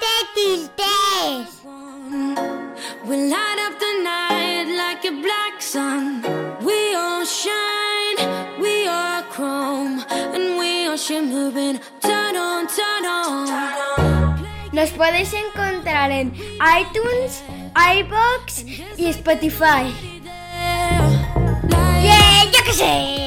te 0.00 0.14
tiltes. 0.34 1.62
We'll 3.04 3.28
light 3.28 3.58
up 3.66 3.78
the 3.78 3.92
night 4.02 4.66
like 4.76 5.04
a 5.04 5.12
black 5.22 5.60
sun. 5.60 6.22
We 6.62 6.94
all 6.94 7.24
shine, 7.24 8.18
we 8.60 8.86
are 8.86 9.22
chrome, 9.30 10.04
and 10.10 10.58
we 10.58 10.86
are 10.86 10.96
shimmering. 10.98 11.80
Turn 12.00 12.36
on, 12.36 12.66
turn 12.66 13.04
on. 13.06 14.38
Nos 14.72 14.90
podéis 14.90 15.32
encontrar 15.32 16.10
en 16.10 16.34
iTunes, 16.80 17.42
iBox 17.74 18.64
y 18.98 19.12
Spotify. 19.12 19.92
Yeah, 22.02 22.44
yo 22.44 22.64
qué 22.64 22.72
sé. 22.72 23.17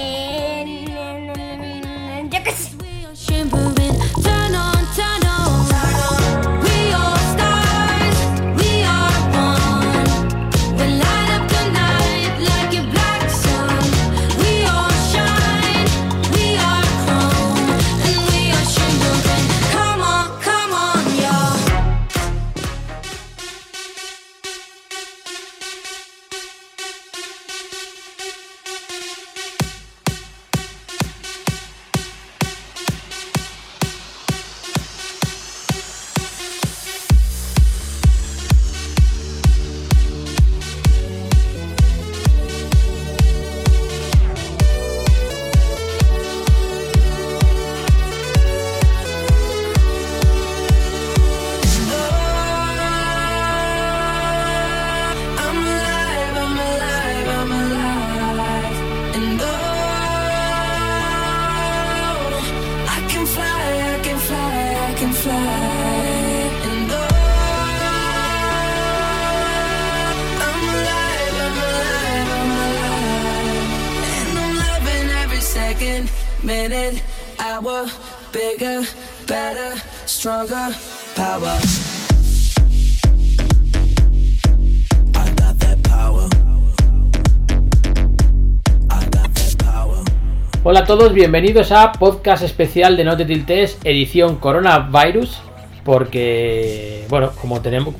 Todos, 91.02 91.14
bienvenidos 91.16 91.72
a 91.72 91.94
podcast 91.94 92.44
especial 92.44 92.96
de 92.96 93.04
No 93.04 93.18
Te 93.18 93.26
Tiltes, 93.26 93.80
edición 93.84 94.36
coronavirus, 94.36 95.42
porque, 95.84 97.08
bueno, 97.10 97.32
como 97.42 97.60
tenemos... 97.60 97.96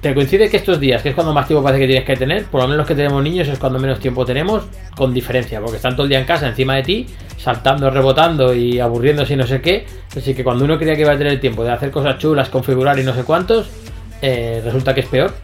Te 0.00 0.14
coincide 0.14 0.48
que 0.48 0.56
estos 0.56 0.80
días, 0.80 1.02
que 1.02 1.10
es 1.10 1.14
cuando 1.14 1.34
más 1.34 1.46
tiempo 1.46 1.62
parece 1.62 1.82
que 1.82 1.88
tienes 1.88 2.06
que 2.06 2.16
tener, 2.16 2.46
por 2.46 2.62
lo 2.62 2.68
menos 2.68 2.78
los 2.78 2.86
que 2.86 2.94
tenemos 2.94 3.22
niños 3.22 3.48
es 3.48 3.58
cuando 3.58 3.78
menos 3.78 4.00
tiempo 4.00 4.24
tenemos, 4.24 4.62
con 4.96 5.12
diferencia, 5.12 5.60
porque 5.60 5.76
están 5.76 5.92
todo 5.92 6.04
el 6.04 6.08
día 6.08 6.20
en 6.20 6.24
casa 6.24 6.48
encima 6.48 6.76
de 6.76 6.82
ti, 6.82 7.06
saltando, 7.36 7.90
rebotando 7.90 8.54
y 8.54 8.80
aburriéndose 8.80 9.34
y 9.34 9.36
no 9.36 9.46
sé 9.46 9.60
qué, 9.60 9.84
así 10.16 10.32
que 10.32 10.42
cuando 10.42 10.64
uno 10.64 10.78
creía 10.78 10.94
que 10.94 11.02
iba 11.02 11.12
a 11.12 11.18
tener 11.18 11.34
el 11.34 11.40
tiempo 11.40 11.62
de 11.64 11.72
hacer 11.72 11.90
cosas 11.90 12.16
chulas, 12.16 12.48
configurar 12.48 12.98
y 12.98 13.04
no 13.04 13.14
sé 13.14 13.24
cuántos, 13.24 13.68
eh, 14.22 14.62
resulta 14.64 14.94
que 14.94 15.00
es 15.00 15.06
peor 15.06 15.34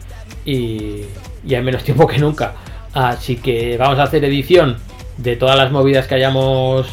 y, 0.43 1.03
y 1.45 1.53
hay 1.53 1.61
menos 1.61 1.83
tiempo 1.83 2.07
que 2.07 2.17
nunca. 2.17 2.55
Así 2.93 3.35
que 3.35 3.77
vamos 3.77 3.99
a 3.99 4.03
hacer 4.03 4.25
edición 4.25 4.88
de 5.21 5.35
todas 5.35 5.57
las 5.57 5.71
movidas 5.71 6.07
que 6.07 6.15
hayamos 6.15 6.87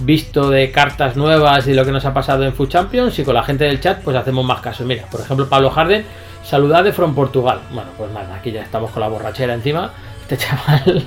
visto 0.00 0.50
de 0.50 0.70
cartas 0.70 1.16
nuevas 1.16 1.66
y 1.66 1.74
lo 1.74 1.84
que 1.84 1.92
nos 1.92 2.04
ha 2.04 2.14
pasado 2.14 2.44
en 2.44 2.52
Food 2.54 2.68
Champions 2.68 3.18
y 3.18 3.24
con 3.24 3.34
la 3.34 3.42
gente 3.42 3.64
del 3.64 3.80
chat 3.80 4.02
pues 4.02 4.16
hacemos 4.16 4.44
más 4.44 4.60
caso. 4.60 4.84
Mira, 4.84 5.04
por 5.10 5.20
ejemplo 5.20 5.48
Pablo 5.48 5.70
Harden, 5.70 6.04
saludade 6.44 6.92
from 6.92 7.14
Portugal. 7.14 7.60
Bueno, 7.72 7.90
pues 7.96 8.10
nada, 8.12 8.34
aquí 8.34 8.52
ya 8.52 8.62
estamos 8.62 8.90
con 8.90 9.00
la 9.00 9.08
borrachera 9.08 9.54
encima. 9.54 9.92
Este 10.22 10.36
chaval, 10.46 11.04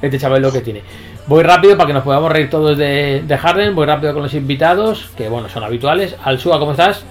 este 0.00 0.18
chaval 0.18 0.38
es 0.38 0.42
lo 0.42 0.52
que 0.52 0.60
tiene. 0.60 0.82
Voy 1.26 1.42
rápido 1.42 1.76
para 1.76 1.88
que 1.88 1.92
nos 1.92 2.04
podamos 2.04 2.32
reír 2.32 2.48
todos 2.48 2.76
de, 2.78 3.22
de 3.26 3.38
Harden, 3.38 3.74
voy 3.74 3.86
rápido 3.86 4.14
con 4.14 4.22
los 4.22 4.32
invitados, 4.32 5.10
que 5.16 5.28
bueno, 5.28 5.50
son 5.50 5.62
habituales. 5.62 6.16
Alsua, 6.24 6.58
¿cómo 6.58 6.70
estás? 6.70 7.04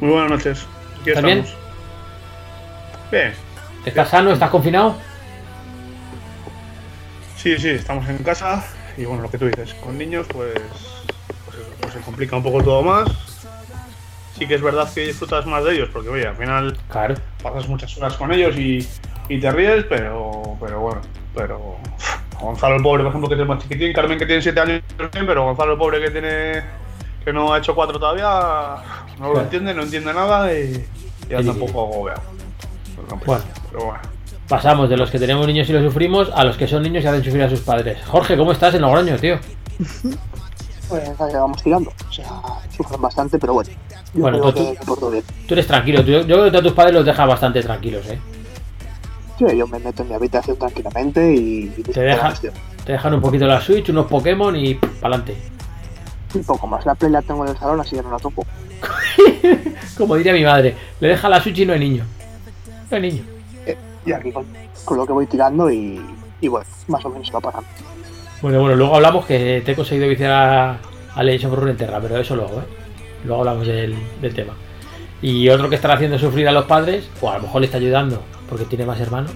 Muy 0.00 0.10
buenas 0.10 0.30
noches. 0.30 0.66
Aquí 1.00 1.10
¿Estás 1.10 1.24
bien? 1.24 1.38
estamos. 1.38 1.60
Bien. 3.10 3.32
¿Estás 3.84 4.08
sano? 4.08 4.30
¿Estás 4.30 4.50
confinado? 4.50 4.94
Sí, 7.42 7.56
sí, 7.58 7.68
estamos 7.70 8.06
en 8.08 8.18
casa 8.18 8.64
y 8.96 9.04
bueno, 9.04 9.22
lo 9.22 9.30
que 9.30 9.38
tú 9.38 9.46
dices, 9.46 9.72
con 9.74 9.96
niños 9.96 10.26
pues, 10.32 10.52
pues, 11.46 11.56
eso, 11.56 11.70
pues 11.80 11.92
se 11.94 12.00
complica 12.00 12.36
un 12.36 12.42
poco 12.42 12.62
todo 12.62 12.82
más. 12.82 13.08
Sí 14.38 14.46
que 14.46 14.54
es 14.54 14.62
verdad 14.62 14.92
que 14.92 15.06
disfrutas 15.06 15.46
más 15.46 15.64
de 15.64 15.72
ellos 15.74 15.88
porque 15.92 16.08
oye, 16.10 16.26
al 16.26 16.36
final 16.36 16.76
Claro. 16.90 17.14
pasas 17.42 17.66
muchas 17.68 17.96
horas 17.96 18.14
con 18.16 18.32
ellos 18.32 18.56
y, 18.56 18.86
y 19.28 19.40
te 19.40 19.50
ríes, 19.50 19.84
pero, 19.88 20.56
pero 20.60 20.80
bueno, 20.80 21.00
pero 21.34 21.76
Gonzalo 22.40 22.76
el 22.76 22.82
pobre, 22.82 23.02
por 23.04 23.10
ejemplo, 23.10 23.28
que 23.28 23.34
es 23.34 23.40
el 23.40 23.46
más 23.46 23.62
chiquitín, 23.62 23.92
Carmen 23.92 24.18
que 24.18 24.26
tiene 24.26 24.40
7 24.42 24.60
años, 24.60 24.82
pero 25.12 25.44
Gonzalo 25.44 25.72
el 25.72 25.78
pobre 25.78 26.00
que 26.00 26.10
tiene 26.10 26.62
que 27.24 27.32
no 27.34 27.52
ha 27.52 27.58
hecho 27.58 27.74
4 27.74 27.98
todavía, 27.98 28.82
no 29.18 29.26
lo 29.26 29.32
Claro. 29.32 29.40
entiende, 29.44 29.74
no 29.74 29.82
entiende 29.82 30.12
nada 30.14 30.52
y, 30.54 30.86
y 31.28 31.34
anda 31.34 31.52
un 31.52 31.58
Sí. 31.58 31.66
poco 31.66 31.86
agobiado. 31.92 32.22
Pero, 32.96 33.20
Bueno. 33.26 33.44
pero 33.70 33.84
bueno. 33.84 34.00
Pasamos 34.50 34.90
de 34.90 34.96
los 34.98 35.10
que 35.10 35.18
tenemos 35.18 35.46
niños 35.46 35.66
y 35.70 35.72
los 35.72 35.82
sufrimos 35.84 36.28
a 36.34 36.44
los 36.44 36.56
que 36.58 36.66
son 36.66 36.82
niños 36.82 37.02
y 37.04 37.06
hacen 37.06 37.24
sufrir 37.24 37.42
a 37.44 37.48
sus 37.48 37.60
padres. 37.60 37.98
Jorge, 38.06 38.36
¿cómo 38.36 38.50
estás 38.52 38.74
en 38.74 38.82
Logroño, 38.82 39.16
tío? 39.16 39.38
Pues 40.88 41.08
vamos 41.32 41.62
tirando. 41.62 41.92
O 42.08 42.12
sea, 42.12 42.26
sufren 42.76 43.00
bastante, 43.00 43.38
pero 43.38 43.54
bueno. 43.54 43.70
Yo 44.12 44.22
Bueno, 44.22 44.40
creo 44.40 44.52
tú- 44.54 44.72
que, 44.76 44.84
todo 44.84 45.10
bien. 45.12 45.22
Tú 45.46 45.54
eres 45.54 45.64
tranquilo, 45.68 46.04
tú- 46.04 46.10
yo 46.10 46.24
creo 46.24 46.50
que 46.50 46.56
a 46.56 46.62
tus 46.62 46.72
padres 46.72 46.94
los 46.94 47.06
dejas 47.06 47.28
bastante 47.28 47.62
tranquilos, 47.62 48.04
¿eh? 48.08 48.18
Sí, 49.38 49.44
yo 49.56 49.68
me 49.68 49.78
meto 49.78 50.02
en 50.02 50.08
mi 50.08 50.14
habitación 50.16 50.56
tranquilamente 50.58 51.32
y. 51.32 51.72
y 51.76 51.82
Te 51.84 52.00
deja- 52.00 52.34
Te 52.84 52.90
dejan 52.92 53.14
un 53.14 53.20
poquito 53.20 53.46
la 53.46 53.60
Switch, 53.60 53.88
unos 53.90 54.06
Pokémon 54.06 54.56
y 54.56 54.74
pa'lante. 54.74 55.36
Un 56.34 56.42
poco 56.42 56.66
más. 56.66 56.84
La 56.84 56.96
Play 56.96 57.12
la 57.12 57.22
tengo 57.22 57.44
en 57.44 57.52
el 57.52 57.56
salón, 57.56 57.78
así 57.80 57.94
que 57.94 58.02
no 58.02 58.10
la 58.10 58.18
toco. 58.18 58.44
Como 59.96 60.16
diría 60.16 60.32
mi 60.32 60.42
madre, 60.42 60.74
le 60.98 61.06
deja 61.06 61.28
la 61.28 61.40
Switch 61.40 61.58
y 61.60 61.66
no 61.66 61.72
hay 61.72 61.78
niño. 61.78 62.04
No 62.90 62.96
hay 62.96 63.02
niño. 63.02 63.22
Y 64.10 64.12
aquí 64.12 64.32
con, 64.32 64.44
con 64.84 64.96
lo 64.96 65.06
que 65.06 65.12
voy 65.12 65.26
tirando 65.26 65.70
y, 65.70 66.00
y 66.40 66.48
bueno, 66.48 66.66
más 66.88 67.04
o 67.04 67.10
menos 67.10 67.28
se 67.28 67.32
va 67.32 67.38
parando. 67.38 67.68
Bueno, 68.42 68.60
bueno, 68.60 68.74
luego 68.74 68.96
hablamos 68.96 69.24
que 69.24 69.62
te 69.64 69.70
he 69.70 69.76
conseguido 69.76 70.08
viciar 70.08 70.32
a, 70.32 70.78
a 71.14 71.22
Legends 71.22 71.52
of 71.52 71.60
Runeterra, 71.60 72.00
pero 72.00 72.18
eso 72.18 72.34
luego, 72.34 72.58
¿eh? 72.58 72.64
Luego 73.24 73.42
hablamos 73.42 73.68
del, 73.68 73.94
del 74.20 74.34
tema. 74.34 74.54
Y 75.22 75.48
otro 75.48 75.68
que 75.68 75.76
está 75.76 75.92
haciendo 75.92 76.18
sufrir 76.18 76.48
a 76.48 76.52
los 76.52 76.64
padres, 76.64 77.08
o 77.20 77.30
a 77.30 77.36
lo 77.36 77.42
mejor 77.42 77.60
le 77.60 77.66
está 77.66 77.78
ayudando 77.78 78.20
porque 78.48 78.64
tiene 78.64 78.84
más 78.84 78.98
hermanos, 78.98 79.30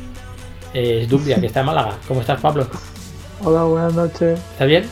es 0.73 1.09
Dumbia, 1.09 1.39
que 1.39 1.47
está 1.47 1.61
en 1.61 1.67
Málaga. 1.67 1.93
¿Cómo 2.09 2.21
estás, 2.21 2.41
Pablo? 2.41 2.67
Hola, 3.45 3.63
buenas 3.63 3.95
noches. 3.95 4.41
¿Estás 4.41 4.67
bien? 4.67 4.91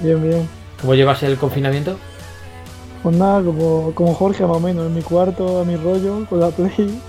Bien, 0.00 0.20
bien. 0.20 0.48
¿Cómo 0.80 0.94
llevas 0.96 1.22
el 1.22 1.36
confinamiento? 1.36 1.96
Pues 3.04 3.14
nada, 3.14 3.44
como, 3.44 3.92
como 3.94 4.12
Jorge 4.14 4.44
más 4.44 4.56
o 4.56 4.60
menos, 4.60 4.86
en 4.86 4.94
mi 4.94 5.02
cuarto, 5.02 5.60
a 5.60 5.64
mi 5.64 5.76
rollo, 5.76 6.26
con 6.28 6.40
la 6.40 6.48
play 6.48 7.00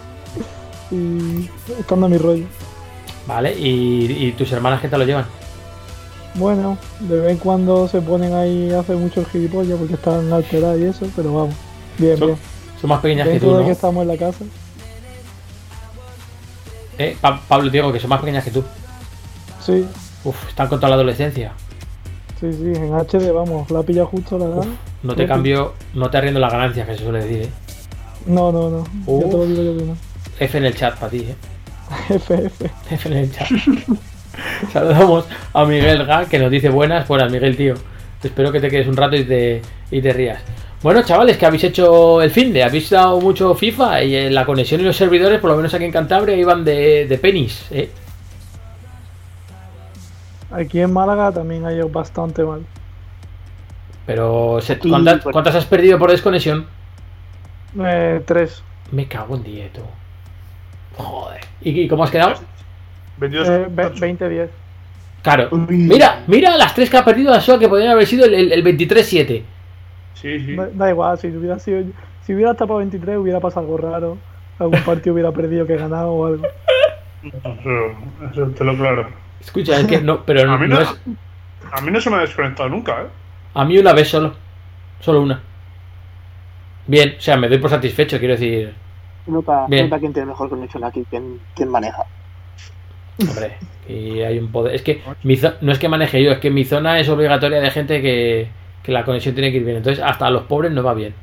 y 0.93 1.49
estando 1.79 2.05
a 2.05 2.09
mi 2.09 2.17
rollo. 2.17 2.45
Vale, 3.27 3.57
¿y, 3.57 4.05
y 4.27 4.31
tus 4.33 4.51
hermanas 4.51 4.81
qué 4.81 4.87
tal 4.89 4.99
lo 5.01 5.05
llevan? 5.05 5.25
Bueno, 6.35 6.77
de 6.99 7.19
vez 7.19 7.31
en 7.31 7.37
cuando 7.37 7.87
se 7.87 8.01
ponen 8.01 8.33
ahí 8.33 8.71
a 8.71 8.79
hacer 8.79 8.95
mucho 8.97 9.19
el 9.21 9.27
gilipollas 9.27 9.77
porque 9.77 9.93
están 9.93 10.31
alteradas 10.33 10.79
y 10.79 10.83
eso, 10.85 11.07
pero 11.15 11.33
vamos, 11.33 11.55
bien, 11.97 12.17
Son, 12.17 12.27
bien. 12.29 12.39
son 12.81 12.89
más 12.89 13.01
pequeñas 13.01 13.27
que 13.29 13.39
tú, 13.39 13.53
de 13.53 13.59
¿no? 13.59 13.65
que 13.65 13.71
estamos 13.71 14.01
en 14.01 14.07
la 14.07 14.17
casa, 14.17 14.43
Eh, 16.97 17.17
Pa- 17.19 17.41
Pablo, 17.47 17.69
digo 17.69 17.91
que 17.91 17.99
son 17.99 18.09
más 18.09 18.19
pequeñas 18.19 18.43
que 18.43 18.51
tú. 18.51 18.63
sí, 19.63 19.85
Uf, 20.23 20.47
están 20.47 20.67
con 20.67 20.79
toda 20.79 20.89
la 20.89 20.95
adolescencia. 20.95 21.51
sí, 22.39 22.51
sí, 22.53 22.63
en 22.75 22.93
HD, 22.93 23.31
vamos, 23.31 23.69
la 23.71 23.83
pilla 23.83 24.05
justo 24.05 24.37
la 24.37 24.45
edad. 24.45 24.57
Uf, 24.59 24.67
no 25.03 25.15
te 25.15 25.27
cambio, 25.27 25.73
no 25.93 26.09
te 26.09 26.17
arriendo 26.17 26.39
las 26.39 26.51
ganancias, 26.51 26.87
que 26.87 26.97
se 26.97 27.03
suele 27.03 27.23
decir, 27.25 27.41
¿eh? 27.43 27.49
No, 28.25 28.51
no, 28.51 28.69
no, 28.69 28.83
ya 29.19 29.29
te 29.29 29.37
lo 29.37 29.45
digo 29.45 29.63
yo 29.63 29.77
que 29.77 29.85
no. 29.85 29.97
F 30.39 30.57
en 30.57 30.65
el 30.65 30.75
chat 30.75 30.97
para 30.97 31.11
ti, 31.11 31.19
¿eh? 31.29 31.35
FF. 32.09 32.65
F 32.91 33.09
en 33.09 33.17
el 33.17 33.31
chat. 33.31 33.47
Saludamos 34.73 35.25
a 35.53 35.65
Miguel 35.65 36.05
Ga, 36.05 36.25
que 36.25 36.39
nos 36.39 36.49
dice 36.49 36.69
buenas. 36.69 37.07
Buenas, 37.07 37.31
Miguel, 37.31 37.55
tío. 37.55 37.75
Espero 38.23 38.51
que 38.51 38.59
te 38.59 38.69
quedes 38.69 38.87
un 38.87 38.95
rato 38.97 39.15
y 39.15 39.25
te, 39.25 39.61
y 39.91 40.01
te 40.01 40.13
rías. 40.13 40.41
Bueno, 40.81 41.03
chavales, 41.03 41.37
que 41.37 41.45
habéis 41.45 41.63
hecho 41.65 42.21
el 42.21 42.31
fin 42.31 42.51
de, 42.51 42.63
habéis 42.63 42.89
dado 42.89 43.19
mucho 43.21 43.53
FIFA 43.55 44.03
y 44.03 44.15
eh, 44.15 44.29
la 44.31 44.45
conexión 44.45 44.81
y 44.81 44.83
los 44.83 44.97
servidores, 44.97 45.39
por 45.39 45.49
lo 45.51 45.57
menos 45.57 45.73
aquí 45.73 45.85
en 45.85 45.91
Cantabria, 45.91 46.35
iban 46.35 46.65
de, 46.65 47.05
de 47.07 47.17
penis, 47.17 47.65
¿eh? 47.71 47.89
Aquí 50.51 50.81
en 50.81 50.91
Málaga 50.91 51.31
también 51.31 51.65
ha 51.65 51.73
ido 51.73 51.89
bastante 51.89 52.43
mal. 52.43 52.65
Pero, 54.05 54.59
¿cuántas, 54.81 55.21
pues- 55.21 55.33
cuántas 55.33 55.55
has 55.55 55.65
perdido 55.65 55.97
por 55.97 56.11
desconexión? 56.11 56.67
Eh, 57.79 58.21
tres. 58.25 58.61
Me 58.91 59.07
cago 59.07 59.35
en 59.35 59.43
dieto. 59.43 59.81
Joder. 60.97 61.41
¿Y, 61.61 61.81
y 61.81 61.87
cómo 61.87 62.03
has 62.03 62.11
quedado? 62.11 62.35
22. 63.17 63.47
Eh, 63.49 63.67
ve- 63.69 63.93
20-10. 63.93 64.47
Claro. 65.21 65.49
Mira, 65.51 66.23
mira 66.27 66.57
las 66.57 66.75
tres 66.75 66.89
que 66.89 66.97
ha 66.97 67.05
perdido 67.05 67.31
la 67.31 67.39
SOA 67.41 67.57
que 67.59 67.69
podrían 67.69 67.91
haber 67.91 68.05
sido 68.05 68.25
el, 68.25 68.33
el- 68.33 68.51
el 68.51 68.63
23-7. 68.63 69.43
Sí, 70.15 70.39
sí. 70.39 70.55
Da, 70.55 70.67
da 70.73 70.89
igual, 70.89 71.17
si 71.17 71.27
hubiera 71.27 71.59
sido. 71.59 71.83
Si 72.25 72.33
hubiera 72.33 72.53
tapado 72.53 72.79
23 72.79 73.17
hubiera 73.17 73.39
pasado 73.39 73.65
algo 73.65 73.77
raro. 73.77 74.17
Algún 74.59 74.81
partido 74.81 75.13
hubiera 75.13 75.31
perdido 75.31 75.65
que 75.65 75.75
ganado 75.77 76.11
o 76.11 76.25
algo. 76.27 76.45
Eso, 77.23 78.31
eso 78.31 78.47
te 78.51 78.63
lo 78.63 78.75
claro. 78.77 79.07
Escucha, 79.41 79.79
es 79.79 79.87
que 79.87 80.01
no, 80.01 80.23
pero 80.25 80.45
no, 80.45 80.53
A 80.55 80.57
mí 80.57 80.67
no 80.67 80.75
no, 80.75 80.81
es. 80.81 80.95
a 81.71 81.81
mí 81.81 81.91
no 81.91 81.99
se 81.99 82.09
me 82.09 82.17
ha 82.17 82.19
desconectado 82.19 82.69
nunca, 82.69 83.01
¿eh? 83.01 83.07
A 83.55 83.65
mí 83.65 83.77
una 83.77 83.93
vez 83.93 84.09
solo. 84.09 84.33
Solo 84.99 85.21
una. 85.21 85.41
Bien, 86.87 87.15
o 87.17 87.21
sea, 87.21 87.37
me 87.37 87.47
doy 87.49 87.57
por 87.59 87.69
satisfecho, 87.69 88.19
quiero 88.19 88.33
decir. 88.33 88.73
Nota, 89.27 89.67
nota 89.83 89.99
quién 89.99 90.13
tiene 90.13 90.27
mejor 90.27 90.49
conexión 90.49 90.83
aquí, 90.83 91.05
quién, 91.09 91.39
quién 91.55 91.69
maneja. 91.69 92.03
Hombre, 93.21 93.57
y 93.87 94.21
hay 94.21 94.39
un 94.39 94.51
poder. 94.51 94.75
Es 94.75 94.81
que 94.81 95.01
mi 95.23 95.35
zo- 95.37 95.55
no 95.61 95.71
es 95.71 95.79
que 95.79 95.87
maneje 95.89 96.23
yo, 96.23 96.31
es 96.31 96.39
que 96.39 96.49
mi 96.49 96.65
zona 96.65 96.99
es 96.99 97.07
obligatoria 97.09 97.61
de 97.61 97.71
gente 97.71 98.01
que, 98.01 98.49
que 98.81 98.91
la 98.91 99.05
conexión 99.05 99.35
tiene 99.35 99.51
que 99.51 99.57
ir 99.57 99.63
bien. 99.65 99.77
Entonces, 99.77 100.03
hasta 100.03 100.27
a 100.27 100.31
los 100.31 100.43
pobres 100.43 100.71
no 100.71 100.83
va 100.83 100.93
bien. 100.93 101.13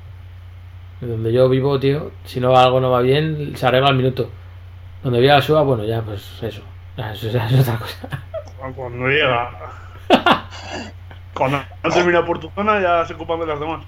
Donde 1.00 1.32
yo 1.32 1.49
vivo, 1.49 1.81
tío, 1.81 2.11
si 2.25 2.41
no 2.41 2.56
algo 2.56 2.81
no 2.81 2.91
va 2.91 3.00
bien, 3.00 3.52
se 3.56 3.67
arregla 3.67 3.88
al 3.88 3.97
minuto. 3.97 4.31
Donde 5.02 5.19
viva 5.20 5.35
la 5.35 5.43
suba, 5.43 5.62
bueno, 5.62 5.85
ya, 5.85 6.02
pues 6.02 6.43
eso. 6.43 6.62
Eso, 6.97 7.29
ya 7.31 7.47
es 7.49 7.61
otra 7.61 7.79
cosa. 7.79 8.08
Cuando 8.76 9.08
llega. 9.08 9.50
Cuando 11.35 11.58
no 11.82 11.91
termina 11.91 12.25
por 12.25 12.38
tu 12.38 12.50
zona, 12.50 12.81
ya 12.81 13.05
se 13.06 13.14
ocupan 13.14 13.41
de 13.41 13.47
las 13.47 13.58
demás. 13.61 13.85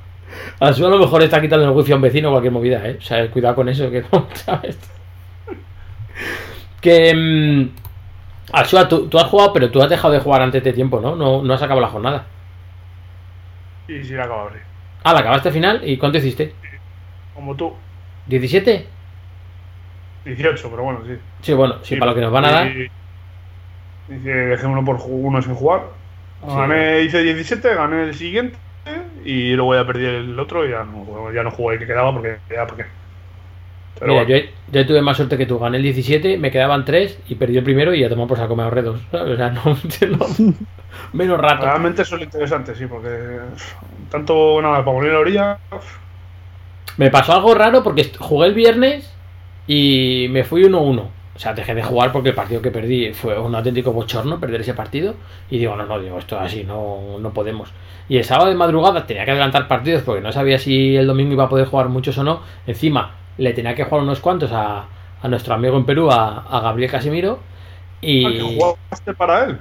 A 0.60 0.72
suba 0.72 0.88
a 0.88 0.90
lo 0.92 0.98
mejor 0.98 1.22
está 1.22 1.40
quitando 1.40 1.64
el 1.64 1.70
wifi 1.76 1.92
a 1.92 1.96
un 1.96 2.02
vecino 2.02 2.28
o 2.28 2.32
cualquier 2.32 2.52
movida, 2.52 2.86
¿eh? 2.88 2.96
O 2.98 3.02
sea, 3.02 3.28
cuidado 3.30 3.54
con 3.56 3.68
eso, 3.68 3.90
que 3.90 4.04
no, 4.12 4.26
¿sabes? 4.34 4.78
Que. 6.80 7.14
mm, 7.14 7.70
Alsua, 8.52 8.88
tú, 8.88 9.08
tú 9.08 9.18
has 9.18 9.24
jugado, 9.26 9.52
pero 9.52 9.70
tú 9.70 9.80
has 9.82 9.88
dejado 9.88 10.12
de 10.12 10.20
jugar 10.20 10.42
antes 10.42 10.62
de 10.62 10.72
tiempo, 10.72 11.00
¿no? 11.00 11.16
No, 11.16 11.42
no 11.42 11.54
has 11.54 11.62
acabado 11.62 11.80
la 11.80 11.92
jornada. 11.92 12.26
Y 13.88 14.02
si 14.04 14.14
la 14.14 14.24
acabo 14.24 14.50
sí. 14.50 14.58
Ah, 15.04 15.12
la 15.14 15.20
acabaste 15.20 15.50
final 15.50 15.80
y 15.88 15.96
¿cuánto 15.96 16.18
hiciste? 16.18 16.54
Como 17.34 17.54
tú. 17.56 17.72
¿17? 18.28 18.84
18, 20.24 20.70
pero 20.70 20.82
bueno, 20.84 21.00
sí. 21.06 21.14
Sí, 21.40 21.52
bueno, 21.54 21.76
sí, 21.82 21.96
para 21.96 22.12
lo 22.12 22.14
que 22.14 22.20
nos 22.20 22.32
van 22.32 22.44
a 22.44 22.50
dar. 22.52 22.66
Y- 22.68 22.90
Dice, 24.08 24.30
dejé 24.30 24.66
uno 24.66 24.84
por 24.84 25.00
uno 25.06 25.40
sin 25.40 25.54
jugar. 25.54 25.84
Sí. 26.46 26.54
Gané, 26.54 27.02
hice 27.02 27.22
17, 27.22 27.74
gané 27.74 28.02
el 28.04 28.14
siguiente 28.14 28.58
y 29.24 29.52
luego 29.54 29.74
ya 29.74 29.86
perdí 29.86 30.04
el 30.06 30.38
otro 30.38 30.66
y 30.66 30.70
ya 30.70 30.84
no, 30.84 31.32
ya 31.32 31.42
no 31.42 31.50
jugué 31.50 31.74
el 31.74 31.80
que 31.80 31.86
quedaba 31.86 32.12
porque 32.12 32.38
ya 32.50 32.66
porque. 32.66 32.84
Pero 33.98 34.12
Mira, 34.12 34.24
bueno, 34.24 34.28
yo, 34.28 34.36
yo 34.72 34.86
tuve 34.86 35.00
más 35.02 35.16
suerte 35.16 35.38
que 35.38 35.46
tú. 35.46 35.58
Gané 35.58 35.76
el 35.76 35.82
17, 35.84 36.36
me 36.38 36.50
quedaban 36.50 36.84
3 36.84 37.20
y 37.28 37.34
perdí 37.36 37.58
el 37.58 37.64
primero 37.64 37.94
y 37.94 38.00
ya 38.00 38.08
tomó 38.08 38.26
por 38.26 38.36
saco 38.38 38.56
me 38.56 38.62
ahorré 38.64 38.82
dos. 38.82 39.00
¿sabes? 39.10 39.34
O 39.34 39.36
sea, 39.36 39.50
no, 39.50 39.62
no- 40.18 40.54
menos 41.12 41.38
rato. 41.40 41.66
realmente 41.66 42.04
son 42.04 42.20
interesantes, 42.22 42.76
sí, 42.78 42.86
porque 42.86 43.08
tanto 44.10 44.60
nada 44.60 44.84
para 44.84 44.96
poner 44.96 45.12
la 45.12 45.18
orilla. 45.20 45.58
Me 46.96 47.10
pasó 47.10 47.32
algo 47.32 47.54
raro 47.54 47.82
porque 47.82 48.10
jugué 48.18 48.48
el 48.48 48.54
viernes 48.54 49.12
y 49.66 50.26
me 50.30 50.44
fui 50.44 50.64
1-1. 50.64 51.08
O 51.34 51.38
sea, 51.38 51.54
dejé 51.54 51.74
de 51.74 51.82
jugar 51.82 52.12
porque 52.12 52.30
el 52.30 52.34
partido 52.34 52.60
que 52.60 52.70
perdí 52.70 53.12
fue 53.14 53.38
un 53.38 53.54
auténtico 53.54 53.92
bochorno 53.92 54.38
perder 54.38 54.60
ese 54.60 54.74
partido. 54.74 55.14
Y 55.50 55.58
digo, 55.58 55.74
no, 55.76 55.86
no, 55.86 55.98
digo, 55.98 56.18
esto 56.18 56.38
así 56.38 56.64
no, 56.64 57.18
no 57.18 57.32
podemos. 57.32 57.70
Y 58.08 58.18
el 58.18 58.24
sábado 58.24 58.50
de 58.50 58.54
madrugada 58.54 59.06
tenía 59.06 59.24
que 59.24 59.30
adelantar 59.30 59.66
partidos 59.66 60.02
porque 60.02 60.20
no 60.20 60.30
sabía 60.32 60.58
si 60.58 60.96
el 60.96 61.06
domingo 61.06 61.32
iba 61.32 61.44
a 61.44 61.48
poder 61.48 61.66
jugar 61.66 61.88
muchos 61.88 62.18
o 62.18 62.24
no. 62.24 62.40
Encima, 62.66 63.12
le 63.38 63.52
tenía 63.54 63.74
que 63.74 63.84
jugar 63.84 64.02
unos 64.02 64.20
cuantos 64.20 64.52
a, 64.52 64.86
a 65.22 65.28
nuestro 65.28 65.54
amigo 65.54 65.76
en 65.76 65.86
Perú, 65.86 66.10
a, 66.10 66.40
a 66.40 66.60
Gabriel 66.60 66.90
Casimiro. 66.90 67.38
Y. 68.02 68.24
Ah, 68.24 68.30
que 68.30 68.58
jugaste 68.58 69.14
para 69.14 69.44
él. 69.44 69.58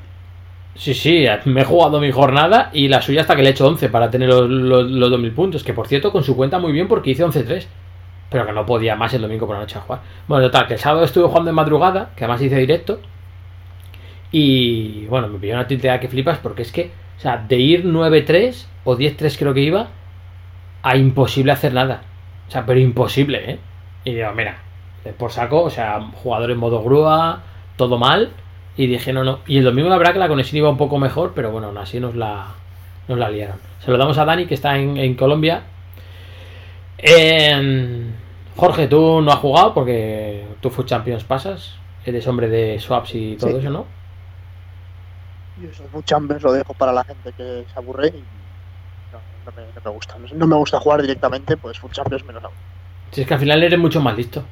Sí, 0.76 0.94
sí, 0.94 1.26
me 1.46 1.62
he 1.62 1.66
jugado 1.66 2.00
mi 2.00 2.12
jornada 2.12 2.70
y 2.74 2.88
la 2.88 3.02
suya 3.02 3.22
hasta 3.22 3.36
que 3.36 3.44
le 3.44 3.50
he 3.50 3.52
hecho 3.52 3.68
11 3.68 3.90
para 3.90 4.10
tener 4.10 4.30
los, 4.30 4.50
los, 4.50 4.90
los 4.90 5.10
2000 5.10 5.32
puntos. 5.34 5.64
Que 5.64 5.74
por 5.74 5.88
cierto, 5.88 6.12
con 6.12 6.24
su 6.24 6.36
cuenta 6.36 6.60
muy 6.60 6.72
bien 6.72 6.88
porque 6.88 7.12
hice 7.12 7.26
11-3. 7.26 7.66
Pero 8.32 8.46
que 8.48 8.54
no 8.54 8.66
podía 8.66 8.96
más 8.96 9.14
el 9.14 9.22
domingo 9.22 9.46
por 9.46 9.56
la 9.56 9.62
noche 9.62 9.78
jugar. 9.80 10.02
Bueno, 10.28 10.46
total, 10.46 10.66
que 10.66 10.74
el 10.74 10.80
sábado 10.80 11.04
estuve 11.04 11.28
jugando 11.28 11.52
en 11.52 11.56
madrugada, 11.56 12.10
que 12.16 12.24
además 12.24 12.42
hice 12.42 12.56
directo. 12.56 13.00
Y 14.32 15.06
bueno, 15.08 15.28
me 15.28 15.38
pilló 15.38 15.54
una 15.54 15.68
tilteada 15.68 16.00
que 16.00 16.08
flipas 16.08 16.40
porque 16.40 16.64
es 16.64 16.72
que, 16.72 16.92
o 17.18 17.20
sea, 17.20 17.38
de 17.38 17.58
ir 17.58 17.86
9-3 17.86 18.66
o 18.86 18.98
10-3 18.98 19.38
creo 19.38 19.54
que 19.54 19.60
iba, 19.60 19.90
a 20.82 20.98
imposible 20.98 21.52
hacer 21.52 21.74
nada. 21.74 22.02
O 22.48 22.52
sea, 22.52 22.66
pero 22.66 22.80
imposible, 22.80 23.52
¿eh? 23.52 23.60
Y 24.04 24.14
digo, 24.14 24.32
mira, 24.34 24.58
por 25.18 25.32
saco, 25.32 25.64
o 25.64 25.70
sea, 25.70 26.00
jugador 26.24 26.52
en 26.52 26.58
modo 26.58 26.82
grúa, 26.82 27.42
todo 27.76 27.98
mal. 27.98 28.32
Y 28.78 28.88
dije, 28.88 29.12
no, 29.14 29.24
no. 29.24 29.40
Y 29.46 29.58
el 29.58 29.64
domingo 29.64 29.90
la 29.90 29.98
verdad 29.98 30.14
que 30.14 30.20
la 30.20 30.28
conexión 30.28 30.58
iba 30.58 30.70
un 30.70 30.78
poco 30.78 30.98
mejor, 30.98 31.34
pero 31.36 31.52
bueno, 31.52 31.68
aún 31.68 31.78
así 31.78 32.00
nos 32.00 32.16
la, 32.16 32.48
nos 33.08 33.18
la 33.18 33.30
liaron. 33.30 33.58
Se 33.80 33.92
lo 33.92 33.98
damos 33.98 34.18
a 34.18 34.26
Dani, 34.26 34.46
que 34.46 34.54
está 34.54 34.78
en, 34.78 34.98
en 34.98 35.16
Colombia. 35.16 35.64
Jorge, 38.56 38.88
tú 38.88 39.22
no 39.22 39.32
has 39.32 39.40
jugado 39.40 39.74
porque 39.74 40.46
tú 40.60 40.70
Food 40.70 40.86
Champions 40.86 41.24
pasas. 41.24 41.78
Eres 42.06 42.28
hombre 42.28 42.48
de 42.50 42.80
swaps 42.80 43.14
y 43.16 43.36
todo 43.38 43.52
Sí. 43.52 43.58
eso, 43.58 43.70
¿no? 43.70 43.86
Yo 45.62 45.70
eso, 45.70 45.84
un 45.94 46.04
chambers 46.04 46.42
lo 46.42 46.52
dejo 46.52 46.74
para 46.74 46.92
la 46.92 47.04
gente 47.04 47.32
que 47.34 47.66
se 47.72 47.80
aburre 47.80 48.08
y 48.08 48.12
no, 49.14 49.20
no 49.46 49.52
me, 49.56 49.62
no 49.74 49.82
me 49.86 49.92
gusta. 49.92 50.16
No 50.34 50.48
me 50.48 50.56
gusta 50.56 50.80
jugar 50.80 51.02
directamente, 51.02 51.58
pues 51.58 51.78
full 51.80 51.92
champions 51.92 52.24
menos 52.26 52.44
aún. 52.44 52.54
Si 53.12 53.22
es 53.22 53.28
que 53.28 53.34
al 53.36 53.40
final 53.40 53.62
eres 53.62 53.78
mucho 53.80 54.02
más 54.02 54.16
listo. 54.18 54.44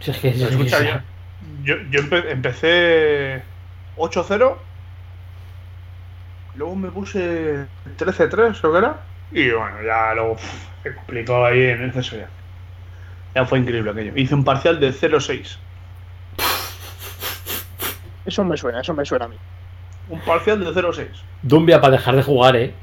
Si 0.00 0.10
es 0.10 0.18
que, 0.18 0.28
es 0.30 0.40
Escucha, 0.42 0.82
yo, 0.82 0.96
yo, 1.64 1.76
yo 1.90 2.00
empe- 2.02 2.30
empecé 2.30 3.42
8-0. 3.96 4.56
Luego 6.56 6.76
me 6.76 6.90
puse 6.90 7.64
13-3, 7.96 8.60
creo 8.60 8.72
que 8.72 8.78
era. 8.78 9.00
Y 9.30 9.50
bueno, 9.50 9.82
ya 9.82 10.12
luego 10.14 10.34
pff, 10.34 10.66
se 10.82 10.94
complicó 10.94 11.44
ahí 11.46 11.62
en 11.62 11.84
exceso 11.86 12.16
ya. 12.16 12.28
Ya 13.34 13.44
fue 13.46 13.58
increíble 13.58 13.90
aquello. 13.90 14.12
Hice 14.16 14.34
un 14.34 14.44
parcial 14.44 14.78
de 14.78 14.92
0-6. 14.92 15.56
Eso 18.24 18.44
me 18.44 18.56
suena, 18.56 18.80
eso 18.80 18.94
me 18.94 19.04
suena 19.04 19.24
a 19.24 19.28
mí. 19.28 19.36
Un 20.08 20.20
parcial 20.20 20.60
de 20.60 20.70
0-6. 20.70 21.08
Dumbia 21.42 21.80
para 21.80 21.92
dejar 21.96 22.16
de 22.16 22.22
jugar, 22.22 22.56
¿eh? 22.56 22.74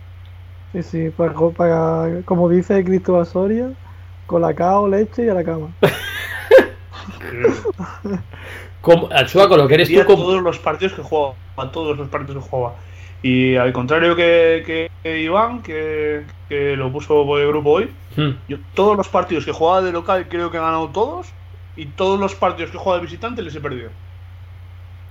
Sí, 0.74 0.84
sí, 0.84 1.10
para, 1.16 1.34
para- 1.56 2.22
como 2.26 2.50
dice 2.50 2.84
Cristóbal 2.84 3.26
Soria, 3.26 3.72
colacao, 4.28 4.88
leche 4.88 5.26
y 5.26 5.30
a 5.30 5.34
la 5.34 5.44
cama. 5.44 5.70
Como, 8.82 9.10
al 9.12 9.28
suaco, 9.28 9.58
lo 9.58 9.68
que 9.68 9.74
eres 9.76 9.90
tú 9.90 10.04
como... 10.06 10.24
todos 10.24 10.42
los 10.42 10.58
partidos 10.60 10.94
que 10.94 11.02
jugaba. 11.02 11.36
Todos 11.72 11.98
los 11.98 12.08
partidos 12.08 12.44
que 12.44 12.50
jugaba. 12.50 12.76
Y 13.22 13.56
al 13.58 13.74
contrario 13.74 14.16
que, 14.16 14.90
que- 15.04 15.20
Iván, 15.22 15.62
que, 15.62 16.24
que 16.48 16.76
lo 16.76 16.92
puso 16.92 17.26
por 17.26 17.42
el 17.42 17.48
grupo 17.48 17.72
hoy, 17.72 17.90
Hmm. 18.16 18.32
yo 18.48 18.58
todos 18.74 18.98
los 18.98 19.08
partidos 19.08 19.46
que 19.46 19.52
jugaba 19.52 19.82
de 19.82 19.92
local 19.92 20.28
creo 20.30 20.50
que 20.52 20.58
he 20.58 20.60
ganado 20.62 20.90
todos. 20.90 21.28
Y 21.76 21.86
todos 21.86 22.20
los 22.20 22.36
partidos 22.36 22.72
que 22.72 22.78
he 22.78 22.80
jugado 22.80 23.00
de 23.02 23.06
visitante 23.06 23.42
les 23.42 23.56
he 23.56 23.62
perdido. 23.62 23.90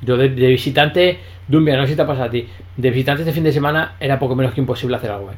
Yo 0.03 0.17
de, 0.17 0.29
de 0.29 0.47
visitante, 0.49 1.19
Dumbia, 1.47 1.77
no 1.77 1.83
sé 1.85 1.91
si 1.91 1.97
te 1.97 2.03
ha 2.03 2.07
pasado 2.07 2.27
a 2.27 2.31
ti. 2.31 2.47
De 2.77 2.91
visitante 2.91 3.23
este 3.23 3.33
fin 3.33 3.45
de 3.45 3.53
semana 3.53 3.95
era 4.01 4.19
poco 4.19 4.35
menos 4.37 4.53
que 4.53 4.61
imposible 4.61 4.97
hacer 4.97 5.11
algo, 5.11 5.31
¿eh? 5.31 5.37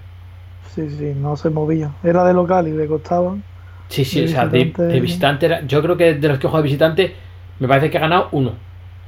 Sí, 0.74 0.88
sí, 0.90 1.12
no 1.16 1.36
se 1.36 1.50
movía. 1.50 1.90
Era 2.02 2.24
de 2.24 2.32
local 2.34 2.66
y 2.68 2.72
le 2.72 2.86
costaban. 2.86 3.42
Sí, 3.88 4.04
sí, 4.04 4.20
De 4.20 4.26
o 4.26 4.28
sea, 4.28 4.46
de, 4.46 4.58
visitante- 4.64 4.82
de 4.82 5.00
visitante 5.00 5.46
era. 5.46 5.60
Yo 5.66 5.82
creo 5.82 5.96
que 5.96 6.14
de 6.14 6.28
los 6.28 6.38
que 6.38 6.46
he 6.46 6.50
jugado 6.50 6.62
de 6.62 6.68
visitante, 6.68 7.14
me 7.58 7.68
parece 7.68 7.90
que 7.90 7.96
he 7.98 8.00
ganado 8.00 8.28
uno, 8.32 8.52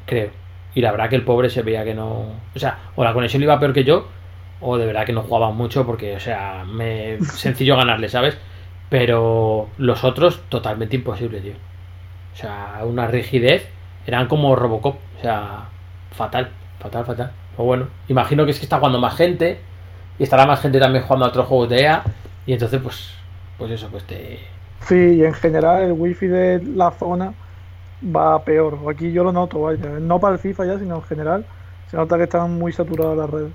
creo. 0.06 0.30
Y 0.74 0.80
la 0.80 0.90
verdad 0.90 1.08
que 1.08 1.16
el 1.16 1.24
pobre 1.24 1.50
se 1.50 1.62
veía 1.62 1.84
que 1.84 1.94
no. 1.94 2.26
O 2.54 2.58
sea, 2.58 2.78
o 2.96 3.04
la 3.04 3.12
conexión 3.12 3.42
iba 3.42 3.58
peor 3.58 3.72
que 3.72 3.84
yo, 3.84 4.06
o 4.60 4.78
de 4.78 4.86
verdad 4.86 5.04
que 5.04 5.12
no 5.12 5.22
jugaba 5.22 5.50
mucho, 5.50 5.86
porque, 5.86 6.16
o 6.16 6.20
sea, 6.20 6.64
me 6.66 7.18
sencillo 7.24 7.76
ganarle, 7.76 8.08
¿sabes? 8.08 8.38
Pero 8.88 9.68
los 9.78 10.04
otros, 10.04 10.40
totalmente 10.48 10.96
imposible, 10.96 11.40
tío. 11.40 11.54
O 12.34 12.36
sea, 12.36 12.80
una 12.84 13.06
rigidez. 13.06 13.68
Eran 14.06 14.26
como 14.26 14.56
Robocop. 14.56 14.96
O 15.18 15.20
sea, 15.20 15.68
fatal, 16.10 16.50
fatal, 16.78 17.04
fatal. 17.04 17.32
Pero 17.52 17.64
bueno, 17.64 17.88
imagino 18.08 18.44
que 18.44 18.50
es 18.50 18.58
que 18.58 18.64
está 18.64 18.78
jugando 18.78 19.00
más 19.00 19.16
gente. 19.16 19.60
Y 20.18 20.24
estará 20.24 20.46
más 20.46 20.60
gente 20.60 20.78
también 20.78 21.04
jugando 21.04 21.26
a 21.26 21.28
otros 21.28 21.46
juegos 21.46 21.70
de 21.70 21.82
EA. 21.82 22.02
Y 22.46 22.52
entonces, 22.52 22.80
pues, 22.82 23.14
pues 23.56 23.70
eso, 23.70 23.88
pues 23.88 24.04
te, 24.04 24.40
Sí, 24.86 24.96
y 24.96 25.24
en 25.24 25.34
general 25.34 25.82
el 25.82 25.92
wifi 25.92 26.26
de 26.26 26.60
la 26.62 26.90
zona 26.90 27.34
va 28.04 28.44
peor. 28.44 28.78
Aquí 28.90 29.12
yo 29.12 29.24
lo 29.24 29.32
noto, 29.32 29.60
vaya. 29.60 29.98
No 30.00 30.18
para 30.18 30.34
el 30.34 30.40
FIFA 30.40 30.66
ya, 30.66 30.78
sino 30.78 30.96
en 30.96 31.02
general. 31.02 31.44
Se 31.90 31.96
nota 31.96 32.16
que 32.16 32.24
están 32.24 32.58
muy 32.58 32.72
saturadas 32.72 33.16
las 33.16 33.30
redes. 33.30 33.52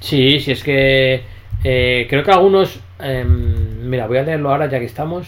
Sí, 0.00 0.40
sí, 0.40 0.52
es 0.52 0.62
que 0.62 1.22
eh, 1.62 2.06
creo 2.10 2.22
que 2.22 2.30
algunos, 2.30 2.80
em, 2.98 3.88
mira, 3.88 4.06
voy 4.06 4.18
a 4.18 4.22
leerlo 4.22 4.50
ahora 4.50 4.68
ya 4.68 4.78
que 4.78 4.84
estamos. 4.84 5.26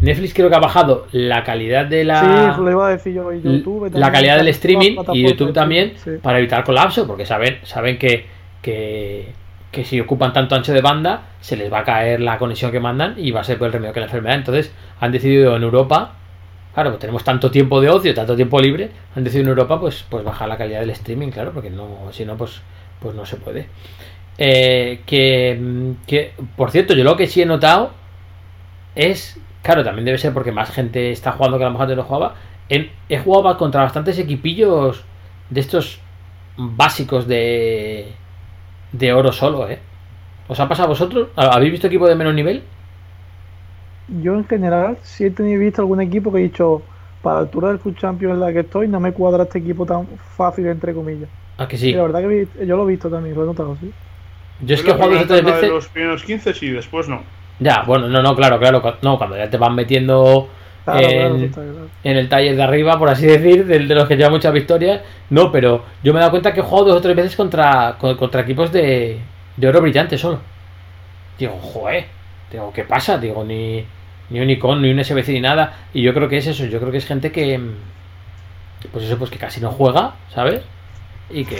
Netflix 0.00 0.34
creo 0.34 0.50
que 0.50 0.56
ha 0.56 0.60
bajado 0.60 1.06
la 1.12 1.44
calidad 1.44 1.86
de 1.86 2.04
la. 2.04 2.54
Sí, 2.54 2.62
lo 2.62 2.70
iba 2.70 2.88
a 2.88 2.90
decir 2.90 3.14
yo. 3.14 3.32
YouTube 3.32 3.90
la 3.94 4.12
calidad 4.12 4.36
del 4.36 4.48
streaming 4.48 4.96
y 5.12 5.28
YouTube 5.28 5.52
también 5.52 5.94
sí. 5.96 6.12
para 6.22 6.38
evitar 6.38 6.64
colapso, 6.64 7.06
porque 7.06 7.24
saben, 7.24 7.58
saben 7.62 7.98
que, 7.98 8.26
que, 8.60 9.32
que 9.74 9.84
si 9.84 10.00
ocupan 10.00 10.32
tanto 10.32 10.54
ancho 10.54 10.72
de 10.72 10.80
banda 10.80 11.22
se 11.40 11.56
les 11.56 11.70
va 11.70 11.80
a 11.80 11.84
caer 11.84 12.20
la 12.20 12.38
conexión 12.38 12.70
que 12.70 12.80
mandan 12.80 13.14
y 13.18 13.30
va 13.30 13.40
a 13.40 13.44
ser 13.44 13.58
por 13.58 13.66
el 13.66 13.72
remedio 13.72 13.92
que 13.92 14.00
la 14.00 14.06
enfermedad. 14.06 14.36
Entonces 14.36 14.72
han 15.00 15.12
decidido 15.12 15.56
en 15.56 15.62
Europa, 15.62 16.12
claro, 16.72 16.90
pues 16.90 17.00
tenemos 17.00 17.24
tanto 17.24 17.50
tiempo 17.50 17.80
de 17.80 17.90
ocio, 17.90 18.14
tanto 18.14 18.36
tiempo 18.36 18.60
libre, 18.60 18.90
han 19.14 19.24
decidido 19.24 19.44
en 19.44 19.48
Europa 19.50 19.80
pues, 19.80 20.04
pues 20.08 20.24
bajar 20.24 20.48
la 20.48 20.56
calidad 20.56 20.80
del 20.80 20.90
streaming, 20.90 21.30
claro, 21.30 21.52
porque 21.52 21.70
no, 21.70 21.88
si 22.12 22.24
no, 22.24 22.36
pues, 22.36 22.62
pues 23.00 23.14
no 23.14 23.26
se 23.26 23.36
puede. 23.36 23.66
Eh, 24.38 25.00
que, 25.06 25.94
que, 26.06 26.32
por 26.56 26.70
cierto, 26.70 26.94
yo 26.94 27.04
lo 27.04 27.16
que 27.16 27.26
sí 27.26 27.42
he 27.42 27.46
notado 27.46 27.92
es, 28.94 29.38
claro, 29.62 29.84
también 29.84 30.04
debe 30.04 30.18
ser 30.18 30.32
porque 30.32 30.52
más 30.52 30.70
gente 30.70 31.10
está 31.10 31.32
jugando 31.32 31.58
que 31.58 31.64
a 31.64 31.66
lo 31.66 31.72
mejor 31.72 31.84
antes 31.84 31.96
no 31.96 32.04
jugaba. 32.04 32.36
He, 32.68 32.90
he 33.08 33.18
jugado 33.18 33.58
contra 33.58 33.82
bastantes 33.82 34.18
equipillos 34.18 35.04
de 35.50 35.60
estos 35.60 35.98
básicos 36.56 37.26
de, 37.26 38.12
de 38.98 39.12
oro 39.12 39.32
solo, 39.32 39.68
¿eh? 39.68 39.78
¿Os 40.48 40.60
ha 40.60 40.68
pasado 40.68 40.86
a 40.86 40.88
vosotros? 40.90 41.28
¿Habéis 41.36 41.72
visto 41.72 41.86
equipo 41.86 42.06
de 42.06 42.14
menos 42.14 42.34
nivel? 42.34 42.62
Yo 44.22 44.34
en 44.34 44.44
general 44.46 44.98
sí 45.02 45.24
he 45.24 45.30
tenido 45.30 45.60
visto 45.60 45.80
algún 45.80 46.00
equipo 46.00 46.30
que 46.32 46.38
he 46.38 46.42
dicho, 46.42 46.82
para 47.22 47.36
la 47.36 47.40
altura 47.42 47.68
del 47.68 47.78
Food 47.78 47.96
Champions 47.96 48.34
en 48.34 48.40
la 48.40 48.52
que 48.52 48.60
estoy, 48.60 48.86
no 48.86 49.00
me 49.00 49.12
cuadra 49.12 49.44
este 49.44 49.58
equipo 49.58 49.86
tan 49.86 50.06
fácil, 50.36 50.66
entre 50.66 50.92
comillas. 50.92 51.28
Ah, 51.56 51.66
que 51.66 51.76
Y 51.76 51.78
sí. 51.80 51.92
la 51.92 52.02
verdad 52.02 52.20
que 52.20 52.26
vi- 52.26 52.66
yo 52.66 52.76
lo 52.76 52.84
he 52.84 52.92
visto 52.92 53.08
también, 53.08 53.34
lo 53.34 53.44
he 53.44 53.46
notado, 53.46 53.76
sí. 53.80 53.90
Yo 54.60 54.74
es 54.74 54.82
que 54.82 54.90
he 54.90 54.94
jugado 54.94 55.26
tres 55.26 55.28
de 55.28 55.52
veces. 55.52 55.70
Los 55.70 55.88
primeros 55.88 56.22
15 56.22 56.52
sí, 56.54 56.70
después 56.70 57.08
no. 57.08 57.22
Ya, 57.60 57.82
bueno, 57.86 58.08
no, 58.08 58.22
no, 58.22 58.34
claro, 58.36 58.58
claro. 58.58 58.82
No, 59.02 59.16
cuando 59.16 59.36
ya 59.36 59.48
te 59.48 59.56
van 59.56 59.74
metiendo 59.74 60.48
Claro, 60.84 61.00
en, 61.08 61.48
claro. 61.48 61.88
el 62.02 62.28
taller 62.28 62.56
de 62.56 62.62
arriba, 62.62 62.98
por 62.98 63.08
así 63.08 63.24
decir, 63.26 63.64
de 63.66 63.80
los 63.80 64.06
que 64.06 64.16
llevan 64.16 64.32
muchas 64.32 64.52
victorias. 64.52 65.00
No, 65.30 65.50
pero 65.50 65.84
yo 66.02 66.12
me 66.12 66.18
he 66.18 66.20
dado 66.20 66.30
cuenta 66.32 66.52
que 66.52 66.60
he 66.60 66.62
jugado 66.62 66.88
dos 66.88 66.98
o 66.98 67.00
tres 67.00 67.16
veces 67.16 67.36
contra, 67.36 67.96
con- 67.98 68.16
contra 68.16 68.42
equipos 68.42 68.70
de, 68.70 69.18
de 69.56 69.68
oro 69.68 69.80
brillante 69.80 70.18
solo. 70.18 70.40
Digo, 71.38 71.58
joder, 71.60 72.04
digo, 72.52 72.70
¿qué 72.74 72.84
pasa? 72.84 73.18
Digo, 73.18 73.42
ni, 73.44 73.84
ni 74.30 74.40
un 74.40 74.50
icon, 74.50 74.82
ni 74.82 74.90
un 74.90 75.02
SBC, 75.02 75.28
ni 75.28 75.40
nada. 75.40 75.72
Y 75.94 76.02
yo 76.02 76.12
creo 76.12 76.28
que 76.28 76.36
es 76.36 76.46
eso, 76.46 76.66
yo 76.66 76.78
creo 76.78 76.92
que 76.92 76.98
es 76.98 77.06
gente 77.06 77.32
que, 77.32 77.58
pues 78.92 79.04
eso, 79.04 79.18
pues 79.18 79.30
que 79.30 79.38
casi 79.38 79.60
no 79.60 79.70
juega, 79.70 80.14
¿sabes? 80.34 80.60
Y 81.30 81.44
que, 81.44 81.56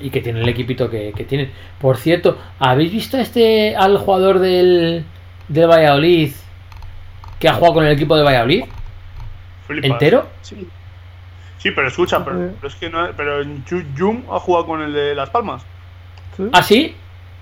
y 0.00 0.10
que 0.10 0.20
tiene 0.20 0.40
el 0.40 0.48
equipito 0.48 0.88
que, 0.88 1.12
que 1.16 1.24
tienen. 1.24 1.50
Por 1.80 1.96
cierto, 1.96 2.38
¿habéis 2.58 2.92
visto 2.92 3.18
este 3.18 3.74
al 3.76 3.98
jugador 3.98 4.38
del, 4.38 5.04
del 5.48 5.66
Valladolid 5.68 6.32
que 7.42 7.48
ha 7.48 7.54
jugado 7.54 7.74
con 7.74 7.84
el 7.84 7.92
equipo 7.92 8.16
de 8.16 8.22
Valladolid? 8.22 8.64
Flipas. 9.66 9.90
¿Entero? 9.90 10.28
Sí, 10.42 10.68
Sí, 11.58 11.72
pero 11.72 11.88
escucha, 11.88 12.24
pero, 12.24 12.52
pero 12.60 12.68
es 12.68 12.74
que 12.76 12.88
no, 12.88 13.08
pero 13.16 13.44
Jum 13.98 14.22
ha 14.30 14.38
jugado 14.38 14.66
con 14.66 14.80
el 14.80 14.92
de 14.92 15.14
Las 15.16 15.30
Palmas. 15.30 15.62
Sí. 16.36 16.44
¿Ah, 16.52 16.62
sí? 16.62 16.94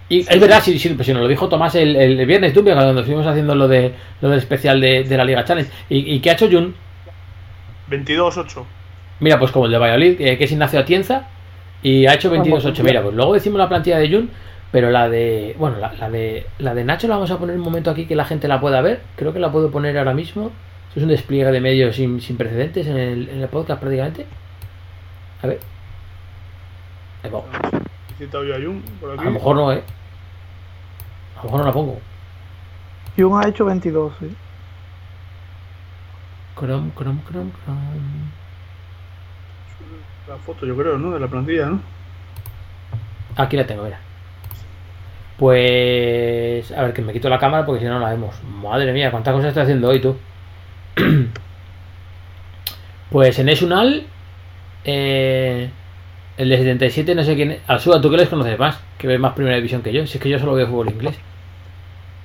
Y 0.08 0.20
es 0.20 0.40
verdad, 0.40 0.62
sí, 0.62 0.78
sí, 0.78 0.88
pues 0.90 1.06
si 1.06 1.12
nos 1.12 1.22
lo 1.22 1.28
dijo 1.28 1.48
Tomás 1.48 1.74
el, 1.74 1.96
el 1.96 2.26
viernes, 2.26 2.54
Dumbia, 2.54 2.74
cuando 2.74 3.00
estuvimos 3.00 3.26
haciendo 3.26 3.54
lo 3.54 3.68
de 3.68 3.94
lo 4.22 4.30
del 4.30 4.38
especial 4.38 4.80
de, 4.80 5.04
de 5.04 5.16
la 5.16 5.24
Liga 5.24 5.44
Challenge. 5.44 5.70
¿Y, 5.90 6.14
y 6.14 6.20
qué 6.20 6.30
ha 6.30 6.32
hecho 6.32 6.50
Jun? 6.50 6.74
22-8. 7.90 8.64
Mira, 9.20 9.38
pues 9.38 9.52
como 9.52 9.66
el 9.66 9.72
de 9.72 9.78
Valladolid, 9.78 10.20
eh, 10.20 10.38
que 10.38 10.44
es 10.44 10.52
Ignacio 10.52 10.80
Atienza, 10.80 11.28
y 11.82 12.06
ha 12.06 12.14
hecho 12.14 12.34
22-8. 12.34 12.82
Mira, 12.82 13.02
pues 13.02 13.14
luego 13.14 13.34
decimos 13.34 13.58
la 13.58 13.68
plantilla 13.68 13.98
de 13.98 14.10
Jun, 14.10 14.30
pero 14.72 14.90
la 14.90 15.08
de. 15.08 15.56
Bueno, 15.58 15.78
la, 15.78 15.92
la 15.94 16.10
de 16.10 16.46
la 16.58 16.74
de 16.74 16.84
Nacho 16.84 17.08
la 17.08 17.14
vamos 17.14 17.30
a 17.30 17.38
poner 17.38 17.56
un 17.56 17.62
momento 17.62 17.90
aquí 17.90 18.06
que 18.06 18.14
la 18.14 18.24
gente 18.24 18.48
la 18.48 18.60
pueda 18.60 18.80
ver. 18.80 19.02
Creo 19.16 19.32
que 19.32 19.40
la 19.40 19.50
puedo 19.50 19.70
poner 19.70 19.98
ahora 19.98 20.14
mismo. 20.14 20.52
Esto 20.88 21.00
es 21.00 21.02
un 21.04 21.08
despliegue 21.10 21.50
de 21.50 21.60
medios 21.60 21.96
sin, 21.96 22.20
sin 22.20 22.36
precedentes 22.36 22.86
en 22.86 22.96
el, 22.96 23.28
en 23.28 23.40
el 23.42 23.48
podcast 23.48 23.80
prácticamente. 23.80 24.26
A 25.42 25.46
ver. 25.46 25.60
Ahí 27.22 27.30
por 29.00 29.12
aquí. 29.12 29.22
A 29.22 29.24
lo 29.24 29.30
mejor 29.30 29.56
no, 29.56 29.72
eh. 29.72 29.82
A 31.36 31.38
lo 31.38 31.44
mejor 31.44 31.60
no 31.60 31.66
la 31.66 31.72
pongo. 31.72 32.00
Jung 33.16 33.42
ha 33.42 33.48
hecho 33.48 33.64
22, 33.64 34.12
sí. 34.20 34.34
Crom, 36.54 36.90
crom, 36.90 37.18
crom, 37.20 37.50
crom. 37.50 37.78
La 40.28 40.36
foto, 40.36 40.66
yo 40.66 40.76
creo, 40.76 40.98
¿no? 40.98 41.10
De 41.12 41.20
la 41.20 41.26
plantilla, 41.26 41.66
¿no? 41.66 41.80
Aquí 43.36 43.56
la 43.56 43.66
tengo, 43.66 43.84
mira. 43.84 43.98
Pues. 45.40 46.70
A 46.72 46.82
ver, 46.82 46.92
que 46.92 47.00
me 47.02 47.12
quito 47.14 47.28
la 47.30 47.38
cámara 47.38 47.64
porque 47.64 47.80
si 47.80 47.86
no 47.86 47.94
no 47.94 48.00
la 48.00 48.10
vemos. 48.10 48.36
Madre 48.62 48.92
mía, 48.92 49.10
cuántas 49.10 49.32
cosas 49.32 49.48
estoy 49.48 49.62
haciendo 49.62 49.88
hoy 49.88 49.98
tú. 50.00 50.16
pues 53.10 53.38
en 53.38 53.48
Esunal. 53.48 54.04
Eh, 54.84 55.70
el 56.36 56.48
de 56.48 56.56
77, 56.58 57.14
no 57.14 57.24
sé 57.24 57.34
quién 57.36 57.50
es. 57.52 57.60
Alsua, 57.66 58.00
tú 58.00 58.10
que 58.10 58.16
les 58.18 58.28
conoces 58.28 58.58
más. 58.58 58.78
Que 58.98 59.06
ves 59.06 59.18
más 59.18 59.32
primera 59.32 59.56
división 59.56 59.82
que 59.82 59.92
yo. 59.92 60.06
Si 60.06 60.18
es 60.18 60.22
que 60.22 60.28
yo 60.28 60.38
solo 60.38 60.54
veo 60.54 60.66
fútbol 60.66 60.90
inglés. 60.90 61.18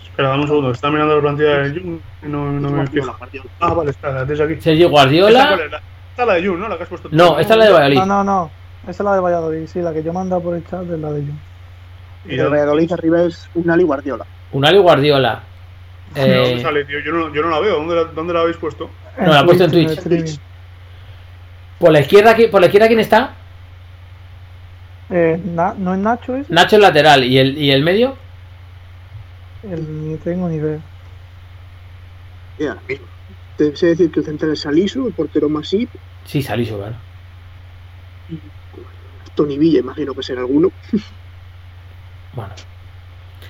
Espera, 0.04 0.30
dame 0.30 0.42
un 0.44 0.48
segundo. 0.48 0.72
Está 0.72 0.90
mirando 0.92 1.16
la 1.16 1.22
plantilla 1.22 1.58
de 1.60 1.80
Jum 1.80 2.00
y 2.24 2.28
no, 2.28 2.52
no 2.52 2.70
me. 2.70 2.76
Guardiola. 2.78 3.16
Ah, 3.60 3.74
vale, 3.74 3.92
está, 3.92 4.26
tienes 4.26 4.42
aquí. 4.42 4.62
Sergio 4.62 4.88
¿Esta 4.88 4.92
Guardiola. 4.92 5.40
es? 5.54 5.72
La- 5.72 5.78
Esta 6.12 6.22
es 6.22 6.28
la 6.28 6.34
de 6.34 6.48
Jum, 6.48 6.60
¿no? 6.60 6.68
La 6.70 6.78
que 6.78 6.84
has 6.84 6.90
puesto. 6.90 7.10
No, 7.12 7.40
esta 7.40 7.54
es 7.54 7.60
la 7.60 7.66
de 7.66 7.72
Valladolid. 7.72 7.98
No, 8.00 8.06
no, 8.06 8.24
no. 8.24 8.52
Esa 8.84 8.92
es 8.92 9.00
la 9.02 9.16
de 9.16 9.20
Valladolid, 9.22 9.68
sí, 9.68 9.82
la 9.82 9.92
que 9.94 10.04
yo 10.04 10.14
mando 10.14 10.40
por 10.42 10.56
el 10.56 10.66
chat 10.68 10.84
es 10.84 11.00
la 11.00 11.12
de 11.12 11.22
Jung. 11.22 11.38
Y 12.28 12.38
no, 12.38 12.44
el 12.46 12.50
Valladolid 12.50 12.92
arriba 12.92 13.24
es 13.24 13.50
Unal 13.56 13.82
y 13.82 13.84
Guardiola. 13.84 14.26
Unai 14.52 14.78
Guardiola. 14.78 15.44
no, 16.16 16.22
¿dónde 16.22 16.54
Eh, 16.54 16.62
sale, 16.62 16.86
tío? 16.86 17.00
Yo 17.00 17.12
no, 17.12 17.34
yo 17.34 17.42
no 17.42 17.50
la 17.50 17.60
veo. 17.60 17.76
¿Dónde 17.78 17.96
la, 17.96 18.04
¿Dónde 18.06 18.34
la 18.34 18.42
habéis 18.42 18.58
puesto? 18.58 18.90
No, 19.20 19.28
la 19.34 19.40
ha 19.40 19.46
puesto 19.46 19.66
en 19.66 19.72
Twitch. 19.72 20.40
por 21.80 21.92
la 21.92 22.00
izquierda, 22.02 22.36
¿qui- 22.36 22.50
por 22.50 22.62
la 22.62 22.68
izquierda, 22.68 22.88
¿quién 22.88 23.00
está? 23.00 23.34
Eh, 25.10 25.40
Na- 25.46 25.76
¿No 25.78 25.94
es 25.94 26.00
Nacho 26.00 26.36
ese? 26.36 26.52
Nacho 26.54 26.78
el 26.78 26.82
lateral. 26.82 27.24
¿Y 27.24 27.38
el, 27.38 27.58
y 27.58 27.72
el 27.72 27.84
medio? 27.84 28.16
El- 29.64 30.10
ni 30.10 30.18
tengo 30.18 30.48
ni 30.50 30.56
idea. 30.56 30.80
Y 32.60 32.66
ahora 32.66 32.82
mismo. 32.88 33.06
Te 33.58 33.76
sé 33.76 33.88
decir 33.88 34.12
que 34.12 34.20
el 34.22 34.26
central 34.26 34.52
es 34.52 34.66
Aliso, 34.66 35.08
el 35.08 35.14
portero 35.14 35.48
Masip, 35.50 35.90
Sí, 36.26 36.42
Salisu, 36.42 36.76
claro. 36.78 36.96
Tony 39.36 39.58
Villa, 39.58 39.80
imagino 39.80 40.14
que 40.14 40.24
será 40.24 40.42
alguno. 40.42 40.72
Bueno. 42.36 42.54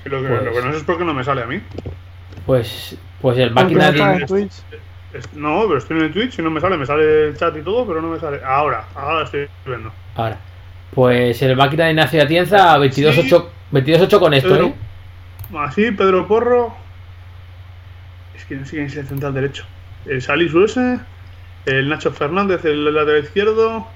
Lo 0.06 0.22
que, 0.22 0.28
Pues- 0.28 0.44
lo 0.44 0.52
que 0.54 0.62
no 0.62 0.72
sé 0.72 0.78
es 0.78 0.84
por 0.84 0.98
qué 0.98 1.04
no 1.06 1.14
me 1.14 1.24
sale 1.24 1.44
a 1.44 1.48
mí. 1.48 1.62
Pues, 2.46 2.98
pues 3.22 3.38
el 3.40 3.52
máquina 3.52 3.92
no 3.92 4.18
de... 4.20 4.26
Twitch. 4.26 4.54
No, 5.34 5.64
pero 5.68 5.78
estoy 5.78 5.98
en 5.98 6.04
el 6.06 6.14
Twitch 6.14 6.40
y 6.40 6.42
no 6.42 6.52
me 6.52 6.60
sale. 6.62 6.78
Me 6.78 6.86
sale 6.86 7.28
el 7.30 7.38
chat 7.38 7.56
y 7.58 7.62
todo, 7.62 7.88
pero 7.88 8.02
no 8.02 8.10
me 8.10 8.20
sale. 8.20 8.42
Ahora, 8.44 8.86
ahora 8.96 9.24
estoy 9.24 9.48
viendo. 9.66 9.92
Ahora. 10.16 10.38
Pues 10.94 11.42
el 11.42 11.56
máquina 11.56 11.86
de 11.86 11.92
Ignacio 11.92 12.22
Atienza 12.22 12.78
22-8 12.78 13.46
22-8 13.72 14.20
con 14.20 14.34
esto, 14.34 14.50
Pedro. 14.50 14.66
¿eh? 14.68 14.74
Así, 15.58 15.92
Pedro 15.92 16.28
Porro. 16.28 16.76
Es 18.36 18.46
que 18.46 18.56
no 18.56 18.66
sé 18.66 18.72
quién 18.72 18.86
es 18.86 18.96
el 18.96 19.08
central 19.08 19.34
derecho. 19.34 19.66
El 20.06 20.22
Salisu 20.22 20.66
ese. 20.66 21.00
El 21.66 21.90
Nacho 21.90 22.12
Fernández, 22.12 22.64
el 22.66 22.94
lateral 22.94 23.24
izquierdo. 23.24 23.88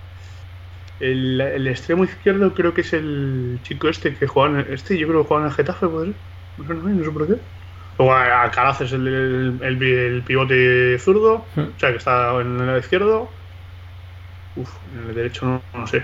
El, 1.00 1.40
el 1.40 1.68
extremo 1.68 2.04
izquierdo 2.04 2.54
creo 2.54 2.74
que 2.74 2.82
es 2.82 2.94
el 2.94 3.60
chico 3.64 3.88
este 3.88 4.16
que 4.16 4.28
juega 4.28 4.50
en 4.50 4.56
el, 4.68 4.74
este, 4.74 4.98
yo 4.98 5.08
creo 5.08 5.22
que 5.22 5.28
juega 5.30 5.44
en 5.44 5.50
el 5.50 5.56
Getafe, 5.56 5.88
puede 5.88 6.06
ser. 6.08 6.16
No 6.58 6.68
sé, 6.68 6.74
no, 6.74 7.04
sé, 7.06 7.12
por 7.12 7.28
qué. 7.28 7.36
Luego 7.98 8.14
Alcaraz 8.14 8.82
es 8.82 8.92
el, 8.92 9.08
el, 9.08 9.60
el, 9.62 9.84
el 9.84 10.22
pivote 10.24 10.98
zurdo, 11.00 11.46
o 11.56 11.80
sea 11.80 11.92
que 11.92 11.98
está 11.98 12.40
en 12.42 12.60
el 12.60 12.66
lado 12.66 12.80
izquierdo. 12.80 13.30
Uf, 14.56 14.70
en 14.94 15.10
el 15.10 15.16
derecho 15.16 15.46
no, 15.46 15.62
no 15.74 15.88
sé. 15.88 16.04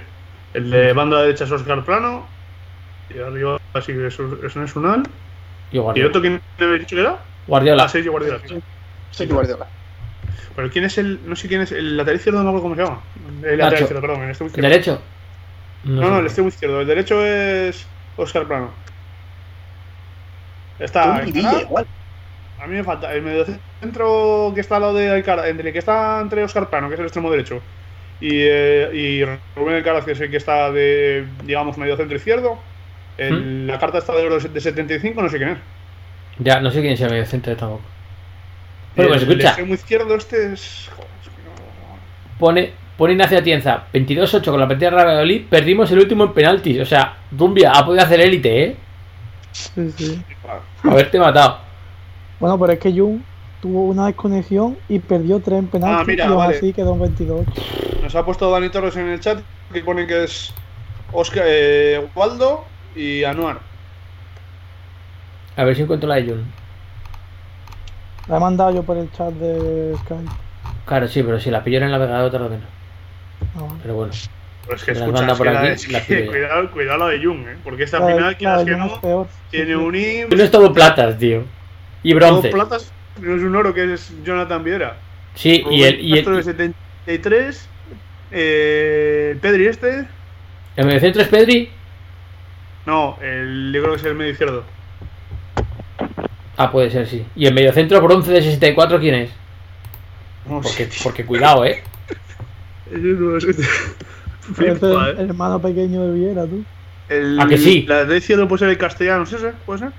El 0.53 0.69
de 0.71 0.93
banda 0.93 1.21
derecha 1.21 1.43
es 1.43 1.51
Oscar 1.51 1.83
Plano. 1.83 2.25
Y 3.13 3.19
arriba 3.19 3.59
así 3.73 3.93
que 3.93 4.07
es, 4.07 4.17
es 4.19 4.55
Nesunal. 4.55 5.03
Y 5.71 5.77
¿Y 5.77 5.79
Guardiola. 5.79 6.09
otro 6.09 6.21
quién 6.21 6.41
me 6.57 6.65
habéis 6.65 6.81
dicho 6.81 6.95
que 6.95 7.01
era? 7.01 7.17
Guardiola. 7.47 7.83
Ah, 7.83 7.89
Sergio 7.89 8.11
Guardiola. 8.11 8.39
Sé 9.11 9.27
que 9.27 9.33
Guardiola. 9.33 9.67
Pero 10.55 10.69
¿quién 10.69 10.85
es 10.85 10.97
el. 10.97 11.19
No 11.25 11.35
sé 11.35 11.47
quién 11.47 11.61
es. 11.61 11.71
El 11.71 11.97
lateral 11.97 12.17
izquierdo, 12.17 12.39
no 12.43 12.51
me 12.51 12.57
acuerdo 12.57 12.63
cómo 12.63 12.75
se 12.75 12.81
llama. 12.83 13.01
El 13.43 13.57
lateral 13.57 13.81
izquierdo, 13.83 14.01
perdón, 14.01 14.23
el 14.23 14.29
extremo 14.29 14.47
¿El 14.47 14.51
izquierdo. 14.51 14.69
derecho? 14.69 15.01
No, 15.83 16.01
sé. 16.03 16.09
no, 16.09 16.19
el 16.19 16.25
extremo 16.25 16.49
izquierdo. 16.49 16.81
El 16.81 16.87
derecho 16.87 17.25
es. 17.25 17.87
Oscar 18.17 18.45
Plano. 18.45 18.69
Está. 20.79 21.23
Igual. 21.25 21.85
A 22.59 22.67
mí 22.67 22.75
me 22.75 22.83
falta 22.83 23.13
el 23.13 23.21
medio 23.21 23.45
centro 23.81 24.51
que 24.55 24.61
está 24.61 24.77
al 24.77 24.81
lado 24.83 24.93
de 24.95 25.09
Alcaraz, 25.09 25.47
entre 25.47 25.67
el 25.69 25.73
que 25.73 25.79
está 25.79 26.19
entre 26.21 26.43
Oscar 26.43 26.69
Plano, 26.69 26.87
que 26.87 26.93
es 26.95 26.99
el 26.99 27.05
extremo 27.05 27.29
derecho, 27.29 27.61
y, 28.21 28.29
eh, 28.41 28.89
y 28.93 29.25
Rubén 29.59 29.75
Alcaraz, 29.75 30.05
que 30.05 30.13
es 30.13 30.21
el 30.21 30.31
que 30.31 30.37
está 30.37 30.71
de, 30.71 31.25
digamos, 31.43 31.77
medio 31.77 31.97
centro 31.97 32.15
izquierdo. 32.15 32.57
El- 33.17 33.67
La 33.67 33.77
carta 33.77 33.97
está 33.99 34.13
de 34.15 34.25
oro 34.25 34.39
de 34.39 34.59
75, 34.61 35.21
no 35.21 35.29
sé 35.29 35.37
quién 35.37 35.49
es. 35.49 35.57
Ya, 36.39 36.59
no 36.59 36.71
sé 36.71 36.81
quién 36.81 36.97
sea 36.97 37.09
medio 37.09 37.25
centro 37.25 37.55
tampoco. 37.55 37.83
El, 38.95 39.13
escucha, 39.13 39.47
extremo 39.49 39.73
izquierdo 39.73 40.15
este 40.15 40.53
es. 40.53 40.89
joder, 40.95 41.09
es 41.21 41.29
que 41.29 41.41
no- 41.43 42.39
pone, 42.39 42.71
pone 42.97 43.13
Ignacio 43.13 43.37
Atienza 43.39 43.83
22-8 43.93 44.43
con 44.51 44.59
la 44.59 44.67
partida 44.67 44.89
de 44.91 44.95
Valladolid. 44.95 45.43
Perdimos 45.49 45.91
el 45.91 45.99
último 45.99 46.23
en 46.25 46.33
penaltis. 46.33 46.79
O 46.81 46.85
sea, 46.85 47.17
Dumbia 47.31 47.71
ha 47.73 47.85
podido 47.85 48.03
hacer 48.03 48.21
élite, 48.21 48.63
¿eh? 48.63 48.75
Sí, 49.51 49.91
sí. 49.97 50.21
Haberte 50.83 51.19
matado. 51.19 51.59
Bueno, 52.39 52.59
pero 52.59 52.73
es 52.73 52.79
que 52.79 52.91
Jun 52.91 53.23
tuvo 53.61 53.85
una 53.85 54.05
desconexión 54.07 54.77
y 54.89 54.99
perdió 54.99 55.39
tres 55.39 55.59
en 55.59 55.67
penalti 55.67 56.01
Ah, 56.01 56.03
mira, 56.05 56.25
y 56.25 56.27
aún 56.27 56.37
vale. 56.37 56.57
así 56.57 56.73
quedó 56.73 56.97
22. 56.97 57.45
Nos 58.03 58.15
ha 58.15 58.23
puesto 58.25 58.51
Dani 58.51 58.69
Torres 58.69 58.95
en 58.97 59.07
el 59.07 59.19
chat 59.19 59.39
que 59.73 59.81
pone 59.81 60.05
que 60.05 60.25
es 60.25 60.53
Oscar, 61.13 61.43
eh, 61.47 62.05
Waldo 62.13 62.65
y 62.95 63.23
Anuar. 63.23 63.59
A 65.57 65.63
ver 65.63 65.75
si 65.75 65.81
encuentro 65.83 66.07
la 66.09 66.15
de 66.15 66.23
Jun. 66.27 66.45
La 68.27 68.37
he 68.37 68.39
mandado 68.39 68.73
yo 68.73 68.83
por 68.83 68.97
el 68.97 69.11
chat 69.11 69.33
de 69.33 69.95
Skype. 70.03 70.29
Claro, 70.85 71.07
sí, 71.07 71.23
pero 71.23 71.39
si 71.39 71.51
la 71.51 71.63
pillo 71.63 71.77
en 71.77 71.83
el 71.85 71.91
navegador 71.91 72.31
tarde 72.31 72.49
menos. 72.49 72.65
Ah. 73.55 73.67
Pero 73.81 73.95
bueno. 73.95 74.11
Que 74.83 74.91
es 74.93 74.97
por 75.37 75.45
que 75.47 75.53
la- 75.53 75.61
aquí, 75.61 75.67
es 75.69 75.91
la 75.91 75.99
que 76.05 76.15
pillo 76.15 76.25
ya. 76.25 76.31
cuidado, 76.31 76.71
cuidado 76.71 76.97
la 76.99 77.07
de 77.07 77.23
Jung, 77.23 77.47
¿eh? 77.47 77.57
Porque 77.63 77.83
esta 77.83 77.99
La 77.99 78.07
final, 78.15 78.37
quieras 78.37 78.63
que 78.65 78.71
no, 78.71 79.01
peor. 79.01 79.27
tiene 79.51 79.65
Sí, 79.67 79.71
sí. 79.71 79.75
un 79.75 79.95
IMSS, 79.95 80.29
Jun 80.29 80.43
es 80.43 80.51
todo 80.51 80.73
platas, 80.73 81.17
tío. 81.19 81.43
Y 82.01 82.11
todo 82.11 82.19
bronce. 82.31 82.49
platas, 82.49 82.91
no 83.21 83.35
es 83.35 83.41
un 83.43 83.55
oro 83.55 83.73
que 83.73 83.93
es 83.93 84.11
Jonathan 84.23 84.63
Viera. 84.63 84.97
Sí, 85.35 85.63
y 85.69 85.83
el, 85.83 85.99
y 86.01 86.13
Castro 86.15 86.33
de 86.33 86.39
el, 86.39 86.45
73, 86.45 87.69
eh, 88.31 89.29
el 89.33 89.37
Pedri 89.39 89.67
este, 89.67 90.07
el 90.77 90.85
mediocentro 90.85 91.21
es 91.21 91.27
Pedri. 91.27 91.69
no, 92.85 93.17
el, 93.21 93.71
yo 93.73 93.81
creo 93.81 93.93
que 93.93 93.99
es 93.99 94.05
el 94.05 94.15
medio 94.15 94.31
izquierdo. 94.31 94.63
Ah, 96.57 96.71
puede 96.71 96.89
ser, 96.89 97.07
sí. 97.07 97.25
Y 97.35 97.45
el 97.47 97.53
mediocentro 97.53 98.01
bronce 98.01 98.31
de 98.31 98.41
64, 98.41 98.99
¿quién 98.99 99.15
es? 99.15 99.29
No 100.47 100.61
Porque, 100.61 100.85
sé, 100.89 100.99
porque 101.03 101.25
cuidado, 101.25 101.65
eh. 101.65 101.83
Ese 102.91 102.99
no 102.99 103.37
es- 103.37 103.45
Pero 104.55 104.75
Flipa, 104.75 105.09
ese 105.09 105.11
es 105.11 105.17
eh. 105.19 105.21
el 105.23 105.29
hermano 105.29 105.59
pequeño 105.61 106.03
de 106.07 106.13
Viera, 106.19 106.45
tú. 106.45 106.63
El, 107.09 107.39
¿A 107.39 107.47
que 107.47 107.57
sí? 107.57 107.83
La 107.87 108.05
de 108.05 108.17
izquierdo 108.17 108.47
puede 108.47 108.59
ser 108.59 108.69
el 108.69 108.77
castellano, 108.77 109.23
¿es 109.23 109.33
ese? 109.33 109.51
¿Puede 109.65 109.79
ser? 109.79 109.91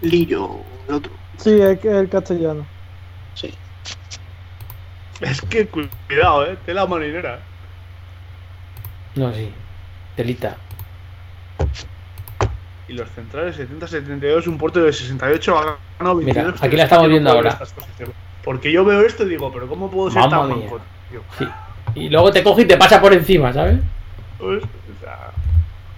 Lillo, 0.00 0.60
el 0.88 0.94
otro. 0.94 1.12
Sí, 1.38 1.60
es 1.60 1.78
que 1.80 1.88
es 1.88 1.94
el 1.94 2.08
castellano. 2.08 2.66
Sí. 3.34 3.52
Es 5.20 5.40
que 5.42 5.66
cu- 5.66 5.88
cuidado, 6.08 6.46
eh, 6.46 6.56
tela 6.66 6.86
marinera. 6.86 7.40
No, 9.14 9.32
sí. 9.34 9.50
Telita. 10.16 10.56
Y 12.92 12.94
los 12.94 13.08
centrales 13.12 13.58
70-72, 13.58 14.46
un 14.48 14.58
portero 14.58 14.84
de 14.84 14.92
68 14.92 15.56
ha 15.58 15.78
ganado 15.98 16.16
Mira, 16.16 16.42
22. 16.42 16.62
aquí 16.62 16.76
la 16.76 16.84
estamos 16.84 17.08
viendo 17.08 17.30
ahora. 17.30 17.58
Porque 18.44 18.70
yo 18.70 18.84
veo 18.84 19.00
esto 19.00 19.22
y 19.22 19.30
digo, 19.30 19.50
pero 19.50 19.66
¿cómo 19.66 19.90
puedo 19.90 20.10
ser 20.10 20.20
Mamma 20.20 20.38
tan 20.40 20.48
manco? 20.50 20.78
Sí. 21.38 21.48
Y 21.94 22.10
luego 22.10 22.30
te 22.30 22.42
coge 22.42 22.62
y 22.62 22.64
te 22.66 22.76
pasa 22.76 23.00
por 23.00 23.14
encima, 23.14 23.50
¿sabes? 23.50 23.78
¿Sabes? 24.38 24.62
O 24.64 25.00
sea, 25.02 25.18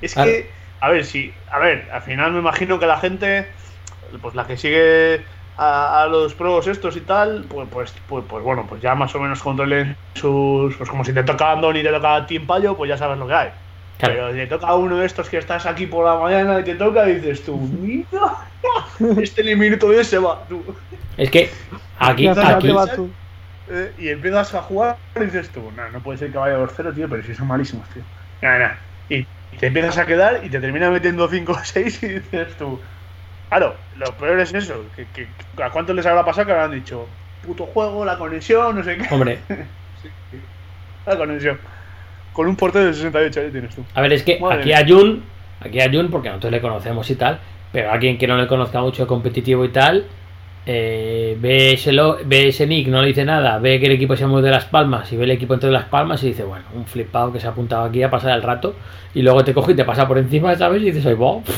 es 0.00 0.14
Claro. 0.14 0.30
que, 0.30 0.50
a 0.80 0.88
ver, 0.90 1.04
sí, 1.04 1.34
a 1.50 1.58
ver, 1.58 1.88
al 1.92 2.02
final 2.02 2.30
me 2.30 2.38
imagino 2.38 2.78
que 2.78 2.86
la 2.86 2.98
gente, 2.98 3.48
pues 4.22 4.36
la 4.36 4.46
que 4.46 4.56
sigue 4.56 5.24
a, 5.56 6.02
a 6.02 6.06
los 6.06 6.34
pros 6.34 6.68
estos 6.68 6.96
y 6.96 7.00
tal, 7.00 7.44
pues, 7.48 7.68
pues, 7.72 7.92
pues, 8.08 8.24
pues 8.28 8.44
bueno, 8.44 8.66
pues 8.68 8.80
ya 8.82 8.94
más 8.94 9.12
o 9.16 9.18
menos 9.20 9.42
controlen 9.42 9.96
sus, 10.14 10.76
pues 10.76 10.88
como 10.88 11.04
si 11.04 11.12
te 11.12 11.24
toca 11.24 11.50
Andoni 11.50 11.80
y 11.80 11.82
te 11.82 11.90
toca 11.90 12.24
Team 12.26 12.46
Payo, 12.46 12.76
pues 12.76 12.88
ya 12.88 12.96
sabes 12.96 13.18
lo 13.18 13.26
que 13.26 13.34
hay. 13.34 13.48
Claro. 13.98 14.14
Pero 14.14 14.32
te 14.32 14.46
toca 14.46 14.74
uno 14.74 14.98
de 14.98 15.06
estos 15.06 15.28
que 15.28 15.38
estás 15.38 15.66
aquí 15.66 15.86
por 15.86 16.04
la 16.04 16.18
mañana 16.18 16.60
y 16.60 16.64
te 16.64 16.74
toca, 16.74 17.04
dices 17.04 17.44
tú, 17.44 17.56
mira, 17.56 18.52
este 19.22 19.44
ni 19.44 19.54
minuto 19.54 19.88
de 19.88 20.04
se 20.04 20.18
va, 20.18 20.46
tú. 20.48 20.64
Es 21.16 21.30
que 21.30 21.48
aquí, 21.98 22.26
aquí, 22.26 22.60
¿qué 22.60 22.72
vas 22.72 22.94
tú? 22.94 23.14
Eh, 23.70 23.94
y 23.98 24.08
empiezas 24.08 24.52
a 24.54 24.62
jugar 24.62 24.98
y 25.16 25.20
dices 25.20 25.50
tú, 25.50 25.70
no, 25.70 25.88
no 25.90 26.02
puede 26.02 26.18
ser 26.18 26.30
que 26.30 26.38
vaya 26.38 26.56
2-0, 26.56 26.92
tío, 26.94 27.08
pero 27.08 27.22
si 27.22 27.34
son 27.34 27.46
malísimos, 27.46 27.88
tío. 27.90 28.02
Nada, 28.42 28.58
nada. 28.58 28.78
Y, 29.08 29.20
y 29.50 29.56
te 29.56 29.68
empiezas 29.68 29.96
a 29.98 30.06
quedar 30.06 30.44
y 30.44 30.50
te 30.50 30.60
termina 30.60 30.90
metiendo 30.90 31.28
5 31.28 31.52
o 31.52 31.64
6 31.64 32.02
y 32.02 32.08
dices 32.08 32.56
tú, 32.56 32.80
claro, 33.48 33.76
lo 33.96 34.06
peor 34.18 34.40
es 34.40 34.52
eso, 34.52 34.74
que, 34.94 35.06
que- 35.06 35.28
¿a 35.62 35.70
cuántos 35.70 35.96
les 35.96 36.04
habrá 36.06 36.24
pasado 36.24 36.46
que 36.46 36.52
habrán 36.52 36.72
dicho, 36.72 37.06
puto 37.40 37.66
juego, 37.66 38.04
la 38.04 38.18
conexión, 38.18 38.76
no 38.76 38.82
sé 38.82 38.98
qué? 38.98 39.14
hombre, 39.14 39.38
La 41.06 41.16
conexión. 41.16 41.60
Con 42.34 42.46
un 42.48 42.56
portero 42.56 42.84
de 42.84 42.92
68 42.92 43.42
ya 43.46 43.50
tienes 43.50 43.74
tú. 43.74 43.82
a 43.94 44.00
ver, 44.02 44.12
es 44.12 44.22
que 44.22 44.38
Madre 44.38 44.56
aquí 44.58 44.68
mía. 44.68 44.78
a 44.80 44.86
Jun, 44.86 45.22
aquí 45.60 45.80
a 45.80 45.90
Jun, 45.90 46.10
porque 46.10 46.28
nosotros 46.28 46.52
le 46.52 46.60
conocemos 46.60 47.08
y 47.10 47.14
tal, 47.14 47.38
pero 47.72 47.90
a 47.90 47.98
quien 47.98 48.18
que 48.18 48.26
no 48.26 48.36
le 48.36 48.46
conozca 48.46 48.80
mucho 48.82 49.06
competitivo 49.06 49.64
y 49.64 49.68
tal, 49.70 50.04
eh, 50.66 51.36
ve, 51.40 51.72
ese 51.74 51.92
lo- 51.92 52.18
ve 52.24 52.48
ese 52.48 52.66
nick, 52.66 52.88
no 52.88 53.00
le 53.02 53.08
dice 53.08 53.24
nada, 53.24 53.58
ve 53.58 53.78
que 53.78 53.86
el 53.86 53.92
equipo 53.92 54.16
se 54.16 54.26
mueve 54.26 54.48
de 54.48 54.52
Las 54.54 54.64
Palmas 54.64 55.12
y 55.12 55.16
ve 55.16 55.24
el 55.24 55.30
equipo 55.30 55.54
entre 55.54 55.70
Las 55.70 55.84
Palmas 55.84 56.22
y 56.24 56.28
dice, 56.28 56.42
bueno, 56.44 56.64
un 56.74 56.86
flipado 56.86 57.32
que 57.32 57.38
se 57.40 57.46
ha 57.46 57.50
apuntado 57.50 57.84
aquí 57.84 58.02
a 58.02 58.10
pasar 58.10 58.32
el 58.36 58.42
rato 58.42 58.74
y 59.14 59.22
luego 59.22 59.44
te 59.44 59.54
coge 59.54 59.72
y 59.72 59.76
te 59.76 59.84
pasa 59.84 60.08
por 60.08 60.18
encima, 60.18 60.54
¿sabes? 60.56 60.82
Y 60.82 60.86
dices, 60.86 61.04
oye, 61.06 61.14
wow. 61.14 61.42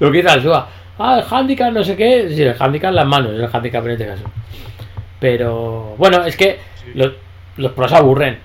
Lo 0.00 0.10
que 0.10 0.18
dice 0.18 0.28
Alsua, 0.28 0.68
ah, 0.98 1.18
el 1.20 1.24
handicap, 1.34 1.72
no 1.72 1.84
sé 1.84 1.96
qué, 1.96 2.28
sí, 2.34 2.42
el 2.42 2.56
handicap 2.58 2.90
en 2.90 2.96
las 2.96 3.06
manos, 3.06 3.32
el 3.32 3.48
handicap 3.50 3.84
en 3.86 3.90
este 3.92 4.06
caso. 4.06 4.24
Pero 5.20 5.94
bueno, 5.96 6.24
es 6.24 6.36
que 6.36 6.58
los, 6.94 7.12
los 7.56 7.72
pros 7.72 7.92
aburren. 7.92 8.38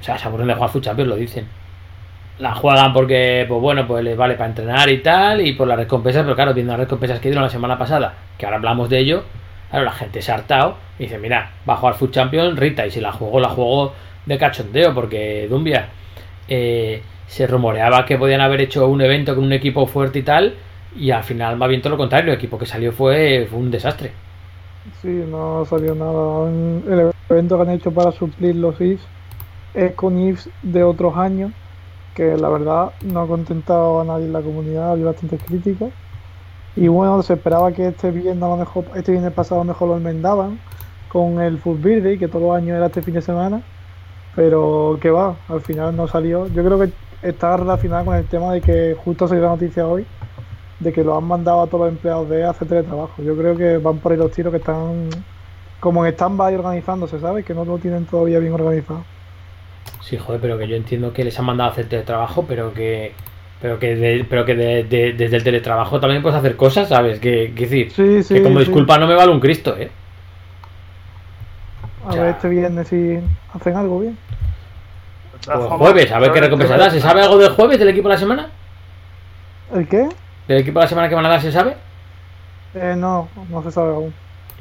O 0.00 0.04
sea, 0.04 0.18
se 0.18 0.26
aburren 0.26 0.48
de 0.48 0.54
jugar 0.54 0.70
Foot 0.70 0.84
Champions, 0.84 1.08
lo 1.08 1.16
dicen. 1.16 1.46
La 2.38 2.54
juegan 2.54 2.92
porque, 2.92 3.44
pues 3.48 3.60
bueno, 3.60 3.86
pues 3.86 4.04
les 4.04 4.16
vale 4.16 4.34
para 4.34 4.48
entrenar 4.48 4.88
y 4.88 4.98
tal, 4.98 5.44
y 5.44 5.54
por 5.54 5.66
las 5.66 5.76
recompensas, 5.76 6.22
pero 6.22 6.36
claro, 6.36 6.54
viendo 6.54 6.72
las 6.72 6.80
recompensas 6.80 7.18
que 7.18 7.28
dieron 7.28 7.42
la 7.42 7.50
semana 7.50 7.76
pasada, 7.76 8.14
que 8.36 8.46
ahora 8.46 8.58
hablamos 8.58 8.88
de 8.88 8.98
ello, 8.98 9.24
claro, 9.70 9.84
la 9.84 9.92
gente 9.92 10.22
se 10.22 10.30
ha 10.30 10.36
hartado 10.36 10.76
y 10.98 11.04
dice, 11.04 11.18
mira, 11.18 11.50
va 11.68 11.74
a 11.74 11.76
jugar 11.76 11.94
Foot 11.94 12.12
Champions, 12.12 12.58
Rita, 12.58 12.86
y 12.86 12.92
si 12.92 13.00
la 13.00 13.10
juego, 13.10 13.40
la 13.40 13.48
juego 13.48 13.92
de 14.24 14.38
cachondeo, 14.38 14.94
porque 14.94 15.48
Dumbia 15.50 15.88
eh, 16.46 17.02
se 17.26 17.46
rumoreaba 17.46 18.06
que 18.06 18.16
podían 18.16 18.40
haber 18.40 18.60
hecho 18.60 18.86
un 18.86 19.00
evento 19.00 19.34
con 19.34 19.44
un 19.44 19.52
equipo 19.52 19.86
fuerte 19.86 20.20
y 20.20 20.22
tal, 20.22 20.54
y 20.96 21.10
al 21.10 21.24
final 21.24 21.56
más 21.56 21.68
bien 21.68 21.82
todo 21.82 21.90
lo 21.90 21.98
contrario, 21.98 22.32
el 22.32 22.38
equipo 22.38 22.56
que 22.56 22.66
salió 22.66 22.92
fue, 22.92 23.48
fue 23.50 23.58
un 23.58 23.70
desastre. 23.70 24.12
Sí, 25.02 25.08
no 25.08 25.64
salió 25.64 25.94
nada. 25.94 26.48
El 26.48 27.12
evento 27.28 27.56
que 27.56 27.62
han 27.62 27.70
hecho 27.70 27.90
para 27.90 28.12
suplir 28.12 28.56
los 28.56 28.80
es 28.80 29.00
con 29.94 30.18
IFs 30.18 30.50
de 30.62 30.82
otros 30.82 31.16
años, 31.16 31.52
que 32.14 32.36
la 32.36 32.48
verdad 32.48 32.92
no 33.04 33.20
ha 33.20 33.26
contentado 33.26 34.00
a 34.00 34.04
nadie 34.04 34.26
en 34.26 34.32
la 34.32 34.40
comunidad, 34.40 34.92
había 34.92 35.06
bastantes 35.06 35.42
críticas. 35.42 35.90
Y 36.76 36.88
bueno, 36.88 37.22
se 37.22 37.34
esperaba 37.34 37.72
que 37.72 37.88
este 37.88 38.10
viernes, 38.10 38.42
a 38.42 38.48
lo 38.48 38.56
mejor, 38.56 38.84
este 38.94 39.12
viernes 39.12 39.32
pasado 39.32 39.60
lo 39.60 39.64
mejor 39.64 39.88
lo 39.88 39.96
enmendaban 39.96 40.58
con 41.08 41.40
el 41.40 41.58
Full 41.58 41.78
Birthday, 41.78 42.18
que 42.18 42.28
todos 42.28 42.42
los 42.42 42.56
años 42.56 42.76
era 42.76 42.86
este 42.86 43.02
fin 43.02 43.14
de 43.14 43.22
semana. 43.22 43.62
Pero 44.36 44.98
que 45.00 45.10
va, 45.10 45.36
al 45.48 45.60
final 45.60 45.96
no 45.96 46.06
salió. 46.06 46.46
Yo 46.48 46.64
creo 46.64 46.78
que 46.78 46.92
está 47.22 47.56
relacionado 47.56 48.04
con 48.06 48.16
el 48.16 48.26
tema 48.26 48.52
de 48.52 48.60
que 48.60 48.96
justo 49.04 49.26
salió 49.26 49.44
la 49.44 49.50
noticia 49.50 49.86
hoy 49.86 50.06
de 50.80 50.92
que 50.92 51.02
lo 51.02 51.16
han 51.16 51.24
mandado 51.24 51.62
a 51.62 51.66
todos 51.66 51.86
los 51.86 51.90
empleados 51.90 52.28
de 52.28 52.44
hacer 52.44 52.68
teletrabajo. 52.68 53.22
Yo 53.22 53.36
creo 53.36 53.56
que 53.56 53.78
van 53.78 53.98
por 53.98 54.12
ahí 54.12 54.18
los 54.18 54.30
tiros 54.30 54.52
que 54.52 54.58
están 54.58 55.08
como 55.80 56.04
en 56.04 56.12
stand-by 56.12 56.54
organizándose, 56.54 57.20
¿sabes? 57.20 57.44
Que 57.44 57.54
no 57.54 57.64
lo 57.64 57.78
tienen 57.78 58.04
todavía 58.06 58.38
bien 58.38 58.52
organizado. 58.52 59.04
Sí, 60.00 60.16
joder, 60.16 60.40
pero 60.40 60.58
que 60.58 60.66
yo 60.68 60.76
entiendo 60.76 61.12
que 61.12 61.24
les 61.24 61.38
han 61.38 61.44
mandado 61.44 61.70
a 61.70 61.72
hacer 61.72 61.88
teletrabajo, 61.88 62.44
pero 62.46 62.72
que 62.72 63.12
pero 63.60 63.78
que, 63.80 63.96
de- 63.96 64.24
pero 64.28 64.44
que 64.44 64.54
de- 64.54 64.84
de- 64.84 65.12
desde 65.14 65.36
el 65.36 65.42
teletrabajo 65.42 65.98
también 65.98 66.22
puedes 66.22 66.38
hacer 66.38 66.56
cosas, 66.56 66.88
¿sabes? 66.88 67.18
Que, 67.18 67.52
que 67.56 67.62
decir, 67.66 67.90
Sí, 67.90 68.22
sí. 68.22 68.34
que 68.34 68.42
como 68.42 68.60
sí. 68.60 68.66
disculpa 68.66 68.98
no 68.98 69.06
me 69.08 69.14
vale 69.16 69.32
un 69.32 69.40
Cristo, 69.40 69.76
¿eh? 69.76 69.90
A 72.06 72.14
ver 72.14 72.26
este 72.28 72.48
viernes 72.48 72.88
si 72.88 73.18
hacen 73.52 73.76
algo 73.76 74.00
bien. 74.00 74.16
O 75.48 75.52
el 75.52 75.68
jueves, 75.78 76.10
a 76.12 76.18
ver 76.20 76.32
qué 76.32 76.40
recompensa 76.40 76.76
da. 76.76 76.90
¿Se 76.90 77.00
sabe 77.00 77.22
algo 77.22 77.36
del 77.38 77.50
jueves 77.50 77.78
del 77.78 77.88
equipo 77.88 78.08
de 78.08 78.14
la 78.14 78.18
semana? 78.20 78.48
¿El 79.74 79.86
qué? 79.88 80.08
¿Del 80.46 80.58
equipo 80.58 80.78
de 80.78 80.84
la 80.84 80.88
semana 80.88 81.08
que 81.08 81.14
van 81.14 81.26
a 81.26 81.28
dar 81.28 81.40
se 81.42 81.52
sabe? 81.52 81.76
Eh, 82.74 82.94
no, 82.96 83.28
no 83.50 83.62
se 83.62 83.70
sabe 83.72 83.90
aún. 83.90 84.14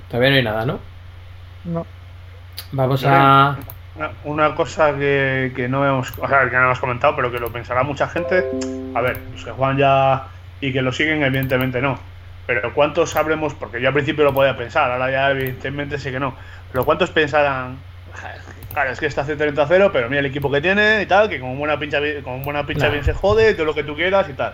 Todavía 0.10 0.30
no 0.32 0.36
hay 0.38 0.44
nada, 0.44 0.66
¿no? 0.66 0.80
No. 1.66 1.86
Vamos 2.72 3.04
a... 3.06 3.58
Una, 4.24 4.56
cosa 4.56 4.96
que, 4.96 5.52
que 5.56 5.68
no 5.68 5.86
hemos, 5.86 6.12
o 6.20 6.28
sea, 6.28 6.50
que 6.50 6.56
no 6.56 6.66
hemos 6.66 6.80
comentado, 6.80 7.16
pero 7.16 7.32
que 7.32 7.40
lo 7.40 7.52
pensará 7.52 7.84
mucha 7.84 8.08
gente. 8.08 8.46
A 8.94 9.02
ver, 9.02 9.18
los 9.34 9.44
que 9.44 9.52
juegan 9.52 9.78
ya 9.78 10.28
y 10.62 10.72
que 10.72 10.82
lo 10.82 10.92
siguen, 10.92 11.24
evidentemente 11.24 11.82
no. 11.82 12.00
Pero 12.46 12.74
¿cuántos 12.74 13.10
sabremos? 13.10 13.54
Porque 13.54 13.82
yo 13.82 13.88
al 13.90 13.94
principio 13.94 14.24
lo 14.24 14.34
podía 14.34 14.56
pensar, 14.56 14.92
ahora 14.92 15.12
ya 15.12 15.32
evidentemente 15.32 15.98
sé 15.98 16.12
que 16.12 16.20
no. 16.20 16.36
Pero 16.72 16.86
¿cuántos 16.86 17.12
pensarán? 17.12 17.78
"Joder, 18.14 18.58
Claro, 18.74 18.92
es 18.92 19.00
que 19.00 19.08
está 19.08 19.22
hace 19.22 19.36
30 19.36 19.64
a 19.64 19.68
0, 19.68 19.90
pero 19.92 20.08
mira 20.08 20.20
el 20.20 20.28
equipo 20.28 20.52
que 20.52 20.62
tiene 20.62 21.02
y 21.02 21.06
tal, 21.08 21.30
que 21.30 21.40
con 21.40 21.58
buena 21.58 21.80
pincha, 21.80 22.00
con 22.24 22.44
buena 22.44 22.64
pincha 22.66 22.86
Nah. 22.86 22.92
bien 22.92 23.04
se 23.04 23.14
jode, 23.14 23.54
todo 23.56 23.66
lo 23.66 23.74
que 23.74 23.84
tú 23.84 23.96
quieras 23.96 24.30
y 24.30 24.34
tal. 24.34 24.54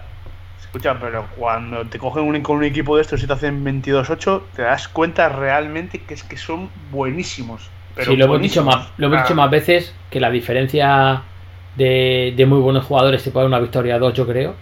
Escucha, 0.61 0.97
pero 0.99 1.25
cuando 1.35 1.85
te 1.85 1.99
cogen 1.99 2.23
un, 2.23 2.41
con 2.41 2.57
un 2.57 2.63
equipo 2.63 2.95
de 2.95 3.01
estos 3.01 3.21
y 3.21 3.27
te 3.27 3.33
hacen 3.33 3.63
22-8, 3.65 4.43
te 4.55 4.61
das 4.61 4.87
cuenta 4.87 5.27
realmente 5.27 5.99
que 5.99 6.13
es 6.13 6.23
que 6.23 6.37
son 6.37 6.69
buenísimos. 6.89 7.69
Pero 7.95 8.11
sí, 8.11 8.17
lo 8.17 8.25
hemos, 8.25 8.41
dicho 8.41 8.63
más, 8.63 8.89
lo 8.97 9.07
hemos 9.07 9.19
Ah, 9.19 9.23
dicho 9.23 9.35
más 9.35 9.49
veces 9.49 9.93
que 10.09 10.19
la 10.19 10.29
diferencia 10.31 11.21
de, 11.75 12.33
de 12.35 12.45
muy 12.45 12.59
buenos 12.59 12.85
jugadores 12.85 13.23
te 13.23 13.31
puede 13.31 13.43
dar 13.43 13.47
una 13.49 13.59
victoria 13.59 13.99
2, 13.99 14.13
yo 14.13 14.25
creo. 14.27 14.55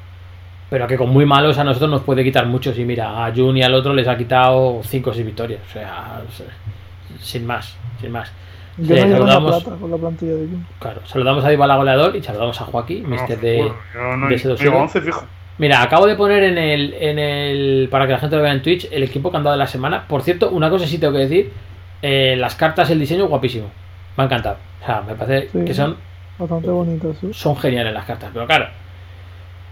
Pero 0.70 0.88
que 0.88 0.96
con 0.98 1.10
muy 1.10 1.26
malos 1.26 1.58
a 1.58 1.64
nosotros 1.66 1.90
nos 1.92 2.02
puede 2.02 2.24
quitar 2.24 2.46
muchos. 2.46 2.78
Y 2.80 2.86
mira, 2.86 3.26
a 3.26 3.34
Jun 3.36 3.58
y 3.58 3.64
al 3.64 3.74
otro 3.74 3.94
les 3.94 4.08
ha 4.08 4.18
quitado 4.18 4.82
5 4.84 5.10
o 5.10 5.14
6 5.14 5.26
victorias. 5.26 5.60
O 5.70 5.74
sea, 5.74 6.22
sin 7.20 7.46
más, 7.46 7.76
sin 8.00 8.12
más. 8.12 8.32
Yo 8.78 8.96
Sí, 8.96 9.02
no 9.04 9.18
saludamos- 9.18 9.64
plata 9.64 9.80
con 9.80 9.92
la 9.92 9.98
plantilla 9.98 10.32
de 10.32 10.48
Jun. 10.48 10.66
Claro, 10.80 11.02
saludamos 11.06 11.44
a 11.44 11.50
Dybala 11.50 11.76
goleador 11.76 12.16
y 12.16 12.24
saludamos 12.24 12.60
a 12.62 12.66
Joaquín, 12.66 13.04
no, 13.04 13.10
mister 13.10 13.40
de, 13.40 13.58
Yo 13.94 14.18
no 14.18 14.28
de 14.30 14.36
ese 14.36 14.46
yo 14.46 14.50
dossier. 14.52 14.70
llevo 14.70 14.82
11 14.84 15.02
fijo. 15.02 15.24
Mira, 15.58 15.82
acabo 15.84 16.08
de 16.08 16.16
poner 16.16 16.44
en 16.44 16.58
el, 16.58 16.94
en 16.94 17.20
el. 17.20 17.88
Para 17.92 18.08
que 18.08 18.14
la 18.14 18.20
gente 18.20 18.38
lo 18.38 18.42
vea 18.42 18.54
en 18.54 18.62
Twitch, 18.62 18.88
el 18.92 19.04
equipo 19.04 19.30
que 19.30 19.38
han 19.38 19.44
dado 19.44 19.54
de 19.56 19.60
la 19.60 19.68
semana. 19.68 20.06
Por 20.08 20.22
cierto, 20.22 20.50
una 20.50 20.70
cosa 20.70 20.88
sí 20.88 20.98
tengo 20.98 21.14
que 21.14 21.20
decir. 21.20 21.52
Eh, 22.02 22.36
las 22.38 22.56
cartas, 22.56 22.90
el 22.90 23.00
diseño, 23.00 23.28
guapísimo. 23.28 23.70
Me 24.18 24.24
ha 24.24 24.26
encantado. 24.26 24.58
O 24.82 24.86
sea, 24.86 25.02
me 25.02 25.16
parece 25.16 25.50
Sí. 25.52 25.66
que 25.66 25.74
son, 25.74 25.98
Bastante 26.38 26.70
bonito, 26.70 27.14
sí. 27.20 27.30
son 27.34 27.56
geniales 27.58 27.94
las 27.94 28.06
cartas. 28.06 28.30
Pero 28.34 28.48
claro. 28.48 28.68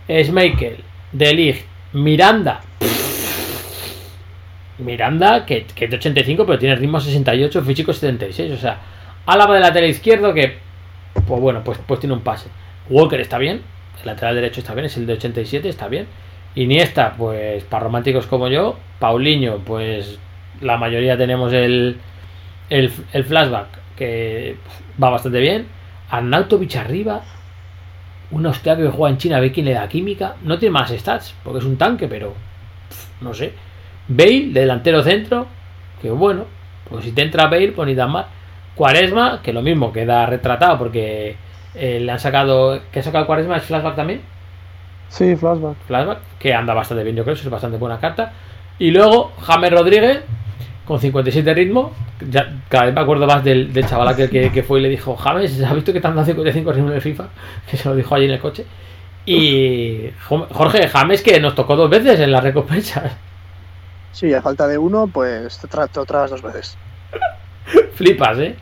Schmeichel, 0.08 0.84
De 1.12 1.34
Ligt, 1.34 1.66
Miranda. 1.94 2.62
Miranda, 4.78 5.46
que, 5.46 5.66
que 5.66 5.86
es 5.86 5.92
de 5.92 5.98
85, 5.98 6.46
pero 6.46 6.58
tiene 6.58 6.76
ritmo 6.76 7.00
68, 7.00 7.62
físico 7.64 7.92
76. 7.94 8.52
O 8.54 8.58
sea, 8.58 8.78
Álava 9.26 9.56
de 9.56 9.60
lateral 9.60 9.90
izquierdo, 9.90 10.34
que, 10.34 10.58
pues 11.28 11.42
bueno, 11.42 11.62
pues, 11.64 11.80
pues 11.86 12.00
tiene 12.00 12.14
un 12.14 12.22
pase. 12.22 12.50
Walker 12.90 13.20
está 13.20 13.38
bien, 13.38 13.62
el 14.02 14.06
lateral 14.06 14.36
derecho 14.36 14.62
está 14.62 14.74
bien, 14.74 14.86
es 14.86 14.98
el 14.98 15.06
de 15.06 15.14
87, 15.14 15.68
está 15.70 15.88
bien. 15.88 16.08
Iniesta, 16.56 17.14
pues 17.18 17.64
para 17.66 17.84
románticos 17.84 18.26
como 18.26 18.48
yo. 18.48 18.78
Paulinho, 19.00 19.58
pues 19.60 20.18
la 20.62 20.78
mayoría 20.78 21.18
tenemos 21.18 21.54
el, 21.54 21.98
el, 22.70 22.92
el 23.14 23.24
flashback, 23.24 23.68
que 23.96 24.58
va 25.02 25.10
bastante 25.10 25.40
bien. 25.40 25.68
Arnautovic 26.10 26.76
arriba, 26.76 27.22
un 28.32 28.46
hostia 28.46 28.76
que 28.76 28.88
juega 28.88 29.12
en 29.12 29.18
China, 29.18 29.40
ve 29.40 29.52
quién 29.52 29.66
le 29.66 29.74
da 29.74 29.88
química. 29.88 30.36
No 30.44 30.58
tiene 30.58 30.74
más 30.74 30.92
stats, 30.92 31.36
porque 31.44 31.60
es 31.60 31.66
un 31.66 31.78
tanque, 31.78 32.08
pero 32.08 32.34
pff, 32.90 33.22
no 33.22 33.34
sé. 33.34 33.54
Bale, 34.08 34.48
de 34.48 34.62
delantero 34.62 35.04
centro, 35.04 35.48
que 36.02 36.10
bueno, 36.10 36.46
pues 36.90 37.06
si 37.06 37.12
te 37.12 37.22
entra 37.22 37.48
Bale, 37.48 37.72
pues 37.72 37.88
ni 37.88 37.96
tan 37.96 38.12
mal. 38.12 38.26
Cuaresma, 38.76 39.42
que 39.44 39.54
lo 39.54 39.62
mismo, 39.62 39.92
queda 39.92 40.26
retratado 40.26 40.78
porque 40.78 41.36
eh, 41.76 42.00
le 42.00 42.12
han 42.12 42.20
sacado. 42.20 42.82
¿Qué 42.92 43.00
ha 43.00 43.04
sacado 43.04 43.28
Cuaresma? 43.28 43.58
¿Es 43.58 43.64
flashback 43.64 43.96
también? 43.96 44.22
Sí, 45.10 45.36
flashback. 45.36 45.76
Flashback, 45.86 46.20
que 46.40 46.54
anda 46.54 46.74
bastante 46.74 47.04
bien, 47.04 47.16
yo 47.16 47.24
creo, 47.24 47.34
eso 47.36 47.44
es 47.44 47.50
bastante 47.50 47.78
buena 47.78 48.00
carta. 48.00 48.32
Y 48.78 48.92
luego 48.92 49.34
James 49.42 49.72
Rodríguez, 49.72 50.22
con 50.90 51.00
57 51.00 51.54
ritmo. 51.54 51.94
Ya, 52.30 52.62
cada 52.68 52.86
vez 52.88 52.94
me 52.94 53.00
acuerdo 53.02 53.26
más 53.26 53.44
del, 53.44 53.72
del 53.72 53.86
chaval 53.88 54.10
aquel 54.10 54.30
que, 54.30 54.52
que 54.52 54.64
fue 54.64 54.80
y 54.80 54.84
le 54.84 54.90
dijo: 54.90 55.16
James, 55.16 55.64
¿has 55.64 55.74
visto 55.74 55.94
que 55.94 56.02
te 56.02 56.08
han 56.08 56.16
dado 56.16 56.26
55 56.26 56.72
ritmo 56.74 56.90
en 56.90 56.96
el 56.96 57.02
FIFA? 57.02 57.30
Que 57.72 57.78
se 57.78 57.88
lo 57.88 57.96
dijo 57.96 58.14
allí 58.14 58.26
en 58.26 58.32
el 58.32 58.40
coche. 58.40 58.66
Y 59.26 60.10
Jo- 60.28 60.48
Jorge 60.52 60.88
James, 60.88 61.22
que 61.22 61.40
nos 61.40 61.56
tocó 61.56 61.76
dos 61.76 61.90
veces 61.90 62.20
en 62.20 62.32
las 62.32 62.44
recompensas. 62.44 63.14
Sí, 64.12 64.34
a 64.34 64.42
falta 64.42 64.68
de 64.68 64.78
uno, 64.78 65.08
pues 65.08 65.60
te, 65.60 65.68
tra 65.68 65.88
te 65.88 66.00
lo 66.00 66.06
tragas 66.06 66.32
dos 66.32 66.42
veces. 66.42 66.78
Flipas, 67.94 68.38
¿eh? 68.40 68.56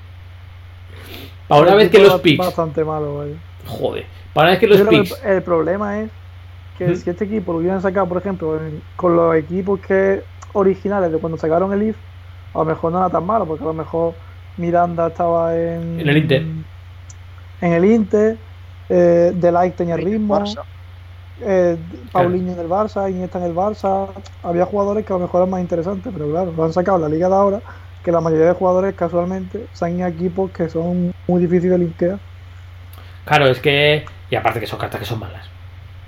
Para 1.47 1.61
una 1.61 1.71
El 1.71 1.77
vez 1.77 1.89
que 1.89 1.99
los 1.99 2.19
picks. 2.21 2.45
Bastante 2.45 2.83
malo, 2.83 3.19
vaya. 3.19 3.35
Joder. 3.65 4.05
Para 4.33 4.47
una 4.47 4.51
vez 4.51 4.59
que 4.59 4.67
los 4.67 4.81
que 4.81 4.85
picks. 4.85 5.23
el, 5.23 5.31
el 5.37 5.41
problema 5.43 6.01
es 6.01 6.09
que 6.77 6.87
¿Mm? 6.87 6.95
si 6.97 7.09
este 7.09 7.23
equipo 7.25 7.53
lo 7.53 7.59
hubieran 7.59 7.81
sacado, 7.81 8.07
por 8.07 8.17
ejemplo, 8.17 8.57
en- 8.61 8.81
con 8.97 9.15
los 9.15 9.35
equipos 9.35 9.79
que 9.79 10.21
originales 10.53 11.11
de 11.11 11.17
cuando 11.19 11.37
sacaron 11.37 11.71
el 11.73 11.83
IF, 11.89 11.95
a 12.53 12.59
lo 12.59 12.65
mejor 12.65 12.91
no 12.91 12.99
era 12.99 13.09
tan 13.09 13.25
malo, 13.25 13.45
porque 13.45 13.63
a 13.63 13.67
lo 13.67 13.73
mejor 13.73 14.13
Miranda 14.57 15.07
estaba 15.07 15.55
en, 15.55 15.99
En 15.99 16.09
el 16.09 16.17
Inter. 16.17 16.43
En 17.61 17.73
el 17.73 17.85
Inter, 17.85 18.37
eh, 18.89 19.31
De 19.35 19.51
Light 19.51 19.75
tenía 19.75 19.97
ritmo, 19.97 20.39
Barça. 20.39 20.63
eh, 21.41 21.77
Paulinho 22.11 22.53
en 22.53 22.59
el 22.59 22.67
Barça, 22.69 23.09
Iniesta 23.09 23.39
en 23.39 23.45
el 23.45 23.55
Barça. 23.55 24.09
Había 24.43 24.65
jugadores 24.65 25.05
que 25.05 25.13
a 25.13 25.15
lo 25.17 25.21
mejor 25.23 25.41
eran 25.41 25.49
más 25.51 25.61
interesantes, 25.61 26.11
pero 26.13 26.29
claro, 26.29 26.51
lo 26.55 26.63
han 26.63 26.73
sacado 26.73 26.97
en 26.97 27.03
la 27.03 27.09
liga 27.09 27.27
de 27.29 27.35
ahora, 27.35 27.61
que 28.03 28.11
la 28.11 28.21
mayoría 28.21 28.47
de 28.47 28.53
jugadores 28.53 28.95
casualmente 28.95 29.69
están 29.73 29.99
en 29.99 30.05
equipos 30.07 30.51
que 30.51 30.69
son 30.69 31.13
muy 31.27 31.41
difíciles 31.41 31.71
de 31.71 31.77
linkear. 31.79 32.19
Claro, 33.25 33.47
es 33.47 33.59
que. 33.59 34.05
Y 34.29 34.35
aparte 34.35 34.59
que 34.59 34.67
son 34.67 34.79
cartas 34.79 34.99
que 34.99 35.05
son 35.05 35.19
malas. 35.19 35.51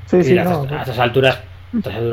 Sí, 0.06 0.24
Y 0.24 0.24
sí, 0.24 0.38
a, 0.38 0.44
no. 0.44 0.68
a 0.70 0.78
a 0.78 0.82
estas 0.82 1.00
alturas 1.00 1.49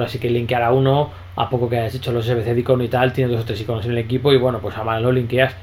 sí 0.09 0.19
que 0.19 0.31
linkear 0.31 0.63
a 0.63 0.73
uno, 0.73 1.11
a 1.37 1.49
poco 1.49 1.69
que 1.69 1.79
hayas 1.79 1.95
hecho 1.95 2.13
los 2.13 2.27
SBC 2.27 2.55
de 2.55 2.61
icono 2.61 2.85
y 2.85 2.89
tal, 2.89 3.13
tienes 3.13 3.33
dos 3.33 3.43
o 3.43 3.47
tres 3.47 3.61
iconos 3.61 3.85
en 3.87 3.93
el 3.93 3.99
equipo 3.99 4.33
y 4.33 4.39
bueno, 4.39 4.61
pues 4.61 4.77
a 4.77 4.85
mal 4.85 5.03
lo 5.03 5.13
linkeas. 5.13 5.55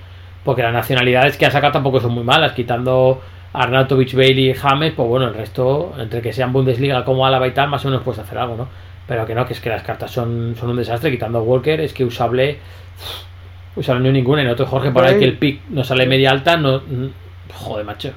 Porque 0.43 0.61
las 0.61 0.73
nacionalidades 0.73 1.37
que 1.37 1.45
han 1.45 1.51
sacado 1.51 1.73
tampoco 1.73 2.01
son 2.01 2.13
muy 2.13 2.23
malas, 2.23 2.51
quitando 2.51 3.21
Arnautovic, 3.53 4.13
Bailey 4.13 4.49
y 4.49 4.53
James, 4.53 4.93
pues 4.93 5.07
bueno, 5.07 5.27
el 5.27 5.33
resto, 5.33 5.93
entre 5.97 6.21
que 6.21 6.33
sean 6.33 6.51
Bundesliga 6.51 7.05
como 7.05 7.25
Álava 7.25 7.47
y 7.47 7.51
tal, 7.51 7.69
más 7.69 7.85
o 7.85 7.89
menos 7.89 8.03
puedes 8.03 8.19
hacer 8.19 8.37
algo, 8.37 8.57
¿no? 8.57 8.67
Pero 9.07 9.25
que 9.25 9.35
no, 9.35 9.45
que 9.45 9.53
es 9.53 9.61
que 9.61 9.69
las 9.69 9.83
cartas 9.83 10.11
son, 10.11 10.55
son 10.59 10.69
un 10.71 10.77
desastre, 10.77 11.11
quitando 11.11 11.41
Walker, 11.43 11.79
es 11.79 11.93
que 11.93 12.03
usable. 12.03 12.57
Usable 13.75 14.01
no 14.01 14.07
hay 14.07 14.13
ninguna, 14.13 14.41
y 14.41 14.45
nosotros 14.45 14.69
Jorge, 14.69 14.91
por 14.91 15.05
ahí 15.05 15.17
que 15.17 15.25
el 15.25 15.37
pick 15.37 15.61
no 15.69 15.83
sale 15.83 16.05
media 16.05 16.31
alta, 16.31 16.57
no. 16.57 16.81
Joder, 17.53 17.85
macho. 17.85 18.11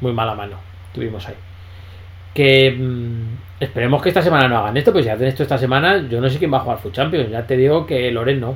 Muy 0.00 0.12
mala 0.12 0.34
mano 0.34 0.56
tuvimos 0.96 1.28
ahí. 1.28 1.34
Que 2.36 2.70
mm, 2.70 3.62
esperemos 3.62 4.02
que 4.02 4.10
esta 4.10 4.20
semana 4.22 4.46
no 4.46 4.58
hagan 4.58 4.76
esto, 4.76 4.92
pues 4.92 5.04
si 5.06 5.10
hacen 5.10 5.26
esto 5.26 5.42
esta 5.42 5.56
semana, 5.58 6.06
yo 6.08 6.20
no 6.20 6.28
sé 6.28 6.38
quién 6.38 6.52
va 6.52 6.58
a 6.58 6.60
jugar 6.60 6.78
Food 6.78 6.92
Champions. 6.92 7.30
Ya 7.30 7.46
te 7.46 7.56
digo 7.56 7.86
que 7.86 8.10
Loren 8.12 8.40
no. 8.40 8.54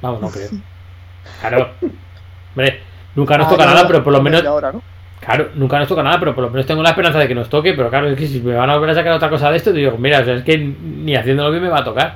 Vamos, 0.00 0.20
no 0.20 0.30
creo. 0.30 0.48
Claro. 1.40 1.70
Hombre, 2.54 2.80
nunca 3.14 3.36
nos 3.36 3.48
Ah, 3.48 3.50
toca 3.50 3.66
nada, 3.66 3.86
pero 3.86 4.02
por 4.02 4.12
lo 4.12 4.22
menos. 4.22 4.44
ahora, 4.46 4.72
¿no? 4.72 4.80
Claro, 5.20 5.50
nunca 5.56 5.78
nos 5.78 5.88
toca 5.88 6.02
nada, 6.02 6.18
pero 6.18 6.34
por 6.34 6.44
lo 6.44 6.50
menos 6.50 6.64
tengo 6.64 6.82
la 6.82 6.88
esperanza 6.90 7.18
de 7.18 7.28
que 7.28 7.34
nos 7.34 7.48
toque. 7.50 7.74
Pero 7.74 7.90
claro, 7.90 8.08
es 8.08 8.16
que 8.16 8.26
si 8.26 8.40
me 8.40 8.54
van 8.54 8.70
a 8.70 8.74
volver 8.74 8.90
a 8.90 8.94
sacar 8.94 9.12
otra 9.12 9.28
cosa 9.28 9.50
de 9.50 9.56
esto, 9.58 9.72
digo, 9.72 9.98
mira, 9.98 10.20
o 10.20 10.24
sea, 10.24 10.34
es 10.36 10.42
que 10.44 10.56
ni 10.56 11.14
haciéndolo 11.14 11.50
bien 11.50 11.62
me 11.62 11.68
va 11.68 11.80
a 11.80 11.84
tocar. 11.84 12.14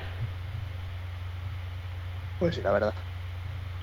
Pues 2.38 2.54
sí, 2.54 2.60
la 2.64 2.72
verdad. 2.72 2.94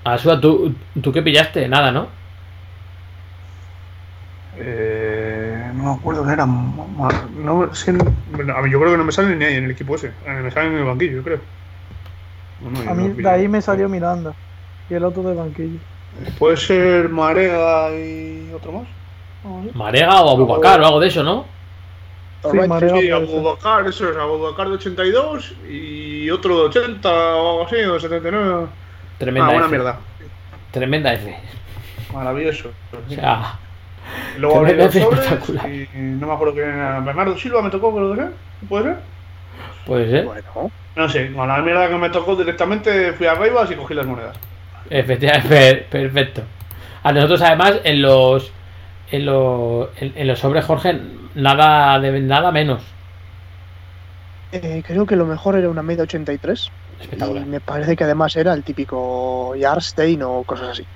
Asua, 0.04 0.40
¿tú, 0.40 0.74
¿tú 1.00 1.12
qué 1.12 1.22
pillaste? 1.22 1.68
Nada, 1.68 1.92
¿no? 1.92 2.08
Eh, 4.56 5.09
no 5.80 5.94
me 5.94 6.00
acuerdo 6.00 6.24
que 6.26 6.32
era. 6.32 6.46
No, 6.46 7.64
es 7.72 7.84
que 7.84 7.92
no- 7.92 8.04
a 8.56 8.62
mí 8.62 8.70
yo 8.70 8.78
creo 8.80 8.92
que 8.92 8.98
no 8.98 9.04
me 9.04 9.12
sale 9.12 9.34
ni 9.36 9.44
ahí 9.44 9.56
en 9.56 9.64
el 9.64 9.70
equipo 9.72 9.94
ese. 9.96 10.08
Eh, 10.26 10.40
Me 10.42 10.50
sale 10.50 10.68
en 10.68 10.74
el 10.76 10.84
banquillo, 10.84 11.16
yo 11.16 11.22
creo. 11.22 11.40
No, 12.62 12.70
no, 12.70 12.84
yo 12.84 12.90
A 12.90 12.94
mí 12.94 13.08
de 13.08 13.28
ahí 13.28 13.48
me 13.48 13.60
salió 13.62 13.88
Miranda 13.88 14.34
y 14.88 14.94
el 14.94 15.04
otro 15.04 15.22
de 15.22 15.34
banquillo. 15.34 15.78
Puede 16.38 16.56
ser 16.56 17.08
Marega 17.08 17.90
y 17.96 18.52
otro 18.54 18.72
más. 18.72 18.82
Sé. 19.64 19.70
Marega 19.74 20.20
o 20.22 20.30
Abubacar 20.30 20.80
o 20.80 20.86
algo 20.86 21.00
de 21.00 21.08
eso, 21.08 21.22
¿no? 21.22 21.44
Sí, 22.50 22.56
Marega 22.66 22.98
Sí. 22.98 23.10
Abubakar, 23.10 23.86
eso 23.86 24.10
es 24.10 24.16
Abubakar 24.16 24.68
de 24.68 24.74
82 24.74 25.54
y 25.68 26.30
otro 26.30 26.56
de 26.56 26.62
80 26.68 27.08
o 27.08 27.50
algo 27.50 27.66
así, 27.66 27.76
o 27.76 28.00
79. 28.00 28.66
Tremenda 29.18 29.50
ah, 29.52 29.56
F. 29.56 29.68
mierda. 29.68 29.98
Tremenda 30.70 31.12
F. 31.14 31.36
Maravilloso. 32.14 32.70
O 32.92 33.10
sea, 33.14 33.58
Luego 34.38 34.58
abrí 34.60 34.74
los 34.74 34.92
sobres 34.94 35.20
espectacular. 35.20 35.70
y 35.70 35.88
no 35.94 36.26
me 36.26 36.32
acuerdo 36.32 36.54
quién 36.54 36.68
era. 36.70 37.00
Bernardo 37.00 37.36
Silva 37.38 37.62
me 37.62 37.70
tocó, 37.70 37.94
creo 37.94 38.14
que 38.14 38.20
ser. 38.22 38.30
¿Puede 38.68 38.84
ser? 38.84 38.96
puede 39.86 40.10
ser. 40.10 40.24
Bueno, 40.24 40.70
No 40.96 41.08
sé, 41.08 41.32
con 41.32 41.48
la 41.48 41.58
mierda 41.58 41.88
que 41.88 41.96
me 41.96 42.10
tocó 42.10 42.36
directamente 42.36 43.12
fui 43.14 43.26
a 43.26 43.34
Raivas 43.34 43.70
y 43.70 43.74
cogí 43.74 43.94
las 43.94 44.06
monedas. 44.06 44.36
Efectivamente, 44.88 45.48
per- 45.48 45.86
perfecto. 45.86 46.42
A 47.02 47.12
nosotros 47.12 47.40
además 47.42 47.80
en 47.84 48.02
los 48.02 48.52
en 49.10 49.26
los 49.26 49.88
en, 50.00 50.12
en 50.16 50.26
los 50.26 50.38
sobres 50.38 50.64
Jorge 50.64 50.98
nada 51.34 51.98
de 51.98 52.20
nada 52.20 52.52
menos. 52.52 52.82
eh, 54.52 54.82
creo 54.86 55.06
que 55.06 55.16
lo 55.16 55.26
mejor 55.26 55.56
era 55.56 55.68
una 55.68 55.82
media 55.82 56.02
83. 56.04 56.70
Espectacular. 57.00 57.42
Y 57.42 57.46
me 57.48 57.60
parece 57.60 57.96
que 57.96 58.04
además 58.04 58.36
era 58.36 58.52
el 58.52 58.62
típico 58.62 59.54
Yarstein 59.56 60.22
o 60.22 60.42
cosas 60.44 60.68
así. 60.70 60.86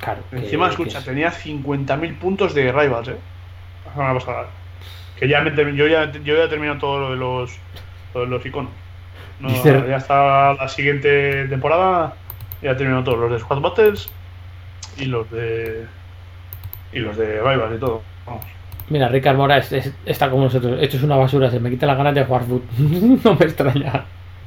Claro. 0.00 0.20
Encima, 0.32 0.68
escucha, 0.68 0.98
es- 0.98 1.04
tenía 1.04 1.30
50.000 1.32 2.18
puntos 2.18 2.54
de 2.54 2.70
Rivals, 2.72 3.08
eh. 3.08 3.16
La 3.86 3.92
semana 3.92 4.14
pasada. 4.14 4.46
Que 5.18 5.28
ya 5.28 5.40
me 5.40 5.50
yo 5.74 5.86
ya 5.86 6.12
yo 6.12 6.36
ya 6.36 6.44
he 6.44 6.48
terminado 6.48 6.78
todo 6.78 6.98
lo 7.00 7.10
de 7.10 7.16
los, 7.16 7.58
lo 8.14 8.20
de 8.20 8.26
los 8.26 8.44
iconos. 8.44 8.72
No, 9.40 9.48
Dice- 9.48 9.84
ya 9.88 9.96
está 9.96 10.54
la 10.54 10.68
siguiente 10.68 11.46
temporada. 11.48 12.14
Ya 12.62 12.72
he 12.72 12.74
terminado 12.74 13.04
todos 13.04 13.18
los 13.18 13.30
de 13.32 13.38
Squad 13.40 13.60
Battles 13.60 14.08
y 14.98 15.06
los 15.06 15.30
de. 15.30 15.86
y 16.92 16.98
los 17.00 17.16
de 17.16 17.38
Rivals 17.40 17.76
y 17.76 17.78
todo. 17.80 18.02
Vamos. 18.26 18.44
Mira, 18.88 19.08
Ricard 19.08 19.36
Mora 19.36 19.58
es- 19.58 19.72
es- 19.72 19.92
está 20.04 20.30
como 20.30 20.44
nosotros. 20.44 20.78
Esto 20.80 20.96
es 20.98 21.02
una 21.02 21.16
basura, 21.16 21.50
se 21.50 21.58
me 21.60 21.70
quita 21.70 21.86
las 21.86 21.96
ganas 21.96 22.14
de 22.14 22.24
jugar 22.24 22.44
foot. 22.44 22.62
no 22.78 23.34
me 23.34 23.46
extraña 23.46 24.04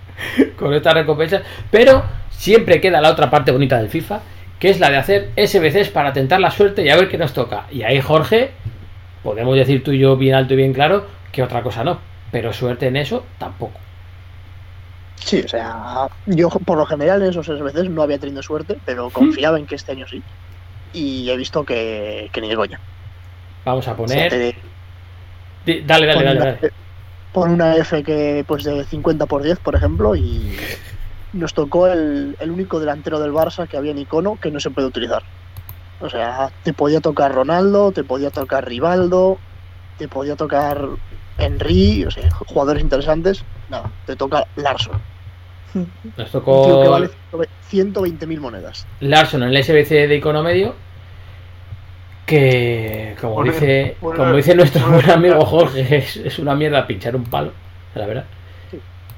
con 0.58 0.74
esta 0.74 0.94
recompensa. 0.94 1.42
Pero 1.72 2.04
siempre 2.30 2.80
queda 2.80 3.02
la 3.02 3.10
otra 3.12 3.30
parte 3.30 3.52
bonita 3.52 3.78
del 3.78 3.90
FIFA, 3.90 4.20
que 4.60 4.70
es 4.70 4.80
la 4.80 4.90
de 4.90 4.98
hacer 4.98 5.30
SBCs 5.38 5.90
para 5.90 6.12
tentar 6.14 6.40
la 6.40 6.52
suerte 6.52 6.84
y 6.84 6.90
a 6.90 6.96
ver 6.98 7.08
qué 7.10 7.18
nos 7.18 7.34
toca. 7.34 7.66
Y 7.72 7.84
ahí, 7.84 8.02
Jorge, 8.02 8.52
podemos 9.24 9.56
decir 9.56 9.84
tú 9.84 9.92
y 9.92 10.00
yo 10.00 10.18
bien 10.18 10.36
alto 10.36 10.54
y 10.54 10.58
bien 10.58 10.74
claro 10.74 11.06
que 11.32 11.42
otra 11.44 11.62
cosa 11.64 11.84
no. 11.84 12.00
Pero 12.32 12.52
suerte 12.54 12.88
en 12.88 12.98
eso 12.98 13.26
tampoco. 13.38 13.80
Sí, 15.16 15.42
o 15.46 15.48
sea, 15.48 16.08
yo 16.28 16.50
por 16.50 16.78
lo 16.78 16.86
general 16.86 17.22
en 17.24 17.30
esos 17.30 17.48
veces 17.62 17.90
no 17.90 18.02
había 18.04 18.20
tenido 18.20 18.42
suerte, 18.44 18.78
pero 18.86 19.10
confiaba 19.10 19.58
en 19.60 19.66
que 19.66 19.76
este 19.76 19.92
año 19.94 20.08
sí. 20.08 20.22
Y 20.94 21.30
he 21.30 21.38
visto 21.38 21.64
que, 21.64 22.30
que 22.32 22.42
ni 22.42 22.50
de 22.50 22.56
coña. 22.56 22.80
Vamos 23.66 23.88
a 23.88 23.96
poner. 23.96 24.32
Dale, 24.32 25.84
dale, 25.86 26.14
pon 26.14 26.24
dale, 26.26 26.40
una- 26.40 26.46
dale. 26.54 26.72
Pon 27.34 27.52
una 27.52 27.76
F 27.76 28.02
que 28.04 28.44
pues 28.48 28.64
de 28.64 28.84
50 28.86 29.26
por 29.28 29.44
10, 29.44 29.60
por 29.60 29.76
ejemplo, 29.76 30.16
y 30.16 30.56
nos 31.34 31.54
tocó 31.54 31.88
el, 31.88 32.36
el 32.40 32.52
único 32.52 32.80
delantero 32.80 33.20
del 33.20 33.32
Barça 33.34 33.68
que 33.68 33.78
había 33.78 33.92
en 33.92 34.00
icono 34.00 34.38
que 34.42 34.52
no 34.52 34.60
se 34.60 34.70
puede 34.72 34.88
utilizar. 34.88 35.24
O 36.02 36.10
sea, 36.10 36.50
te 36.64 36.74
podía 36.74 37.02
tocar 37.02 37.34
Ronaldo, 37.34 37.92
te 37.92 38.04
podía 38.04 38.30
tocar 38.30 38.66
Rivaldo, 38.68 39.38
te 39.98 40.08
podía 40.08 40.36
tocar 40.36 40.82
Henry, 41.38 42.06
o 42.06 42.12
sea, 42.12 42.30
jugadores 42.32 42.82
interesantes. 42.82 43.44
Nada, 43.70 43.92
te 44.06 44.16
toca 44.16 44.46
Larson. 44.56 45.00
Nos 45.74 45.86
tío 46.16 46.26
que 46.26 46.32
tocó 46.40 46.90
vale 46.90 47.10
120.000 47.72 48.40
monedas. 48.40 48.88
Larson 49.02 49.44
en 49.44 49.50
el 49.50 49.64
SBC 49.64 50.08
de 50.08 50.16
Icono 50.16 50.42
Medio. 50.42 50.74
Que, 52.26 53.16
como 53.20 53.36
Poner- 53.36 53.54
dice, 53.54 53.98
poner- 54.00 54.18
como 54.18 54.34
dice 54.36 54.56
nuestro 54.56 54.82
poner- 54.86 55.02
buen 55.06 55.10
amigo 55.12 55.46
Jorge, 55.46 55.98
es, 55.98 56.16
es 56.18 56.40
una 56.40 56.56
mierda 56.56 56.86
pinchar 56.86 57.16
un 57.16 57.24
palo, 57.24 57.52
la 57.96 58.06
verdad. 58.06 58.26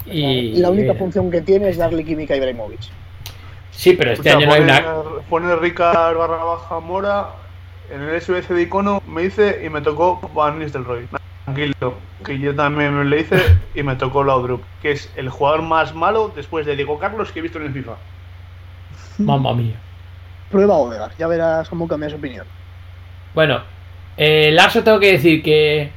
Y 0.06 0.58
la 0.58 0.70
única 0.70 0.94
eh, 0.94 0.96
función 0.96 1.30
que 1.30 1.42
tiene 1.42 1.70
es 1.70 1.78
darle 1.78 2.04
química 2.04 2.34
a 2.34 2.38
Ibrahimovic. 2.38 2.82
Sí, 3.72 3.94
pero 3.94 4.12
este 4.12 4.22
O 4.22 4.24
sea, 4.24 4.38
año 4.38 4.48
no 4.48 4.54
hay 4.54 4.62
pone, 4.62 4.72
una. 4.74 5.22
pone 5.30 5.56
Ricard 5.56 6.18
barra 6.18 6.44
baja 6.44 6.80
Mora 6.80 7.30
en 7.92 8.02
el 8.02 8.22
SBC 8.22 8.50
de 8.50 8.62
icono, 8.64 9.02
me 9.08 9.24
dice 9.24 9.62
y 9.66 9.70
me 9.70 9.82
tocó 9.82 10.20
Van 10.34 10.60
Nistelrooy. 10.60 11.08
Tranquilo, 11.46 11.96
que 12.24 12.40
yo 12.40 12.56
también 12.56 12.94
me 12.98 13.04
le 13.06 13.22
hice 13.22 13.38
y 13.76 13.84
me 13.84 13.96
tocó 13.96 14.24
Laudrup, 14.24 14.62
que 14.82 14.92
es 14.92 15.12
el 15.16 15.30
jugador 15.30 15.64
más 15.64 15.94
malo 15.94 16.32
después 16.36 16.66
de 16.66 16.76
Diego 16.76 17.00
Carlos 17.00 17.32
que 17.32 17.40
he 17.40 17.42
visto 17.42 17.58
en 17.58 17.66
el 17.66 17.74
FIFA. 17.74 17.94
Mamma 19.18 19.54
mía. 19.54 19.76
Prueba 20.50 20.76
Odegaard, 20.76 21.14
ya 21.18 21.28
verás 21.28 21.68
cómo 21.70 21.88
cambia 21.88 22.10
su 22.10 22.16
opinión. 22.18 22.46
Bueno, 23.34 23.62
eh, 24.18 24.52
Larson 24.54 24.84
tengo 24.84 25.00
que 25.00 25.14
decir 25.14 25.42
que 25.42 25.92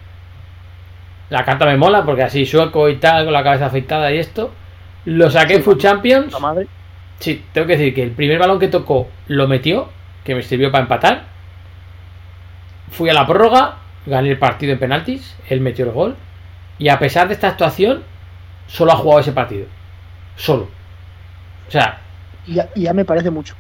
la 1.35 1.45
carta 1.45 1.67
me 1.67 1.77
mola 1.77 2.05
porque 2.05 2.23
así 2.23 2.47
sueco 2.47 2.89
y 2.89 2.97
tal, 2.97 3.25
con 3.25 3.33
la 3.33 3.43
cabeza 3.43 3.67
afeitada 3.67 4.13
y 4.13 4.19
esto. 4.19 4.53
Lo 5.07 5.29
saqué 5.31 5.55
en 5.57 5.63
Food 5.63 5.79
Champions. 5.79 6.33
La 6.33 6.39
madre. 6.39 6.67
Sí, 7.19 7.45
tengo 7.53 7.67
que 7.67 7.77
decir 7.77 7.95
que 7.95 8.03
el 8.03 8.13
primer 8.13 8.39
balón 8.39 8.59
que 8.59 8.69
tocó 8.69 9.09
lo 9.27 9.49
metió, 9.49 9.89
que 10.25 10.35
me 10.35 10.43
sirvió 10.43 10.71
para 10.71 10.83
empatar. 10.83 11.25
Fui 12.91 13.09
a 13.11 13.15
la 13.15 13.27
prórroga, 13.27 13.77
gané 14.07 14.31
el 14.31 14.39
partido 14.39 14.73
en 14.73 14.79
penaltis, 14.79 15.37
él 15.49 15.61
metió 15.61 15.85
el 15.85 15.91
gol. 15.93 16.17
Y 16.79 16.89
a 16.89 16.99
pesar 16.99 17.29
de 17.29 17.35
esta 17.35 17.49
actuación, 17.49 18.03
solo 18.67 18.93
ha 18.93 18.97
jugado 18.97 19.21
ese 19.21 19.33
partido. 19.33 19.67
Solo. 20.37 20.69
O 21.69 21.71
sea, 21.71 21.99
Ya, 22.47 22.69
ya 22.75 22.93
me 22.93 23.05
parece 23.05 23.31
mucho. 23.31 23.55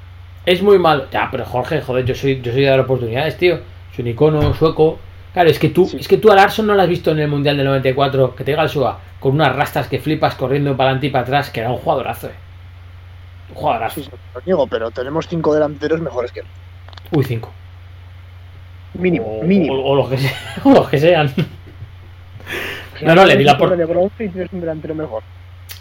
es 0.46 0.62
muy 0.62 0.78
malo. 0.78 1.06
Ya, 1.10 1.28
pero 1.30 1.44
Jorge, 1.44 1.80
joder, 1.80 2.04
yo 2.04 2.14
soy, 2.14 2.40
yo 2.40 2.52
soy 2.52 2.62
de 2.62 2.68
dar 2.68 2.80
oportunidades, 2.80 3.36
tío. 3.36 3.60
Soy 3.94 4.02
un 4.04 4.08
icono 4.08 4.54
sueco. 4.54 4.98
Claro, 5.34 5.50
es 5.50 5.58
que 5.58 5.68
tú, 5.68 5.84
Sí. 5.86 5.96
es 6.00 6.08
que 6.08 6.16
tú 6.16 6.30
a 6.30 6.36
Larson 6.36 6.66
no 6.66 6.74
lo 6.74 6.80
has 6.82 6.88
visto 6.88 7.10
en 7.10 7.18
el 7.18 7.28
Mundial 7.28 7.56
del 7.56 7.66
94, 7.66 8.34
que 8.34 8.44
te 8.44 8.52
diga 8.52 8.62
el 8.62 8.68
SUA, 8.70 8.98
con 9.20 9.32
unas 9.34 9.54
rastas 9.54 9.88
que 9.88 9.98
flipas 9.98 10.36
corriendo 10.36 10.76
para 10.76 10.90
adelante 10.90 11.08
y 11.08 11.10
para 11.10 11.24
atrás, 11.24 11.50
que 11.50 11.60
era 11.60 11.70
un 11.70 11.76
jugadorazo, 11.78 12.28
eh. 12.28 12.34
Un 13.50 13.54
jugadorazo. 13.56 14.00
Sí, 14.02 14.10
niego, 14.46 14.66
pero 14.68 14.90
tenemos 14.90 15.26
cinco 15.28 15.52
delanteros 15.52 16.00
mejores 16.00 16.30
que 16.32 16.40
él. 16.40 16.46
Uy, 17.12 17.24
cinco. 17.24 17.50
Mínimo, 18.94 19.40
O, 19.40 19.42
mínimo. 19.42 19.74
o- 19.74 19.90
o 19.90 19.96
los 19.96 20.08
que 20.08 20.18
se- 20.18 20.34
o 20.64 20.72
los 20.72 20.88
que 20.88 20.98
sean. 20.98 21.32
No, 23.02 23.14
no, 23.14 23.24
le 23.24 23.36
di 23.36 23.44
la 23.44 23.54
mejor. 23.54 25.22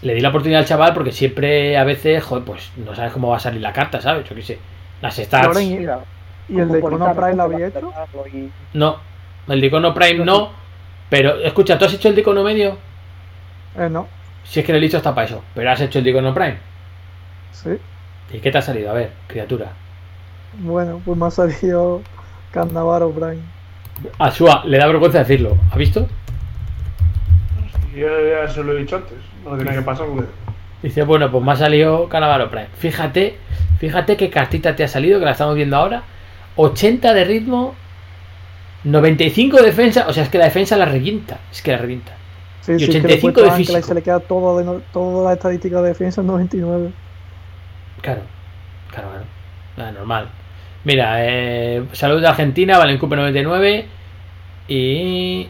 Le 0.01 0.15
di 0.15 0.19
la 0.21 0.29
oportunidad 0.29 0.61
al 0.61 0.67
chaval 0.67 0.93
porque 0.93 1.11
siempre, 1.11 1.77
a 1.77 1.83
veces, 1.83 2.23
joder, 2.23 2.43
pues 2.43 2.71
no 2.77 2.95
sabes 2.95 3.13
cómo 3.13 3.29
va 3.29 3.37
a 3.37 3.39
salir 3.39 3.61
la 3.61 3.71
carta, 3.71 4.01
¿sabes? 4.01 4.27
Yo 4.27 4.35
qué 4.35 4.41
sé. 4.41 4.59
Las 5.01 5.15
stats. 5.17 5.61
¿Y 5.61 6.59
el 6.59 6.69
de 6.69 6.79
Politano, 6.79 7.13
Prime 7.15 7.35
lo 7.35 7.43
había 7.43 7.67
hecho? 7.67 7.93
No. 8.73 8.97
El 9.47 9.61
de 9.61 9.67
Icono 9.67 9.93
Prime 9.93 10.25
no. 10.25 10.51
Pero, 11.09 11.39
escucha, 11.39 11.77
¿tú 11.77 11.85
has 11.85 11.93
hecho 11.93 12.09
el 12.09 12.15
de 12.15 12.21
Icono 12.21 12.43
Medio? 12.43 12.77
Eh, 13.77 13.89
no. 13.89 14.07
Si 14.43 14.59
es 14.59 14.65
que 14.65 14.71
el 14.71 14.81
dicho 14.81 14.97
está 14.97 15.13
para 15.13 15.27
eso. 15.27 15.43
Pero 15.53 15.71
has 15.71 15.81
hecho 15.81 15.99
el 15.99 16.05
de 16.05 16.11
Icono 16.11 16.33
Prime. 16.33 16.57
Sí. 17.51 17.77
¿Y 18.31 18.39
qué 18.39 18.51
te 18.51 18.57
ha 18.57 18.61
salido? 18.61 18.91
A 18.91 18.93
ver, 18.93 19.11
criatura. 19.27 19.71
Bueno, 20.59 21.01
pues 21.03 21.17
me 21.17 21.25
ha 21.25 21.31
salido 21.31 22.01
Cannavaro 22.51 23.11
Prime. 23.11 23.41
A 24.19 24.29
Shua 24.29 24.63
le 24.65 24.77
da 24.77 24.87
vergüenza 24.87 25.19
decirlo. 25.19 25.57
¿Ha 25.71 25.77
visto? 25.77 26.07
Y 27.95 27.99
ya, 27.99 28.47
se 28.47 28.63
lo 28.63 28.73
he 28.73 28.79
dicho 28.79 28.95
antes, 28.95 29.17
no 29.45 29.55
tenía 29.55 29.73
que 29.73 29.81
pasar. 29.81 30.07
Dice, 30.81 31.03
bueno, 31.03 31.31
pues 31.31 31.43
me 31.43 31.51
ha 31.51 31.55
salido 31.55 32.09
Canavaro 32.09 32.49
Prime. 32.49 32.67
Fíjate, 32.77 33.37
fíjate 33.79 34.17
qué 34.17 34.29
cartita 34.29 34.75
te 34.75 34.83
ha 34.83 34.87
salido, 34.87 35.19
que 35.19 35.25
la 35.25 35.31
estamos 35.31 35.55
viendo 35.55 35.77
ahora. 35.77 36.03
80 36.55 37.13
de 37.13 37.23
ritmo, 37.23 37.75
95 38.83 39.57
de 39.57 39.63
defensa. 39.63 40.05
O 40.07 40.13
sea, 40.13 40.23
es 40.23 40.29
que 40.29 40.37
la 40.37 40.45
defensa 40.45 40.77
la 40.77 40.85
revienta. 40.85 41.39
Es 41.51 41.61
que 41.61 41.71
la 41.71 41.77
revienta. 41.77 42.13
Sí, 42.61 42.73
Y 42.73 42.79
sí, 42.79 42.85
que 42.87 42.93
le 42.93 42.99
85 42.99 43.13
he 43.13 43.31
puesto 43.31 43.43
de 43.43 43.49
Ancla 43.61 43.79
y 43.79 43.83
se 43.83 43.93
le 43.93 44.01
queda 44.01 44.19
todo 44.21 44.57
de 44.57 44.63
no- 44.65 44.81
toda 44.93 45.25
la 45.29 45.33
estadística 45.33 45.81
de 45.81 45.89
defensa 45.89 46.21
en 46.21 46.27
99. 46.27 46.91
Claro, 48.01 48.21
claro, 48.91 49.09
claro. 49.09 49.25
Nada, 49.77 49.91
normal. 49.91 50.27
Mira, 50.85 51.15
eh, 51.19 51.83
salud 51.93 52.19
de 52.21 52.27
Argentina, 52.27 52.77
Valencupe 52.77 53.15
99. 53.15 53.85
Y. 54.67 55.47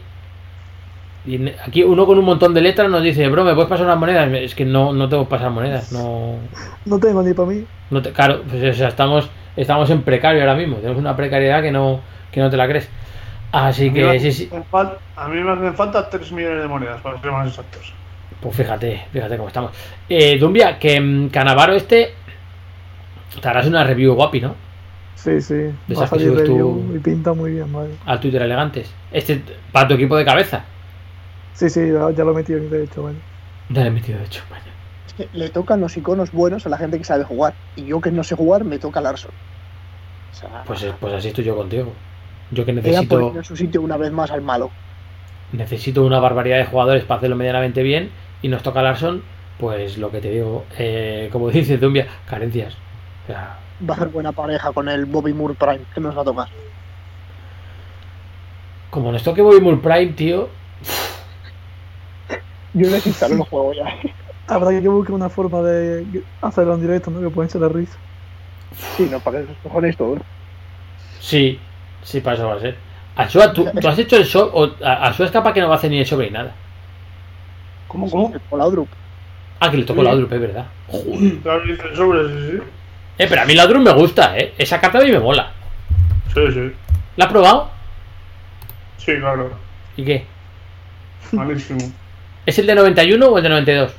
Y 1.26 1.48
aquí 1.66 1.82
uno 1.82 2.04
con 2.04 2.18
un 2.18 2.24
montón 2.26 2.52
de 2.52 2.60
letras 2.60 2.90
nos 2.90 3.02
dice, 3.02 3.26
bro, 3.28 3.44
¿me 3.44 3.54
puedes 3.54 3.68
pasar 3.70 3.86
unas 3.86 3.98
monedas? 3.98 4.30
Es 4.34 4.54
que 4.54 4.66
no, 4.66 4.92
no 4.92 5.08
tengo 5.08 5.24
que 5.24 5.30
pasar 5.30 5.50
monedas, 5.50 5.90
no. 5.90 6.34
No 6.84 6.98
tengo 6.98 7.22
ni 7.22 7.32
para 7.32 7.48
mí. 7.48 7.64
no 7.90 8.02
te- 8.02 8.12
claro, 8.12 8.42
pues 8.48 8.62
o 8.62 8.78
sea, 8.78 8.88
estamos, 8.88 9.30
estamos 9.56 9.88
en 9.88 10.02
precario 10.02 10.42
ahora 10.42 10.54
mismo. 10.54 10.76
Tenemos 10.76 10.98
una 10.98 11.16
precariedad 11.16 11.62
que 11.62 11.70
no, 11.72 12.00
que 12.30 12.40
no 12.40 12.50
te 12.50 12.58
la 12.58 12.66
crees. 12.68 12.90
Así 13.54 13.88
A 13.88 13.92
mí 13.92 14.00
que 14.00 14.20
sí, 14.20 14.32
sí. 14.32 14.50
A 15.16 15.28
mí 15.28 15.40
me 15.40 15.52
hacen 15.52 15.74
falta 15.74 16.10
3 16.10 16.32
millones 16.32 16.62
de 16.62 16.68
monedas, 16.68 17.00
para 17.00 17.20
ser 17.20 17.30
más 17.30 17.46
exactos. 17.46 17.92
Pues 18.40 18.56
fíjate, 18.56 19.04
fíjate 19.12 19.36
cómo 19.36 19.46
estamos. 19.48 19.72
Eh, 20.08 20.36
Dumbia, 20.38 20.76
que 20.78 21.28
Canavaro 21.32 21.72
este. 21.74 22.14
Te 23.40 23.48
harás 23.48 23.66
una 23.66 23.84
review 23.84 24.14
guapi, 24.14 24.40
¿no? 24.40 24.56
Sí, 25.14 25.40
sí. 25.40 25.54
Va 25.88 26.04
esas 26.04 26.10
que 26.10 26.18
subes 26.26 26.44
tú- 26.44 26.92
y 26.94 26.98
pinta 26.98 27.32
muy 27.32 27.52
bien, 27.52 27.72
vale. 27.72 27.90
Al 28.04 28.18
Twitter 28.20 28.42
elegantes. 28.42 28.92
Este 29.12 29.40
para 29.72 29.86
tu 29.88 29.94
equipo 29.94 30.16
de 30.16 30.24
cabeza. 30.24 30.64
Sí, 31.54 31.70
sí, 31.70 31.80
ya, 31.92 32.24
lo 32.24 32.32
he 32.32 32.34
metido 32.34 32.68
de 32.68 32.84
hecho, 32.84 33.04
vale. 33.04 33.18
Ya 33.70 33.82
le 33.82 33.86
he 33.88 33.90
metido, 33.92 34.18
de 34.18 34.24
hecho. 34.24 34.42
vaya. 34.50 34.64
Es 35.06 35.14
que 35.14 35.28
le 35.32 35.48
tocan 35.48 35.80
los 35.80 35.96
iconos 35.96 36.32
buenos 36.32 36.66
a 36.66 36.68
la 36.68 36.76
gente 36.76 36.98
que 36.98 37.04
sabe 37.04 37.22
jugar. 37.22 37.54
Y 37.76 37.84
yo 37.86 38.00
que 38.00 38.10
no 38.10 38.24
sé 38.24 38.34
jugar, 38.34 38.64
me 38.64 38.78
toca 38.80 39.00
Larson. 39.00 39.30
O 40.32 40.34
sea, 40.34 40.64
Pues, 40.66 40.84
pues 41.00 41.14
así 41.14 41.28
estoy 41.28 41.44
yo 41.44 41.54
contigo. 41.56 41.92
Yo 42.50 42.64
que 42.64 42.72
necesito, 42.72 43.08
poniendo 43.16 43.38
en 43.40 43.44
su 43.44 43.56
sitio 43.56 43.82
una 43.82 43.96
vez 43.96 44.12
más 44.12 44.30
al 44.30 44.42
malo. 44.42 44.70
necesito 45.52 46.04
una 46.04 46.20
barbaridad 46.20 46.58
de 46.58 46.66
jugadores 46.66 47.04
para 47.04 47.18
hacerlo 47.18 47.36
medianamente 47.36 47.82
bien. 47.82 48.10
Y 48.42 48.48
nos 48.48 48.62
toca 48.62 48.82
Larson, 48.82 49.22
pues 49.58 49.98
lo 49.98 50.10
que 50.10 50.20
te 50.20 50.30
digo, 50.30 50.66
eh, 50.78 51.28
como 51.32 51.50
dice 51.50 51.78
Dumbia, 51.78 52.06
carencias. 52.26 52.74
O 53.24 53.26
sea, 53.26 53.58
Va 53.88 53.94
a 53.94 53.96
hacer 53.96 54.08
buena 54.08 54.32
pareja 54.32 54.72
con 54.72 54.88
el 54.88 55.06
Bobby 55.06 55.32
Moore 55.34 55.54
Prime, 55.54 55.86
que 55.94 56.00
nos 56.00 56.16
va 56.16 56.22
a 56.22 56.24
tocar. 56.24 56.48
como 58.90 59.10
nos 59.12 59.22
toque 59.24 59.42
Bobby 59.42 59.60
Moore 59.60 59.78
Prime, 59.78 60.12
tío. 60.12 60.48
Yo 62.74 62.90
desinstalé 62.90 63.34
el 63.36 63.42
juego 63.50 63.72
ya. 63.72 63.86
Habrá 64.46 64.70
que 64.80 64.88
buscar 64.88 65.14
una 65.14 65.28
forma 65.30 65.62
de 65.62 66.24
hacerlo 66.42 66.74
en 66.74 66.80
directo, 66.82 67.10
¿no? 67.10 67.20
Que 67.20 67.30
pueden 67.30 67.50
ser 67.50 67.62
la 67.62 67.68
risa. 67.68 67.98
Sí, 68.96 69.08
no, 69.10 69.20
para 69.20 69.38
que 69.44 69.52
os 69.52 69.58
cojones 69.58 69.96
todo. 69.96 70.18
Sí, 71.18 71.58
sí, 72.04 72.20
para 72.20 72.36
eso 72.36 72.46
va 72.48 72.54
a 72.54 72.60
ser. 72.60 72.76
Ashua, 73.16 73.52
¿tú, 73.52 73.68
tú 73.80 73.88
has 73.88 73.98
hecho 73.98 74.16
el 74.16 74.24
show. 74.24 74.48
O, 74.52 74.70
a- 74.84 75.08
Ashua 75.08 75.26
es 75.26 75.32
capaz 75.32 75.52
que 75.52 75.60
no 75.60 75.68
va 75.68 75.74
a 75.74 75.78
hacer 75.78 75.90
ni 75.90 75.98
el 75.98 76.06
sobre 76.06 76.26
ni 76.26 76.32
nada. 76.34 76.52
¿Cómo? 77.88 78.08
¿Cómo? 78.10 78.32
Con 78.48 78.58
la 78.58 78.66
Udrup. 78.66 78.88
Ah, 79.60 79.70
que 79.70 79.76
le 79.78 79.84
tocó 79.84 80.00
Sí. 80.00 80.06
la 80.06 80.14
Udrup, 80.14 80.32
es 80.32 80.40
verdad. 80.40 80.66
Claro, 81.42 81.62
el 81.62 81.96
sobre, 81.96 82.28
sí, 82.28 82.50
sí. 82.52 82.62
Eh, 83.18 83.26
pero 83.28 83.42
a 83.42 83.44
mí 83.44 83.54
la 83.54 83.66
Udrup 83.66 83.82
me 83.82 83.92
gusta, 83.92 84.36
eh. 84.36 84.54
Esa 84.58 84.80
carta 84.80 84.98
a 84.98 85.02
mí 85.02 85.10
me 85.12 85.20
mola. 85.20 85.52
Sí, 86.34 86.40
sí. 86.52 86.72
¿La 87.16 87.26
has 87.26 87.30
probado? 87.32 87.70
Sí, 88.98 89.12
claro. 89.18 89.50
¿Y 89.96 90.04
qué? 90.04 90.24
Malísimo. 91.32 91.80
¿Es 92.46 92.58
el 92.58 92.66
de 92.66 92.74
91 92.74 93.26
o 93.26 93.36
el 93.38 93.42
de 93.42 93.48
92? 93.48 93.92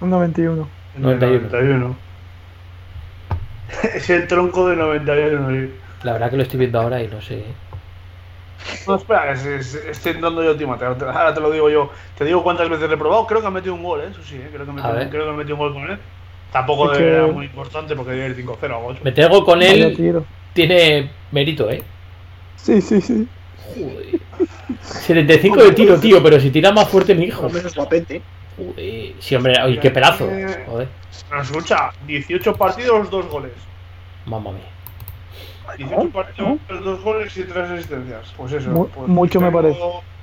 Un 0.00 0.10
91. 0.10 0.68
El 0.96 1.02
91. 1.02 1.48
91. 1.48 1.96
es 3.94 4.10
el 4.10 4.26
tronco 4.26 4.68
de 4.68 4.76
91, 4.76 5.50
sí. 5.50 5.70
La 6.02 6.12
verdad 6.12 6.30
que 6.30 6.36
lo 6.36 6.42
estoy 6.42 6.58
viendo 6.58 6.80
ahora 6.80 7.02
y 7.02 7.08
no 7.08 7.20
sé. 7.20 7.44
No, 8.86 8.96
espera, 8.96 9.32
es, 9.32 9.44
es- 9.44 9.74
estoy 9.74 10.12
entrando 10.12 10.42
yo, 10.44 10.56
Tima. 10.56 10.78
te- 10.78 10.86
te- 10.94 11.04
Ahora 11.04 11.32
te 11.34 11.40
lo 11.40 11.50
digo 11.50 11.70
yo. 11.70 11.90
Te 12.16 12.24
digo 12.24 12.42
cuántas 12.42 12.68
veces 12.68 12.88
le 12.88 12.94
he 12.94 12.98
probado. 12.98 13.26
Creo 13.26 13.40
que 13.40 13.46
ha 13.46 13.50
metido 13.50 13.74
un 13.74 13.82
gol, 13.82 14.00
¿eh? 14.02 14.08
Eso 14.10 14.22
sí, 14.22 14.36
¿eh? 14.36 14.48
Creo 14.52 14.66
que 14.66 14.72
metido, 14.72 15.10
creo 15.10 15.24
que 15.24 15.30
ha 15.30 15.34
metido 15.34 15.54
un 15.56 15.60
gol 15.60 15.72
con 15.74 15.90
él. 15.90 15.98
Tampoco 16.52 16.92
Es 16.92 16.98
que- 16.98 17.08
era 17.08 17.26
muy 17.28 17.46
importante 17.46 17.94
porque 17.94 18.12
debe 18.12 18.26
ir 18.28 18.36
5-0 18.36 18.78
o 18.78 18.86
8. 18.86 19.00
Me 19.02 19.12
tengo 19.12 19.44
con 19.44 19.62
él. 19.62 19.94
tiro. 19.96 20.24
Tiene 20.52 21.10
mérito, 21.32 21.70
eh. 21.70 21.82
Sí, 22.56 22.80
sí, 22.80 23.00
sí. 23.00 23.26
Joder. 23.74 24.20
75 24.82 25.62
de 25.62 25.72
tiro, 25.72 25.98
tío, 26.00 26.22
pero 26.22 26.40
si 26.40 26.50
tira 26.50 26.72
más 26.72 26.88
fuerte 26.88 27.14
mi 27.14 27.26
hijo. 27.26 27.48
Menos 27.48 27.74
guapete. 27.74 28.20
Joder. 28.56 29.12
Sí, 29.20 29.34
hombre, 29.36 29.54
oye, 29.62 29.78
qué 29.78 29.90
pedazo. 29.90 30.26
Joder, 30.26 30.88
Pero 31.28 31.42
escucha, 31.42 31.90
18 32.06 32.54
partidos, 32.56 33.08
2 33.10 33.26
goles. 33.28 33.52
mamma 34.26 34.52
mía. 34.52 34.64
18 35.76 36.10
partidos, 36.10 36.58
2 36.68 37.02
goles 37.02 37.36
y 37.36 37.44
3 37.44 37.70
asistencias. 37.70 38.32
Pues 38.36 38.52
eso. 38.52 38.70
Mu- 38.70 38.88
pues 38.88 39.08
mucho 39.08 39.40
me 39.40 39.50
parece. 39.50 39.78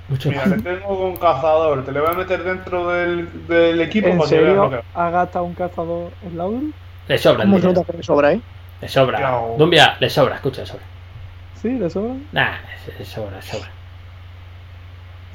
Mucho 0.10 0.30
Mira, 0.30 0.46
le 0.46 0.58
tengo 0.62 0.98
con 0.98 1.18
cazador. 1.18 1.84
Te 1.84 1.92
le 1.92 2.00
voy 2.00 2.10
a 2.10 2.14
meter 2.14 2.44
dentro 2.44 2.88
del, 2.90 3.48
del 3.48 3.82
equipo 3.82 4.08
¿En 4.08 4.22
serio 4.24 4.70
que. 4.70 4.82
ha 4.94 5.10
gastado 5.10 5.46
un 5.46 5.54
cazador 5.54 6.12
en 6.26 6.38
Laudrup? 6.38 6.74
Le 7.08 7.18
sobra 7.18 7.44
el 7.44 7.50
¿Cómo 7.50 7.58
se 7.58 7.62
dinero. 7.68 7.80
nota 7.82 7.92
que 7.92 7.98
me 7.98 8.04
sobra, 8.04 8.32
eh? 8.34 8.42
Le 8.82 8.88
sobra. 8.88 9.20
Yao. 9.20 9.56
Dumbia, 9.58 9.98
le 10.00 10.10
sobra, 10.10 10.36
escucha, 10.36 10.62
le 10.62 10.68
sobra. 10.68 10.84
Sí, 11.62 11.70
le 11.72 11.90
sobra. 11.90 12.14
Nah, 12.32 12.56
le 13.00 13.04
sobra, 13.06 13.36
le 13.36 13.42
sobra. 13.42 13.68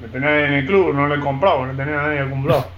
Le 0.01 0.09
tenía 0.09 0.47
en 0.47 0.53
el 0.55 0.67
club, 0.67 0.95
no 0.95 1.07
le 1.07 1.17
he 1.17 1.21
comprado, 1.21 1.67
no 1.67 1.73
tenía 1.75 1.97
nadie 1.97 2.29
comprado. 2.31 2.63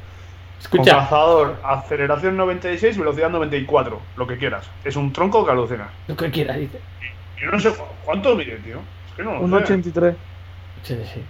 Con 0.70 0.81
Escucha, 0.81 0.97
cazador, 0.97 1.57
aceleración 1.62 2.37
96, 2.38 2.97
velocidad 2.97 3.29
94, 3.29 4.01
lo 4.16 4.27
que 4.27 4.38
quieras. 4.38 4.64
Es 4.83 4.97
un 4.97 5.12
tronco 5.12 5.44
que 5.44 5.51
alucina. 5.53 5.88
lo 6.09 6.16
que 6.16 6.31
quieras, 6.31 6.57
dice. 6.57 6.81
Yo 7.45 7.51
no 7.51 7.61
sé 7.61 7.71
cu- 7.71 7.85
cuánto 8.05 8.35
mide, 8.37 8.57
tío. 8.59 8.79
Es 9.09 9.15
que 9.17 9.23
no 9.23 9.35
lo 9.35 9.41
Un 9.41 9.51
sé. 9.51 9.57
83. 9.57 10.15
Sí, 10.83 10.97
sí. 11.13 11.23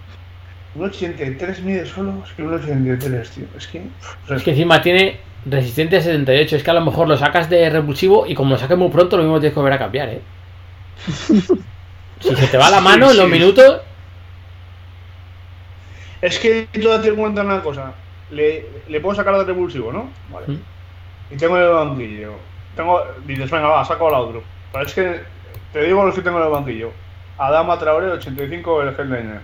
Un 0.75 0.85
83 0.85 1.61
mide 1.61 1.85
solo, 1.85 2.23
es 2.25 2.33
que 2.33 2.43
un 2.43 2.53
83, 2.53 3.29
tío. 3.31 3.45
Es 3.57 3.67
que. 3.67 3.81
Es 4.29 4.43
que 4.43 4.51
encima 4.51 4.81
tiene 4.81 5.19
resistencia 5.45 6.01
78. 6.01 6.55
Es 6.57 6.63
que 6.63 6.71
a 6.71 6.73
lo 6.73 6.81
mejor 6.81 7.07
lo 7.07 7.17
sacas 7.17 7.49
de 7.49 7.69
repulsivo 7.69 8.25
y 8.27 8.35
como 8.35 8.51
lo 8.51 8.57
saques 8.57 8.77
muy 8.77 8.89
pronto, 8.89 9.17
lo 9.17 9.23
mismo 9.23 9.39
tienes 9.39 9.53
que 9.53 9.59
volver 9.59 9.73
a 9.73 9.79
cambiar, 9.79 10.09
¿eh? 10.09 10.21
si 12.19 12.35
se 12.35 12.47
te 12.47 12.57
va 12.57 12.69
la 12.69 12.79
Sí, 12.79 12.83
mano 12.83 13.11
en 13.11 13.17
los 13.17 13.25
sí. 13.25 13.31
minutos, 13.31 13.81
Es 16.21 16.39
que 16.39 16.67
tú 16.73 16.87
date 16.89 17.13
cuenta 17.13 17.41
de 17.41 17.47
una 17.47 17.61
cosa. 17.61 17.93
Le, 18.31 18.65
le 18.87 18.99
puedo 18.99 19.15
sacar 19.15 19.37
de 19.37 19.43
revulsivo, 19.45 19.91
¿no? 19.91 20.09
Vale. 20.29 20.47
Mm. 20.47 20.61
Y 21.31 21.37
tengo 21.37 21.57
en 21.57 21.63
el 21.63 21.69
banquillo. 21.69 22.33
Tengo. 22.75 23.01
Dices, 23.25 23.49
venga, 23.51 23.67
va, 23.67 23.85
saco 23.85 24.07
al 24.07 24.15
otro. 24.15 24.43
Pero 24.71 24.85
es 24.85 24.93
que 24.93 25.21
te 25.75 25.83
digo 25.83 26.05
los 26.05 26.15
que 26.15 26.21
tengo 26.21 26.37
en 26.39 26.45
el 26.45 26.51
banquillo. 26.51 26.91
Adama 27.37 27.77
Traoré, 27.77 28.07
85, 28.07 28.81
el 28.83 28.87
headliner. 28.97 29.41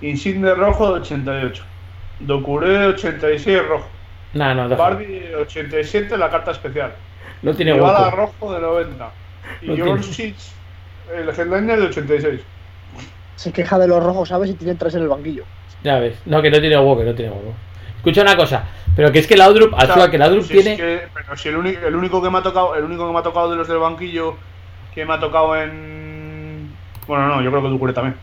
Insigne 0.00 0.54
rojo, 0.54 0.84
88. 0.92 1.62
Docuré, 2.20 2.86
86, 2.86 3.68
rojo. 3.68 3.86
no, 4.32 4.68
deja. 4.70 4.82
Bardi, 4.82 5.20
87, 5.38 6.16
la 6.16 6.30
carta 6.30 6.52
especial. 6.52 6.94
No 7.42 7.52
tiene 7.54 7.74
hueco. 7.74 8.10
rojo 8.10 8.54
de 8.54 8.60
90. 8.62 9.10
Y 9.60 9.66
No 9.66 9.74
el 11.14 11.28
headliner 11.28 11.78
de 11.78 11.86
86. 11.88 12.40
Se 13.36 13.52
queja 13.52 13.78
de 13.78 13.86
los 13.86 14.02
rojos, 14.02 14.30
¿sabes? 14.30 14.48
Y 14.48 14.54
tiene 14.54 14.76
tres 14.76 14.94
en 14.94 15.02
el 15.02 15.08
banquillo. 15.08 15.44
Ya 15.84 15.98
ves. 15.98 16.18
No, 16.24 16.40
que 16.40 16.50
no 16.50 16.58
tiene 16.58 16.78
hueco, 16.78 17.00
que 17.00 17.04
no 17.04 17.14
tiene 17.14 17.32
hueco. 17.32 17.52
Escucha 17.96 18.22
una 18.22 18.34
cosa, 18.34 18.64
pero 18.96 19.12
que 19.12 19.18
es 19.18 19.26
que 19.26 19.34
el 19.34 19.40
Laudrup, 19.40 19.74
al 19.74 19.86
Claro, 19.92 20.08
que 20.10 20.16
el 20.16 20.20
Laudrup 20.20 20.44
si 20.44 20.56
es 20.56 20.64
tiene. 20.64 20.76
que- 20.78 21.02
pero 21.12 21.36
si 21.36 21.50
el 21.50 21.56
único 21.94 22.22
que 22.22 22.30
me 22.30 22.38
ha 22.38 22.42
tocado, 22.42 22.74
el 22.76 22.84
único 22.84 23.06
que 23.06 23.12
me 23.12 23.18
ha 23.18 23.22
tocado 23.22 23.50
de 23.50 23.56
los 23.56 23.68
del 23.68 23.76
banquillo 23.76 24.36
que 24.94 25.04
me 25.04 25.14
ha 25.14 25.20
tocado 25.20 25.56
en. 25.56 26.74
Bueno, 27.06 27.26
no, 27.28 27.42
yo 27.42 27.50
creo 27.50 27.62
que 27.62 27.68
Ducure 27.68 27.92
también. 27.92 28.16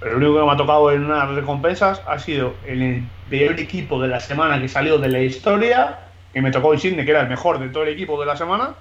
Pero 0.00 0.12
el 0.12 0.22
único 0.22 0.40
que 0.40 0.46
me 0.46 0.52
ha 0.52 0.56
tocado 0.56 0.90
en 0.92 1.04
unas 1.04 1.28
recompensas 1.30 2.02
ha 2.06 2.18
sido 2.18 2.54
en 2.66 2.82
el 2.82 3.08
peor 3.30 3.58
equipo 3.58 4.00
de 4.00 4.08
la 4.08 4.20
semana 4.20 4.60
que 4.60 4.68
salió 4.68 4.98
de 4.98 5.08
la 5.08 5.20
historia. 5.20 5.98
Que 6.32 6.42
me 6.42 6.50
tocó 6.50 6.74
Insigne, 6.74 7.04
que 7.04 7.10
era 7.12 7.22
el 7.22 7.28
mejor 7.28 7.58
de 7.58 7.68
todo 7.70 7.84
el 7.84 7.88
equipo 7.90 8.20
de 8.20 8.26
la 8.26 8.36
semana. 8.36 8.74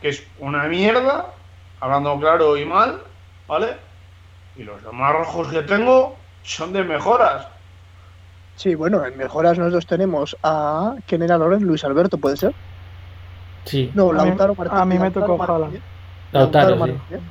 Que 0.00 0.08
es 0.08 0.26
una 0.38 0.64
mierda, 0.64 1.26
hablando 1.80 2.18
claro 2.18 2.56
y 2.56 2.64
mal, 2.64 3.00
¿vale? 3.46 3.74
Y 4.56 4.62
los 4.62 4.82
demás 4.82 5.12
rojos 5.12 5.48
que 5.48 5.62
tengo 5.62 6.16
son 6.42 6.72
de 6.72 6.82
mejoras. 6.84 7.46
Sí, 8.56 8.74
bueno, 8.74 9.04
en 9.04 9.16
mejoras 9.16 9.58
nosotros 9.58 9.86
tenemos 9.86 10.36
a. 10.42 10.94
¿Quién 11.06 11.22
era 11.22 11.36
Loren? 11.38 11.62
Luis 11.62 11.84
Alberto, 11.84 12.18
¿puede 12.18 12.36
ser? 12.36 12.54
Sí, 13.64 13.90
No, 13.94 14.12
Lautaro 14.12 14.54
Martínez. 14.54 14.82
a 14.82 14.84
mí 14.84 14.98
me 14.98 15.10
tocó. 15.10 15.40
Haaland. 15.42 15.80
Lautaro, 16.32 16.74
sí. 16.74 16.78
Martínez. 16.78 17.22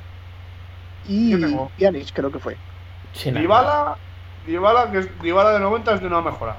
Y. 1.08 1.36
Pjanic, 1.78 2.12
creo 2.12 2.30
que 2.30 2.38
fue. 2.38 2.56
Dybala, 3.24 3.96
Dybala, 4.46 4.90
que 4.90 4.98
es 4.98 5.22
Dybala 5.22 5.52
de 5.52 5.60
90 5.60 5.94
es 5.94 6.00
de 6.00 6.06
una 6.06 6.20
mejora. 6.20 6.56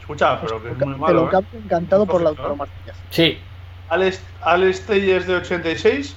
Escucha, 0.00 0.40
pero 0.40 0.62
que 0.62 0.70
es 0.70 0.78
muy 0.78 0.96
malo, 0.96 1.22
lo 1.22 1.28
¿eh? 1.28 1.30
cambio 1.30 1.60
encantado 1.60 2.06
por 2.06 2.22
Lautaro. 2.22 2.56
Martínez. 2.56 2.96
Sí, 3.10 3.38
Alex, 3.88 4.22
Alex 4.42 4.86
Telles 4.86 5.26
de 5.26 5.36
86 5.36 6.16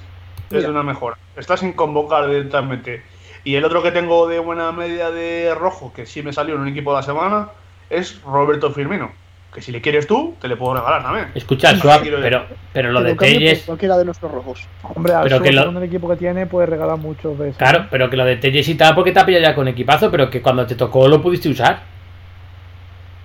es 0.50 0.64
de 0.64 0.70
una 0.70 0.84
mejora. 0.84 1.18
Está 1.36 1.58
sin 1.58 1.74
convocar 1.74 2.28
directamente. 2.28 3.04
Y 3.44 3.56
el 3.56 3.64
otro 3.64 3.84
que 3.84 3.92
tengo 3.92 4.28
de 4.28 4.40
buena 4.40 4.72
media 4.72 5.12
de 5.12 5.54
rojo, 5.56 5.94
que 5.94 6.06
sí 6.06 6.22
me 6.22 6.34
salió 6.34 6.56
en 6.56 6.62
un 6.62 6.68
equipo 6.68 6.92
de 6.92 6.98
la 6.98 7.04
semana, 7.04 7.50
es 7.90 8.22
Roberto 8.24 8.72
Firmino. 8.72 9.12
Que 9.54 9.62
si 9.62 9.72
le 9.72 9.82
quieres 9.82 10.06
tú, 10.06 10.36
te 10.40 10.48
le 10.48 10.56
puedo 10.56 10.76
regalar 10.76 11.02
también. 11.02 11.30
escucha, 11.34 11.76
Swap, 11.76 12.02
quiero 12.02 12.20
pero, 12.22 12.46
pero 12.74 12.92
lo 12.92 13.02
de 13.02 13.16
Telles. 13.16 13.64
cualquiera 13.64 13.98
de 13.98 14.06
nuestros 14.06 14.32
rojos. 14.32 14.68
Hombre, 14.84 15.14
al 15.14 15.24
Pero 15.24 15.42
que 15.42 15.52
lo- 15.52 15.70
el 15.70 15.84
equipo 15.84 16.08
que 16.10 16.16
tiene, 16.18 16.46
puede 16.46 16.68
regalar 16.68 16.98
muchos 16.98 17.40
de 17.40 17.48
esos. 17.50 17.58
Claro, 17.58 17.88
pero 17.90 18.10
que 18.10 18.18
lo 18.18 18.26
de 18.26 18.36
Telles 18.36 18.68
y 18.68 18.76
tal, 18.76 18.94
porque 18.94 19.12
te 19.12 19.20
ha 19.20 19.26
pillado 19.26 19.44
ya 19.44 19.56
con 19.56 19.68
equipazo, 19.68 20.12
pero 20.12 20.30
que 20.30 20.42
cuando 20.42 20.68
te 20.68 20.76
tocó 20.76 21.08
lo 21.08 21.22
pudiste 21.22 21.50
usar. 21.50 21.80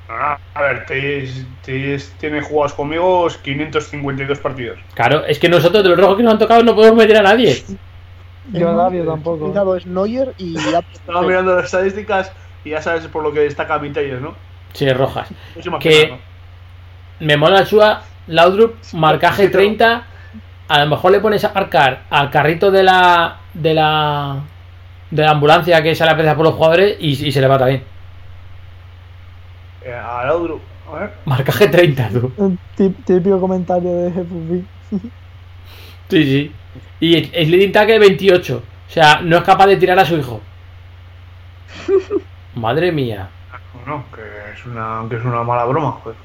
Ah, 0.08 0.38
a 0.54 0.62
ver, 0.62 0.86
Telles, 0.86 1.44
Telles 1.64 2.12
tiene 2.18 2.40
jugados 2.40 2.74
conmigo 2.74 3.26
552 3.42 4.38
partidos. 4.38 4.78
Claro, 4.94 5.24
es 5.26 5.38
que 5.38 5.48
nosotros 5.48 5.82
de 5.82 5.88
los 5.90 5.98
rojos 5.98 6.16
que 6.16 6.22
nos 6.22 6.32
han 6.34 6.38
tocado 6.38 6.62
no 6.62 6.74
podemos 6.74 6.96
meter 6.98 7.16
a 7.18 7.22
nadie. 7.22 7.62
Yo 8.52 8.70
a 8.70 8.74
nadie 8.74 9.02
tampoco. 9.04 9.46
cuidado 9.46 9.76
es 9.76 9.86
Neuer 9.86 10.34
y 10.38 10.54
ya- 10.70 10.82
Estaba 10.92 11.22
mirando 11.22 11.54
las 11.56 11.66
estadísticas 11.66 12.32
y 12.64 12.70
ya 12.70 12.80
sabes 12.82 13.06
por 13.08 13.22
lo 13.22 13.32
que 13.32 13.40
destaca 13.40 13.78
mi 13.78 13.90
Telles, 13.90 14.20
¿no? 14.20 14.34
Sí, 14.72 14.88
rojas. 14.92 15.28
Que-. 15.80 16.16
Me 17.20 17.36
mola 17.36 17.60
el 17.60 17.66
Shua, 17.66 18.02
Laudrup, 18.26 18.74
marcaje 18.94 19.48
30. 19.48 20.04
A 20.68 20.84
lo 20.84 20.90
mejor 20.90 21.12
le 21.12 21.20
pones 21.20 21.44
a 21.44 21.52
marcar 21.52 22.02
al 22.10 22.30
carrito 22.30 22.70
de 22.70 22.82
la. 22.82 23.36
de 23.54 23.74
la. 23.74 24.40
de 25.10 25.22
la 25.22 25.30
ambulancia 25.30 25.82
que 25.82 25.94
sale 25.94 26.28
a 26.28 26.36
por 26.36 26.44
los 26.44 26.54
jugadores 26.54 26.96
y, 26.98 27.10
y 27.10 27.32
se 27.32 27.40
le 27.40 27.48
va 27.48 27.58
también. 27.58 27.84
Eh, 29.84 29.92
a 29.92 30.24
Laudrup, 30.26 30.62
a 30.90 30.98
ver. 30.98 31.12
Marcaje 31.24 31.68
30, 31.68 32.08
tú. 32.08 32.32
Un 32.36 32.58
típico 32.76 33.40
comentario 33.40 33.90
de 33.90 34.10
FFV. 34.10 34.62
Sí, 36.08 36.24
sí. 36.24 36.52
Y 37.00 37.46
leading 37.46 37.72
tackle 37.72 37.98
28. 37.98 38.56
O 38.56 38.92
sea, 38.92 39.22
no 39.22 39.38
es 39.38 39.42
capaz 39.44 39.66
de 39.66 39.78
tirar 39.78 39.98
a 39.98 40.04
su 40.04 40.18
hijo. 40.18 40.42
Madre 42.54 42.92
mía. 42.92 43.30
No, 43.86 44.04
que 44.14 44.20
es 44.54 44.64
una, 44.66 45.02
que 45.08 45.16
es 45.16 45.24
una 45.24 45.42
mala 45.42 45.64
broma, 45.64 45.92
joder. 46.02 46.16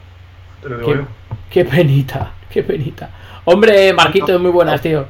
Te 0.62 0.70
lo 0.70 0.78
digo 0.78 0.92
Qué, 0.92 0.98
yo. 0.98 1.06
qué 1.50 1.66
penita, 1.66 2.32
qué 2.50 2.64
penita. 2.64 3.10
Hombre, 3.46 3.94
Marquito, 3.94 4.38
muy 4.40 4.52
buenas, 4.52 4.82
tío. 4.82 5.08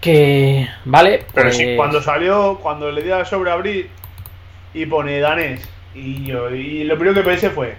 Que. 0.00 0.68
Vale, 0.84 1.24
Pero 1.34 1.46
pues. 1.48 1.56
sí, 1.56 1.74
cuando 1.76 2.00
salió, 2.02 2.58
cuando 2.62 2.90
le 2.90 3.02
di 3.02 3.10
al 3.10 3.26
sobre 3.26 3.50
abrir 3.50 3.90
y 4.74 4.86
pone 4.86 5.18
danés, 5.20 5.68
y 5.94 6.24
yo, 6.24 6.50
y 6.50 6.84
lo 6.84 6.96
primero 6.96 7.14
que 7.14 7.26
pensé 7.28 7.50
fue, 7.50 7.76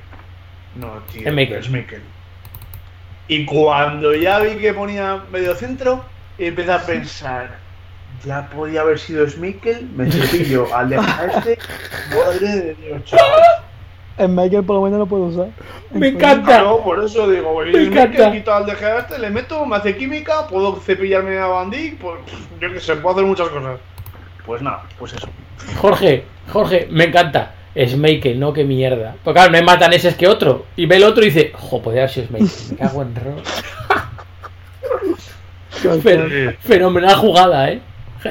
no, 0.76 0.94
tío, 1.12 1.28
Es 1.28 1.34
Mikel. 1.34 1.58
es 1.58 1.70
Mikel. 1.70 2.02
Y 3.28 3.46
cuando 3.46 4.16
ya 4.16 4.40
vi 4.40 4.56
que 4.58 4.74
ponía 4.74 5.22
medio 5.32 5.54
centro, 5.56 6.04
empecé 6.38 6.72
a 6.72 6.80
pensar, 6.86 7.58
ya 8.26 8.50
podía 8.50 8.82
haber 8.82 9.00
sido 9.00 9.28
Smikkel, 9.30 9.90
me 9.96 10.12
cepillo 10.12 10.74
al 10.76 10.90
dejar 10.90 11.30
este, 11.30 11.58
madre 12.16 12.48
de 12.48 12.74
Dios, 12.76 13.04
chaval. 13.06 13.42
En 14.18 14.34
Michael 14.36 14.64
por 14.64 14.78
lo 14.78 14.82
menos 14.82 14.98
lo 14.98 15.06
puedo 15.06 15.26
usar. 15.26 15.48
Me 15.92 16.08
En 16.08 16.16
encanta. 16.16 16.46
Claro, 16.48 16.82
por 16.84 17.04
eso 17.04 17.30
digo, 17.30 17.54
pues, 17.54 17.72
Me 17.72 17.82
es 17.84 17.88
encanta. 17.90 18.32
quito 18.32 18.52
al 18.54 18.66
dejar 18.66 18.98
este, 19.02 19.20
le 19.20 19.30
meto, 19.30 19.64
me 19.66 19.76
hace 19.76 19.96
química, 19.96 20.48
puedo 20.48 20.76
cepillarme 20.82 21.38
a 21.38 21.46
Bandy, 21.46 21.92
pues 22.02 22.16
yo 22.60 22.74
que 22.74 22.80
sé, 22.80 22.96
puedo 22.96 23.16
hacer 23.16 23.26
muchas 23.28 23.50
cosas. 23.50 23.80
Pues 24.46 24.62
nada, 24.62 24.84
pues 24.98 25.14
eso. 25.14 25.28
Jorge, 25.80 26.24
Jorge, 26.52 26.88
me 26.90 27.04
encanta. 27.06 27.54
Smakel, 27.78 28.40
no, 28.40 28.54
qué 28.54 28.64
mierda. 28.64 29.16
Pues 29.24 29.36
claro, 29.36 29.52
no 29.52 29.58
hay 29.58 29.64
más 29.64 29.80
daneses 29.80 30.16
que 30.16 30.28
otro. 30.28 30.66
Y 30.76 30.88
ve 30.88 30.96
el 30.96 31.04
otro 31.04 31.22
y 31.24 31.28
dice, 31.28 31.52
jo, 31.54 31.80
podría 31.80 32.04
haber 32.04 32.12
sido 32.14 32.26
Smakel. 32.28 32.48
Me 32.72 32.78
cago 32.78 33.02
en 33.04 33.16
ro. 33.16 33.36
Fe- 36.02 36.58
Fenomenal 36.62 37.16
jugada, 37.18 37.70
eh. 37.72 37.82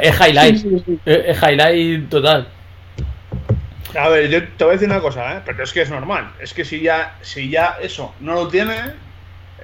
Es 0.00 0.20
highlight. 0.20 0.56
Sí, 0.56 0.70
sí, 0.70 0.82
sí. 0.86 1.00
Es 1.04 1.42
highlight 1.42 2.08
total. 2.08 2.48
A 3.98 4.08
ver, 4.08 4.28
yo 4.28 4.42
te 4.56 4.64
voy 4.64 4.72
a 4.72 4.76
decir 4.76 4.90
una 4.90 5.00
cosa, 5.00 5.36
¿eh? 5.36 5.40
pero 5.44 5.62
es 5.64 5.72
que 5.72 5.82
es 5.82 5.90
normal. 5.90 6.30
Es 6.40 6.52
que 6.52 6.64
si 6.64 6.80
ya, 6.80 7.14
si 7.22 7.48
ya 7.48 7.78
eso 7.80 8.14
no 8.20 8.34
lo 8.34 8.48
tiene, 8.48 8.76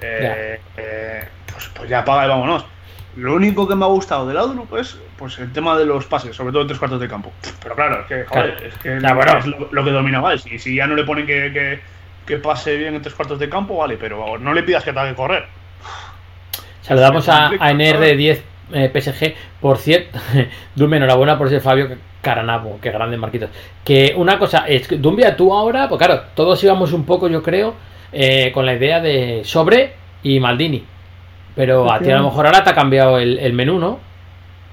eh, 0.01 0.59
eh, 0.77 1.27
pues, 1.51 1.69
pues 1.73 1.89
ya 1.89 2.03
paga 2.03 2.25
y 2.25 2.29
vámonos. 2.29 2.65
Lo 3.15 3.35
único 3.35 3.67
que 3.67 3.75
me 3.75 3.85
ha 3.85 3.89
gustado 3.89 4.27
del 4.27 4.37
Outlook 4.37 4.75
es 4.79 4.97
pues, 5.17 5.37
el 5.37 5.51
tema 5.53 5.77
de 5.77 5.85
los 5.85 6.05
pases, 6.05 6.35
sobre 6.35 6.51
todo 6.51 6.63
en 6.63 6.67
tres 6.67 6.79
cuartos 6.79 6.99
de 6.99 7.07
campo. 7.07 7.31
Pero 7.61 7.75
claro, 7.75 8.01
es 8.01 8.07
que, 8.07 8.25
joder, 8.25 8.55
Claro. 8.55 8.67
es, 8.67 8.77
que 8.77 8.89
bueno. 9.13 9.37
es 9.37 9.45
lo, 9.45 9.69
lo 9.71 9.83
que 9.83 9.91
domina 9.91 10.19
vale. 10.19 10.39
Si, 10.39 10.57
si 10.57 10.75
ya 10.75 10.87
no 10.87 10.95
le 10.95 11.03
ponen 11.03 11.27
que, 11.27 11.51
que, 11.53 11.79
que 12.25 12.37
pase 12.37 12.75
bien 12.75 12.95
en 12.95 13.03
tres 13.03 13.13
cuartos 13.13 13.37
de 13.37 13.49
campo, 13.49 13.77
vale, 13.77 13.97
pero 13.97 14.39
no 14.39 14.53
le 14.53 14.63
pidas 14.63 14.83
que 14.83 14.91
tenga 14.93 15.09
que 15.09 15.15
correr. 15.15 15.45
Saludamos 16.81 17.29
a 17.29 17.51
NR10 17.51 18.41
eh, 18.71 18.89
PSG. 18.93 19.33
Por 19.59 19.77
cierto, 19.77 20.19
Dumbe, 20.75 20.97
enhorabuena 20.97 21.37
por 21.37 21.49
ser 21.49 21.61
Fabio 21.61 21.89
Caranabo. 22.21 22.79
Qué 22.81 22.91
grande, 22.91 23.17
Marquitos. 23.17 23.49
Que 23.83 24.13
una 24.15 24.39
cosa, 24.39 24.65
es 24.67 24.87
que 24.87 24.97
Dumbia, 24.97 25.35
tú 25.35 25.53
ahora, 25.53 25.89
pues 25.89 25.99
claro, 25.99 26.21
todos 26.35 26.63
íbamos 26.63 26.93
un 26.93 27.05
poco, 27.05 27.27
yo 27.27 27.43
creo, 27.43 27.73
eh, 28.11 28.51
con 28.53 28.65
la 28.65 28.73
idea 28.73 28.99
de 28.99 29.41
sobre 29.43 29.93
y 30.23 30.39
Maldini. 30.39 30.83
Pero 31.55 31.91
a 31.91 31.99
ti 31.99 32.09
a 32.09 32.17
lo 32.17 32.23
mejor 32.23 32.45
ahora 32.47 32.63
te 32.63 32.69
ha 32.71 32.75
cambiado 32.75 33.19
el, 33.19 33.37
el 33.39 33.53
menú, 33.53 33.77
¿no? 33.77 33.99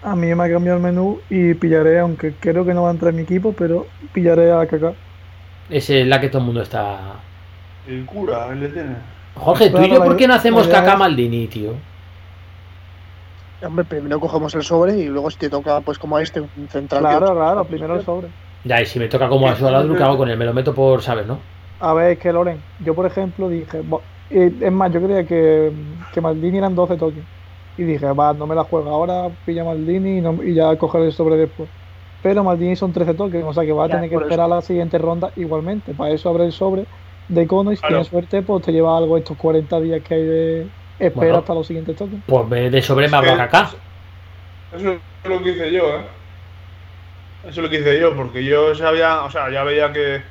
A 0.02 0.16
mí 0.16 0.34
me 0.34 0.44
ha 0.44 0.50
cambiado 0.50 0.78
el 0.78 0.82
menú 0.82 1.20
y 1.28 1.52
pillaré, 1.54 1.98
aunque 1.98 2.32
creo 2.40 2.64
que 2.64 2.72
no 2.72 2.84
va 2.84 2.88
a 2.88 2.92
entrar 2.92 3.10
en 3.10 3.16
mi 3.16 3.22
equipo, 3.22 3.52
pero 3.52 3.86
pillaré 4.14 4.50
a 4.50 4.66
Kaká. 4.66 4.94
Esa 5.68 5.94
es 5.96 6.06
la 6.06 6.20
que 6.20 6.28
todo 6.28 6.38
el 6.38 6.46
mundo 6.46 6.62
está. 6.62 6.98
El 7.86 8.06
cura, 8.06 8.48
él 8.50 8.60
le 8.60 8.68
tiene. 8.68 8.96
Jorge, 9.34 9.70
tú 9.70 9.82
y 9.82 9.90
yo, 9.90 10.02
¿por 10.02 10.16
qué 10.16 10.26
no 10.26 10.34
hacemos 10.34 10.66
es- 10.66 10.98
Maldini, 10.98 11.46
tío? 11.48 11.74
Hombre, 13.62 13.84
primero 13.84 14.20
cogemos 14.20 14.54
el 14.54 14.62
sobre 14.62 14.98
y 14.98 15.04
luego 15.06 15.30
si 15.30 15.38
te 15.38 15.50
toca, 15.50 15.80
pues 15.82 15.98
como 15.98 16.16
a 16.16 16.22
este, 16.22 16.40
un 16.40 16.68
central. 16.68 17.00
Claro, 17.00 17.34
claro, 17.34 17.66
primero 17.66 17.94
el 17.96 18.02
sobre. 18.04 18.28
Ya, 18.64 18.80
y 18.82 18.86
si 18.86 18.98
me 18.98 19.08
toca 19.08 19.28
como 19.28 19.48
a 19.48 19.56
su 19.56 19.66
Aladru, 19.66 19.96
¿qué 19.96 20.02
hago 20.02 20.18
con 20.18 20.28
él? 20.28 20.36
Me 20.38 20.44
lo 20.44 20.52
meto 20.54 20.74
por, 20.74 21.02
¿sabes, 21.02 21.26
no? 21.26 21.38
A 21.78 21.94
ver, 21.94 22.12
es 22.12 22.18
que 22.18 22.32
Loren, 22.32 22.58
yo 22.78 22.94
por 22.94 23.06
ejemplo 23.06 23.48
dije, 23.48 23.78
eh, 24.28 24.52
es 24.60 24.72
más, 24.72 24.92
yo 24.92 25.02
creía 25.02 25.24
que, 25.26 25.72
que 26.10 26.20
Maldini 26.20 26.58
eran 26.58 26.74
12 26.74 26.96
tokens. 26.96 27.26
Y 27.76 27.84
dije, 27.84 28.06
va, 28.12 28.34
no 28.34 28.46
me 28.46 28.54
la 28.54 28.64
juego 28.64 28.90
ahora, 28.90 29.34
pilla 29.44 29.64
Maldini 29.64 30.18
y, 30.18 30.20
no- 30.20 30.42
y 30.42 30.54
ya 30.54 30.76
coger 30.76 31.02
el 31.02 31.12
sobre 31.12 31.36
después. 31.36 31.70
Pero 32.20 32.44
Maldini 32.44 32.76
son 32.76 32.92
13 32.92 33.14
tokens, 33.14 33.44
o 33.46 33.52
sea 33.54 33.64
que 33.64 33.72
va 33.72 33.86
a 33.86 33.88
Ya, 33.88 33.94
tener 33.94 34.10
que 34.10 34.16
eso. 34.16 34.24
esperar 34.24 34.48
la 34.50 34.60
siguiente 34.60 34.98
ronda 34.98 35.32
igualmente. 35.36 35.94
Para 35.94 36.12
eso 36.12 36.28
abre 36.28 36.44
el 36.44 36.52
sobre 36.52 36.86
de 37.28 37.46
cono 37.46 37.72
y 37.72 37.76
si 37.76 37.80
Claro. 37.80 37.94
tienes 37.94 38.08
suerte, 38.08 38.42
pues 38.42 38.62
te 38.64 38.72
lleva 38.72 38.96
algo 38.98 39.16
estos 39.16 39.38
40 39.38 39.80
días 39.80 40.02
que 40.02 40.14
hay 40.14 40.24
de 40.24 40.74
espera 41.00 41.26
Bueno. 41.26 41.38
hasta 41.38 41.54
los 41.54 41.66
siguientes 41.66 41.96
tokens. 41.96 42.22
Pues 42.26 42.50
de 42.72 42.82
sobre 42.82 43.08
me 43.08 43.16
abro 43.16 43.32
a 43.32 43.36
Kaká. 43.36 43.70
Eso 44.76 44.92
es 45.24 45.28
lo 45.30 45.42
que 45.42 45.50
hice 45.50 45.72
yo, 45.72 45.88
¿eh? 45.96 46.02
Eso 47.42 47.48
es 47.50 47.56
lo 47.58 47.70
que 47.70 47.80
hice 47.80 47.98
yo, 48.00 48.14
porque 48.14 48.44
yo 48.44 48.74
sabía, 48.74 49.22
o 49.22 49.30
sea, 49.30 49.50
ya 49.50 49.64
veía 49.64 49.92
que, 49.92 50.22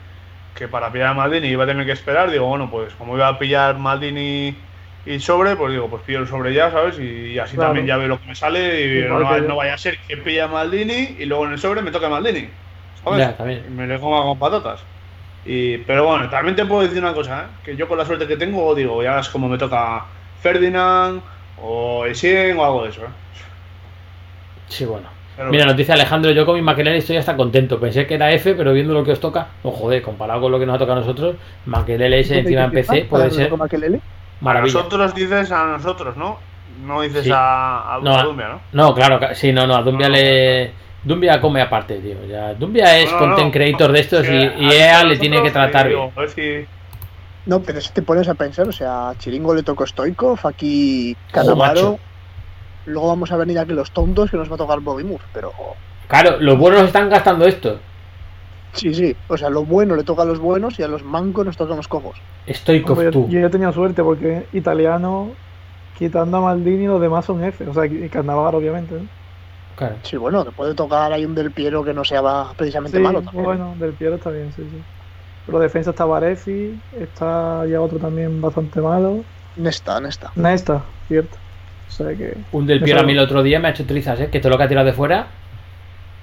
que 0.55 0.67
para 0.67 0.91
pillar 0.91 1.07
a 1.09 1.13
Maldini 1.13 1.47
iba 1.47 1.63
a 1.63 1.67
tener 1.67 1.85
que 1.85 1.91
esperar. 1.91 2.29
Digo, 2.31 2.45
bueno, 2.45 2.69
pues 2.69 2.93
como 2.95 3.15
iba 3.15 3.27
a 3.27 3.39
pillar 3.39 3.77
Maldini 3.77 4.55
y 5.05 5.19
sobre, 5.19 5.55
pues 5.55 5.71
digo, 5.71 5.89
pues 5.89 6.03
pillo 6.03 6.19
el 6.19 6.27
sobre 6.27 6.53
ya, 6.53 6.69
¿sabes? 6.71 6.99
Y 6.99 7.39
así 7.39 7.55
Claro. 7.55 7.69
también 7.69 7.87
ya 7.87 7.97
veo 7.97 8.07
lo 8.09 8.19
que 8.21 8.27
me 8.27 8.35
sale 8.35 8.85
y 8.85 9.07
no, 9.07 9.19
no 9.19 9.55
vaya 9.55 9.73
a 9.73 9.77
ser 9.77 9.97
que 10.07 10.17
pilla 10.17 10.45
a 10.45 10.47
Maldini 10.47 11.15
y 11.19 11.25
luego 11.25 11.45
en 11.47 11.53
el 11.53 11.59
sobre 11.59 11.81
me 11.81 11.89
toque 11.91 12.07
Maldini, 12.07 12.47
¿sabes? 13.03 13.19
Ya, 13.19 13.35
también. 13.35 13.63
Y 13.67 13.71
me 13.71 13.87
le 13.87 13.99
coma 13.99 14.21
con 14.21 14.37
patatas. 14.37 14.81
Y, 15.45 15.77
pero 15.79 16.05
bueno, 16.05 16.29
también 16.29 16.55
te 16.55 16.65
puedo 16.65 16.83
decir 16.83 16.99
una 16.99 17.13
cosa, 17.13 17.41
¿eh? 17.41 17.45
que 17.63 17.75
yo 17.75 17.87
con 17.87 17.97
la 17.97 18.05
suerte 18.05 18.27
que 18.27 18.37
tengo, 18.37 18.75
digo, 18.75 19.01
ya 19.01 19.19
es 19.19 19.29
como 19.29 19.47
me 19.49 19.57
toca 19.57 20.05
Ferdinand 20.41 21.21
o 21.61 22.05
Essien 22.05 22.57
o 22.57 22.65
algo 22.65 22.83
de 22.83 22.89
eso, 22.89 23.01
¿eh? 23.01 23.09
Sí, 24.67 24.85
bueno. 24.85 25.07
Pero- 25.35 25.51
Mira, 25.51 25.65
nos 25.65 25.77
dice 25.77 25.93
Alejandro, 25.93 26.31
yo 26.31 26.45
con 26.45 26.55
mi 26.55 26.61
Maquelele 26.61 26.97
estoy 26.97 27.15
hasta 27.17 27.35
contento. 27.37 27.79
Pensé 27.79 28.05
que 28.05 28.15
era 28.15 28.31
F, 28.31 28.55
pero 28.55 28.73
viendo 28.73 28.93
lo 28.93 29.03
que 29.05 29.13
os 29.13 29.19
toca, 29.19 29.47
no 29.63 29.71
joder, 29.71 30.01
comparado 30.01 30.41
con 30.41 30.51
lo 30.51 30.59
que 30.59 30.65
nos 30.65 30.75
ha 30.75 30.79
tocado 30.79 30.97
a 30.97 31.01
nosotros, 31.01 31.35
Maquelele 31.65 32.19
S 32.19 32.37
encima 32.37 32.65
en 32.65 32.71
PC 32.71 33.05
puede 33.09 33.31
ser. 33.31 33.51
A 33.53 33.57
maravilla. 34.41 34.73
nosotros 34.73 35.15
dices 35.15 35.51
a 35.51 35.65
nosotros, 35.65 36.17
¿no? 36.17 36.37
No 36.85 37.01
dices 37.01 37.23
Sí. 37.25 37.31
a, 37.33 37.95
a, 37.95 37.99
No, 38.01 38.15
a 38.15 38.19
a- 38.19 38.23
Dumbia, 38.23 38.47
¿no? 38.49 38.61
No, 38.73 38.93
claro, 38.93 39.19
sí, 39.33 39.51
no, 39.51 39.65
no, 39.67 39.75
a 39.75 39.81
Dumbia 39.81 40.07
No, 40.07 40.15
no, 40.15 40.21
le. 40.21 40.71
Dumbia 41.03 41.39
come 41.39 41.61
aparte, 41.61 41.97
tío. 41.99 42.17
Ya, 42.27 42.53
Dumbia 42.53 42.97
es 42.99 43.05
No, 43.11 43.13
no, 43.13 43.19
content 43.19 43.47
no. 43.47 43.51
creator 43.53 43.91
de 43.93 43.99
estos 44.01 44.27
y, 44.27 44.33
y 44.35 44.71
EA 44.73 45.03
le 45.05 45.17
tiene 45.17 45.41
que 45.41 45.51
tratar 45.51 45.87
bien. 45.87 45.99
digo, 45.99 46.11
a 46.15 46.19
ver 46.19 46.29
si- 46.29 46.65
No, 47.45 47.61
pero 47.61 47.81
si 47.81 47.91
te 47.91 48.01
pones 48.01 48.27
a 48.27 48.35
pensar, 48.35 48.67
o 48.67 48.71
sea, 48.71 49.09
a 49.09 49.15
Chiringo 49.15 49.53
le 49.55 49.63
tocó 49.63 49.85
Stoikov, 49.85 50.39
aquí. 50.43 51.15
Canamaro. 51.31 51.97
Luego 52.85 53.07
vamos 53.07 53.31
a 53.31 53.37
venir 53.37 53.57
aquí 53.59 53.73
los 53.73 53.91
tontos 53.91 54.31
que 54.31 54.37
nos 54.37 54.49
va 54.49 54.55
a 54.55 54.57
tocar 54.57 54.79
Bobby 54.79 55.03
Moore, 55.03 55.23
pero 55.33 55.51
Claro, 56.07 56.37
los 56.39 56.57
buenos 56.57 56.83
están 56.83 57.09
gastando 57.09 57.45
esto. 57.45 57.79
sí, 58.73 58.93
sí, 58.93 59.15
o 59.27 59.37
sea, 59.37 59.49
lo 59.49 59.63
bueno 59.63 59.95
le 59.95 60.03
toca 60.03 60.23
a 60.23 60.25
los 60.25 60.39
buenos 60.39 60.79
y 60.79 60.83
a 60.83 60.87
los 60.87 61.03
mancos 61.03 61.45
nos 61.45 61.55
tocan 61.57 61.77
los 61.77 61.87
cojos. 61.87 62.17
Stoikov 62.47 62.91
Hombre, 62.97 63.05
yo, 63.05 63.11
tú. 63.11 63.27
yo 63.29 63.45
he 63.45 63.49
tenido 63.49 63.71
suerte 63.73 64.03
porque 64.03 64.47
italiano, 64.53 65.29
quitando 65.97 66.37
a 66.37 66.41
Maldini, 66.41 66.87
los 66.87 66.99
demás 67.01 67.25
son 67.25 67.43
F. 67.43 67.67
O 67.67 67.73
sea, 67.73 67.85
y 67.85 68.09
Cannavaro, 68.09 68.57
obviamente. 68.57 68.95
¿no? 68.95 69.05
Claro. 69.75 69.95
Sí, 70.03 70.17
bueno, 70.17 70.43
te 70.43 70.51
puede 70.51 70.73
tocar 70.73 71.13
ahí 71.13 71.25
un 71.25 71.35
Del 71.35 71.51
Piero 71.51 71.83
que 71.83 71.93
no 71.93 72.03
sea 72.03 72.21
va- 72.21 72.53
precisamente 72.55 72.97
Sí, 72.97 73.03
malo 73.03 73.21
también. 73.21 73.43
bueno, 73.45 73.75
del 73.77 73.93
Piero 73.93 74.15
está 74.15 74.31
bien, 74.31 74.51
sí, 74.51 74.63
sí. 74.63 74.81
Pero 75.49 75.59
defensa 75.59 75.89
está 75.91 76.05
Varesi, 76.05 76.79
está 76.99 77.65
ya 77.65 77.81
otro 77.81 77.97
también 77.99 78.39
bastante 78.41 78.79
malo. 78.81 79.23
Nesta, 79.55 79.99
Nesta. 79.99 80.31
Nesta, 80.35 80.83
cierto. 81.07 81.37
O 81.87 81.91
sea 81.91 82.15
que. 82.15 82.35
Un 82.51 82.65
del 82.67 82.81
Piero 82.81 82.99
a 83.01 83.03
mí 83.03 83.11
el 83.13 83.19
otro 83.19 83.41
día 83.43 83.59
me 83.59 83.67
ha 83.67 83.71
hecho 83.71 83.85
trizas, 83.85 84.19
¿eh? 84.19 84.29
Que 84.31 84.39
todo 84.39 84.51
lo 84.51 84.57
que 84.57 84.63
ha 84.63 84.67
tirado 84.67 84.85
de 84.85 84.93
fuera. 84.93 85.27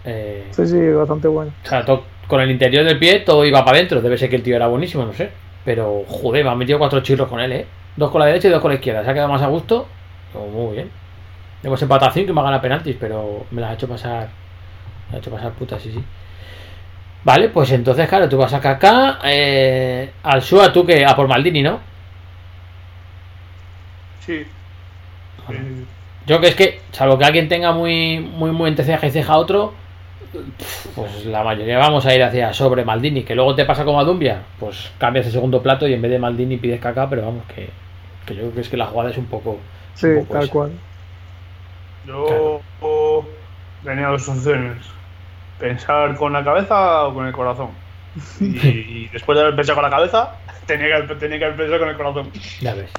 eh, 0.04 0.46
Sí, 0.50 0.66
sí, 0.66 0.88
bastante 0.92 1.28
bueno. 1.28 1.52
o 1.64 1.68
sea, 1.68 1.84
to- 1.84 2.04
con 2.26 2.40
el 2.40 2.50
interior 2.50 2.84
del 2.84 2.98
pie 2.98 3.20
todo 3.20 3.44
iba 3.44 3.64
para 3.64 3.76
adentro. 3.78 4.00
Debe 4.00 4.18
ser 4.18 4.28
que 4.30 4.36
el 4.36 4.42
tío 4.42 4.56
era 4.56 4.66
buenísimo, 4.68 5.04
no 5.04 5.12
sé. 5.12 5.30
Pero, 5.64 6.02
joder, 6.08 6.44
me 6.44 6.50
han 6.50 6.58
metido 6.58 6.78
cuatro 6.78 7.00
chirros 7.00 7.28
con 7.28 7.40
él, 7.40 7.52
¿eh? 7.52 7.66
Dos 7.96 8.10
con 8.10 8.20
la 8.20 8.26
derecha 8.26 8.48
y 8.48 8.50
dos 8.50 8.60
con 8.60 8.70
la 8.70 8.76
izquierda. 8.76 9.02
Se 9.04 9.10
ha 9.10 9.14
quedado 9.14 9.28
más 9.30 9.42
a 9.42 9.46
gusto. 9.48 9.86
Oh, 10.34 10.46
muy 10.46 10.74
bien. 10.76 10.90
Hemos 11.62 11.80
empatado 11.82 12.10
a 12.10 12.14
cinco 12.14 12.30
y 12.30 12.34
me 12.34 12.40
ha 12.40 12.44
ganado 12.44 12.62
penaltis, 12.62 12.96
pero 13.00 13.46
me 13.50 13.60
las 13.60 13.70
ha 13.70 13.74
hecho 13.74 13.88
pasar. 13.88 14.28
Me 15.10 15.16
ha 15.16 15.18
hecho 15.18 15.30
pasar 15.30 15.52
puta, 15.52 15.78
sí, 15.80 15.90
sí. 15.92 16.02
Vale, 17.26 17.48
pues 17.48 17.72
entonces, 17.72 18.08
claro, 18.08 18.28
tú 18.28 18.38
vas 18.38 18.54
a 18.54 18.60
Kaká. 18.60 19.18
Eh, 19.24 20.12
al 20.22 20.40
Shua, 20.40 20.72
tú 20.72 20.86
que 20.86 21.04
a 21.04 21.16
por 21.16 21.26
Maldini, 21.26 21.60
¿no? 21.60 21.80
Sí. 24.20 24.46
Yo 26.24 26.40
que 26.40 26.46
es 26.46 26.54
que, 26.54 26.80
salvo 26.92 27.18
que 27.18 27.24
alguien 27.24 27.48
tenga 27.48 27.72
muy, 27.72 28.20
muy, 28.20 28.52
muy 28.52 28.68
entre 28.68 28.84
ceja 28.84 29.08
y 29.08 29.10
ceja 29.10 29.32
a 29.32 29.38
otro, 29.38 29.74
pues 30.94 31.26
la 31.26 31.42
mayoría 31.42 31.78
vamos 31.78 32.06
a 32.06 32.14
ir 32.14 32.22
hacia 32.22 32.52
sobre 32.52 32.84
Maldini, 32.84 33.24
que 33.24 33.34
luego 33.34 33.56
te 33.56 33.64
pasa 33.64 33.84
como 33.84 33.98
a 33.98 34.04
Dumbia, 34.04 34.42
pues 34.60 34.92
cambias 34.96 35.26
el 35.26 35.32
segundo 35.32 35.60
plato 35.60 35.88
y 35.88 35.94
en 35.94 36.02
vez 36.02 36.12
de 36.12 36.20
Maldini 36.20 36.58
pides 36.58 36.80
caca, 36.80 37.10
pero 37.10 37.22
vamos, 37.22 37.42
que, 37.52 37.70
que 38.24 38.36
yo 38.36 38.42
creo 38.42 38.54
que 38.54 38.60
es 38.60 38.68
que 38.68 38.76
la 38.76 38.86
jugada 38.86 39.10
es 39.10 39.18
un 39.18 39.26
poco. 39.26 39.58
Sí, 39.94 40.06
un 40.06 40.20
poco 40.20 40.34
tal 40.34 40.44
esa. 40.44 40.52
cual. 40.52 40.72
Yo 42.06 42.60
tenía 43.82 44.06
dos 44.06 44.28
opciones. 44.28 44.95
Pensar 45.58 46.14
con 46.16 46.32
la 46.32 46.44
cabeza 46.44 47.04
o 47.06 47.14
con 47.14 47.26
el 47.26 47.32
corazón. 47.32 47.68
Y, 48.40 48.44
y 48.66 49.08
después 49.12 49.36
de 49.36 49.42
haber 49.44 49.56
pensado 49.56 49.76
con 49.76 49.84
la 49.84 49.90
cabeza, 49.96 50.32
tenía 50.66 50.86
que, 50.86 50.94
haber- 50.94 51.18
tenía 51.18 51.38
que 51.38 51.44
haber 51.46 51.56
pensado 51.56 51.78
con 51.80 51.88
el 51.88 51.96
corazón. 51.96 52.30
Ya 52.60 52.74
ves. 52.74 52.90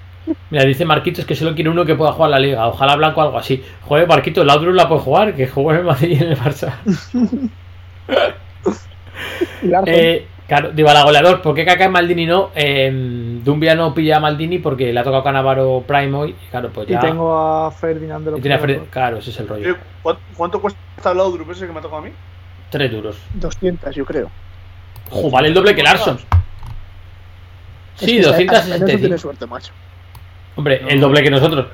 Mira, 0.50 0.66
dice 0.66 0.84
Marquitos 0.84 1.26
que 1.26 1.36
solo 1.36 1.56
quiere 1.56 1.70
uno 1.70 1.86
que 1.86 1.96
pueda 1.96 2.12
jugar 2.12 2.32
la 2.32 2.40
liga. 2.40 2.68
Ojalá 2.68 2.96
Blanco 2.98 3.22
algo 3.22 3.38
así. 3.38 3.64
Joder, 3.84 4.08
Marquitos, 4.08 4.46
la 4.46 4.56
Laudrup 4.56 4.76
la 4.76 4.88
puede 4.90 5.02
jugar, 5.02 5.34
que 5.36 5.48
jugó 5.48 5.72
en 5.72 5.78
el 5.78 5.84
Madrid 5.86 6.10
y 6.20 6.24
en 6.24 6.32
el 6.32 6.38
Barça. 6.38 6.74
Eh, 9.86 10.28
claro, 10.48 10.72
digo, 10.72 10.90
a 10.90 10.94
la 10.94 11.04
goleador, 11.04 11.42
¿por 11.42 11.56
qué 11.56 11.66
Kaká 11.66 11.90
Maldini 11.90 12.26
no? 12.26 12.52
Eh, 12.56 13.40
Dumbia 13.44 13.76
no 13.76 13.94
pilla 13.94 14.18
a 14.18 14.20
Maldini 14.20 14.60
porque 14.60 14.94
le 14.94 15.00
ha 15.00 15.04
tocado 15.04 15.24
Canavaro 15.24 15.84
Prime 15.88 16.16
hoy. 16.16 16.30
y 16.32 16.50
Claro, 16.52 16.70
pues 16.72 16.88
ya. 16.88 16.98
Y 16.98 17.02
tengo 17.02 17.36
a 17.36 17.72
Ferdinand 17.72 18.24
de 18.26 18.32
los 18.32 18.40
y 18.40 18.42
tiene 18.42 18.56
a 18.56 18.60
Fred- 18.60 18.66
primeros. 18.66 18.90
Claro, 18.90 19.18
ese 19.18 19.32
es 19.32 19.40
el 19.40 19.48
rollo. 19.48 19.72
Eh, 19.72 19.76
¿Cuánto, 20.04 20.22
cuánto 20.36 20.62
cuesta 20.62 21.12
el 21.12 21.18
Laudrup 21.18 21.50
ese 21.52 21.66
que 21.66 21.74
me 21.74 21.80
ha 21.80 21.82
tocado 21.82 22.02
a 22.02 22.06
mí? 22.06 22.12
Tres 22.70 22.92
duros. 22.92 23.18
200, 23.36 23.96
yo 23.96 24.06
creo. 24.06 24.30
Ojo, 25.10 25.30
vale 25.32 25.48
el 25.48 25.54
doble 25.54 25.74
que 25.76 25.84
Larson. 25.84 26.20
Sí, 27.96 28.18
Es 28.20 28.28
que 28.28 28.42
En 28.44 28.50
eso 28.50 28.54
265. 28.54 29.00
tiene 29.00 29.18
suerte, 29.18 29.46
macho. 29.48 29.74
Hombre, 30.56 30.82
el 30.88 31.00
doble 31.00 31.24
que 31.24 31.30
nosotros. 31.32 31.68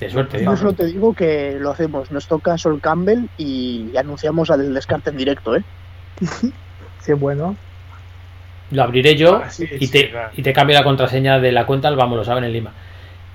De 0.00 0.08
suerte, 0.10 0.44
Yo 0.44 0.56
solo 0.56 0.72
te 0.74 0.86
digo 0.86 1.12
que 1.14 1.56
lo 1.58 1.70
hacemos. 1.70 2.10
Nos 2.12 2.28
toca 2.28 2.56
Sol 2.56 2.80
Campbell 2.80 3.24
y 3.36 3.96
anunciamos 3.96 4.50
al 4.50 4.72
descarte 4.72 5.10
en 5.10 5.16
directo, 5.16 5.56
¿eh? 5.56 5.64
Sí, 7.00 7.12
es 7.12 7.18
bueno. 7.20 7.56
Lo 8.70 8.82
abriré 8.82 9.16
yo 9.16 9.36
Ah, 9.44 9.50
sí, 9.50 9.64
y, 9.80 9.86
sí, 9.86 9.92
te, 9.92 10.10
claro. 10.10 10.30
y 10.36 10.42
te 10.42 10.52
cambio 10.52 10.76
la 10.76 10.84
contraseña 10.84 11.38
de 11.40 11.52
la 11.52 11.64
cuenta, 11.64 11.90
vamos, 11.90 12.18
lo 12.18 12.24
saben 12.24 12.44
en 12.44 12.52
Lima. 12.52 12.72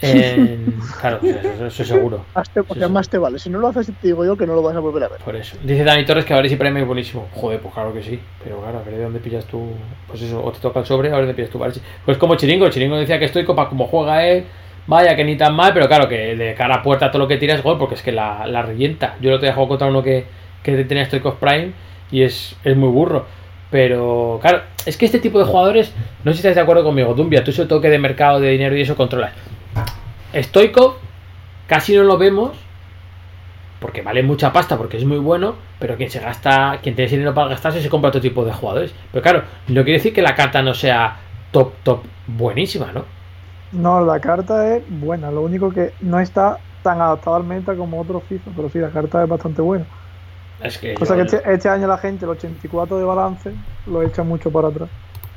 En- 0.01 0.79
claro, 0.99 1.19
eso, 1.23 1.65
eso 1.67 1.85
seguro. 1.85 2.25
Más 2.35 2.49
te, 2.49 2.87
más 2.89 3.09
te 3.09 3.17
vale. 3.17 3.39
Si 3.39 3.49
no 3.49 3.59
lo 3.59 3.69
haces, 3.69 3.87
te 3.87 4.07
digo 4.07 4.25
yo 4.25 4.35
que 4.35 4.45
no 4.45 4.53
lo 4.55 4.61
vas 4.61 4.75
a 4.75 4.79
volver 4.79 5.03
a 5.03 5.07
ver. 5.07 5.19
Por 5.21 5.35
eso. 5.35 5.55
Dice 5.63 5.83
Dani 5.83 6.05
Torres 6.05 6.25
que 6.25 6.33
a 6.33 6.37
ver 6.37 6.49
si 6.49 6.55
Prime 6.55 6.81
es 6.81 6.85
buenísimo. 6.87 7.27
Joder, 7.33 7.59
pues 7.59 7.73
claro 7.73 7.93
que 7.93 8.03
sí. 8.03 8.19
Pero 8.43 8.59
claro, 8.59 8.79
a 8.79 8.83
ver 8.83 8.95
de 8.95 9.03
dónde 9.03 9.19
pillas 9.19 9.45
tú. 9.45 9.69
Pues 10.07 10.21
eso, 10.21 10.43
o 10.43 10.51
te 10.51 10.59
toca 10.59 10.79
el 10.81 10.85
sobre, 10.85 11.09
a 11.09 11.11
ver 11.11 11.21
de 11.21 11.27
dónde 11.27 11.35
pillas 11.35 11.51
tú. 11.51 11.59
Vale. 11.59 11.73
Pues 12.05 12.17
como 12.17 12.35
Chiringo, 12.35 12.69
Chiringo 12.69 12.97
decía 12.97 13.19
que 13.19 13.25
estoy 13.25 13.45
copa 13.45 13.69
como 13.69 13.87
juega 13.87 14.25
él. 14.27 14.45
Vaya 14.85 15.15
que 15.15 15.23
ni 15.23 15.37
tan 15.37 15.55
mal, 15.55 15.71
pero 15.73 15.87
claro, 15.87 16.09
que 16.09 16.35
de 16.35 16.53
cara 16.55 16.75
a 16.75 16.83
puerta 16.83 17.09
todo 17.09 17.19
lo 17.21 17.27
que 17.29 17.37
tira 17.37 17.53
es 17.55 17.63
gol, 17.63 17.77
porque 17.77 17.95
es 17.95 18.01
que 18.01 18.11
la, 18.11 18.45
la 18.45 18.63
revienta. 18.63 19.15
Yo 19.21 19.31
lo 19.31 19.39
te 19.39 19.45
dejo 19.45 19.65
contra 19.69 19.87
uno 19.87 20.03
que, 20.03 20.25
que 20.61 20.83
tenía 20.83 21.05
Stoikov 21.05 21.35
Prime 21.37 21.71
y 22.11 22.23
es, 22.23 22.57
es 22.65 22.75
muy 22.75 22.89
burro. 22.89 23.25
Pero 23.71 24.39
claro, 24.41 24.61
es 24.85 24.97
que 24.97 25.05
este 25.05 25.19
tipo 25.19 25.39
de 25.39 25.45
jugadores, 25.45 25.93
no 26.23 26.31
sé 26.31 26.35
si 26.35 26.39
estáis 26.41 26.55
de 26.55 26.61
acuerdo 26.61 26.83
conmigo, 26.83 27.13
Dumbia, 27.13 27.43
tú 27.43 27.51
ese 27.51 27.65
toque 27.65 27.89
de 27.89 27.97
mercado 27.97 28.39
de 28.39 28.49
dinero 28.51 28.75
y 28.77 28.81
eso 28.81 28.95
controlas. 28.95 29.31
Stoikov 30.33 30.95
casi 31.67 31.95
no 31.95 32.03
lo 32.03 32.17
vemos 32.17 32.51
porque 33.79 34.01
vale 34.01 34.23
mucha 34.23 34.53
pasta 34.53 34.77
porque 34.77 34.97
es 34.97 35.03
muy 35.05 35.17
bueno, 35.17 35.55
pero 35.79 35.97
quien 35.97 36.09
se 36.09 36.19
gasta, 36.19 36.79
quien 36.81 36.95
tiene 36.95 37.11
dinero 37.11 37.33
para 37.33 37.49
gastarse 37.49 37.81
se 37.81 37.89
compra 37.89 38.09
otro 38.09 38.21
tipo 38.21 38.45
de 38.45 38.53
jugadores. 38.53 38.93
Pero 39.11 39.21
claro, 39.21 39.43
no 39.67 39.83
quiere 39.83 39.93
decir 39.99 40.13
que 40.13 40.21
la 40.21 40.35
carta 40.35 40.61
no 40.61 40.73
sea 40.73 41.17
top, 41.51 41.73
top, 41.83 41.99
buenísima, 42.27 42.91
¿no? 42.93 43.03
No, 43.73 43.99
la 44.05 44.19
carta 44.21 44.75
es 44.77 44.83
buena. 44.87 45.31
Lo 45.31 45.41
único 45.41 45.69
que 45.71 45.91
no 46.01 46.19
está 46.19 46.59
tan 46.81 47.01
adaptada 47.01 47.37
al 47.37 47.43
meta 47.43 47.75
como 47.75 47.99
otros 47.99 48.23
FIFA, 48.29 48.51
pero 48.55 48.69
sí, 48.69 48.79
la 48.79 48.89
carta 48.89 49.23
es 49.23 49.29
bastante 49.29 49.61
buena. 49.61 49.85
Es 50.61 50.77
que 50.77 50.95
O 51.01 51.05
sea 51.05 51.17
yo- 51.17 51.25
que 51.25 51.35
este, 51.35 51.53
este 51.53 51.67
año 51.69 51.87
la 51.87 51.97
gente, 51.97 52.23
el 52.23 52.31
84 52.31 52.97
de 52.97 53.03
balance, 53.03 53.51
lo 53.87 54.01
echa 54.01 54.23
mucho 54.23 54.49
para 54.49 54.69
atrás. 54.69 54.87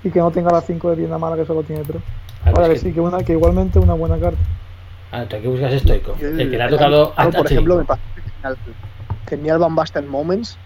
Y 0.04 0.10
que 0.10 0.20
no 0.20 0.30
tenga 0.30 0.52
la 0.52 0.60
5 0.60 0.90
de 0.90 0.96
tienda 0.98 1.18
mala 1.18 1.34
que 1.34 1.46
solo 1.46 1.64
tiene 1.64 1.82
3. 1.82 2.00
Ah, 2.44 2.50
Ahora 2.50 2.68
que 2.68 2.74
que- 2.74 2.78
sí, 2.78 2.92
que, 2.92 3.00
una, 3.00 3.18
que 3.24 3.32
igualmente 3.32 3.78
es 3.80 3.84
una 3.84 3.94
buena 3.94 4.18
carta. 4.18 4.38
Ah, 5.16 5.24
tú 5.28 5.36
aquí 5.36 5.46
buscas 5.46 5.72
Stoikov. 5.80 6.18
Yo 6.18 6.28
El 6.28 6.50
que 6.50 6.56
le 6.56 6.62
ha 6.62 6.68
tocado 6.68 7.14
a, 7.16 7.24
Yo, 7.24 7.28
a 7.30 7.32
por 7.32 7.46
ejemplo, 7.46 7.76
me 7.76 7.84
pasó 7.84 8.02
tenía 9.24 9.52
el- 9.52 9.56
el 9.56 9.58
Van 9.58 9.74
Basten 9.74 10.06
Moments. 10.08 10.58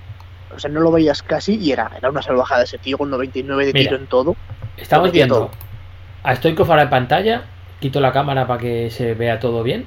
O 0.55 0.59
sea, 0.59 0.69
no 0.71 0.81
lo 0.81 0.91
veías 0.91 1.23
casi 1.23 1.55
y 1.57 1.71
era, 1.71 1.91
era 1.97 2.11
una 2.11 2.23
salvajada 2.23 2.65
ese 2.65 2.79
tío 2.79 2.99
con 2.99 3.09
99 3.11 3.67
de 3.67 3.73
Mira. 3.73 3.91
tiro 3.91 4.01
en 4.03 4.09
todo. 4.09 4.35
Estamos 4.77 5.13
viendo 5.13 5.35
todo. 5.37 5.51
a 6.25 6.35
Stoikov 6.35 6.69
ahora 6.71 6.83
en 6.83 6.91
pantalla. 6.91 7.43
Quito 7.79 8.01
la 8.01 8.13
cámara 8.13 8.47
para 8.47 8.61
que 8.61 8.91
se 8.91 9.15
vea 9.15 9.39
todo 9.39 9.63
bien. 9.63 9.87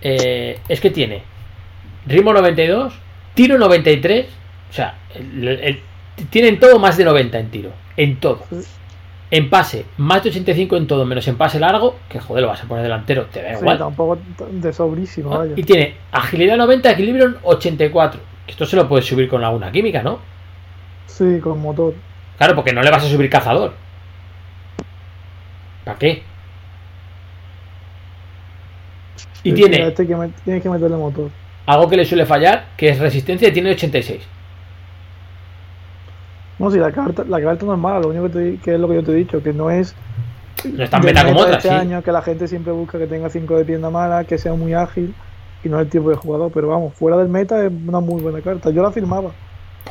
Eh, 0.00 0.58
es 0.68 0.80
que 0.80 0.90
tiene 0.90 1.22
ritmo 2.06 2.32
92, 2.32 2.94
tiro 3.34 3.58
93, 3.58 4.26
O 4.70 4.72
sea, 4.72 4.94
el- 5.14 5.46
el- 5.48 5.80
tienen 6.30 6.58
todo 6.60 6.78
más 6.78 6.96
de 6.96 7.04
90 7.04 7.38
en 7.38 7.50
tiro. 7.50 7.70
En 7.96 8.16
todo. 8.20 8.44
En 9.32 9.48
pase, 9.48 9.84
más 9.98 10.24
de 10.24 10.30
85 10.30 10.76
en 10.76 10.86
todo, 10.88 11.04
menos 11.06 11.26
en 11.28 11.36
pase 11.36 11.60
largo, 11.60 11.96
que 12.08 12.18
joder, 12.18 12.42
lo 12.42 12.48
vas 12.48 12.64
a 12.64 12.66
poner 12.66 12.82
delantero, 12.82 13.26
te 13.26 13.40
da 13.42 13.54
Sí, 13.54 13.60
igual. 13.60 13.78
tampoco 13.78 14.18
de 14.50 14.72
sobrísimo, 14.72 15.30
vaya. 15.30 15.52
Y 15.56 15.62
tiene 15.62 15.94
agilidad 16.10 16.56
90, 16.56 16.90
equilibrio 16.90 17.36
84. 17.44 18.20
Que 18.46 18.50
esto 18.52 18.66
se 18.66 18.74
lo 18.74 18.88
puedes 18.88 19.06
subir 19.06 19.28
con 19.28 19.44
alguna 19.44 19.70
química, 19.70 20.02
¿no? 20.02 20.18
Sí, 21.06 21.38
con 21.40 21.60
motor. 21.60 21.94
Claro, 22.38 22.56
porque 22.56 22.72
no 22.72 22.82
le 22.82 22.90
vas 22.90 23.04
a 23.04 23.08
subir 23.08 23.30
cazador. 23.30 23.72
¿Para 25.84 25.98
qué? 25.98 26.22
Y 29.42 29.50
Sí, 29.50 29.52
tiene 29.54 29.86
Este 29.88 30.06
que 30.06 30.16
tienes 30.44 30.62
que 30.62 30.68
meterle 30.68 30.96
motor. 30.96 31.30
algo 31.66 31.88
que 31.88 31.96
le 31.96 32.04
suele 32.04 32.26
fallar, 32.26 32.66
que 32.76 32.88
es 32.88 32.98
resistencia, 32.98 33.48
y 33.48 33.52
tiene 33.52 33.70
86. 33.70 34.20
No, 36.60 36.70
si 36.70 36.78
la 36.78 36.92
carta, 36.92 37.24
la 37.26 37.40
carta 37.40 37.66
normal, 37.66 38.02
lo 38.02 38.08
único 38.10 38.24
que, 38.24 38.30
te, 38.30 38.56
que 38.62 38.74
es 38.74 38.80
lo 38.80 38.86
que 38.88 38.94
yo 38.96 39.02
te 39.02 39.10
he 39.12 39.14
dicho, 39.14 39.42
que 39.42 39.52
no 39.52 39.70
es. 39.70 39.94
No 40.64 40.84
es 40.84 40.90
tan 40.90 41.02
meta 41.02 41.24
como 41.24 41.40
de 41.40 41.46
otras, 41.46 41.64
este 41.64 41.68
sí. 41.70 41.74
año, 41.74 42.02
que 42.02 42.12
la 42.12 42.20
gente 42.22 42.46
siempre 42.46 42.72
busca 42.72 42.98
que 42.98 43.06
tenga 43.06 43.30
5 43.30 43.56
de 43.56 43.64
pierna 43.64 43.88
mala, 43.90 44.24
que 44.24 44.36
sea 44.38 44.52
muy 44.52 44.74
ágil 44.74 45.14
y 45.64 45.68
no 45.70 45.78
es 45.80 45.86
el 45.86 45.90
tipo 45.90 46.10
de 46.10 46.16
jugador. 46.16 46.50
Pero 46.52 46.68
vamos, 46.68 46.92
fuera 46.94 47.16
del 47.16 47.28
meta 47.28 47.64
es 47.64 47.72
una 47.86 48.00
muy 48.00 48.20
buena 48.22 48.40
carta. 48.42 48.70
Yo 48.70 48.82
la 48.82 48.92
firmaba. 48.92 49.30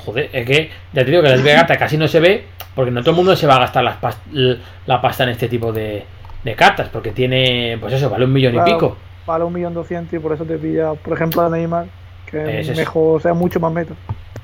Joder, 0.06 0.30
es 0.32 0.46
que 0.46 0.70
ya 0.94 1.04
te 1.04 1.10
digo 1.12 1.24
que 1.24 1.30
la 1.30 1.38
SB 1.38 1.56
carta 1.56 1.76
casi 1.78 1.98
no 1.98 2.08
se 2.08 2.20
ve, 2.20 2.44
porque 2.76 2.92
no 2.92 3.02
todo 3.02 3.12
el 3.12 3.18
mundo 3.18 3.36
se 3.36 3.48
va 3.48 3.56
a 3.56 3.60
gastar 3.62 3.84
las 3.84 4.00
pas- 4.00 4.18
l- 4.32 4.60
la 4.86 5.02
pasta 5.02 5.24
en 5.24 5.30
este 5.30 5.48
tipo 5.50 5.74
de, 5.74 6.06
de 6.44 6.56
cartas, 6.56 6.88
porque 6.90 7.12
tiene, 7.12 7.76
pues 7.82 7.94
eso, 7.94 8.08
vale 8.10 8.26
un 8.26 8.34
millón 8.34 8.54
Claro. 8.54 8.70
y 8.70 8.74
pico. 8.74 8.98
Vale 9.26 9.44
un 9.46 9.54
millón 9.54 9.74
doscientos 9.74 10.14
y 10.14 10.20
por 10.20 10.34
eso 10.34 10.46
te 10.46 10.58
pilla, 10.60 10.94
por 10.94 11.14
ejemplo, 11.14 11.42
a 11.42 11.50
Neymar, 11.50 11.88
que 12.30 12.60
es 12.60 12.70
es. 12.70 12.78
mejor, 12.78 13.18
o 13.18 13.20
sea, 13.20 13.34
mucho 13.34 13.60
más 13.60 13.74
meta. 13.74 13.96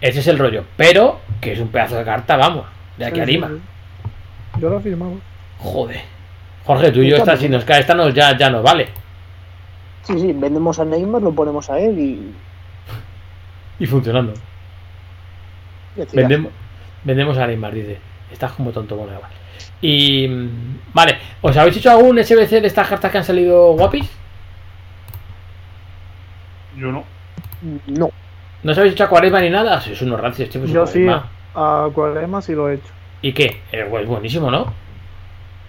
Ese 0.02 0.20
es 0.20 0.28
el 0.28 0.38
rollo. 0.38 0.64
Pero, 0.78 1.20
que 1.42 1.54
es 1.54 1.60
un 1.60 1.70
pedazo 1.70 1.96
de 1.98 2.04
carta, 2.06 2.36
vamos, 2.38 2.66
de 2.98 3.06
aquí 3.06 3.16
Sí, 3.16 3.22
a 3.22 3.26
Lima. 3.26 3.48
sí. 3.50 4.60
Yo 4.60 4.70
la 4.70 4.80
firmaba. 4.80 5.14
Joder. 5.60 6.02
Jorge, 6.66 6.92
tú 6.92 7.02
y 7.02 7.10
yo, 7.10 7.18
esta, 7.18 7.38
si 7.38 7.48
nos 7.50 7.64
cae 7.66 7.82
esta, 7.82 7.94
nos, 7.94 8.14
ya, 8.14 8.38
ya 8.38 8.50
nos 8.50 8.64
vale. 8.64 8.88
Sí, 10.04 10.20
sí, 10.20 10.34
vendemos 10.34 10.80
a 10.80 10.86
Neymar, 10.86 11.22
lo 11.22 11.32
ponemos 11.34 11.70
a 11.70 11.80
él 11.80 11.98
y. 12.00 12.34
Y 13.80 13.86
funcionando. 13.86 14.34
y. 15.98 16.16
Vendemos, 16.16 16.52
vendemos 17.04 17.38
a 17.38 17.48
Neymar, 17.48 17.74
dice. 17.74 18.00
Estás 18.32 18.52
como 18.54 18.72
tonto, 18.72 18.96
bueno, 18.96 19.14
igual. 19.14 19.32
Y. 19.82 20.28
Vale, 20.94 21.18
¿os 21.42 21.56
habéis 21.58 21.78
hecho 21.78 21.92
algún 21.92 22.18
SBC 22.24 22.62
de 22.62 22.68
estas 22.68 22.88
cartas 22.88 23.12
que 23.12 23.18
han 23.18 23.24
salido 23.24 23.74
guapis? 23.74 24.10
Yo 26.78 26.92
no. 26.92 27.04
No. 27.88 28.10
¿No 28.66 28.72
os 28.72 28.78
habéis 28.80 28.94
hecho 28.96 29.04
a 29.06 29.10
Cuaresma 29.10 29.42
ni 29.42 29.50
nada? 29.52 29.80
Sois 29.80 30.02
unos 30.02 30.20
rancios, 30.20 30.50
tío. 30.50 30.62
pues 30.62 30.72
Yo 30.74 30.88
sí, 30.88 31.06
Cuaresma. 31.06 31.30
a 31.54 31.90
Cuaresma 31.94 32.42
sí 32.42 32.54
lo 32.56 32.68
he 32.70 32.76
hecho. 32.76 32.92
¿Y 33.22 33.32
qué? 33.34 33.62
Eh, 33.72 33.86
pues 33.90 34.08
buenísimo, 34.08 34.50
¿no? 34.50 34.74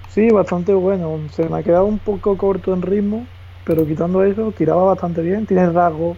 Sí, 0.09 0.31
bastante 0.31 0.73
bueno. 0.73 1.21
Se 1.31 1.47
me 1.49 1.59
ha 1.59 1.63
quedado 1.63 1.85
un 1.85 1.99
poco 1.99 2.37
corto 2.39 2.73
en 2.73 2.81
ritmo, 2.83 3.27
pero 3.65 3.87
quitando 3.87 4.25
eso, 4.25 4.51
tiraba 4.57 4.85
bastante 4.85 5.21
bien. 5.21 5.45
Tiene 5.47 5.69
rasgo 5.71 6.17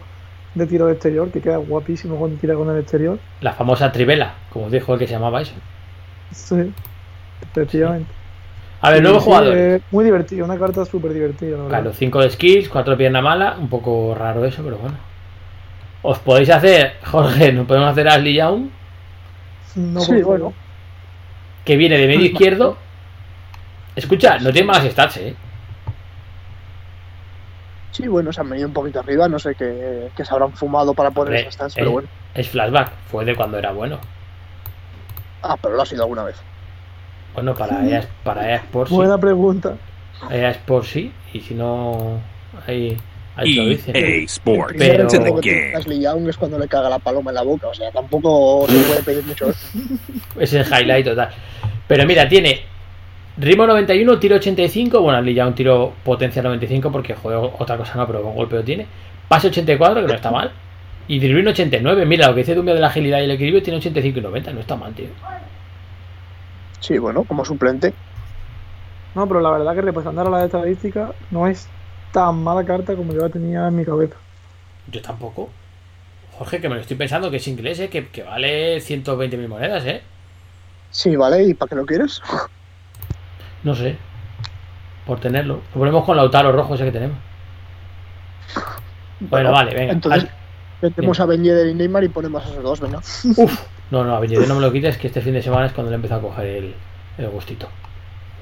de 0.55 0.67
tiro 0.67 0.87
de 0.87 0.93
exterior, 0.93 1.31
que 1.31 1.41
queda 1.41 1.57
guapísimo 1.57 2.17
cuando 2.17 2.37
tira 2.39 2.55
con 2.55 2.71
el 2.71 2.79
exterior. 2.79 3.19
La 3.41 3.53
famosa 3.53 3.91
trivela, 3.91 4.35
como 4.53 4.71
dijo 4.71 4.93
el 4.95 5.01
que 5.01 5.07
se 5.09 5.15
llamaba 5.15 5.43
eso. 5.43 5.55
Sí, 6.33 6.73
efectivamente. 7.43 8.11
A 8.81 8.91
ver, 8.91 8.99
Sí, 8.99 9.03
nuevos 9.03 9.25
sí, 9.25 9.29
jugadores. 9.31 9.81
eh, 9.81 9.83
muy 9.91 10.05
divertido, 10.05 10.45
una 10.45 10.57
carta 10.59 10.85
súper 10.85 11.13
divertida. 11.13 11.57
Claro, 11.69 11.93
5 11.93 12.21
de 12.21 12.31
skills, 12.31 12.69
4 12.69 12.93
de 12.93 12.97
pierna 12.97 13.21
mala. 13.21 13.57
Un 13.59 13.69
poco 13.69 14.15
raro 14.17 14.45
eso, 14.45 14.63
pero 14.63 14.79
bueno. 14.79 14.97
Os 16.11 16.19
podéis 16.21 16.49
hacer, 16.49 16.95
Jorge, 17.05 17.53
nos 17.53 17.67
podemos 17.67 17.91
hacer 17.91 18.09
Ashley 18.09 18.35
Young, 18.35 18.69
No, 19.75 20.01
Sí, 20.01 20.23
bueno. 20.23 20.55
que 21.67 21.77
viene 21.77 21.99
de 21.99 22.07
medio 22.07 22.25
izquierdo. 22.33 22.79
Escucha, 23.95 24.39
no 24.39 24.51
tiene 24.51 24.69
malas 24.69 24.91
stats, 24.91 25.19
eh. 25.19 25.37
Sí, 27.91 28.07
bueno, 28.09 28.33
se 28.33 28.41
han 28.41 28.49
venido 28.49 28.69
un 28.69 28.73
poquito 28.73 29.01
arriba, 29.01 29.29
no 29.29 29.39
sé 29.39 29.55
qué, 29.55 30.09
qué 30.17 30.25
se 30.25 30.33
habrán 30.33 30.53
fumado 30.53 30.95
para 30.95 31.11
poner 31.11 31.35
esas 31.35 31.55
stats, 31.55 31.75
eh, 31.77 31.81
pero 31.81 31.91
bueno. 31.91 32.09
Es 32.35 32.49
flashback, 32.49 32.91
fue 33.11 33.27
de 33.27 33.35
cuando 33.37 33.59
era 33.59 33.73
bueno. 33.73 33.99
Ah, 35.43 35.57
pero 35.61 35.75
lo 35.75 35.83
ha 35.83 35.87
sido 35.87 36.05
alguna 36.05 36.25
vez. 36.25 36.37
Bueno, 37.35 37.55
para 37.55 37.85
EA, 37.89 38.03
para 38.25 38.49
EA 38.49 38.57
Sports 38.57 38.89
sí. 38.91 38.97
Buena 38.97 39.19
pregunta. 39.19 39.75
EA 40.31 40.51
Sports 40.53 40.89
sí, 40.89 41.13
y 41.35 41.41
si 41.41 41.53
no, 41.55 42.19
ahí. 42.67 42.97
EA 43.45 44.25
Sports. 44.25 44.75
Pero- 44.79 45.07
Ashley 45.77 46.01
Young 46.01 46.29
es 46.29 46.37
cuando 46.37 46.59
le 46.59 46.69
caga 46.69 46.89
la 46.89 46.99
paloma 46.99 47.31
en 47.31 47.37
la 47.37 47.43
boca, 47.43 47.69
o 47.69 47.75
sea, 47.75 47.91
tampoco 47.91 48.67
se 48.69 48.79
puede 48.85 49.03
pedir 49.03 49.25
mucho. 49.25 49.51
Es 50.39 50.53
el 50.53 50.65
highlight 50.67 51.07
total. 51.07 51.31
Pero 51.87 52.07
mira, 52.07 52.29
tiene 52.29 52.61
ritmo 53.37 53.67
91, 53.67 54.19
tiro 54.19 54.37
85. 54.37 55.01
Bueno, 55.01 55.19
Ashley 55.19 55.35
Young 55.35 55.55
tiro 55.55 55.93
potencia 56.05 56.43
95 56.43 56.91
porque 56.93 57.15
juego 57.15 57.55
otra 57.59 57.77
cosa 57.77 57.95
no, 57.97 58.07
pero 58.07 58.23
con 58.23 58.35
golpeo 58.35 58.63
tiene. 58.63 58.87
Pase 59.29 59.49
84, 59.49 60.03
que 60.03 60.07
no 60.09 60.15
está 60.15 60.31
mal. 60.31 60.51
Y 61.07 61.19
dribbling 61.21 61.49
89. 61.49 62.05
Mira, 62.05 62.29
lo 62.29 62.35
que 62.35 62.41
dice 62.41 62.55
Dumia 62.55 62.75
de 62.75 62.81
la 62.81 62.89
agilidad 62.89 63.21
y 63.21 63.25
el 63.25 63.31
equilibrio 63.31 63.63
tiene 63.63 63.79
85 63.79 64.19
y 64.19 64.23
90. 64.23 64.53
No 64.53 64.61
está 64.61 64.77
mal, 64.77 64.93
tío. 64.95 65.07
Sí, 66.81 66.99
bueno, 66.99 67.25
como 67.25 67.45
suplente. 67.45 67.93
No, 69.15 69.27
pero 69.27 69.41
la 69.41 69.51
verdad 69.51 69.75
que 69.75 69.81
repasando 69.81 70.21
ahora 70.21 70.37
las 70.37 70.45
estadísticas, 70.47 71.11
no 71.31 71.47
es 71.47 71.69
tan 72.13 72.43
mala 72.43 72.65
carta 72.65 72.95
como 72.95 73.13
yo 73.13 73.21
la 73.21 73.29
tenía 73.29 73.67
en 73.69 73.77
mi 73.77 73.85
cabeza. 73.85 74.17
Yo 74.91 75.03
tampoco. 75.03 75.51
Jorge, 76.39 76.61
que 76.61 76.69
me 76.69 76.77
lo 76.77 76.81
estoy 76.81 76.97
pensando 76.97 77.31
que 77.31 77.39
es 77.39 77.49
inglés, 77.49 77.81
¿eh? 77.81 77.89
que, 77.89 78.09
que 78.09 78.23
vale 78.23 78.79
120.000 78.79 79.49
monedas, 79.49 79.85
¿eh? 79.87 80.03
Sí, 80.91 81.17
vale, 81.17 81.43
¿y 81.43 81.55
para 81.55 81.69
qué 81.69 81.75
lo 81.75 81.85
quieres? 81.85 82.23
No 83.65 83.75
sé. 83.75 83.97
Por 85.05 85.21
tenerlo. 85.21 85.63
Lo 85.75 85.79
ponemos 85.79 86.05
con 86.05 86.17
Lautaro 86.17 86.53
rojo 86.53 86.75
ese 86.75 86.85
que 86.85 86.93
tenemos. 86.93 87.19
Bueno, 89.21 89.51
vale, 89.53 89.75
venga. 89.75 89.93
Entonces, 89.93 90.29
metemos 90.81 91.19
a 91.19 91.27
Ben 91.27 91.43
Yedder 91.43 91.67
y 91.67 91.75
Neymar 91.75 92.05
y 92.05 92.09
ponemos 92.09 92.45
a 92.45 92.49
esos 92.49 92.63
dos, 92.63 92.81
venga. 92.81 92.99
Uf. 92.99 93.67
No, 93.91 94.05
no, 94.05 94.15
a 94.15 94.21
Benítez 94.21 94.47
no 94.47 94.55
me 94.55 94.61
lo 94.61 94.71
quites, 94.71 94.99
que 94.99 95.07
este 95.07 95.23
fin 95.23 95.33
de 95.33 95.43
semana 95.43 95.67
es 95.67 95.73
cuando 95.73 95.91
le 95.91 95.97
empezó 95.97 96.17
a 96.17 96.21
coger 96.21 96.47
el, 96.47 96.75
el 97.17 97.29
gustito. 97.31 97.69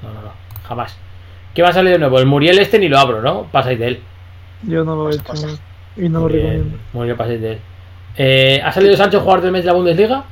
No, 0.03 0.13
no, 0.13 0.21
no, 0.21 0.31
jamás. 0.67 0.97
¿Qué 1.57 1.63
va 1.63 1.69
a 1.69 1.73
salir 1.73 1.93
de 1.93 1.97
nuevo? 1.97 2.19
El 2.19 2.27
Muriel 2.27 2.59
este 2.59 2.77
ni 2.77 2.87
lo 2.87 2.99
abro, 2.99 3.19
¿no? 3.19 3.45
Pasáis 3.45 3.79
de 3.79 3.87
él. 3.87 4.03
Yo 4.61 4.83
no 4.83 4.95
lo 4.95 5.09
he 5.09 5.17
Pasa, 5.17 5.47
hecho 5.47 5.57
y 5.95 6.07
no 6.07 6.19
lo 6.19 6.25
Muriel, 6.25 6.43
recomiendo. 6.49 6.77
Muriel, 6.93 7.15
pasáis 7.15 7.41
de 7.41 7.51
él. 7.53 7.59
Eh, 8.15 8.61
¿Ha 8.63 8.71
salido 8.71 8.95
Sancho 8.95 9.21
jugador 9.21 9.41
del 9.41 9.51
mes 9.53 9.63
de 9.63 9.67
la 9.71 9.73
Bundesliga? 9.73 10.23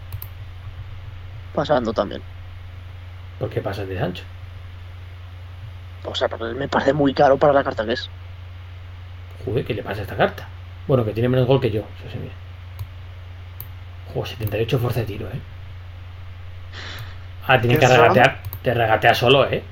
Pasando 1.55 1.93
también. 1.93 2.21
¿Por 3.39 3.49
qué 3.49 3.59
pasas 3.59 3.87
de 3.87 3.97
Sancho? 3.97 4.23
O 6.03 6.13
sea, 6.13 6.27
me 6.55 6.67
parece 6.67 6.93
muy 6.93 7.11
caro 7.15 7.37
para 7.37 7.53
la 7.53 7.63
carta 7.63 7.83
que 7.87 7.93
es. 7.93 8.07
Joder, 9.45 9.65
¿qué 9.65 9.73
le 9.73 9.81
pasa 9.81 10.01
a 10.01 10.03
esta 10.03 10.15
carta? 10.15 10.47
Bueno, 10.85 11.03
que 11.03 11.11
tiene 11.11 11.27
menos 11.27 11.47
gol 11.47 11.59
que 11.59 11.71
yo, 11.71 11.81
eso 12.07 12.19
mira. 12.21 12.35
Joder, 14.13 14.29
78 14.29 14.77
fuerza 14.77 14.99
de 14.99 15.05
tiro, 15.07 15.25
¿eh? 15.25 15.39
Ah, 17.47 17.59
tiene 17.59 17.79
¿Qué 17.79 17.87
que 17.87 17.87
regatear. 17.87 18.43
Te 18.61 18.75
regatea 18.75 19.15
solo, 19.15 19.49
¿eh? 19.49 19.63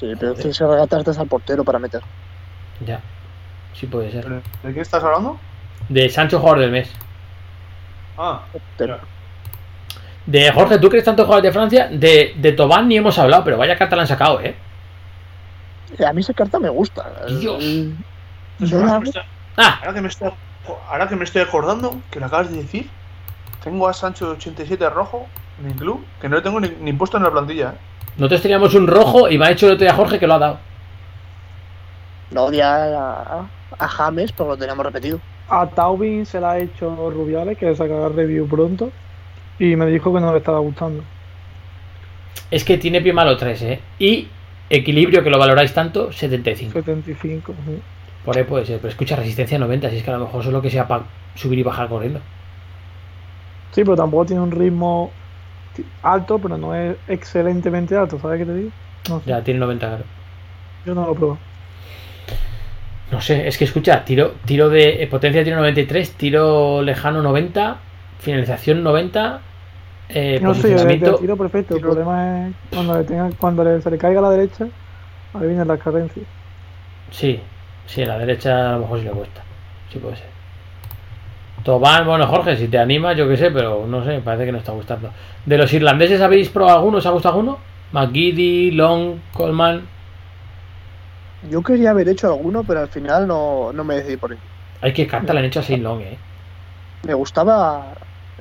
Sí, 0.00 0.12
pero 0.18 0.34
tienes 0.34 0.58
que 0.58 0.66
regatarte 0.66 1.10
al 1.10 1.26
portero 1.28 1.62
para 1.62 1.78
meter. 1.78 2.00
Ya. 2.84 3.00
Sí 3.74 3.86
puede 3.86 4.10
ser. 4.10 4.26
¿De 4.62 4.74
qué 4.74 4.80
estás 4.80 5.04
hablando? 5.04 5.38
De 5.88 6.08
Sancho 6.08 6.38
jugador 6.40 6.60
del 6.60 6.70
mes. 6.72 6.90
Ah, 8.18 8.42
Pero. 8.76 8.98
De 10.26 10.50
Jorge, 10.52 10.78
¿tú 10.78 10.88
crees 10.88 11.04
tanto 11.04 11.24
jugadores 11.24 11.50
de 11.50 11.52
Francia? 11.52 11.88
De, 11.90 12.34
de 12.36 12.52
Tobán 12.52 12.88
ni 12.88 12.96
hemos 12.96 13.18
hablado, 13.18 13.42
pero 13.44 13.56
vaya 13.58 13.76
carta 13.76 13.96
la 13.96 14.02
han 14.02 14.08
sacado, 14.08 14.40
¿eh? 14.40 14.54
eh, 15.98 16.04
a 16.06 16.12
mí 16.12 16.20
esa 16.20 16.34
carta 16.34 16.58
me 16.58 16.68
gusta. 16.68 17.10
Dios. 17.40 17.64
Pues 18.58 18.72
ahora, 18.72 18.92
que 18.92 18.98
me 19.00 19.04
estoy, 19.06 19.22
Ah, 19.56 19.78
ahora 19.80 19.94
que 19.94 20.00
me 20.02 20.08
estoy- 20.08 20.32
ahora 20.88 21.08
que 21.08 21.16
me 21.16 21.24
estoy 21.24 21.42
acordando, 21.42 22.00
que 22.10 22.20
lo 22.20 22.26
acabas 22.26 22.50
de 22.50 22.58
decir, 22.58 22.88
tengo 23.64 23.88
a 23.88 23.92
Sancho 23.94 24.26
de 24.26 24.32
87 24.32 24.88
rojo 24.90 25.26
en 25.60 25.70
el 25.70 25.76
club, 25.76 26.04
que 26.20 26.28
no 26.28 26.36
le 26.36 26.42
tengo 26.42 26.60
ni, 26.60 26.68
ni 26.80 26.92
puesto 26.92 27.16
en 27.16 27.22
la 27.24 27.30
plantilla. 27.30 27.70
¿eh? 27.70 27.78
Nosotros 28.20 28.42
teníamos 28.42 28.74
un 28.74 28.86
rojo 28.86 29.30
y 29.30 29.38
me 29.38 29.46
ha 29.46 29.50
hecho 29.50 29.66
el 29.66 29.72
otro 29.72 29.84
día 29.84 29.94
Jorge 29.94 30.18
que 30.18 30.26
lo 30.26 30.34
ha 30.34 30.38
dado. 30.38 30.58
No 32.30 32.44
odia 32.44 32.84
a, 32.84 33.48
a 33.78 33.88
James, 33.88 34.30
pero 34.32 34.50
lo 34.50 34.56
teníamos 34.58 34.84
repetido. 34.84 35.18
A 35.48 35.66
Taubin 35.66 36.26
se 36.26 36.38
la 36.38 36.52
ha 36.52 36.58
hecho 36.58 37.10
Rubiales, 37.10 37.56
que 37.56 37.74
sacará 37.74 38.10
review 38.10 38.46
pronto, 38.46 38.92
y 39.58 39.74
me 39.74 39.86
dijo 39.86 40.12
que 40.12 40.20
no 40.20 40.32
le 40.32 40.38
estaba 40.38 40.58
gustando. 40.58 41.02
Es 42.50 42.62
que 42.62 42.76
tiene 42.76 43.00
pie 43.00 43.14
malo 43.14 43.38
3, 43.38 43.62
¿eh? 43.62 43.80
Y 43.98 44.28
equilibrio, 44.68 45.24
que 45.24 45.30
lo 45.30 45.38
valoráis 45.38 45.72
tanto, 45.72 46.12
75. 46.12 46.72
75. 46.74 47.54
sí. 47.66 47.82
Por 48.22 48.36
ahí 48.36 48.44
puede 48.44 48.66
ser. 48.66 48.76
Pero 48.76 48.90
escucha, 48.90 49.16
resistencia 49.16 49.58
90, 49.58 49.88
si 49.88 49.96
es 49.96 50.02
que 50.02 50.10
a 50.10 50.18
lo 50.18 50.26
mejor 50.26 50.44
solo 50.44 50.60
que 50.60 50.68
sea 50.68 50.86
para 50.86 51.04
subir 51.36 51.58
y 51.58 51.62
bajar 51.62 51.88
corriendo. 51.88 52.20
Sí, 53.72 53.82
pero 53.82 53.96
tampoco 53.96 54.26
tiene 54.26 54.42
un 54.42 54.50
ritmo 54.50 55.10
alto, 56.02 56.38
pero 56.38 56.56
no 56.58 56.74
es 56.74 56.96
excelentemente 57.08 57.96
alto, 57.96 58.18
¿sabes 58.20 58.38
qué 58.40 58.46
te 58.46 58.54
digo? 58.54 58.70
No 59.08 59.20
sé, 59.20 59.30
Ya 59.30 59.42
tiene 59.42 59.60
90, 59.60 59.86
claro. 59.88 60.04
yo 60.84 60.94
no 60.94 61.06
lo 61.06 61.14
pruebo. 61.14 61.38
No 63.10 63.20
sé, 63.20 63.48
es 63.48 63.58
que 63.58 63.64
escucha, 63.64 64.04
tiro, 64.04 64.34
tiro 64.44 64.68
de 64.68 65.02
eh, 65.02 65.06
potencia 65.08 65.42
tiro 65.42 65.56
93, 65.56 66.12
tiro 66.12 66.80
lejano 66.82 67.22
90, 67.22 67.76
finalización 68.20 68.84
90, 68.84 69.40
eh, 70.10 70.38
No 70.40 70.54
sé, 70.54 70.76
tiro 71.18 71.36
perfecto. 71.36 71.74
El 71.74 71.80
problema 71.80 72.46
es 72.48 72.54
cuando 72.70 72.96
le 72.98 73.04
tenga, 73.04 73.30
cuando 73.38 73.64
le- 73.64 73.82
se 73.82 73.90
le 73.90 73.98
caiga 73.98 74.20
a 74.20 74.22
la 74.22 74.30
derecha, 74.30 74.64
ahí 75.34 75.46
vienen 75.46 75.66
las 75.66 75.80
carencias. 75.80 76.24
Sí, 77.10 77.40
sí, 77.86 78.02
a 78.02 78.06
la 78.06 78.18
derecha 78.18 78.70
a 78.70 78.72
lo 78.74 78.80
mejor 78.80 78.98
sí 79.00 79.04
le 79.06 79.10
cuesta. 79.10 79.42
Sí 79.92 79.98
puede 79.98 80.16
ser. 80.16 80.26
Tobán, 81.64 82.06
bueno, 82.06 82.26
Jorge, 82.26 82.56
si 82.56 82.68
te 82.68 82.78
animas, 82.78 83.16
yo 83.16 83.28
qué 83.28 83.36
sé, 83.36 83.50
pero 83.50 83.86
no 83.86 84.04
sé, 84.04 84.20
parece 84.24 84.46
que 84.46 84.52
no 84.52 84.58
está 84.58 84.72
gustando. 84.72 85.10
¿De 85.44 85.58
los 85.58 85.72
irlandeses 85.72 86.20
habéis 86.20 86.48
probado 86.48 86.78
alguno? 86.78 86.98
¿Os 86.98 87.06
ha 87.06 87.10
gustado 87.10 87.34
alguno? 87.34 87.58
McGiddy, 87.92 88.70
Long, 88.70 89.16
Coleman. 89.32 89.82
Yo 91.50 91.62
quería 91.62 91.90
haber 91.90 92.08
hecho 92.08 92.28
alguno, 92.28 92.64
pero 92.64 92.80
al 92.80 92.88
final 92.88 93.26
no, 93.26 93.72
no 93.72 93.84
me 93.84 93.96
decidí 93.96 94.16
por 94.16 94.32
él. 94.32 94.38
Hay 94.82 94.92
que 94.92 95.06
carta 95.06 95.32
le 95.32 95.40
han 95.40 95.46
hecho 95.46 95.60
a 95.60 95.62
Saint 95.62 95.82
Long, 95.82 96.00
eh. 96.00 96.18
Me 97.06 97.14
gustaba. 97.14 97.94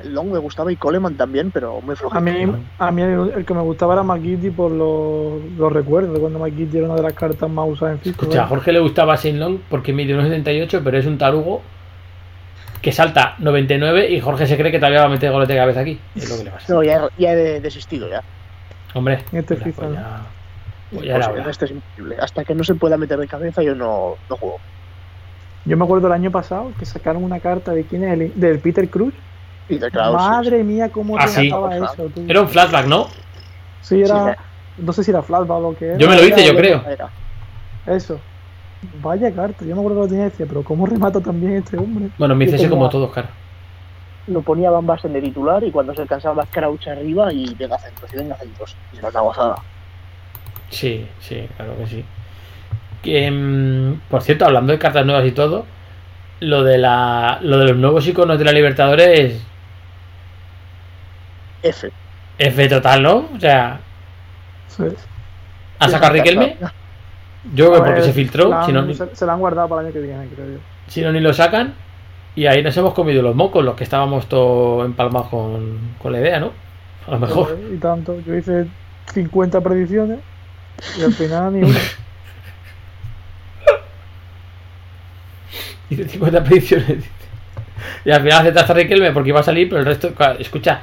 El 0.04 0.14
Long 0.14 0.32
me 0.32 0.40
gustaba 0.40 0.72
y 0.72 0.78
Coleman 0.78 1.16
también, 1.16 1.52
pero 1.52 1.82
muy 1.82 1.96
flojo. 1.96 2.16
A 2.18 2.22
mí, 2.22 2.32
a 2.78 2.92
mí 2.92 3.02
el, 3.02 3.34
el 3.36 3.46
que 3.46 3.54
me 3.54 3.62
gustaba 3.62 3.94
era 3.94 4.04
McGiddy 4.04 4.50
por 4.50 4.72
los, 4.72 5.44
los 5.58 5.74
recuerdos 5.74 6.14
de 6.14 6.20
cuando 6.22 6.40
McGiddy 6.40 6.78
era 6.78 6.88
una 6.88 6.96
de 6.96 7.04
las 7.04 7.14
cartas 7.14 7.50
más 7.50 7.68
usadas 7.68 7.96
en 7.96 8.00
FIFA. 8.00 8.22
Escucha, 8.22 8.44
a 8.44 8.48
Jorge 8.48 8.72
le 8.72 8.80
gustaba 8.80 9.18
Saint 9.18 9.38
Long 9.38 9.58
porque 9.70 9.92
mide 9.92 10.18
1,78, 10.18 10.82
pero 10.84 10.98
es 10.98 11.06
un 11.06 11.18
tarugo 11.18 11.62
que 12.82 12.92
salta 12.92 13.36
99 13.40 14.10
y 14.10 14.20
Jorge 14.22 14.48
se 14.48 14.58
cree 14.58 14.72
que 14.72 14.80
todavía 14.80 15.00
va 15.02 15.06
a 15.06 15.10
meter 15.10 15.32
golete 15.32 15.54
de 15.54 15.60
cabeza 15.60 15.80
aquí. 15.82 16.00
Es 16.16 16.30
lo 16.30 16.38
que 16.38 16.44
le 16.46 16.52
pasa. 16.52 16.74
No, 16.74 16.84
ya, 16.84 17.08
ya 17.18 17.34
he 17.34 17.60
desistido 17.60 18.08
ya. 18.10 18.24
Hombre, 18.94 19.20
este 19.32 19.54
mira, 19.56 19.66
FIFA, 19.66 19.82
pues 19.82 19.94
ya, 19.96 20.22
pues 20.92 21.06
ya 21.06 21.16
era 21.16 21.30
hora. 21.30 21.50
este 21.52 21.66
es 21.66 21.72
imposible. 21.72 22.16
Hasta 22.22 22.44
que 22.46 22.56
no 22.56 22.64
se 22.64 22.76
pueda 22.76 22.98
meter 22.98 23.18
de 23.20 23.28
cabeza, 23.28 23.62
yo 23.62 23.76
no, 23.76 24.16
no 24.30 24.38
juego. 24.38 24.58
Yo 25.66 25.78
me 25.78 25.84
acuerdo 25.84 26.08
el 26.08 26.14
año 26.14 26.32
pasado 26.32 26.72
que 26.80 26.86
sacaron 26.86 27.24
una 27.24 27.40
carta 27.40 27.74
de 27.74 27.84
quién 27.84 28.04
es 28.06 28.14
el, 28.14 28.40
del 28.40 28.60
Peter 28.60 28.90
Cruz. 28.90 29.14
Y 29.68 29.78
de 29.78 29.92
Kraus, 29.92 30.16
Madre 30.16 30.64
mía, 30.64 30.90
cómo 30.90 31.16
Ah, 31.20 31.26
te 31.26 31.32
sí. 31.32 31.48
eso. 31.48 32.10
tú. 32.16 32.26
Era 32.28 32.42
un 32.42 32.50
flashback, 32.50 32.88
¿no? 32.88 33.08
Sí, 33.82 34.02
era. 34.02 34.34
Sí, 34.34 34.84
No 34.84 34.94
sé 34.94 35.04
si 35.04 35.12
era 35.12 35.22
flashback 35.22 35.58
o 35.58 35.72
lo 35.72 35.78
que 35.78 35.86
era. 35.90 35.98
Yo 35.98 36.10
me 36.10 36.16
lo 36.16 36.24
hice, 36.26 36.42
Era- 36.42 36.52
yo 36.52 36.56
creo. 36.56 36.84
era. 36.90 37.10
Eso. 37.86 38.20
Vaya 39.02 39.32
carta, 39.34 39.66
yo 39.66 39.76
me 39.76 39.82
acuerdo 39.82 39.98
que 39.98 40.04
lo 40.04 40.08
tenía 40.08 40.28
y 40.28 40.30
decía, 40.30 40.46
pero 40.48 40.64
¿cómo 40.64 40.86
remata 40.86 41.20
también 41.20 41.56
este 41.56 41.78
hombre? 41.78 42.10
Bueno, 42.18 42.34
me 42.36 42.46
tenía- 42.48 42.70
como 42.70 42.90
todos, 42.90 43.12
claro. 43.12 43.28
Lo 44.28 44.42
ponía 44.42 44.70
Bambas 44.70 45.04
en 45.06 45.16
el 45.16 45.24
titular 45.24 45.64
y 45.64 45.72
cuando 45.72 45.94
se 45.96 46.02
alcanzaba 46.04 46.46
Crouch 46.46 46.88
arriba 46.88 47.34
y 47.34 47.54
venga 47.56 47.78
centros 47.80 48.14
y 48.14 48.16
venga 48.18 48.36
centros. 48.36 48.76
Y 48.94 48.98
era 49.00 49.10
una 49.10 49.20
gozada. 49.22 49.56
Sí, 50.70 51.08
sí, 51.20 51.48
claro 51.58 51.76
que 51.78 51.88
sí. 51.88 52.06
Que, 53.02 53.32
mm, 53.32 54.02
por 54.10 54.22
cierto, 54.22 54.46
hablando 54.46 54.72
de 54.72 54.80
cartas 54.80 55.06
nuevas 55.06 55.26
y 55.26 55.32
todo, 55.32 55.66
lo 56.42 56.64
de 56.64 56.78
la 56.78 57.40
lo 57.42 57.58
de 57.58 57.66
los 57.70 57.78
nuevos 57.78 58.08
iconos 58.08 58.38
de 58.40 58.46
la 58.46 58.52
Libertadores 58.52 59.42
F. 61.64 61.92
F 62.38 62.68
total, 62.70 63.04
¿no? 63.04 63.16
O 63.36 63.40
sea, 63.40 63.80
Sí. 64.68 64.84
¿ha 65.80 65.90
sacado 65.90 66.14
Riquelme? 66.14 66.56
Yo 67.54 67.66
creo 67.68 67.72
que 67.74 67.78
porque 67.80 67.92
ver, 67.92 68.02
se 68.02 68.14
filtró, 68.14 68.50
la 68.50 68.60
han- 68.60 68.66
si 68.66 68.74
no, 68.74 68.82
ni- 68.84 68.94
se, 68.94 69.16
se 69.16 69.26
la 69.26 69.34
han 69.34 69.40
guardado 69.40 69.70
para 69.70 69.82
el 69.82 69.88
año 69.88 69.94
que 69.94 70.02
viene, 70.02 70.28
creo 70.28 70.46
yo. 70.48 70.58
si 70.88 71.02
no 71.02 71.12
ni 71.12 71.20
lo 71.20 71.34
sacan. 71.34 71.74
Y 72.36 72.46
ahí 72.46 72.64
nos 72.64 72.76
hemos 72.78 72.94
comido 72.94 73.22
los 73.22 73.36
mocos, 73.36 73.66
los 73.66 73.76
que 73.76 73.84
estábamos 73.84 74.28
todos 74.30 74.86
empalmados 74.86 75.30
con, 75.30 75.80
con 75.98 76.12
la 76.12 76.20
idea, 76.20 76.40
¿no? 76.40 76.52
A 77.08 77.12
lo 77.12 77.20
mejor. 77.20 77.58
Y 77.74 77.78
tanto. 77.78 78.20
Yo 78.22 78.36
hice 78.36 78.68
50 79.14 79.62
predicciones 79.62 80.20
y 81.00 81.04
al 81.04 81.14
final 81.14 81.54
ni 81.54 81.64
una. 81.64 81.80
Hice 85.90 86.08
50 86.08 86.44
predicciones. 86.44 87.04
Y 88.04 88.12
al 88.12 88.22
final 88.22 88.40
aceptaste 88.42 88.72
a 88.74 88.76
Riquelme 88.76 89.12
porque 89.12 89.30
iba 89.30 89.40
a 89.40 89.44
salir, 89.44 89.70
pero 89.70 89.80
el 89.80 89.86
resto. 89.86 90.12
Escucha, 90.38 90.82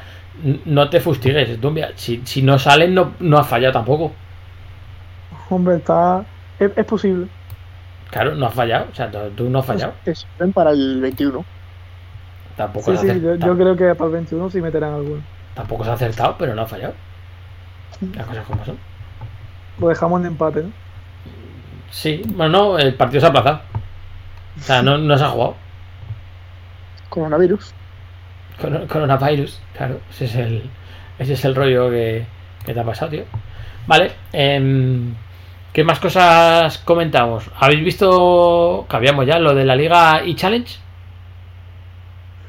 no 0.64 0.88
te 0.88 0.98
fustigues, 1.00 1.60
Dumbia. 1.60 1.92
Si, 1.94 2.22
si 2.24 2.40
no 2.42 2.58
salen, 2.58 2.94
no, 2.94 3.12
no 3.20 3.38
has 3.38 3.46
fallado 3.46 3.74
tampoco. 3.74 4.12
Hombre, 5.50 5.76
está. 5.76 6.24
Es, 6.58 6.70
es 6.76 6.84
posible. 6.84 7.28
Claro, 8.10 8.34
no 8.34 8.46
has 8.46 8.54
fallado. 8.54 8.86
O 8.90 8.94
sea, 8.94 9.10
tú, 9.36 9.48
no 9.50 9.58
has 9.60 9.66
fallado. 9.66 9.92
Te 10.04 10.14
sirven 10.14 10.52
para 10.52 10.70
el 10.70 11.00
21. 11.00 11.44
Tampoco, 12.56 12.96
Sí, 12.96 13.08
sí, 13.08 13.20
yo, 13.20 13.56
creo 13.56 13.76
que 13.76 13.94
para 13.94 14.06
el 14.06 14.12
21 14.12 14.50
sí 14.50 14.60
meterán 14.62 14.94
alguno. 14.94 15.20
tampoco 15.54 15.82
has 15.82 15.90
acertado, 15.90 16.36
pero 16.38 16.54
no 16.54 16.62
has 16.62 16.70
fallado. 16.70 16.94
Las 18.14 18.26
cosas 18.26 18.44
como 18.46 18.64
son. 18.64 18.78
Lo 19.78 19.88
dejamos 19.88 20.20
en 20.20 20.26
empate, 20.28 20.62
¿no? 20.62 20.70
Sí, 21.90 22.22
bueno, 22.26 22.52
no, 22.72 22.78
el 22.78 22.94
partido 22.94 23.20
se 23.20 23.26
ha 23.26 23.30
aplazado. 23.30 23.60
O 24.58 24.62
sea, 24.62 24.82
no, 24.82 24.96
no 24.98 25.18
se 25.18 25.24
ha 25.24 25.28
jugado. 25.28 25.56
Coronavirus. 27.10 27.74
Coron- 28.60 28.86
Coronavirus, 28.86 29.60
claro, 29.76 30.00
ese 30.10 30.24
es 30.24 30.34
el, 30.36 30.70
ese 31.18 31.34
es 31.34 31.44
el 31.44 31.54
rollo 31.54 31.90
que, 31.90 32.24
que 32.64 32.72
te 32.74 32.80
ha 32.80 32.84
pasado, 32.84 33.10
tío. 33.10 33.24
Vale, 33.86 34.12
em, 34.32 35.14
¿qué 35.76 35.84
más 35.84 36.00
cosas 36.00 36.78
comentamos? 36.78 37.50
¿Habéis 37.60 37.84
visto, 37.84 38.86
cambiamos 38.88 39.26
ya, 39.26 39.38
lo 39.38 39.54
de 39.54 39.66
la 39.66 39.76
Liga 39.76 40.22
e-Challenge? 40.24 40.74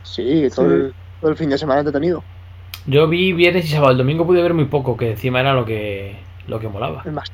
Sí, 0.03 0.47
todo, 0.55 0.65
Sí. 0.69 0.73
El, 0.73 0.93
todo 1.19 1.31
el 1.31 1.35
fin 1.37 1.49
de 1.49 1.57
semana 1.57 1.81
entretenido. 1.81 2.23
Yo 2.85 3.05
vi 3.09 3.33
viernes 3.33 3.65
y 3.65 3.67
sábado, 3.67 3.91
el 3.91 3.97
domingo 3.97 4.25
pude 4.25 4.41
ver 4.41 4.53
muy 4.53 4.63
poco, 4.63 4.95
que 4.95 5.11
encima 5.11 5.41
era 5.41 5.53
lo 5.53 5.65
que, 5.65 6.15
lo 6.47 6.57
que 6.57 6.69
molaba. 6.69 7.01
El 7.03 7.11
más. 7.11 7.29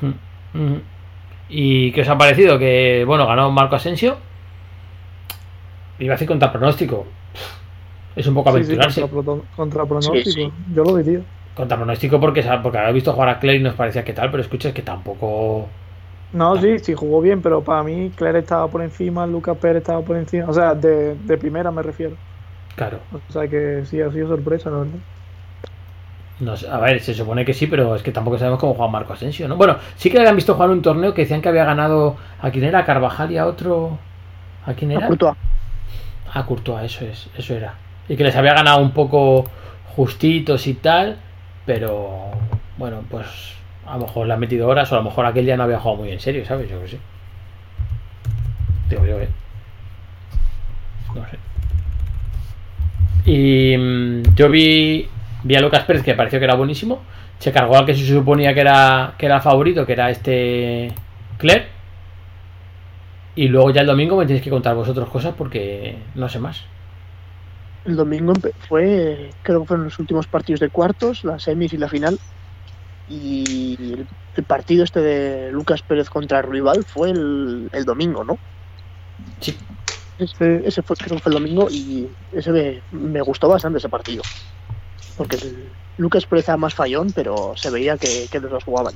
Mm, 0.00 0.58
mm. 0.58 0.80
¿Y 1.50 1.92
qué 1.92 2.00
os 2.00 2.08
ha 2.08 2.18
parecido? 2.18 2.58
Que, 2.58 3.04
bueno, 3.06 3.28
ganó 3.28 3.52
Marco 3.52 3.76
Asensio. 3.76 4.16
Iba 6.00 6.14
a 6.14 6.16
decir 6.16 6.26
contra 6.26 6.50
pronóstico. 6.50 7.06
Es 8.16 8.26
un 8.26 8.34
poco 8.34 8.50
Sí, 8.50 8.56
sí, 8.58 8.64
aventurarse. 8.72 9.00
contra, 9.02 9.20
proto- 9.22 9.44
contra 9.54 9.84
pronóstico. 9.84 10.30
sí. 10.30 10.50
Yo 10.74 10.82
lo 10.82 10.96
diría. 10.96 11.20
Contra 11.54 11.76
pronóstico 11.76 12.18
porque, 12.18 12.42
porque 12.62 12.78
había 12.78 12.90
visto 12.92 13.12
jugar 13.12 13.28
a 13.28 13.38
Clay 13.38 13.56
y 13.56 13.62
nos 13.62 13.74
parecía 13.74 14.04
que 14.04 14.12
tal, 14.12 14.30
pero 14.30 14.42
escucha, 14.42 14.68
es 14.68 14.74
que 14.74 14.82
tampoco. 14.82 15.68
No, 16.32 16.56
sí, 16.60 16.80
sí 16.80 16.94
jugó 16.94 17.20
bien, 17.20 17.40
pero 17.42 17.62
para 17.62 17.84
mí 17.84 18.10
Claire 18.16 18.40
estaba 18.40 18.66
por 18.66 18.82
encima, 18.82 19.24
Lucas 19.24 19.56
Pérez 19.58 19.82
estaba 19.82 20.00
por 20.02 20.16
encima. 20.16 20.46
O 20.48 20.52
sea, 20.52 20.74
de, 20.74 21.14
de 21.14 21.38
primera 21.38 21.70
me 21.70 21.82
refiero. 21.82 22.16
Claro. 22.74 22.98
O 23.12 23.32
sea 23.32 23.46
que 23.46 23.84
sí, 23.86 24.00
ha 24.00 24.10
sido 24.10 24.28
sorpresa, 24.28 24.68
la 24.70 24.78
verdad. 24.78 24.98
No 26.40 26.56
sé, 26.56 26.68
a 26.68 26.78
ver, 26.78 27.00
se 27.00 27.14
supone 27.14 27.44
que 27.44 27.54
sí, 27.54 27.68
pero 27.68 27.94
es 27.94 28.02
que 28.02 28.10
tampoco 28.10 28.38
sabemos 28.38 28.58
cómo 28.58 28.74
juega 28.74 28.90
Marco 28.90 29.12
Asensio, 29.12 29.46
¿no? 29.46 29.56
Bueno, 29.56 29.76
sí 29.94 30.10
que 30.10 30.16
le 30.16 30.22
habían 30.22 30.34
visto 30.34 30.54
jugar 30.54 30.70
un 30.70 30.82
torneo 30.82 31.14
que 31.14 31.22
decían 31.22 31.40
que 31.40 31.48
había 31.48 31.64
ganado. 31.64 32.16
¿A 32.40 32.50
quién 32.50 32.64
era? 32.64 32.80
¿A 32.80 32.84
Carvajal 32.84 33.30
y 33.30 33.38
a 33.38 33.46
otro? 33.46 33.98
¿A 34.66 34.74
quién 34.74 34.90
era? 34.90 35.04
A 35.04 35.08
Courtois. 35.08 35.36
A 36.32 36.44
Courtois, 36.44 36.84
eso 36.84 37.04
es, 37.04 37.30
eso 37.38 37.54
era. 37.54 37.74
Y 38.08 38.16
que 38.16 38.24
les 38.24 38.34
había 38.34 38.54
ganado 38.54 38.80
un 38.80 38.90
poco 38.90 39.44
justitos 39.94 40.66
y 40.66 40.74
tal, 40.74 41.18
pero 41.66 42.30
bueno, 42.76 43.02
pues 43.10 43.26
a 43.86 43.96
lo 43.96 44.06
mejor 44.06 44.26
le 44.26 44.34
han 44.34 44.40
metido 44.40 44.68
horas 44.68 44.90
o 44.92 44.94
a 44.94 44.98
lo 44.98 45.04
mejor 45.04 45.26
aquel 45.26 45.46
ya 45.46 45.56
no 45.56 45.64
había 45.64 45.78
jugado 45.78 46.02
muy 46.02 46.10
en 46.10 46.20
serio, 46.20 46.44
¿sabes? 46.44 46.68
Yo 46.70 46.80
que 46.80 46.88
sé. 46.88 46.98
Digo 48.88 49.06
yo, 49.06 49.20
¿eh? 49.20 49.28
No 51.14 51.22
sé. 51.28 51.38
Y 53.26 53.76
mm, 53.76 54.34
yo 54.34 54.48
vi, 54.50 55.08
vi 55.42 55.54
a 55.54 55.60
Lucas 55.60 55.84
Pérez 55.84 56.02
que 56.02 56.14
pareció 56.14 56.38
que 56.38 56.44
era 56.44 56.54
buenísimo. 56.54 57.02
Se 57.38 57.52
cargó 57.52 57.76
al 57.76 57.86
que 57.86 57.94
se 57.94 58.06
suponía 58.06 58.54
que 58.54 58.60
era, 58.60 59.14
que 59.18 59.26
era 59.26 59.40
favorito, 59.40 59.86
que 59.86 59.92
era 59.92 60.10
este 60.10 60.92
Claire. 61.38 61.68
Y 63.36 63.48
luego 63.48 63.70
ya 63.70 63.80
el 63.80 63.86
domingo 63.86 64.16
me 64.16 64.26
tenéis 64.26 64.44
que 64.44 64.50
contar 64.50 64.74
vosotros 64.74 65.08
cosas 65.08 65.34
porque 65.36 65.96
no 66.14 66.28
sé 66.28 66.38
más. 66.38 66.64
El 67.84 67.96
domingo 67.96 68.32
fue, 68.68 69.30
creo 69.42 69.60
que 69.62 69.66
fueron 69.68 69.84
los 69.84 69.98
últimos 69.98 70.26
partidos 70.26 70.60
de 70.60 70.70
cuartos, 70.70 71.22
la 71.24 71.38
semis 71.38 71.72
y 71.72 71.76
la 71.76 71.88
final. 71.88 72.18
Y 73.08 73.74
el, 73.92 74.06
el 74.36 74.44
partido 74.44 74.84
este 74.84 75.00
de 75.00 75.52
Lucas 75.52 75.82
Pérez 75.82 76.08
contra 76.08 76.40
Ruibal 76.42 76.84
fue 76.84 77.10
el, 77.10 77.68
el 77.72 77.84
domingo, 77.84 78.24
¿no? 78.24 78.38
Sí. 79.40 79.56
Es- 80.18 80.30
Sí. 80.38 80.44
Ese 80.64 80.80
fue, 80.82 80.96
creo 80.96 81.16
que 81.16 81.22
fue 81.22 81.30
el 81.30 81.38
domingo 81.40 81.68
y 81.70 82.08
ese 82.32 82.52
me, 82.52 82.80
me 82.92 83.20
gustó 83.20 83.48
bastante 83.48 83.78
ese 83.78 83.88
partido. 83.88 84.22
Porque 85.16 85.36
el, 85.36 85.68
Lucas 85.98 86.24
Pérez 86.24 86.48
era 86.48 86.56
más 86.56 86.72
fallón, 86.72 87.12
pero 87.12 87.52
se 87.56 87.68
veía 87.70 87.98
que, 87.98 88.28
que 88.30 88.40
los 88.40 88.62
jugaban. 88.64 88.94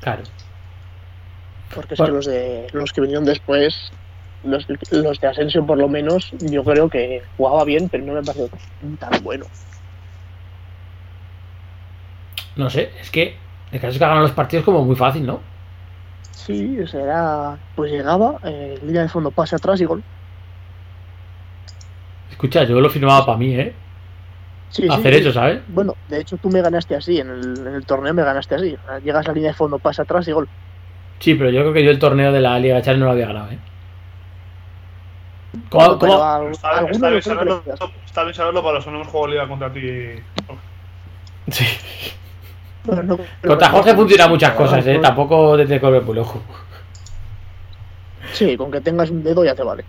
Claro. 0.00 0.22
Porque 1.74 1.94
es 1.94 1.98
Bueno. 1.98 2.12
que 2.12 2.16
los 2.16 2.26
de 2.26 2.66
los 2.72 2.92
que 2.92 3.00
vinieron 3.00 3.24
después, 3.24 3.90
los, 4.44 4.66
los 4.90 5.20
de 5.20 5.26
Asensio 5.28 5.64
por 5.66 5.78
lo 5.78 5.88
menos, 5.88 6.32
yo 6.40 6.62
creo 6.64 6.88
que 6.88 7.22
jugaba 7.36 7.64
bien, 7.64 7.88
pero 7.88 8.04
no 8.04 8.12
me 8.14 8.22
pareció 8.22 8.48
tan 8.98 9.22
bueno. 9.22 9.46
No 12.56 12.70
sé, 12.70 12.90
es 13.00 13.10
que 13.10 13.36
el 13.72 13.80
caso 13.80 13.92
es 13.92 13.98
que 13.98 14.04
ha 14.04 14.08
ganado 14.08 14.26
los 14.26 14.34
partidos 14.34 14.64
como 14.64 14.84
muy 14.84 14.96
fácil, 14.96 15.26
¿no? 15.26 15.40
Sí, 16.32 16.78
o 16.80 16.86
sea, 16.86 17.00
era, 17.02 17.58
pues 17.74 17.90
llegaba, 17.90 18.38
eh, 18.44 18.78
línea 18.82 19.02
de 19.02 19.08
fondo, 19.08 19.30
pase 19.30 19.56
atrás 19.56 19.80
y 19.80 19.84
gol. 19.84 20.02
Escucha, 22.30 22.64
yo 22.64 22.80
lo 22.80 22.88
firmaba 22.90 23.26
para 23.26 23.38
mí, 23.38 23.54
¿eh? 23.54 23.74
Sí, 24.68 24.86
Hacer 24.90 25.14
sí. 25.14 25.20
eso, 25.20 25.32
¿sabes? 25.32 25.60
Bueno, 25.68 25.94
de 26.08 26.20
hecho 26.20 26.36
tú 26.36 26.50
me 26.50 26.60
ganaste 26.60 26.94
así, 26.94 27.18
en 27.18 27.30
el, 27.30 27.58
en 27.66 27.74
el 27.74 27.86
torneo 27.86 28.12
me 28.14 28.22
ganaste 28.22 28.54
así. 28.56 28.76
Llegas 29.02 29.24
a 29.26 29.28
la 29.28 29.34
línea 29.34 29.50
de 29.50 29.56
fondo, 29.56 29.78
pase 29.78 30.02
atrás 30.02 30.26
y 30.28 30.32
gol. 30.32 30.48
Sí, 31.18 31.34
pero 31.34 31.50
yo 31.50 31.60
creo 31.62 31.72
que 31.72 31.84
yo 31.84 31.90
el 31.90 31.98
torneo 31.98 32.30
de 32.32 32.40
la 32.40 32.58
Liga 32.58 32.82
Challenge 32.82 33.00
no 33.00 33.06
lo 33.06 33.12
había 33.12 33.26
ganado, 33.26 33.50
¿eh? 33.52 33.58
¿Cómo- 35.68 35.98
Pero 35.98 35.98
cómo- 35.98 36.22
a- 36.22 36.50
Está, 36.50 36.68
alguno 36.70 36.92
está 36.94 37.08
bien 37.10 37.22
saberlo, 37.22 37.56
le 37.56 37.62
queda. 37.76 37.88
está 38.04 38.22
bien 38.24 38.34
saberlo 38.34 38.62
para 38.62 38.74
los 38.74 38.84
que 38.84 38.90
no 38.90 38.96
hemos 38.98 39.08
jugado 39.08 39.28
liga 39.32 39.48
contra 39.48 39.72
ti. 39.72 39.80
No- 42.84 43.18
Contra 43.46 43.68
Jorge 43.70 43.94
funcionan 43.94 44.30
muchas 44.30 44.52
cosas, 44.52 44.86
¿eh? 44.86 44.98
Tampoco 45.00 45.56
desde 45.56 45.80
Colbe 45.80 45.98
el 46.12 46.18
ojo. 46.18 46.40
Sí, 48.32 48.56
con 48.56 48.70
que 48.70 48.80
tengas 48.80 49.10
un 49.10 49.22
dedo 49.22 49.44
ya 49.44 49.54
te 49.54 49.62
vale. 49.62 49.84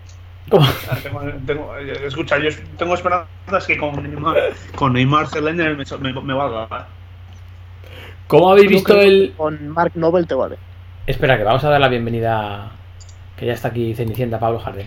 ¿Cómo? 0.50 0.66
Ah, 0.90 0.96
Tengo, 1.02 1.20
tengo- 1.46 1.76
eh, 1.76 2.06
escucha, 2.06 2.38
yo 2.38 2.48
tengo 2.78 2.94
esperanzas 2.94 3.66
que 3.66 3.76
con 3.76 4.02
Neymar, 4.02 4.36
con 4.74 4.92
Neymar 4.94 5.26
Zelender 5.28 5.76
me, 5.76 5.84
me, 6.12 6.20
me 6.22 6.34
valga. 6.34 6.64
¿eh? 6.64 6.84
¿Cómo 8.26 8.50
habéis 8.50 8.68
visto 8.68 8.98
el...? 8.98 9.34
Con 9.36 9.68
Mark 9.68 9.92
Nobel 9.94 10.26
te 10.26 10.34
vale. 10.34 10.56
Espera, 11.06 11.36
que 11.36 11.44
vamos 11.44 11.62
a 11.64 11.70
dar 11.70 11.80
la 11.80 11.88
bienvenida... 11.88 12.70
Que 13.36 13.46
ya 13.46 13.52
está 13.52 13.68
aquí 13.68 13.94
Cenicienta, 13.94 14.40
Pablo 14.40 14.58
Jardín. 14.58 14.86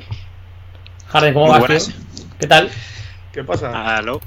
Jardín, 1.11 1.33
¿cómo 1.33 1.47
Muy 1.47 1.59
vas? 1.59 1.91
¿Qué 2.39 2.47
tal? 2.47 2.71
¿Qué 3.31 3.43
pasa? 3.43 3.81
Aló, 3.97 4.19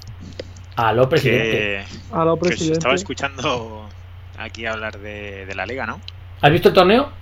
Aló, 0.77 1.09
presidente. 1.09 1.51
que, 1.51 1.85
A 2.11 2.25
lo 2.25 2.39
que 2.39 2.49
os 2.49 2.49
presidente. 2.49 2.73
estaba 2.73 2.95
escuchando 2.95 3.89
aquí 4.37 4.67
hablar 4.67 4.99
de, 4.99 5.47
de 5.47 5.55
la 5.55 5.67
liga, 5.67 5.87
¿no? 5.87 6.01
¿Has 6.41 6.53
visto 6.53 6.69
el 6.69 6.75
torneo? 6.75 7.13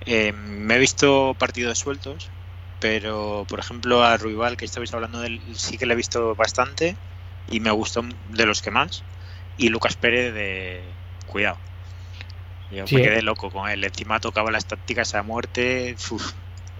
Eh, 0.00 0.32
me 0.32 0.74
he 0.76 0.78
visto 0.78 1.36
partidos 1.38 1.78
sueltos, 1.78 2.30
pero 2.80 3.46
por 3.48 3.60
ejemplo 3.60 4.02
a 4.04 4.16
Ruibal, 4.16 4.56
que 4.56 4.64
estabais 4.64 4.92
hablando 4.94 5.20
de 5.20 5.28
él, 5.28 5.42
sí 5.54 5.78
que 5.78 5.86
le 5.86 5.94
he 5.94 5.96
visto 5.96 6.34
bastante 6.34 6.96
y 7.46 7.60
me 7.60 7.70
gustó 7.70 8.02
de 8.28 8.46
los 8.46 8.62
que 8.62 8.70
más. 8.70 9.04
Y 9.56 9.68
Lucas 9.68 9.96
Pérez 9.96 10.34
de... 10.34 10.96
Cuidado. 11.26 11.58
Yo 12.70 12.86
Sí, 12.86 12.96
me 12.96 13.02
¿eh? 13.02 13.04
quedé 13.04 13.22
loco 13.22 13.50
con 13.50 13.68
él. 13.70 13.84
Encima 13.84 14.18
tocaba 14.20 14.50
las 14.50 14.66
tácticas 14.66 15.14
a 15.14 15.22
muerte. 15.22 15.94
uf, 16.10 16.32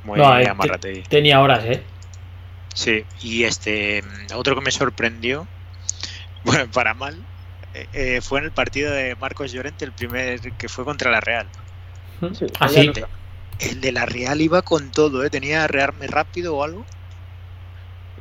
muy 0.05 0.19
No, 0.19 0.39
eh, 0.39 0.47
amarrate. 0.49 1.03
Tenía 1.09 1.41
horas, 1.41 1.65
¿eh? 1.65 1.83
Sí, 2.75 3.05
y 3.21 3.45
este 3.45 4.03
mm, 4.03 4.35
otro 4.37 4.55
que 4.55 4.61
me 4.63 4.71
sorprendió, 4.71 5.47
bueno, 6.45 6.71
para 6.73 6.95
mal, 6.95 7.17
eh, 7.75 7.87
eh, 7.93 8.21
fue 8.23 8.39
en 8.41 8.47
el 8.47 8.53
partido 8.53 8.91
de 8.93 9.15
Marcos 9.17 9.53
Llorente, 9.53 9.85
el 9.85 9.93
primer 9.93 10.41
que 10.57 10.69
fue 10.69 10.85
contra 10.85 11.11
la 11.11 11.21
Real. 11.21 11.47
Sí, 12.35 12.47
¿Ah, 12.61 12.69
ya 12.69 12.83
sí? 12.83 12.89
no- 12.89 13.07
El 13.59 13.81
de 13.81 13.93
la 13.93 14.07
Real 14.07 14.41
iba 14.41 14.63
con 14.63 14.91
todo, 14.91 15.25
¿eh? 15.25 15.31
tenía 15.31 15.67
rearme 15.67 16.07
rápido 16.07 16.57
o 16.57 16.65
algo. 16.65 16.85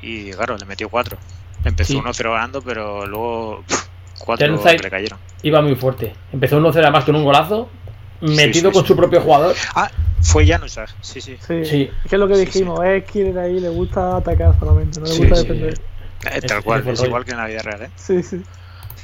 Y 0.02 0.32
claro, 0.32 0.58
le 0.58 0.66
metió 0.66 0.90
cuatro. 0.90 1.18
Empezó 1.64 1.94
Sí. 1.94 2.00
1-0 2.00 2.32
ganando, 2.32 2.62
pero 2.62 3.06
luego 3.06 3.64
pf, 3.68 3.84
cuatro 4.20 4.48
Ternside- 4.48 4.82
le 4.82 4.90
cayeron. 4.90 5.20
Iba 5.44 5.62
muy 5.62 5.76
fuerte. 5.76 6.14
Empezó 6.34 6.58
1-0 6.58 6.80
además 6.86 7.06
con 7.06 7.16
un 7.16 7.24
golazo. 7.24 7.70
Metido 8.22 8.72
sí, 8.72 8.72
con 8.72 8.84
sí. 8.84 8.88
su 8.88 8.96
propio 8.96 9.22
jugador. 9.22 9.56
Ah, 9.76 9.92
fue 10.22 10.46
Januzaj, 10.48 10.90
sí, 11.02 11.22
sí. 11.22 11.38
Sí. 11.40 11.66
Sí. 11.66 11.92
Es 12.04 12.10
que 12.10 12.16
es 12.16 12.20
lo 12.20 12.28
que 12.28 12.36
Sí, 12.36 12.42
dijimos, 12.46 12.80
es 12.86 13.04
que 13.06 13.38
ahí 13.40 13.60
le 13.60 13.70
gusta 13.70 14.18
atacar 14.18 14.58
solamente, 14.60 15.00
no 15.00 15.08
le 15.08 15.16
Sí, 15.16 15.20
gusta 15.20 15.36
defender. 15.36 15.82
Eh, 16.32 16.42
tal 16.42 16.64
cual, 16.64 16.88
es 16.88 17.04
igual 17.04 17.26
que 17.26 17.32
en 17.32 17.38
la 17.38 17.48
vida 17.48 17.62
real, 17.64 17.84
¿eh? 17.84 17.92
Sí, 17.96 18.22
sí. 18.24 18.44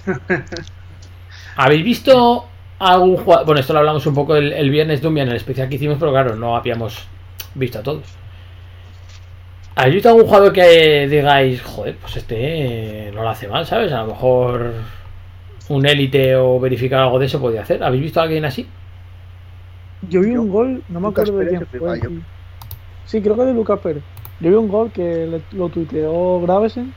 ¿Habéis 1.55 1.83
visto 1.83 2.53
algún 2.79 3.17
jugador? 3.17 3.45
Bueno, 3.45 3.59
esto 3.61 3.73
lo 3.73 3.79
hablamos 3.79 4.05
un 4.05 4.13
poco 4.15 4.35
el, 4.35 4.53
el 4.53 4.69
viernes 4.69 5.01
de 5.01 5.07
un 5.07 5.15
viernes, 5.15 5.31
el 5.33 5.37
especial 5.37 5.69
que 5.69 5.75
hicimos, 5.75 5.97
pero 5.99 6.11
claro, 6.11 6.35
no 6.35 6.55
habíamos 6.55 7.09
visto 7.55 7.79
a 7.79 7.83
todos. 7.83 8.19
¿Habéis 9.75 9.95
visto 9.95 10.09
algún 10.09 10.25
jugador 10.25 10.51
que 10.53 11.07
digáis, 11.07 11.61
joder, 11.61 11.97
pues 11.97 12.17
este 12.17 13.07
eh, 13.07 13.11
no 13.11 13.21
lo 13.21 13.29
hace 13.29 13.47
mal, 13.47 13.65
¿sabes? 13.65 13.91
A 13.93 14.01
lo 14.01 14.07
mejor 14.07 14.85
un 15.69 15.85
élite 15.87 16.35
o 16.35 16.59
verificar 16.59 17.01
algo 17.01 17.19
de 17.19 17.27
eso 17.27 17.39
podía 17.41 17.61
hacer. 17.63 17.83
¿Habéis 17.83 18.03
visto 18.03 18.19
a 18.19 18.23
alguien 18.23 18.45
así? 18.45 18.67
Yo 20.03 20.21
vi 20.21 20.33
Yo, 20.33 20.41
un 20.41 20.49
gol, 20.51 20.83
no 20.89 20.99
me 20.99 21.07
Lucas 21.07 21.23
acuerdo 21.29 21.39
de 21.39 21.47
quién 21.47 21.59
de 21.59 21.79
fue. 21.79 21.99
Sí. 21.99 22.21
Sí, 23.05 23.21
creo 23.21 23.35
que 23.35 23.43
de 23.45 23.53
Lucas 23.53 23.79
Pérez. 23.79 24.03
Yo 24.39 24.49
vi 24.49 24.55
un 24.55 24.67
gol 24.67 24.91
que 24.91 25.25
le- 25.25 25.41
lo 25.57 25.69
tuiteó 25.69 26.39
Gravesen 26.41 26.93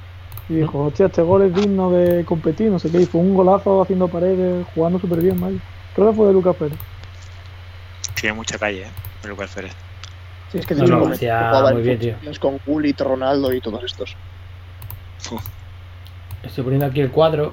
y 0.49 0.55
dijo, 0.57 0.85
hostia, 0.87 1.07
este 1.07 1.23
gol 1.23 1.43
es 1.43 1.55
digno 1.55 1.91
de 1.91 2.25
competir, 2.25 2.71
no 2.71 2.79
sé 2.79 2.91
qué. 2.91 3.01
Y 3.03 3.07
fue 3.07 3.21
un 3.21 3.35
golazo 3.35 3.81
haciendo 3.83 4.09
paredes, 4.09 4.67
jugando 4.75 4.99
súper 4.99 5.21
bien, 5.21 5.41
vaya. 5.41 5.59
Creo 5.95 6.11
que 6.11 6.17
fue 6.17 6.27
de 6.27 6.33
Lucas 6.33 6.57
Pérez. 6.57 6.79
Tiene 8.21 8.35
mucha 8.37 8.59
calle, 8.59 8.83
¿eh? 8.83 9.29
Lucas 9.29 9.51
Pérez. 9.55 9.73
Sí, 10.53 10.59
es 10.59 10.67
que 10.67 10.75
No, 10.75 10.85
no, 10.87 11.05
jugaba 11.17 11.73
muy 11.73 11.83
bien, 11.83 11.99
tío. 11.99 12.17
con 12.41 12.59
Gullit, 12.67 13.01
Ronaldo 13.01 13.53
y 13.55 13.61
todos 13.61 13.83
estos. 13.85 14.17
Uf. 15.31 15.43
Estoy 16.43 16.65
poniendo 16.65 16.87
aquí 16.87 17.01
el 17.01 17.11
cuadro. 17.11 17.53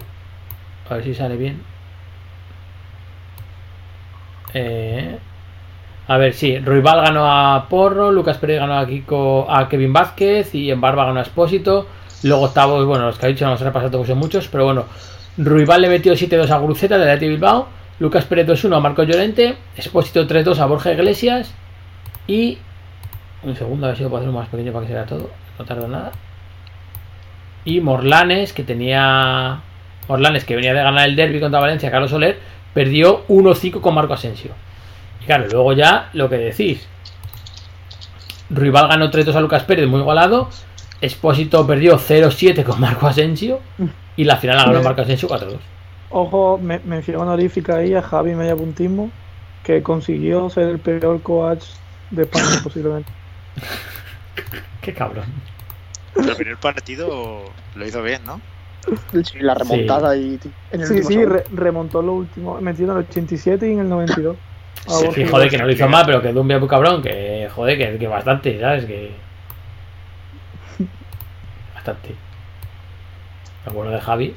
A 0.90 0.96
ver 0.96 1.04
si 1.04 1.14
sale 1.14 1.38
bien. 1.38 1.62
Eh, 4.54 5.20
a 6.08 6.18
ver, 6.18 6.34
sí. 6.34 6.58
Ruibal 6.60 7.02
ganó 7.02 7.26
a 7.30 7.68
Porro, 7.68 8.12
Lucas 8.12 8.38
Pérez 8.38 8.60
ganó 8.60 8.78
a 8.80 8.88
Kiko, 8.88 9.46
a 9.50 9.68
Kevin 9.68 9.92
Vázquez 9.92 10.56
y 10.56 10.72
en 10.72 10.80
Barba 10.80 11.06
ganó 11.06 11.20
a 11.20 11.24
Espósito. 11.24 11.88
Luego 12.24 12.44
octavos, 12.44 12.86
bueno, 12.86 13.06
los 13.06 13.20
que 13.20 13.26
ha 13.26 13.30
dicho 13.30 13.46
no 13.46 13.52
los 13.52 13.62
he 13.62 13.66
repasado 13.66 14.06
son 14.06 14.18
muchos, 14.18 14.48
pero 14.48 14.66
bueno. 14.66 14.86
Ruibal 15.38 15.82
le 15.82 15.90
metió 15.90 16.14
7-2 16.14 16.50
a 16.50 16.60
Gruceta 16.60 16.98
de 16.98 17.04
Athletic 17.12 17.30
Bilbao. 17.30 17.68
Lucas 18.00 18.26
Pérez 18.26 18.48
2-1 18.48 18.78
a 18.78 18.80
Marcos 18.80 19.08
Llorente. 19.08 19.58
Espósito 19.76 20.26
3-2 20.26 20.58
a 20.60 20.66
Borja 20.66 20.94
Iglesias. 20.94 21.54
Y. 22.26 22.58
Un 23.44 23.56
segundo, 23.56 23.86
a 23.86 23.90
ver 23.90 23.98
si 23.98 24.04
lo 24.04 24.10
puedo 24.10 24.24
hacer 24.24 24.34
más 24.34 24.48
pequeño 24.48 24.72
para 24.72 24.86
que 24.86 24.88
se 24.88 24.94
vea 24.94 25.06
todo. 25.06 25.30
No 25.60 25.66
tarda 25.66 25.88
nada. 25.88 26.12
Y 27.66 27.82
Morlanes, 27.82 28.54
que 28.54 28.64
tenía. 28.64 29.60
Morlanes, 30.08 30.46
que 30.46 30.56
venía 30.56 30.74
de 30.74 30.82
ganar 30.82 31.08
el 31.08 31.16
derby 31.16 31.40
contra 31.40 31.60
Valencia, 31.60 31.92
Carlos 31.92 32.12
Soler, 32.12 32.40
perdió 32.74 33.28
1-5 33.28 33.82
con 33.82 33.94
Marco 33.94 34.14
Asensio. 34.14 34.52
Y 35.28 35.34
claro, 35.34 35.46
luego 35.52 35.74
ya 35.74 36.10
lo 36.14 36.30
que 36.30 36.38
decís. 36.38 36.88
Rival 38.50 38.88
ganó 38.88 39.12
3-2 39.12 39.36
a 39.36 39.42
Lucas 39.42 39.64
Pérez, 39.64 39.88
muy 39.88 40.00
igualado. 40.00 40.50
Expósito 41.02 41.68
perdió 41.68 41.98
0-7 42.00 42.64
con 42.64 42.80
Marco 42.80 43.08
Asensio. 43.08 43.60
Y 44.16 44.24
la 44.24 44.38
final 44.38 44.58
la 44.58 44.66
ganó 44.66 44.82
Marco 44.82 45.02
Asensio 45.02 45.28
4-2. 45.28 45.58
Ojo, 46.10 46.58
me, 46.58 46.80
mención 46.80 47.18
honorífica 47.22 47.76
ahí 47.76 47.94
a 47.94 48.02
Javi 48.02 48.36
Mediapuntismo, 48.36 49.12
que 49.64 49.84
consiguió 49.84 50.50
ser 50.50 50.70
el 50.70 50.80
peor 50.80 51.22
coach 51.22 51.64
de 52.10 52.24
España 52.24 52.46
posiblemente. 52.64 53.12
Qué 54.82 54.94
cabrón. 54.94 55.26
El 56.16 56.36
primer 56.36 56.58
partido 56.58 57.44
lo 57.76 57.86
hizo 57.86 58.02
bien, 58.02 58.22
¿no? 58.26 58.40
Sí, 59.12 59.40
la 59.42 59.54
remontada 59.54 60.16
y 60.16 60.40
en 60.72 60.82
el 60.82 60.88
Sí, 60.88 60.94
último 60.94 61.10
sí, 61.10 61.26
re- 61.26 61.44
remontó 61.54 62.02
lo 62.02 62.14
último, 62.14 62.62
metió 62.62 62.86
en 62.86 62.92
el 62.92 62.98
87 63.00 63.68
y 63.68 63.74
en 63.74 63.80
el 63.80 63.90
92. 63.90 64.38
A 64.86 65.12
Sí, 65.14 65.26
joder, 65.26 65.50
que 65.50 65.58
no 65.58 65.66
lo 65.66 65.72
hizo 65.72 65.86
que- 65.86 65.92
mal, 65.92 66.06
pero 66.06 66.22
que 66.22 66.32
Dumbia 66.32 66.60
muy 66.60 66.68
cabrón, 66.68 67.02
que 67.02 67.50
joder, 67.54 67.78
que, 67.78 67.98
que 67.98 68.08
bastante, 68.08 68.60
¿sabes? 68.60 68.86
Que. 68.86 69.12
Bastante. 71.76 72.10
Lo 73.66 73.74
bueno 73.74 73.92
de 73.92 74.00
Javi. 74.02 74.34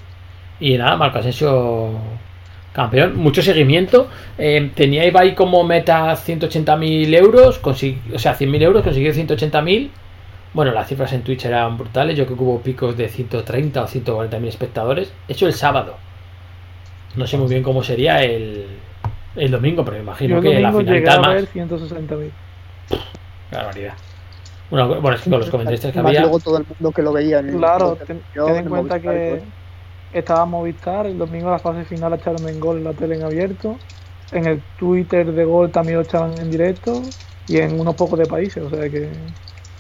Y 0.61 0.77
nada, 0.77 0.97
Marco 0.97 1.19
Asensio 1.19 1.91
campeón. 2.73 3.17
Mucho 3.17 3.43
seguimiento. 3.43 4.09
Eh, 4.39 4.71
tenía 4.75 5.07
Ibai 5.07 5.35
como 5.35 5.65
meta 5.65 6.15
180.000 6.17 7.15
euros, 7.15 7.63
consig- 7.63 7.99
o 8.15 8.19
sea, 8.19 8.35
100.000 8.37 8.63
euros, 8.63 8.83
consiguió 8.83 9.13
180.000. 9.13 9.91
Bueno, 10.53 10.73
las 10.73 10.89
cifras 10.89 11.13
en 11.13 11.23
Twitch 11.23 11.45
eran 11.45 11.79
brutales. 11.79 12.17
Yo 12.17 12.27
creo 12.27 12.37
que 12.37 12.43
hubo 12.45 12.61
picos 12.61 12.97
de 12.97 13.09
130 13.09 13.83
o 13.83 13.87
140.000 13.87 14.49
espectadores. 14.49 15.13
Eso 15.29 15.47
el 15.47 15.53
sábado. 15.55 15.97
No 17.17 17.27
sé 17.27 17.37
muy 17.39 17.49
bien 17.49 17.63
cómo 17.63 17.83
sería 17.83 18.23
el, 18.23 18.67
el 19.37 19.51
domingo, 19.51 19.85
pero 19.85 19.97
me 19.99 20.03
imagino 20.03 20.41
Yo 20.41 20.51
el 20.51 20.57
que 20.57 20.61
la 20.61 20.73
final 20.73 21.21
más. 21.21 21.35
ver 21.35 21.49
160.000. 21.49 22.31
Qué 22.89 23.57
barbaridad. 23.57 23.95
Una- 24.71 24.87
bueno, 24.87 25.13
es 25.17 25.23
que 25.23 25.31
con 25.31 25.41
los 25.41 25.51
comentarios 25.51 25.81
que 25.81 25.89
Además, 25.89 26.07
había. 26.11 26.21
luego 26.23 26.39
todo 26.39 26.59
el 26.59 26.65
mundo 26.69 26.93
que 26.93 27.03
lo 27.03 27.13
veía 27.13 27.39
en 27.41 27.59
Claro, 27.59 27.99
en 28.01 28.07
ten, 28.07 28.23
en 28.37 28.57
en 28.57 28.69
cuenta 28.69 28.95
Movistar 28.95 29.01
que 29.01 29.37
todo. 29.37 29.47
estaba 30.13 30.45
Movistar, 30.47 31.07
el 31.07 31.19
domingo 31.19 31.51
la 31.51 31.59
fase 31.59 31.85
final 31.85 32.11
la 32.11 32.17
echaron 32.17 32.49
en 32.49 32.61
gol 32.61 32.79
en 32.79 32.85
la 32.85 32.93
tele 32.93 33.17
en 33.17 33.25
abierto, 33.25 33.77
en 34.33 34.47
el 34.47 34.63
Twitter 34.79 35.33
de 35.33 35.45
gol 35.45 35.71
también 35.71 35.97
lo 35.99 36.03
echaban 36.05 36.39
en 36.39 36.51
directo 36.51 37.03
y 37.49 37.57
en 37.59 37.81
unos 37.81 37.97
pocos 37.97 38.19
de 38.19 38.27
países, 38.27 38.63
o 38.63 38.71
sea 38.71 38.89
que... 38.89 39.09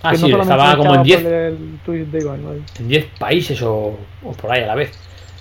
Ah, 0.03 0.11
que 0.13 0.17
sí, 0.17 0.23
solamente 0.31 0.53
estaba 0.55 0.77
como 0.77 0.95
en 0.95 1.01
echaba 1.03 1.05
10 1.05 1.23
por 1.23 1.33
el 1.33 1.79
tweet 1.85 2.05
de 2.07 2.19
Ibai, 2.21 2.41
vale. 2.43 2.61
en 2.81 2.89
10 2.89 3.07
países 3.19 3.63
o, 3.63 3.97
o 4.25 4.33
por 4.33 4.51
ahí 4.51 4.63
a 4.63 4.67
la 4.67 4.75
vez. 4.75 4.91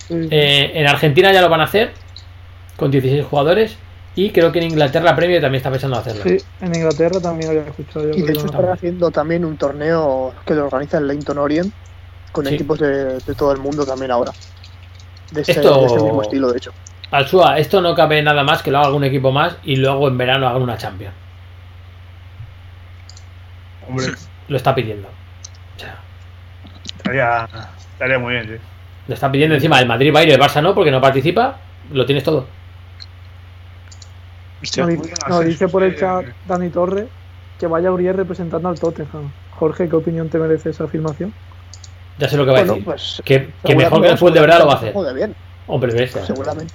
Sí, 0.06 0.22
sí. 0.22 0.28
Eh, 0.30 0.72
en 0.74 0.86
Argentina 0.86 1.32
ya 1.32 1.40
lo 1.40 1.48
van 1.48 1.62
a 1.62 1.64
hacer 1.64 1.90
con 2.76 2.90
16 2.90 3.24
jugadores. 3.24 3.76
Y 4.16 4.30
creo 4.30 4.50
que 4.50 4.58
en 4.58 4.66
Inglaterra 4.70 5.04
la 5.04 5.16
Premier 5.16 5.40
también 5.40 5.58
está 5.60 5.70
pensando 5.70 5.96
hacerlo. 5.96 6.22
Sí, 6.24 6.36
en 6.60 6.74
Inglaterra 6.74 7.20
también 7.20 7.50
había 7.50 7.62
escuchado 7.62 8.10
yo. 8.10 8.16
Y 8.16 8.22
de 8.22 8.32
hecho 8.32 8.46
no. 8.46 8.50
están 8.52 8.68
haciendo 8.70 9.10
también 9.10 9.44
un 9.44 9.56
torneo 9.56 10.34
que 10.44 10.54
lo 10.54 10.64
organiza 10.66 10.98
el 10.98 11.06
Leighton 11.06 11.38
Orient 11.38 11.72
con 12.32 12.44
Sí. 12.46 12.54
equipos 12.54 12.78
de, 12.80 13.18
de 13.18 13.34
todo 13.34 13.52
el 13.52 13.58
mundo 13.58 13.86
también 13.86 14.10
ahora. 14.10 14.32
De 15.30 15.42
ese, 15.42 15.52
Esto- 15.52 15.80
de 15.80 15.86
ese 15.86 16.00
mismo 16.02 16.22
estilo, 16.22 16.50
de 16.50 16.58
hecho. 16.58 16.72
Alsua, 17.12 17.58
esto 17.58 17.80
no 17.80 17.94
cabe 17.94 18.20
nada 18.22 18.42
más 18.44 18.62
que 18.62 18.70
lo 18.70 18.78
haga 18.78 18.86
algún 18.88 19.04
equipo 19.04 19.30
más 19.32 19.56
y 19.64 19.76
luego 19.76 20.08
en 20.08 20.18
verano 20.18 20.48
haga 20.48 20.58
una 20.58 20.76
Champions. 20.76 21.14
Hombre, 23.88 24.06
Lo 24.48 24.56
está 24.56 24.74
pidiendo. 24.74 25.08
O 25.76 25.80
sea, 25.80 25.96
estaría, 26.96 27.48
estaría 27.92 28.18
muy 28.18 28.34
bien, 28.34 28.46
sí. 28.46 28.54
lo 29.08 29.14
está 29.14 29.30
pidiendo 29.30 29.54
encima 29.54 29.80
el 29.80 29.86
Madrid 29.88 30.12
va 30.14 30.20
a 30.20 30.22
ir, 30.24 30.30
el 30.30 30.40
Barça 30.40 30.62
no, 30.62 30.74
porque 30.74 30.90
no 30.90 31.00
participa. 31.00 31.56
Lo 31.92 32.06
tienes 32.06 32.22
todo. 32.24 32.46
Hostia, 34.62 34.84
Nos, 34.86 34.94
Muy 34.94 35.02
dice- 35.06 35.14
bien, 35.26 35.36
nos 35.36 35.44
dice 35.44 35.68
por 35.68 35.82
el 35.82 35.98
chat 35.98 36.24
Dani 36.46 36.70
Torres 36.70 37.08
que 37.58 37.66
vaya 37.66 37.92
Uriel 37.92 38.16
representando 38.16 38.68
al 38.68 38.78
Tottenham. 38.80 39.30
Jorge, 39.58 39.88
¿qué 39.88 39.96
opinión 39.96 40.28
te 40.28 40.38
merece 40.38 40.70
esa 40.70 40.84
afirmación? 40.84 41.32
Ya 42.18 42.28
sé 42.28 42.36
lo 42.36 42.44
que 42.46 42.52
va 42.52 42.58
a 42.58 42.64
decir. 42.64 42.84
pues. 42.84 43.20
que, 43.24 43.52
que 43.64 43.76
mejor 43.76 44.02
que 44.02 44.08
el 44.08 44.18
fútbol 44.18 44.34
de 44.34 44.40
verdad 44.40 44.58
lo 44.60 44.66
va 44.66 44.74
a 44.74 44.76
hacer. 44.76 44.92
Juega 44.92 45.12
bien, 45.12 45.34
Hombre, 45.66 45.92
bestia. 45.92 46.24
seguramente. 46.24 46.72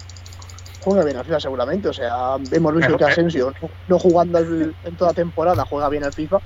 Juega 0.81 1.03
bien 1.03 1.17
al 1.17 1.25
FIFA, 1.25 1.39
seguramente. 1.39 1.87
O 1.89 1.93
sea, 1.93 2.35
hemos 2.51 2.75
visto 2.75 2.97
que 2.97 3.03
eh. 3.03 3.07
Asensio, 3.07 3.53
no- 3.61 3.69
no 3.87 3.99
jugando 3.99 4.37
al- 4.37 4.75
en 4.83 4.95
toda 4.95 5.13
temporada, 5.13 5.65
juega 5.65 5.89
bien 5.89 6.03
al 6.03 6.13
FIFA. 6.13 6.37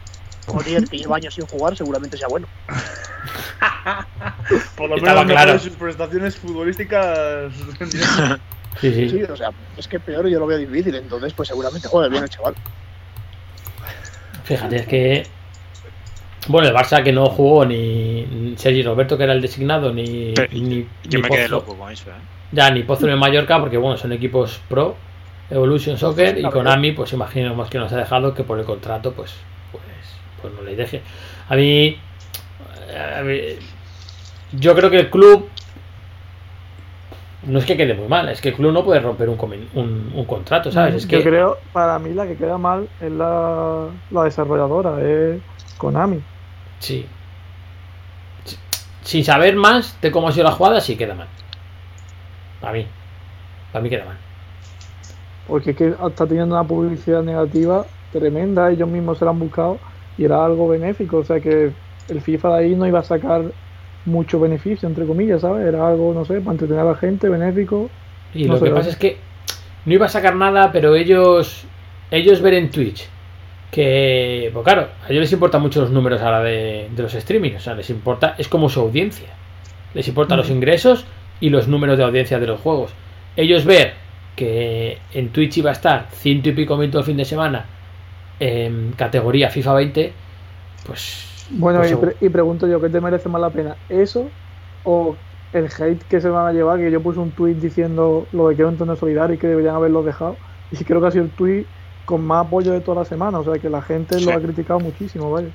Uriel, 0.47 0.89
que 0.89 0.97
lleva 0.97 1.17
años 1.17 1.35
sin 1.35 1.45
jugar, 1.45 1.75
seguramente 1.75 2.17
sea 2.17 2.27
bueno. 2.29 2.47
Por 4.77 4.89
lo 4.89 4.97
menos 4.97 5.25
claro. 5.25 5.59
sus 5.59 5.73
prestaciones 5.73 6.37
futbolísticas. 6.37 7.51
Sí, 8.82 8.93
sí. 8.93 9.09
Sí, 9.09 9.23
o 9.23 9.36
sea, 9.36 9.51
es 9.77 9.88
que 9.88 9.99
peor 9.99 10.27
yo 10.27 10.39
lo 10.39 10.47
veo 10.47 10.57
difícil. 10.57 10.95
Entonces, 10.95 11.34
pues 11.34 11.49
seguramente 11.49 11.88
juega 11.88 12.07
bien 12.07 12.23
el 12.23 12.30
chaval. 12.30 12.55
Fíjate, 14.43 14.75
es 14.77 14.88
que. 14.88 15.23
Bueno, 16.47 16.67
el 16.69 16.73
Barça 16.73 17.03
que 17.03 17.11
no 17.11 17.27
jugó 17.27 17.65
ni 17.65 18.55
Sergi 18.57 18.82
Roberto, 18.82 19.17
que 19.17 19.25
era 19.25 19.34
el 19.34 19.41
designado, 19.41 19.93
ni. 19.93 20.34
Pero 20.36 20.51
ni 20.53 20.88
Yo 21.03 21.19
ni 21.19 21.21
me 21.21 21.30
quedé 21.30 21.43
Pozo. 21.43 21.55
loco 21.55 21.77
con 21.77 21.91
eso, 21.91 22.09
¿eh? 22.09 22.13
Ya, 22.51 22.71
ni 22.71 22.84
Pozo 22.84 23.05
ni 23.05 23.15
Mallorca, 23.15 23.59
porque 23.59 23.77
bueno, 23.77 23.97
son 23.97 24.11
equipos 24.13 24.59
pro, 24.67 24.95
Evolution 25.49 25.97
Soccer, 25.97 26.39
y 26.39 26.43
Konami, 26.43 26.93
pues 26.93 27.13
imaginemos 27.13 27.69
que 27.69 27.77
nos 27.77 27.91
ha 27.91 27.97
dejado 27.97 28.34
que 28.34 28.43
por 28.43 28.57
el 28.57 28.65
contrato, 28.65 29.13
pues, 29.13 29.34
pues, 29.71 29.84
pues 30.41 30.53
no 30.53 30.63
le 30.63 30.75
deje. 30.75 31.01
A 31.49 31.55
mí, 31.55 31.99
a 33.17 33.21
mí, 33.21 33.39
yo 34.53 34.73
creo 34.75 34.89
que 34.89 34.97
el 34.97 35.09
club 35.11 35.49
no 37.43 37.59
es 37.59 37.65
que 37.65 37.77
quede 37.77 37.93
muy 37.95 38.07
mal, 38.07 38.29
es 38.29 38.41
que 38.41 38.49
el 38.49 38.55
club 38.55 38.71
no 38.73 38.83
puede 38.83 38.99
romper 39.01 39.29
un, 39.29 39.37
un, 39.73 40.11
un 40.13 40.25
contrato, 40.25 40.71
¿sabes? 40.71 40.95
Es 40.95 41.07
Yo 41.07 41.21
que 41.21 41.23
creo, 41.23 41.57
para 41.71 41.99
mí, 41.99 42.13
la 42.13 42.27
que 42.27 42.37
queda 42.37 42.57
mal 42.57 42.89
es 42.99 43.11
la, 43.11 43.99
la 44.09 44.23
desarrolladora, 44.23 45.01
es 45.01 45.43
Konami. 45.77 46.25
sí. 46.79 47.15
Sí. 48.43 48.57
Sin 49.01 49.23
saber 49.25 49.55
más 49.55 49.99
de 50.01 50.11
cómo 50.11 50.27
ha 50.27 50.31
sido 50.33 50.43
la 50.45 50.51
jugada, 50.51 50.81
sí 50.81 50.97
queda 50.97 51.15
mal. 51.15 51.29
Para 52.59 52.73
mí. 52.73 52.95
Para 53.71 53.83
mí 53.83 53.89
queda 53.89 54.05
mal. 54.05 54.21
Porque 55.45 55.71
es 55.71 55.75
que 55.77 55.87
está 55.89 56.27
teniendo 56.27 56.55
una 56.55 56.67
publicidad 56.67 57.23
negativa 57.23 57.91
tremenda, 58.11 58.71
ellos 58.71 58.89
mismos 58.89 59.17
se 59.19 59.25
la 59.25 59.31
han 59.31 59.39
buscado 59.39 59.81
y 60.17 60.25
era 60.25 60.45
algo 60.45 60.67
benéfico, 60.67 61.17
o 61.17 61.23
sea 61.23 61.39
que 61.41 61.75
el 62.07 62.21
FIFA 62.21 62.49
de 62.49 62.59
ahí 62.59 62.75
no 62.75 62.87
iba 62.87 62.99
a 62.99 63.03
sacar 63.03 63.53
mucho 64.10 64.39
beneficio, 64.39 64.88
entre 64.88 65.05
comillas, 65.05 65.41
¿sabes? 65.41 65.66
Era 65.68 65.88
algo, 65.88 66.14
no 66.14 66.26
sé, 66.26 66.41
para 66.41 66.51
entretener 66.51 66.82
a 66.82 66.86
la 66.91 66.95
gente, 66.95 67.30
benéfico. 67.30 67.89
Y 68.34 68.45
No 68.45 68.53
lo 68.53 68.60
sé, 68.60 68.66
que 68.66 68.72
pasa 68.72 68.89
es 68.89 68.97
que 68.97 69.18
no 69.86 69.93
iba 69.93 70.05
a 70.05 70.10
sacar 70.10 70.36
nada, 70.36 70.72
pero 70.72 70.95
ellos 70.95 71.66
ellos 72.12 72.41
ver 72.41 72.55
en 72.55 72.70
Twitch 72.70 73.07
que, 73.72 74.49
pues 74.51 74.64
claro, 74.64 74.88
a 75.03 75.10
ellos 75.10 75.22
les 75.22 75.32
importan 75.32 75.62
mucho 75.62 75.82
los 75.82 75.91
números 75.91 76.22
ahora 76.22 76.41
de, 76.41 76.89
de 76.91 77.03
los 77.03 77.14
streaming, 77.14 77.51
o 77.55 77.60
sea, 77.60 77.76
les 77.76 77.89
importa, 77.91 78.36
es 78.38 78.47
como 78.47 78.68
su 78.68 78.80
audiencia. 78.80 79.30
Les 79.93 80.07
importan 80.07 80.38
los 80.38 80.49
ingresos 80.49 81.05
y 81.39 81.49
los 81.49 81.68
números 81.68 81.97
de 81.97 82.03
audiencia 82.03 82.39
de 82.39 82.47
los 82.47 82.60
juegos. 82.60 82.91
Ellos 83.36 83.66
ver 83.66 83.93
que 84.36 84.97
en 85.14 85.30
Twitch 85.30 85.57
iba 85.57 85.70
a 85.70 85.74
estar 85.74 86.07
ciento 86.12 86.49
y 86.49 86.53
pico 86.53 86.78
minutos 86.78 87.01
el 87.01 87.05
fin 87.05 87.18
de 87.18 87.26
semana 87.26 87.66
en 88.39 88.93
categoría 88.93 89.49
FIFA 89.49 89.74
20, 89.74 90.14
pues... 90.86 91.26
Bueno, 91.52 91.80
pues 91.80 91.91
y, 91.91 91.95
pre- 91.95 92.16
y 92.22 92.30
pregunto 92.30 92.68
yo, 92.68 92.80
¿qué 92.82 92.89
te 92.89 93.02
merece 93.02 93.30
más 93.30 93.41
la 93.41 93.50
pena? 93.50 93.76
¿Eso 93.89 94.30
o 94.84 95.16
el 95.54 95.66
hate 95.66 96.04
que 96.04 96.22
se 96.22 96.30
van 96.30 96.45
a 96.47 96.54
llevar? 96.54 96.78
Que 96.80 96.91
yo 96.91 97.02
puse 97.02 97.20
un 97.20 97.32
tweet 97.32 97.56
diciendo 97.56 98.28
lo 98.32 98.50
de 98.50 98.56
que 98.56 98.62
era 98.62 98.70
un 98.70 98.78
torneo 98.78 98.95
solidario 98.95 99.36
y 99.36 99.39
que 99.39 99.47
deberían 99.47 99.76
haberlo 99.76 100.04
dejado. 100.04 100.36
Y 100.72 100.84
creo 100.84 101.02
que 101.02 101.08
ha 101.08 101.12
sido 101.12 101.24
el 101.26 101.32
tweet 101.32 101.66
con 102.06 102.24
más 102.26 102.45
apoyo 102.47 102.72
de 102.72 102.82
toda 102.82 103.02
la 103.02 103.06
semana, 103.06 103.39
o 103.39 103.43
sea 103.43 103.54
que 103.60 103.70
la 103.70 103.82
gente 103.82 104.20
Sí. 104.20 104.26
lo 104.26 104.34
ha 104.34 104.39
criticado 104.41 104.80
muchísimo, 104.80 105.32
vaya. 105.32 105.50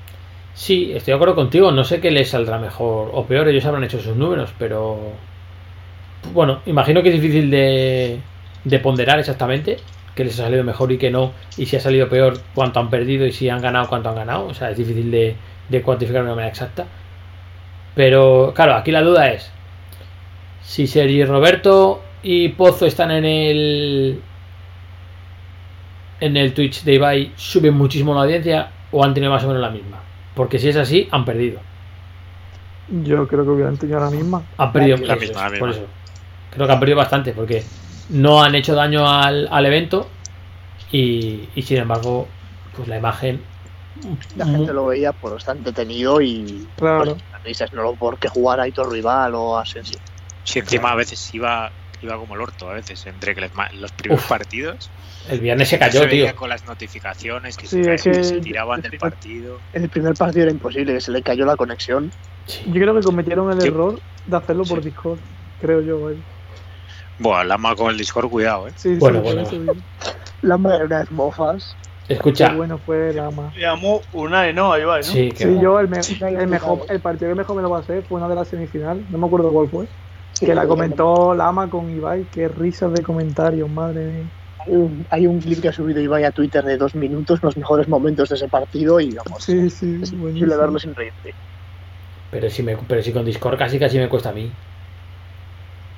Sí, 0.54 0.92
estoy 0.92 1.12
de 1.12 1.16
acuerdo 1.16 1.34
contigo. 1.34 1.72
No 1.72 1.82
sé 1.84 2.00
qué 2.00 2.10
les 2.12 2.30
saldrá 2.30 2.58
mejor 2.58 3.10
o 3.12 3.24
peor. 3.26 3.48
Ellos 3.48 3.64
habrán 3.64 3.84
hecho 3.84 3.98
sus 4.00 4.16
números, 4.16 4.52
pero. 4.58 4.98
Bueno, 6.32 6.60
imagino 6.66 7.02
que 7.02 7.08
es 7.10 7.14
difícil 7.20 7.50
de, 7.50 8.18
de 8.64 8.78
ponderar 8.78 9.18
exactamente 9.18 9.76
qué 10.14 10.24
les 10.24 10.38
ha 10.38 10.44
salido 10.44 10.64
mejor 10.64 10.92
y 10.92 10.98
qué 10.98 11.10
no. 11.10 11.32
Y 11.56 11.66
si 11.66 11.76
ha 11.76 11.80
salido 11.80 12.08
peor, 12.08 12.38
cuánto 12.54 12.80
han 12.80 12.90
perdido 12.90 13.26
y 13.26 13.32
si 13.32 13.48
han 13.48 13.60
ganado, 13.60 13.88
cuánto 13.88 14.08
han 14.10 14.16
ganado. 14.16 14.46
O 14.46 14.54
sea, 14.54 14.70
es 14.70 14.76
difícil 14.76 15.10
de, 15.10 15.36
de 15.68 15.82
cuantificar 15.82 16.22
de 16.22 16.26
una 16.28 16.36
manera 16.36 16.50
exacta. 16.50 16.86
Pero, 17.94 18.52
claro, 18.54 18.74
aquí 18.74 18.90
la 18.90 19.02
duda 19.02 19.30
es: 19.30 19.50
si 20.62 20.86
Sergi 20.86 21.24
Roberto 21.24 22.02
y 22.22 22.48
Pozo 22.50 22.86
están 22.86 23.10
en 23.10 23.24
el. 23.24 24.20
En 26.20 26.36
el 26.36 26.54
Twitch 26.54 26.84
de 26.84 26.94
Ibai, 26.94 27.32
suben 27.36 27.74
muchísimo 27.74 28.14
la 28.14 28.22
audiencia 28.22 28.70
o 28.92 29.04
han 29.04 29.12
tenido 29.12 29.32
más 29.32 29.44
o 29.44 29.48
menos 29.48 29.60
la 29.60 29.70
misma. 29.70 30.00
Porque 30.34 30.58
si 30.58 30.68
es 30.68 30.76
así, 30.76 31.08
han 31.10 31.24
perdido. 31.24 31.60
Yo 32.88 33.26
creo 33.26 33.44
que 33.44 33.50
hubieran 33.50 33.76
tenido 33.76 34.00
la 34.00 34.10
misma. 34.10 34.42
Han 34.56 34.72
perdido. 34.72 34.96
La 34.98 35.16
misma, 35.16 35.50
por 35.58 35.70
eso. 35.70 35.86
Creo 36.50 36.66
que 36.66 36.72
han 36.72 36.80
perdido 36.80 36.98
bastante 36.98 37.32
porque 37.32 37.62
no 38.10 38.42
han 38.42 38.54
hecho 38.54 38.74
daño 38.74 39.08
al, 39.08 39.48
al 39.50 39.66
evento 39.66 40.08
y, 40.92 41.48
y 41.54 41.62
sin 41.62 41.78
embargo, 41.78 42.28
pues 42.76 42.88
la 42.88 42.96
imagen. 42.98 43.42
La 44.36 44.44
gente 44.46 44.72
lo 44.72 44.86
veía 44.86 45.12
por 45.12 45.38
estar 45.38 45.56
entretenido 45.56 46.20
y 46.20 46.66
Claro. 46.76 47.04
pues, 47.12 47.24
las 47.32 47.42
risas, 47.44 47.72
no 47.72 47.94
porque 47.94 48.28
jugara 48.28 48.64
Aitor 48.64 48.90
Rival 48.90 49.34
o 49.34 49.56
Asensio. 49.56 49.98
Sí, 50.42 50.58
encima 50.58 50.90
a 50.90 50.94
veces 50.96 51.32
iba, 51.32 51.70
iba 52.02 52.18
como 52.18 52.34
el 52.34 52.40
orto, 52.42 52.68
a 52.68 52.74
veces, 52.74 53.06
entre 53.06 53.34
que 53.34 53.40
les 53.42 53.54
ma- 53.54 53.70
los 53.72 53.92
primeros 53.92 54.22
Uf. 54.24 54.28
partidos. 54.28 54.90
El 55.30 55.40
viernes 55.40 55.68
se 55.68 55.76
se 55.76 55.78
cayó, 55.78 56.06
tío. 56.08 56.34
con 56.36 56.50
las 56.50 56.66
notificaciones 56.66 57.56
que, 57.56 57.66
Sí, 57.66 57.82
se, 57.82 57.96
que- 57.96 58.40
tiraban 58.42 58.82
del 58.82 58.90
que- 58.90 58.98
partido. 58.98 59.58
En 59.72 59.84
el 59.84 59.88
primer 59.88 60.14
partido 60.14 60.42
era 60.42 60.50
imposible, 60.52 60.92
que 60.92 61.00
se 61.00 61.12
le 61.12 61.22
cayó 61.22 61.46
la 61.46 61.56
conexión. 61.56 62.10
Sí. 62.46 62.62
Yo 62.66 62.72
creo 62.74 62.94
que 62.94 63.00
cometieron 63.00 63.50
el 63.52 63.60
Sí. 63.62 63.68
error 63.68 63.98
de 64.26 64.36
hacerlo 64.36 64.64
por. 64.64 64.82
Discord, 64.82 65.18
creo 65.62 65.80
yo, 65.80 66.00
vaya. 66.04 66.18
Buah, 67.18 67.44
la 67.44 67.54
ama 67.54 67.74
con 67.76 67.90
el 67.90 67.96
Discord, 67.98 68.28
cuidado, 68.28 68.68
eh. 68.68 68.72
Sí, 68.76 68.94
Bueno, 68.96 69.18
sí, 69.18 69.24
bueno. 69.24 69.40
eso 69.42 69.60
digo. 69.60 69.74
La 70.42 70.56
madre 70.58 70.84
una 70.84 70.98
vez 70.98 71.10
mofas. 71.10 71.76
Escucha, 72.08 72.50
Qué 72.50 72.56
bueno 72.56 72.76
fue 72.76 73.10
el 73.10 73.18
ama. 73.18 73.50
Le 73.54 73.62
llamó 73.62 74.02
Unai, 74.12 74.52
¿no? 74.52 74.72
Ahí 74.72 74.84
va, 74.84 74.98
¿no? 74.98 75.02
sí, 75.02 75.30
que 75.30 75.44
Sí, 75.44 75.58
yo 75.60 75.80
el, 75.80 75.88
me- 75.88 76.02
Sí. 76.02 76.18
el 76.20 76.46
mejor, 76.48 76.80
el 76.90 77.00
partido 77.00 77.30
que 77.30 77.34
mejor 77.36 77.56
me 77.56 77.62
lo 77.62 77.70
pasé 77.70 78.02
fue 78.02 78.18
una 78.18 78.28
de 78.28 78.34
las 78.34 78.48
semifinales, 78.48 79.08
no 79.10 79.16
me 79.16 79.26
acuerdo 79.26 79.50
cuál 79.50 79.68
fue, 79.68 79.86
que 80.38 80.54
la 80.54 80.66
comentó 80.66 81.34
Lama 81.34 81.70
con 81.70 81.88
Ibai, 81.88 82.24
qué 82.30 82.48
risas 82.48 82.92
de 82.92 83.02
comentarios, 83.02 83.70
madre 83.70 84.04
mía. 84.04 84.24
Hay 84.66 84.72
un, 84.74 85.06
hay 85.10 85.26
un 85.26 85.40
clip 85.40 85.60
que 85.62 85.68
ha 85.68 85.72
subido 85.72 86.00
Ibai 86.00 86.24
a 86.24 86.30
Twitter 86.30 86.62
de 86.64 86.76
dos 86.76 86.94
minutos, 86.94 87.42
los 87.42 87.56
mejores 87.56 87.88
momentos 87.88 88.28
de 88.28 88.34
ese 88.34 88.48
partido 88.48 89.00
y 89.00 89.12
vamos, 89.14 89.42
Sí, 89.42 89.70
sí, 89.70 90.00
es 90.02 90.10
buenísimo. 90.12 90.26
imposible 90.28 90.56
verlo 90.56 90.78
sin 90.78 90.94
reírte. 90.94 91.34
pero 92.30 92.50
si, 92.50 92.62
me, 92.62 92.76
pero 92.76 93.02
si 93.02 93.12
con 93.12 93.24
Discord 93.24 93.56
casi 93.58 93.78
casi 93.78 93.98
me 93.98 94.08
cuesta 94.10 94.28
a 94.28 94.32
mí. 94.32 94.50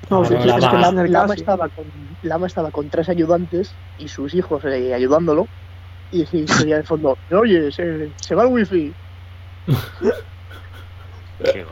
No, 0.09 0.23
es 0.23 0.29
que 0.29 0.35
Lama, 0.45 1.03
Lama 1.07 1.33
estaba 1.33 1.67
con, 1.69 1.85
Lama 2.23 2.47
estaba 2.47 2.71
con 2.71 2.89
tres 2.89 3.09
ayudantes 3.09 3.73
y 3.99 4.07
sus 4.07 4.33
hijos 4.33 4.63
eh, 4.65 4.93
ayudándolo. 4.93 5.47
Y 6.11 6.25
oía 6.63 6.77
de 6.77 6.83
fondo, 6.83 7.17
oye, 7.31 7.69
se, 7.71 8.09
se 8.15 8.33
va 8.35 8.43
el 8.43 8.49
wifi. 8.53 8.93
Qué. 11.43 11.65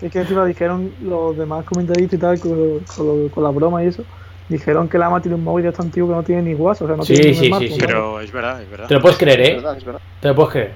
Que 0.00 0.06
es 0.06 0.12
que 0.12 0.18
encima 0.20 0.44
dijeron 0.44 0.92
los 1.02 1.36
demás 1.36 1.64
comentaristas 1.64 2.18
y 2.18 2.20
tal, 2.20 2.40
con, 2.40 2.80
con 2.80 3.06
lo- 3.24 3.30
con 3.30 3.44
la 3.44 3.50
broma 3.50 3.82
y 3.84 3.88
eso, 3.88 4.02
dijeron 4.48 4.88
que 4.88 4.98
Lama 4.98 5.20
tiene 5.20 5.36
un 5.36 5.44
móvil 5.44 5.64
de 5.66 5.72
tan 5.72 5.86
antiguo 5.86 6.08
que 6.10 6.14
no 6.16 6.22
tiene 6.22 6.42
ni 6.42 6.54
WhatsApp, 6.54 6.84
o 6.84 6.86
sea, 6.88 6.96
no 6.96 7.02
Sí, 7.04 7.14
tiene 7.14 7.34
sí, 7.34 7.68
sí. 7.68 7.76
Pero 7.80 8.20
es 8.20 8.32
verdad, 8.32 8.62
es 8.62 8.70
verdad. 8.70 8.86
Te 8.88 8.94
lo 8.94 9.00
puedes 9.00 9.16
creer, 9.18 9.40
Es 9.40 9.48
¿eh? 9.50 9.54
verdad, 9.56 9.76
es 9.76 9.84
verdad. 9.84 10.00
Te 10.20 10.28
lo 10.28 10.34
puedes 10.34 10.50
creer. 10.52 10.72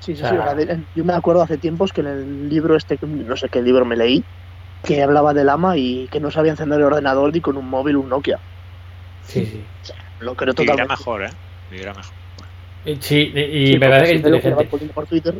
Sí, 0.00 0.14
sí, 0.16 0.22
O 0.22 0.26
sea- 0.28 0.56
sí. 0.58 0.84
Yo 0.94 1.04
me 1.04 1.12
acuerdo 1.14 1.42
hace 1.42 1.56
tiempos 1.58 1.92
que 1.92 2.00
en 2.02 2.06
el 2.08 2.48
libro 2.48 2.76
este, 2.76 2.98
no 3.02 3.36
sé 3.36 3.48
qué 3.48 3.62
libro 3.62 3.84
me 3.84 3.96
leí, 3.96 4.22
que 4.84 5.02
hablaba 5.02 5.34
del 5.34 5.48
ama 5.48 5.76
y 5.76 6.08
que 6.10 6.20
no 6.20 6.30
sabía 6.30 6.52
encender 6.52 6.78
el 6.78 6.84
ordenador 6.86 7.32
ni 7.32 7.40
con 7.40 7.56
un 7.56 7.68
móvil 7.68 7.96
un 7.96 8.08
Nokia. 8.08 8.38
Sí, 9.24 9.44
sí. 9.44 9.92
Lo 10.20 10.34
creo 10.34 10.54
Vivirá 10.54 10.72
totalmente. 10.74 10.92
mejor, 11.00 11.22
eh. 11.24 11.30
Vivirá 11.70 11.94
mejor. 11.94 12.12
Y- 12.84 12.96
Sí, 13.00 13.32
y, 13.34 13.66
Sí, 13.72 13.78
me 13.78 13.88
parece 13.88 14.04
que 14.06 14.10
es 14.12 14.16
inteligente. 14.18 14.64
por- 14.94 15.06
Twitter, 15.06 15.34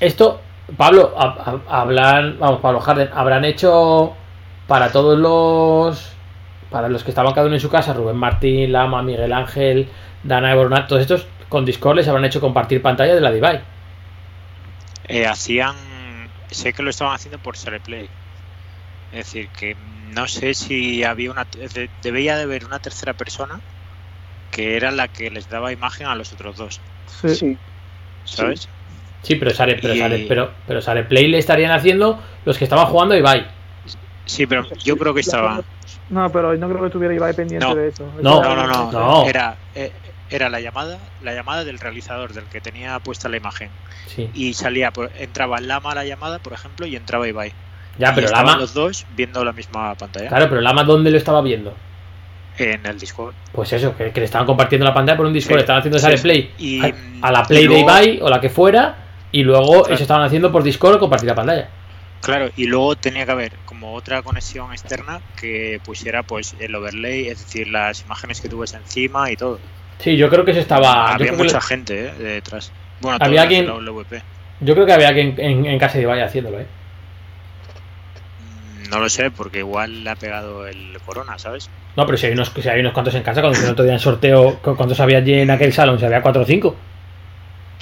Esto, 0.00 0.40
Pablo, 0.76 1.14
ha- 1.18 1.60
ha- 1.68 1.80
habrán, 1.80 2.38
vamos, 2.38 2.60
Pablo 2.60 2.80
Harden, 2.80 3.10
habrán 3.14 3.44
hecho 3.44 4.14
para 4.66 4.90
todos 4.92 5.18
los, 5.18 6.12
para 6.70 6.88
los 6.88 7.02
que 7.04 7.10
estaban 7.10 7.32
cada 7.34 7.46
uno 7.46 7.54
en 7.56 7.60
su 7.60 7.70
casa, 7.70 7.92
Rubén 7.94 8.16
Martín, 8.16 8.70
Lama, 8.72 9.02
Miguel 9.02 9.32
Ángel, 9.32 9.88
Dana 10.22 10.52
Ebronat, 10.52 10.86
todos 10.88 11.02
estos, 11.02 11.26
con 11.48 11.64
Discord 11.64 11.96
les 11.96 12.08
habrán 12.08 12.24
hecho 12.26 12.40
compartir 12.40 12.80
pantalla 12.82 13.14
de 13.14 13.20
la 13.20 13.30
Divide. 13.32 13.62
Eh, 15.08 15.26
hacían. 15.26 15.74
Sé 16.50 16.72
que 16.72 16.82
lo 16.82 16.90
estaban 16.90 17.14
haciendo 17.14 17.38
por 17.38 17.56
Play. 17.84 18.08
Es 19.12 19.26
decir, 19.26 19.48
que 19.48 19.76
no 20.10 20.26
sé 20.28 20.54
si 20.54 21.04
había 21.04 21.30
una. 21.30 21.44
de- 21.44 21.90
Debía 22.02 22.36
de 22.36 22.42
haber 22.44 22.64
una 22.64 22.78
tercera 22.78 23.12
persona 23.14 23.60
que 24.50 24.76
era 24.76 24.90
la 24.90 25.08
que 25.08 25.30
les 25.30 25.48
daba 25.48 25.72
imagen 25.72 26.06
a 26.06 26.14
los 26.14 26.32
otros 26.32 26.56
dos. 26.56 26.80
Sí. 27.20 27.34
sí. 27.34 27.58
¿Sabes? 28.24 28.68
Sí, 29.22 29.34
pero 29.36 29.50
sale, 29.52 29.78
pero 29.80 29.94
Y- 29.94 29.98
sale, 29.98 30.24
pero, 30.28 30.52
pero 30.66 30.80
sale 30.80 31.04
Play 31.04 31.28
le 31.28 31.38
estarían 31.38 31.70
haciendo 31.72 32.22
los 32.44 32.56
que 32.58 32.64
estaban 32.64 32.86
jugando 32.86 33.14
a 33.14 33.18
Ibai. 33.18 33.46
Sí, 34.26 34.46
pero 34.46 34.66
yo 34.84 34.96
creo 34.96 35.14
que 35.14 35.20
estaba. 35.20 35.62
No, 36.10 36.30
pero 36.30 36.54
no 36.56 36.68
creo 36.68 36.80
que 36.80 36.86
estuviera 36.86 37.14
Ibai 37.14 37.34
pendiente 37.34 37.66
No. 37.66 37.74
de 37.74 37.88
eso. 37.88 38.10
No, 38.22 38.42
No, 38.42 38.54
no, 38.56 38.66
no. 38.66 38.92
No. 38.92 39.26
Era, 39.26 39.56
eh, 39.74 39.90
era 40.30 40.48
la 40.48 40.60
llamada, 40.60 40.98
la 41.22 41.34
llamada 41.34 41.64
del 41.64 41.78
realizador, 41.78 42.32
del 42.32 42.44
que 42.44 42.60
tenía 42.60 42.98
puesta 43.00 43.28
la 43.28 43.36
imagen. 43.36 43.70
Sí. 44.06 44.30
Y 44.34 44.54
salía, 44.54 44.90
por- 44.92 45.10
entraba 45.18 45.60
Lama 45.60 45.92
a 45.92 45.94
la 45.96 46.04
llamada, 46.04 46.38
por 46.38 46.52
ejemplo, 46.52 46.86
y 46.86 46.96
entraba 46.96 47.26
Ibai. 47.28 47.52
Ya, 47.98 48.10
Y 48.10 48.14
pero 48.14 48.26
estaban 48.26 48.46
Lama. 48.46 48.58
los 48.60 48.74
dos 48.74 49.06
viendo 49.16 49.44
la 49.44 49.52
misma 49.52 49.94
pantalla 49.96 50.28
Claro, 50.28 50.48
pero 50.48 50.60
Lama, 50.60 50.84
¿dónde 50.84 51.10
lo 51.10 51.16
estaba 51.16 51.40
viendo? 51.42 51.74
en 52.58 52.84
el 52.86 52.98
Discord. 52.98 53.34
Pues 53.52 53.72
eso, 53.72 53.96
que, 53.96 54.10
que 54.10 54.18
le 54.18 54.26
estaban 54.26 54.44
compartiendo 54.44 54.84
la 54.84 54.92
pantalla 54.92 55.16
por 55.16 55.26
un 55.26 55.32
Discord, 55.32 55.58
Sí, 55.58 55.60
estaban 55.60 55.78
haciendo 55.78 55.98
esa 55.98 56.10
sí, 56.16 56.22
Play 56.22 56.54
Y, 56.58 56.80
a, 56.84 56.92
a 57.22 57.30
la 57.32 57.44
Play 57.44 57.64
luego- 57.66 57.74
de 57.74 57.80
Ibai 58.04 58.18
o 58.20 58.28
la 58.28 58.40
que 58.40 58.50
fuera, 58.50 58.96
y 59.30 59.44
luego 59.44 59.82
Claro. 59.82 59.94
eso 59.94 60.02
estaban 60.02 60.24
haciendo 60.24 60.50
por 60.50 60.64
Discord 60.64 60.98
compartir 60.98 61.28
la 61.28 61.36
pantalla. 61.36 61.68
Claro, 62.20 62.50
y 62.56 62.66
luego 62.66 62.96
tenía 62.96 63.24
que 63.26 63.30
haber 63.30 63.52
como 63.64 63.94
otra 63.94 64.22
conexión 64.22 64.72
externa 64.72 65.20
que 65.40 65.80
pusiera 65.84 66.24
pues 66.24 66.56
el 66.58 66.74
overlay, 66.74 67.28
es 67.28 67.44
decir, 67.44 67.68
las 67.68 68.02
imágenes 68.02 68.40
que 68.40 68.48
tú 68.48 68.58
ves 68.58 68.74
encima 68.74 69.30
y 69.30 69.36
todo. 69.36 69.60
Sí, 69.98 70.16
yo 70.16 70.28
creo 70.30 70.44
que 70.44 70.52
eso 70.52 70.60
estaba. 70.60 71.12
Había 71.14 71.30
que, 71.30 71.36
mucha 71.36 71.60
gente 71.60 72.08
eh, 72.08 72.12
detrás. 72.18 72.72
Bueno, 73.00 73.18
Había 73.20 73.42
alguien- 73.42 73.66
yo 74.60 74.74
creo 74.74 74.86
que 74.86 74.92
había 74.92 75.08
alguien 75.08 75.34
en, 75.38 75.66
en 75.66 75.78
casa 75.78 75.98
de 75.98 76.02
Ibai 76.02 76.20
haciéndolo, 76.20 76.60
¿eh? 76.60 76.66
Mm, 78.40 78.90
No 78.90 79.00
lo 79.00 79.08
sé, 79.08 79.30
porque 79.30 79.58
igual 79.60 80.04
le 80.04 80.10
ha 80.10 80.16
pegado 80.16 80.66
el 80.66 80.98
corona, 81.04 81.38
¿sabes? 81.38 81.68
No, 81.96 82.06
pero 82.06 82.16
si 82.18 82.26
hay 82.26 82.32
unos, 82.32 82.52
si 82.60 82.68
hay 82.68 82.80
unos 82.80 82.92
cuantos 82.92 83.14
en 83.14 83.22
casa, 83.22 83.40
cuando 83.40 83.58
el 83.58 83.70
otro 83.70 83.84
día 83.84 83.94
en 83.94 84.00
sorteo, 84.00 84.58
¿cu- 84.60 84.76
¿cuántos 84.76 85.00
había 85.00 85.18
allí 85.18 85.34
en 85.34 85.50
aquel 85.50 85.72
salón? 85.72 85.98
Si 85.98 86.04
había 86.04 86.22
4 86.22 86.42
o 86.42 86.44
5. 86.44 86.76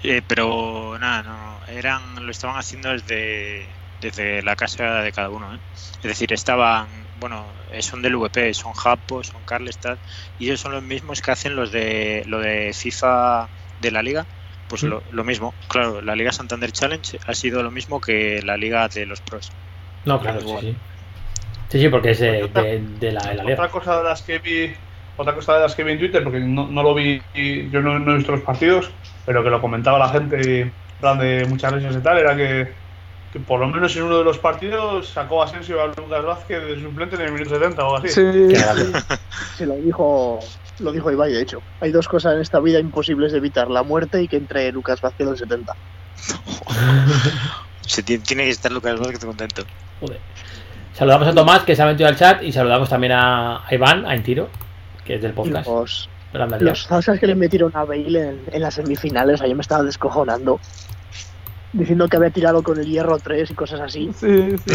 Eh, 0.03 0.23
pero 0.27 0.97
nada, 1.01 1.23
no, 1.23 1.59
eran, 1.73 2.25
lo 2.25 2.31
estaban 2.31 2.57
haciendo 2.59 2.91
desde, 2.91 3.67
desde 4.01 4.43
la 4.43 4.57
casa 4.57 5.03
de 5.03 5.13
cada 5.13 5.31
uno. 5.31 5.55
¿eh? 5.55 5.59
Es 5.75 6.03
decir, 6.03 6.33
estaban, 6.33 6.87
bueno, 7.17 7.55
eh, 7.71 7.83
son 7.83 8.03
del 8.03 8.17
VP, 8.17 8.55
son 8.55 8.73
Japo, 8.73 9.23
son 9.25 9.45
Carlstad, 9.45 9.99
y 10.37 10.47
ellos 10.47 10.61
son 10.61 10.73
los 10.73 10.83
mismos 10.83 11.21
que 11.21 11.31
hacen 11.31 11.57
los 11.57 11.73
de 11.73 12.23
lo 12.27 12.41
de 12.41 12.73
FIFA 12.73 13.51
de 13.79 13.91
la 13.91 14.03
liga. 14.03 14.27
Pues 14.69 14.83
lo, 14.83 15.05
lo 15.13 15.23
mismo, 15.25 15.55
claro, 15.69 16.03
la 16.03 16.17
Liga 16.17 16.33
Santander 16.33 16.73
Challenge 16.73 17.19
ha 17.25 17.35
sido 17.35 17.63
lo 17.63 17.71
mismo 17.71 18.01
que 18.01 18.41
la 18.43 18.57
Liga 18.57 18.89
de 18.89 19.07
los 19.07 19.21
pros. 19.21 19.51
No, 20.05 20.21
claro, 20.21 20.41
sí, 20.41 20.57
sí. 20.61 20.77
Sí, 21.69 21.81
sí, 21.81 21.89
porque 21.89 22.11
es 22.11 22.21
de, 22.21 22.45
Otra- 22.45 22.63
de- 22.63 22.81
de 22.81 23.13
la, 23.13 23.23
de 23.29 23.35
la 23.37 23.43
liga. 23.45 23.55
Otra 23.55 23.71
cosa 23.71 23.99
de 23.99 24.05
las 24.05 24.23
que 24.23 24.39
vi, 24.39 24.73
otra 25.17 25.35
cosa 25.35 25.55
de 25.55 25.61
las 25.63 25.75
que 25.75 25.85
vi 25.85 25.93
en 25.93 25.99
Twitter, 25.99 26.23
porque 26.23 26.41
no, 26.41 26.69
no 26.69 26.83
lo 26.83 26.95
vi, 26.95 27.21
yo 27.71 27.81
no, 27.81 27.99
no 27.99 28.13
he 28.13 28.17
visto 28.17 28.33
los 28.33 28.43
partidos, 28.43 28.91
pero 29.25 29.43
que 29.43 29.51
lo 29.51 29.61
comentaba 29.61 29.99
la 29.99 30.09
gente, 30.09 30.61
en 30.61 30.75
plan 30.99 31.19
de 31.19 31.45
muchas 31.47 31.75
veces 31.75 31.97
y 31.97 32.03
tal, 32.03 32.19
era 32.19 32.37
que, 32.37 32.69
que 33.33 33.41
por 33.41 33.61
lo 33.61 33.69
menos 33.69 33.95
en 33.97 34.05
uno 34.05 34.19
de 34.19 34.25
los 34.25 34.39
partidos 34.39 35.09
sacó 35.09 35.43
Asensio 35.43 35.83
a 35.83 35.87
Lucas 35.87 36.25
Vázquez 36.25 36.65
de 36.65 36.81
suplente 36.81 37.17
en 37.17 37.23
el 37.23 37.33
minuto 37.33 37.51
70 37.51 37.83
o 37.83 37.85
algo 37.85 37.97
así. 37.99 38.09
Sí. 38.09 38.57
Se 39.57 39.67
lo 39.67 39.75
dijo, 39.75 40.41
lo 40.79 40.93
dijo 40.93 41.11
Ibai, 41.11 41.33
de 41.33 41.43
hecho. 41.43 41.61
Hay 41.81 41.91
dos 41.91 42.09
cosas 42.09 42.35
en 42.35 42.41
esta 42.41 42.61
vida 42.61 42.79
imposibles 42.79 43.33
de 43.33 43.39
evitar, 43.39 43.69
la 43.69 43.83
muerte 43.83 44.23
y 44.23 44.29
que 44.29 44.37
entre 44.37 44.71
Lucas 44.73 45.01
Vázquez 45.01 45.29
al 45.29 45.39
70. 45.39 45.75
Se 47.83 48.03
tiene, 48.03 48.23
tiene 48.25 48.45
que 48.45 48.51
estar 48.51 48.73
Lucas 48.73 48.99
Vázquez 48.99 49.25
contento. 49.25 49.65
Joder. 50.01 50.21
Saludamos 50.97 51.29
a 51.29 51.35
Tomás, 51.35 51.63
que 51.65 51.77
se 51.77 51.83
ha 51.83 51.87
metido 51.87 52.09
al 52.09 52.17
chat, 52.17 52.43
y 52.43 52.53
saludamos 52.53 52.89
también 52.89 53.13
a, 53.13 53.67
a 53.67 53.75
Iván, 53.75 54.07
a 54.07 54.17
Intiro, 54.17 54.49
que 55.05 55.17
es 55.17 55.23
del 55.23 55.33
podcast. 55.33 55.69
los, 55.69 56.09
los 56.91 57.19
que 57.21 57.27
le 57.27 57.35
metieron 57.35 57.71
a 57.75 57.85
Bale 57.85 58.29
en, 58.31 58.41
en 58.51 58.63
las 58.63 58.75
semifinales, 58.75 59.43
ahí 59.43 59.55
me 59.55 59.61
estaba 59.61 59.83
descojonando. 59.83 60.59
Diciendo 61.77 62.09
que 62.09 62.17
había 62.17 62.31
tirado 62.31 62.63
con 62.63 62.79
el 62.79 62.87
hierro 62.87 63.19
3 63.19 63.51
y 63.51 63.55
cosas 63.55 63.81
así. 63.81 64.11
sí, 64.19 64.57
sí. 64.65 64.75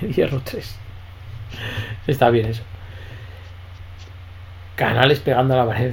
Hierro 0.14 0.40
3. 0.42 0.76
Está 2.06 2.30
bien 2.30 2.46
eso. 2.46 2.62
Canales 4.76 5.18
pegando 5.20 5.54
a 5.54 5.58
la 5.58 5.66
pared. 5.66 5.92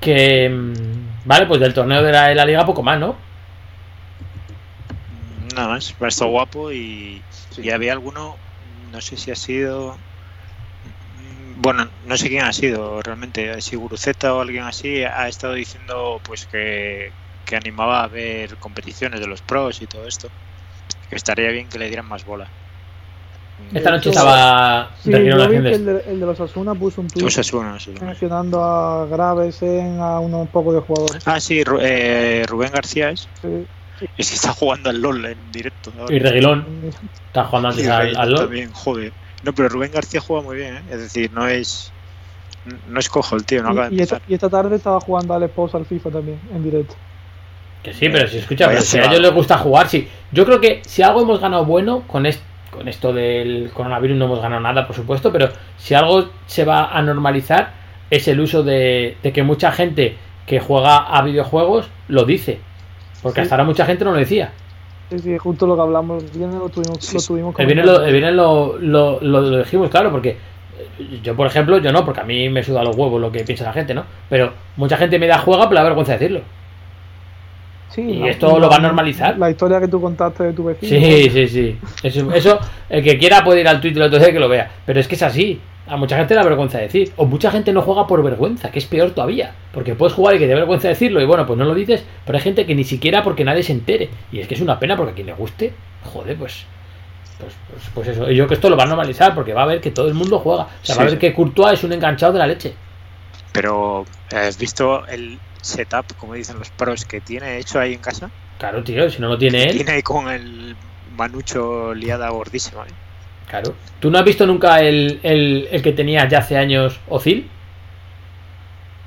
Que. 0.00 0.48
mm, 0.48 1.04
Vale, 1.26 1.46
pues 1.46 1.60
del 1.60 1.72
torneo 1.72 2.02
de 2.02 2.12
la, 2.12 2.28
de 2.28 2.34
la 2.34 2.44
liga 2.44 2.66
poco 2.66 2.82
más, 2.82 2.98
¿no? 2.98 3.16
Nada 5.54 5.68
más, 5.68 5.94
ha 6.00 6.06
estado 6.08 6.30
guapo 6.30 6.72
y, 6.72 7.22
y 7.56 7.70
había 7.70 7.92
alguno, 7.92 8.36
no 8.92 9.00
sé 9.00 9.16
si 9.16 9.30
ha 9.30 9.36
sido. 9.36 9.96
Bueno, 11.56 11.88
no 12.06 12.16
sé 12.16 12.28
quién 12.28 12.44
ha 12.44 12.52
sido 12.52 13.00
realmente, 13.00 13.60
si 13.62 13.76
Guruceta 13.76 14.34
o 14.34 14.40
alguien 14.40 14.64
así 14.64 15.02
ha 15.04 15.28
estado 15.28 15.54
diciendo 15.54 16.20
pues 16.24 16.46
que, 16.46 17.10
que 17.44 17.56
animaba 17.56 18.02
a 18.02 18.08
ver 18.08 18.56
competiciones 18.56 19.20
de 19.20 19.26
los 19.26 19.40
pros 19.42 19.80
y 19.82 19.86
todo 19.86 20.06
esto. 20.06 20.28
Que 21.08 21.16
estaría 21.16 21.50
bien 21.50 21.68
que 21.68 21.78
le 21.78 21.86
dieran 21.88 22.06
más 22.06 22.24
bola. 22.24 22.48
Esta 23.72 23.90
noche 23.92 24.10
estaba 24.10 24.90
Sí, 25.00 25.10
yo 25.12 25.48
vi 25.48 25.60
que 25.62 25.74
el 25.74 25.84
de, 25.86 26.04
el 26.08 26.20
de 26.20 26.26
los 26.26 26.40
Asuna 26.40 26.74
puso 26.74 27.00
un 27.00 27.06
tweet 27.08 27.24
Osasuna, 27.24 27.78
sí. 27.78 27.94
mencionando 28.00 28.62
a 28.62 29.06
Gravesen, 29.06 30.00
a 30.00 30.18
unos 30.18 30.48
pocos 30.48 30.74
de 30.74 30.80
jugadores. 30.80 31.22
Ah, 31.26 31.38
sí, 31.38 31.62
Ru- 31.62 31.78
eh, 31.80 32.44
Rubén 32.48 32.72
García 32.72 33.10
es. 33.10 33.28
Sí. 33.40 33.64
Es 34.18 34.28
que 34.28 34.34
está 34.34 34.52
jugando 34.52 34.90
al 34.90 35.00
LOL 35.00 35.24
en 35.24 35.52
directo. 35.52 35.92
ahora. 35.96 36.12
Y 36.12 36.18
Reguilón 36.18 36.66
está 37.26 37.44
jugando 37.44 37.68
antes 37.68 37.86
al, 37.88 38.16
al 38.16 38.30
LoL. 38.30 38.40
también, 38.40 38.72
joder. 38.72 39.12
No, 39.44 39.52
pero 39.52 39.68
Rubén 39.68 39.92
García 39.92 40.20
juega 40.20 40.42
muy 40.42 40.56
bien, 40.56 40.74
¿eh? 40.76 40.82
Es 40.90 40.98
decir, 40.98 41.30
no 41.32 41.46
es. 41.46 41.92
No 42.88 42.98
es 42.98 43.08
cojo 43.08 43.36
el 43.36 43.44
tío, 43.44 43.62
no 43.62 43.68
acaba 43.70 43.90
de 43.90 43.94
Y, 43.94 44.00
esta, 44.00 44.20
y 44.26 44.34
esta 44.34 44.48
tarde 44.48 44.74
estaba 44.76 44.98
jugando 44.98 45.32
al 45.34 45.42
esposo 45.44 45.76
al 45.76 45.84
FIFA 45.84 46.10
también, 46.10 46.40
en 46.52 46.62
directo. 46.64 46.96
Que 47.84 47.92
sí, 47.92 48.08
pero 48.08 48.26
si 48.26 48.38
escucha, 48.38 48.66
pero 48.68 48.80
si 48.80 48.98
a 48.98 49.04
ellos 49.04 49.20
les 49.20 49.32
gusta 49.32 49.58
jugar, 49.58 49.86
sí. 49.88 50.08
Yo 50.32 50.44
creo 50.46 50.60
que 50.60 50.80
si 50.86 51.02
algo 51.02 51.22
hemos 51.22 51.38
ganado 51.38 51.64
bueno 51.66 52.02
con, 52.08 52.24
est- 52.26 52.42
con 52.70 52.88
esto 52.88 53.12
del 53.12 53.70
coronavirus, 53.74 54.16
no 54.16 54.24
hemos 54.24 54.40
ganado 54.40 54.60
nada, 54.62 54.86
por 54.86 54.96
supuesto, 54.96 55.30
pero 55.30 55.50
si 55.76 55.94
algo 55.94 56.30
se 56.46 56.64
va 56.64 56.86
a 56.96 57.02
normalizar 57.02 57.72
es 58.10 58.26
el 58.26 58.40
uso 58.40 58.62
de, 58.62 59.16
de 59.22 59.32
que 59.32 59.42
mucha 59.42 59.70
gente 59.70 60.16
que 60.46 60.60
juega 60.60 60.96
a 60.98 61.22
videojuegos 61.22 61.88
lo 62.08 62.24
dice. 62.24 62.58
Porque 63.22 63.40
Sí. 63.40 63.42
hasta 63.42 63.54
ahora 63.56 63.64
mucha 63.64 63.84
gente 63.86 64.04
no 64.04 64.12
lo 64.12 64.18
decía. 64.18 64.50
Sí, 65.10 65.18
sí, 65.18 65.36
justo 65.38 65.66
lo 65.66 65.76
que 65.76 65.82
hablamos 65.82 66.24
el 66.24 66.30
viernes 66.30 66.58
lo 66.58 66.68
tuvimos, 66.70 66.98
Sí, 67.04 67.16
lo 67.16 67.22
tuvimos 67.22 67.54
El 67.58 67.66
viernes, 67.66 67.84
comentando. 67.86 68.00
lo, 68.00 68.06
el 68.06 68.12
viernes 68.12 68.34
lo, 68.34 68.78
lo, 68.78 69.20
lo- 69.20 69.40
lo 69.50 69.58
dijimos, 69.58 69.90
claro, 69.90 70.10
porque 70.10 70.30
eh, 70.30 71.20
yo, 71.22 71.36
por 71.36 71.46
ejemplo, 71.46 71.76
yo 71.78 71.92
no, 71.92 72.04
porque 72.04 72.20
a 72.20 72.24
mí 72.24 72.48
me 72.48 72.62
suda 72.64 72.82
los 72.82 72.96
huevos 72.96 73.20
lo 73.20 73.30
que 73.30 73.44
piensa 73.44 73.64
la 73.64 73.72
gente, 73.74 73.92
¿no? 73.94 74.04
Pero 74.30 74.52
mucha 74.76 74.96
gente 74.96 75.18
me 75.18 75.26
da 75.26 75.38
juega, 75.38 75.68
pero 75.68 75.80
da 75.80 75.84
vergüenza 75.84 76.12
decirlo. 76.14 76.40
Sí, 77.90 78.00
y 78.02 78.18
la- 78.18 78.30
esto 78.30 78.58
lo 78.58 78.68
va 78.68 78.76
a 78.76 78.80
normalizar. 78.80 79.38
La 79.38 79.50
historia 79.50 79.78
que 79.80 79.88
tú 79.88 80.00
contaste 80.00 80.42
de 80.44 80.52
tu 80.52 80.64
vecino. 80.64 80.98
Sí, 81.06 81.30
sí, 81.30 81.48
sí. 81.48 81.78
Eso, 82.02 82.32
eso, 82.32 82.58
el 82.88 83.04
que 83.04 83.16
quiera 83.18 83.44
puede 83.44 83.60
ir 83.60 83.68
al 83.68 83.80
Twitter 83.80 84.02
otro 84.02 84.18
día 84.18 84.32
que 84.32 84.40
lo 84.40 84.48
vea. 84.48 84.70
Pero 84.84 84.98
es 85.00 85.06
que 85.08 85.14
es 85.14 85.22
así. 85.22 85.60
A 85.86 85.96
mucha 85.96 86.16
gente 86.16 86.34
le 86.34 86.40
da 86.40 86.46
vergüenza 86.46 86.78
decir. 86.78 87.12
O 87.16 87.26
mucha 87.26 87.50
gente 87.50 87.72
no 87.72 87.82
juega 87.82 88.06
por 88.06 88.22
vergüenza, 88.22 88.70
que 88.70 88.78
es 88.78 88.86
peor 88.86 89.10
todavía. 89.10 89.52
Porque 89.72 89.94
puedes 89.94 90.14
jugar 90.14 90.34
y 90.34 90.38
que 90.38 90.46
te 90.46 90.50
da 90.52 90.56
vergüenza 90.56 90.88
decirlo 90.88 91.20
y 91.20 91.26
bueno, 91.26 91.46
pues 91.46 91.58
no 91.58 91.64
lo 91.66 91.74
dices. 91.74 92.02
Pero 92.24 92.38
hay 92.38 92.42
gente 92.42 92.64
que 92.66 92.74
ni 92.74 92.84
siquiera 92.84 93.22
porque 93.22 93.44
nadie 93.44 93.62
se 93.62 93.72
entere. 93.72 94.08
Y 94.32 94.40
es 94.40 94.48
que 94.48 94.54
es 94.54 94.60
una 94.60 94.78
pena 94.80 94.96
porque 94.96 95.12
a 95.12 95.14
quien 95.14 95.26
le 95.26 95.34
guste, 95.34 95.72
joder, 96.12 96.36
pues. 96.36 96.64
Pues, 97.38 97.52
pues, 97.70 97.82
pues 97.94 98.08
eso. 98.08 98.30
Y 98.30 98.34
yo 98.36 98.48
que 98.48 98.54
esto 98.54 98.70
lo 98.70 98.76
va 98.76 98.84
a 98.84 98.86
normalizar 98.86 99.34
porque 99.34 99.52
va 99.52 99.64
a 99.64 99.66
ver 99.66 99.80
que 99.80 99.90
todo 99.90 100.08
el 100.08 100.14
mundo 100.14 100.38
juega. 100.38 100.62
O 100.62 100.68
sea, 100.82 100.94
Sí, 100.94 100.98
va 101.00 101.06
a 101.06 101.10
ver 101.10 101.18
que 101.18 101.34
Courtois 101.34 101.74
es 101.78 101.84
un 101.84 101.92
enganchado 101.92 102.32
de 102.32 102.38
la 102.38 102.46
leche. 102.46 102.72
Pero, 103.52 104.04
¿has 104.34 104.56
visto 104.58 105.06
el 105.06 105.38
setup, 105.64 106.14
como 106.18 106.34
dicen 106.34 106.58
los 106.58 106.70
pros, 106.70 107.04
que 107.04 107.20
tiene 107.20 107.58
hecho 107.58 107.80
ahí 107.80 107.94
en 107.94 108.00
casa? 108.00 108.30
Claro, 108.58 108.82
tío, 108.84 109.10
si 109.10 109.20
no 109.20 109.28
lo 109.28 109.38
tiene 109.38 109.64
él. 109.64 109.72
Tiene 109.76 109.92
ahí 109.92 110.02
con 110.02 110.28
el 110.28 110.76
manucho 111.16 111.92
liada 111.94 112.28
gordísima. 112.30 112.82
¿eh? 112.82 112.92
Claro. 113.48 113.74
¿Tú 114.00 114.10
no 114.10 114.18
has 114.18 114.24
visto 114.24 114.46
nunca 114.46 114.80
el, 114.80 115.20
el, 115.22 115.68
el 115.70 115.82
que 115.82 115.92
tenía 115.92 116.28
ya 116.28 116.38
hace 116.38 116.56
años 116.56 117.00
Ozil? 117.08 117.48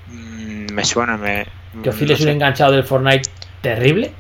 Mm, 0.07 0.73
me 0.73 0.83
suena, 0.85 1.17
me. 1.17 1.45
Que 1.83 1.89
Ozil 1.89 2.07
no 2.07 2.13
es 2.13 2.19
un 2.21 2.25
sé. 2.27 2.31
enganchado 2.31 2.71
del 2.73 2.83
Fortnite 2.83 3.29
terrible. 3.61 4.11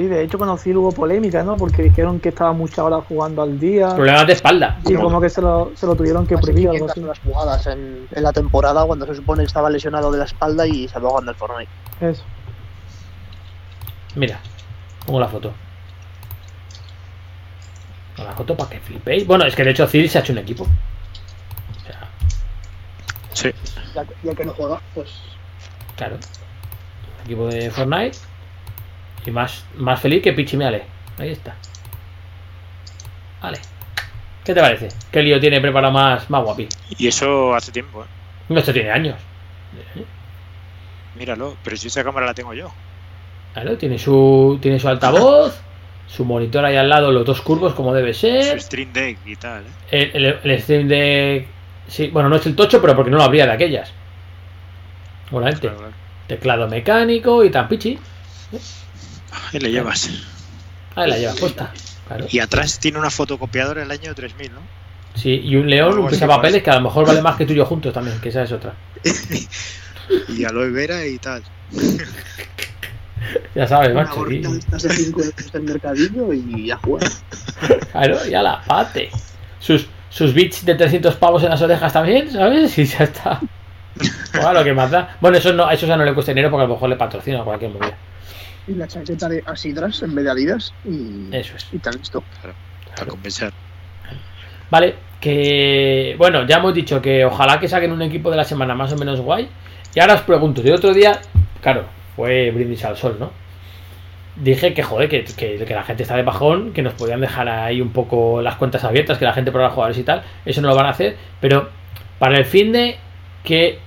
Sí, 0.00 0.06
de 0.06 0.22
hecho 0.22 0.38
con 0.38 0.48
Ozil 0.48 0.78
hubo 0.78 0.92
polémica, 0.92 1.42
¿no? 1.42 1.58
Porque 1.58 1.82
dijeron 1.82 2.20
que 2.20 2.30
estaba 2.30 2.54
muchas 2.54 2.78
horas 2.78 3.04
jugando 3.06 3.42
al 3.42 3.60
día. 3.60 3.94
Problemas 3.94 4.26
de 4.26 4.32
espalda. 4.32 4.80
Y 4.88 4.94
como 4.94 5.20
que 5.20 5.28
se 5.28 5.42
lo, 5.42 5.72
se 5.74 5.84
lo 5.84 5.94
tuvieron 5.94 6.26
que 6.26 6.38
prohibir 6.38 6.68
o 6.68 6.70
algo 6.70 6.86
500 6.86 6.90
así. 6.90 7.04
horas 7.04 7.18
jugadas 7.22 7.66
en, 7.66 8.08
en 8.10 8.22
la 8.22 8.32
temporada 8.32 8.82
cuando 8.86 9.04
se 9.04 9.14
supone 9.14 9.42
que 9.42 9.48
estaba 9.48 9.68
lesionado 9.68 10.10
de 10.10 10.16
la 10.16 10.24
espalda 10.24 10.66
y 10.66 10.88
se 10.88 10.98
va 10.98 11.10
jugando 11.10 11.32
el 11.32 11.36
Fortnite. 11.36 11.70
Eso. 12.00 12.22
Mira, 14.14 14.40
pongo 15.04 15.20
la 15.20 15.28
foto. 15.28 15.52
Pongo 18.16 18.28
la 18.30 18.34
foto 18.36 18.56
para 18.56 18.70
que 18.70 18.80
flipéis. 18.80 19.26
Bueno, 19.26 19.44
es 19.44 19.54
que 19.54 19.64
de 19.64 19.72
hecho 19.72 19.84
Ozil 19.84 20.08
se 20.08 20.16
ha 20.16 20.22
hecho 20.22 20.32
un 20.32 20.38
equipo. 20.38 20.64
O 20.64 21.84
sea, 21.86 22.08
Sí. 23.34 23.50
Ya, 23.94 24.04
que- 24.06 24.14
ya 24.22 24.34
que 24.34 24.44
no 24.46 24.54
juega, 24.54 24.80
pues 24.94 25.10
claro. 25.96 26.16
Equipo 27.26 27.48
de 27.48 27.70
Fortnite. 27.70 28.16
Y 29.24 29.30
más, 29.30 29.64
más 29.76 30.00
feliz 30.00 30.22
que 30.22 30.32
Pichimeale. 30.32 30.84
Ahí 31.18 31.30
está. 31.30 31.54
Vale. 33.42 33.58
¿Qué 34.44 34.54
te 34.54 34.60
parece? 34.60 34.88
¿Qué 35.10 35.22
lío 35.22 35.38
tiene 35.38 35.60
preparado 35.60 35.92
más, 35.92 36.28
más 36.30 36.42
guapi? 36.42 36.68
Y 36.98 37.06
eso 37.06 37.54
hace 37.54 37.72
tiempo, 37.72 38.02
¿eh? 38.02 38.06
No, 38.48 38.58
esto 38.58 38.72
tiene 38.72 38.90
años. 38.90 39.16
Míralo, 41.16 41.56
pero 41.62 41.76
si 41.76 41.88
esa 41.88 42.02
cámara 42.02 42.26
la 42.26 42.34
tengo 42.34 42.54
yo. 42.54 42.70
Claro, 43.52 43.76
tiene 43.76 43.98
su, 43.98 44.58
tiene 44.62 44.78
su 44.78 44.88
altavoz, 44.88 45.60
su 46.06 46.24
monitor 46.24 46.64
ahí 46.64 46.76
al 46.76 46.88
lado, 46.88 47.12
los 47.12 47.24
dos 47.26 47.42
curvos 47.42 47.74
como 47.74 47.92
debe 47.92 48.14
Su 48.14 48.20
ser. 48.20 48.60
Stream 48.60 48.92
Deck 48.92 49.18
y 49.26 49.36
tal. 49.36 49.64
¿eh? 49.90 50.10
El, 50.14 50.24
el, 50.24 50.38
el 50.42 50.62
Steam 50.62 50.88
Deck. 50.88 51.46
Sí, 51.86 52.08
bueno, 52.08 52.28
no 52.28 52.36
es 52.36 52.46
el 52.46 52.56
tocho, 52.56 52.80
pero 52.80 52.96
porque 52.96 53.10
no 53.10 53.18
lo 53.18 53.24
habría 53.24 53.46
de 53.46 53.52
aquellas. 53.52 53.92
Seguramente. 55.24 55.60
Claro, 55.60 55.76
claro. 55.76 55.92
Teclado 56.28 56.68
mecánico 56.68 57.44
y 57.44 57.50
tan 57.50 57.68
pichi. 57.68 57.98
Ahí 59.52 59.60
le 59.60 59.70
llevas. 59.70 60.10
Ahí 60.96 61.08
la 61.10 61.18
lleva 61.18 61.34
puesta. 61.34 61.72
Claro. 62.08 62.26
Y 62.30 62.38
atrás 62.40 62.78
tiene 62.80 62.98
una 62.98 63.10
fotocopiadora 63.10 63.80
del 63.82 63.90
año 63.90 64.14
3000, 64.14 64.52
¿no? 64.52 64.60
Sí, 65.14 65.40
y 65.44 65.56
un 65.56 65.68
león, 65.68 65.98
un 65.98 66.18
papeles 66.20 66.62
que 66.62 66.70
a 66.70 66.76
lo 66.76 66.82
mejor 66.82 67.06
vale 67.06 67.20
más 67.22 67.36
que 67.36 67.46
tuyo 67.46 67.64
juntos 67.66 67.92
también, 67.92 68.20
que 68.20 68.28
esa 68.30 68.42
es 68.42 68.52
otra. 68.52 68.74
y 70.28 70.44
aloe 70.44 70.70
vera 70.70 71.04
y 71.06 71.18
tal. 71.18 71.42
Ya 73.54 73.66
sabes, 73.66 73.90
Una 73.90 74.04
macho. 74.04 74.16
gorrita 74.16 74.48
y- 74.48 74.52
de 74.52 74.58
estas 74.58 74.82
de 74.82 74.90
5 74.90 75.22
euros 75.22 75.52
del 75.52 75.62
mercadillo 75.62 76.32
y 76.32 76.70
a 76.72 76.76
jugar. 76.78 77.08
Claro, 77.92 78.24
ya 78.26 78.42
la 78.42 78.62
pate. 78.62 79.10
Sus, 79.58 79.86
sus 80.08 80.32
bits 80.32 80.64
de 80.64 80.74
300 80.74 81.14
pavos 81.16 81.42
en 81.42 81.50
las 81.50 81.60
orejas 81.60 81.92
también, 81.92 82.30
¿sabes? 82.32 82.76
Y 82.78 82.84
ya 82.86 83.04
está. 83.04 83.38
Oiga, 84.34 84.52
lo 84.54 84.64
que 84.64 84.72
más 84.72 84.90
da. 84.90 85.16
Bueno, 85.20 85.36
eso 85.36 85.52
no, 85.52 85.70
eso 85.70 85.86
ya 85.86 85.96
no 85.96 86.04
le 86.04 86.14
cuesta 86.14 86.32
dinero 86.32 86.50
porque 86.50 86.64
a 86.64 86.66
lo 86.68 86.74
mejor 86.74 86.88
le 86.88 86.96
patrocina 86.96 87.44
cualquier 87.44 87.70
movida. 87.72 87.94
Y 88.70 88.74
la 88.74 88.86
chaqueta 88.86 89.28
de 89.28 89.42
Asidras 89.46 90.00
en 90.04 90.14
vez 90.14 90.24
de 90.24 90.30
Adidas 90.30 90.72
y, 90.84 91.34
Eso 91.34 91.56
es. 91.56 91.66
y 91.72 91.78
tal 91.78 91.96
esto. 92.00 92.22
Para 92.40 93.08
compensar. 93.08 93.52
Vale, 94.70 94.94
que 95.20 96.14
bueno, 96.16 96.46
ya 96.46 96.58
hemos 96.58 96.72
dicho 96.72 97.02
que 97.02 97.24
ojalá 97.24 97.58
que 97.58 97.66
saquen 97.66 97.90
un 97.90 98.02
equipo 98.02 98.30
de 98.30 98.36
la 98.36 98.44
semana 98.44 98.76
más 98.76 98.92
o 98.92 98.96
menos 98.96 99.20
guay. 99.20 99.48
Y 99.92 99.98
ahora 99.98 100.14
os 100.14 100.20
pregunto, 100.20 100.62
el 100.62 100.72
otro 100.72 100.94
día, 100.94 101.20
claro, 101.60 101.86
fue 102.14 102.52
brindis 102.52 102.84
al 102.84 102.96
sol, 102.96 103.16
¿no? 103.18 103.32
Dije 104.36 104.72
que 104.72 104.84
joder, 104.84 105.08
que, 105.08 105.24
que, 105.24 105.64
que 105.64 105.74
la 105.74 105.82
gente 105.82 106.04
está 106.04 106.14
de 106.14 106.22
bajón, 106.22 106.72
que 106.72 106.82
nos 106.82 106.94
podían 106.94 107.20
dejar 107.20 107.48
ahí 107.48 107.80
un 107.80 107.90
poco 107.90 108.40
las 108.40 108.54
cuentas 108.54 108.84
abiertas, 108.84 109.18
que 109.18 109.24
la 109.24 109.32
gente 109.32 109.50
prueba 109.50 109.70
jugadores 109.70 109.98
y 109.98 110.04
tal. 110.04 110.22
Eso 110.44 110.60
no 110.60 110.68
lo 110.68 110.76
van 110.76 110.86
a 110.86 110.90
hacer, 110.90 111.16
pero 111.40 111.70
para 112.20 112.38
el 112.38 112.44
fin 112.44 112.70
de 112.70 112.98
que, 113.42 113.80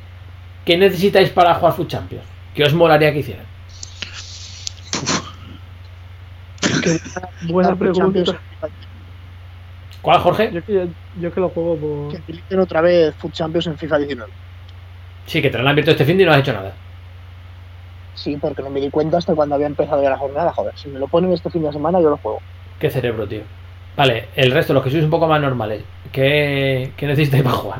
¿qué 0.65 0.77
necesitáis 0.77 1.29
para 1.29 1.53
jugar 1.53 1.73
Food 1.73 1.88
Champions? 1.88 2.25
¿Qué 2.53 2.63
os 2.63 2.73
molaría 2.73 3.13
que 3.13 3.19
hicieran? 3.19 3.52
Buena 7.49 7.75
pregunta. 7.75 8.39
¿Cuál, 10.01 10.19
Jorge? 10.19 10.51
Yo 10.51 10.63
que, 10.63 10.88
yo 11.19 11.34
que 11.34 11.39
lo 11.39 11.49
juego 11.49 11.77
por. 11.77 12.11
Que 12.11 12.17
habiliten 12.17 12.59
otra 12.59 12.81
vez 12.81 13.15
Food 13.15 13.31
Champions 13.31 13.67
en 13.67 13.77
FIFA 13.77 13.99
19. 13.99 14.31
Sí, 15.25 15.41
que 15.41 15.49
te 15.49 15.57
lo 15.57 15.63
han 15.63 15.69
abierto 15.69 15.91
este 15.91 16.05
fin 16.05 16.17
de 16.17 16.23
y 16.23 16.25
no 16.25 16.34
has 16.34 16.39
hecho 16.39 16.53
nada. 16.53 16.73
Sí, 18.15 18.38
porque 18.39 18.61
no 18.61 18.69
me 18.69 18.81
di 18.81 18.89
cuenta 18.89 19.17
hasta 19.17 19.34
cuando 19.34 19.55
había 19.55 19.67
empezado 19.67 20.03
ya 20.03 20.09
la 20.09 20.17
jornada. 20.17 20.51
Joder, 20.51 20.77
si 20.77 20.89
me 20.89 20.99
lo 20.99 21.07
ponen 21.07 21.31
este 21.31 21.49
fin 21.49 21.63
de 21.63 21.71
semana, 21.71 22.01
yo 22.01 22.09
lo 22.09 22.17
juego. 22.17 22.41
Qué 22.79 22.89
cerebro, 22.89 23.27
tío. 23.27 23.41
Vale, 23.95 24.27
el 24.36 24.51
resto, 24.51 24.73
los 24.73 24.84
que 24.84 24.89
sois 24.89 25.03
un 25.03 25.09
poco 25.09 25.27
más 25.27 25.39
normales, 25.39 25.84
¿qué, 26.11 26.91
qué 26.97 27.07
necesitáis 27.07 27.43
para 27.43 27.55
jugar? 27.55 27.79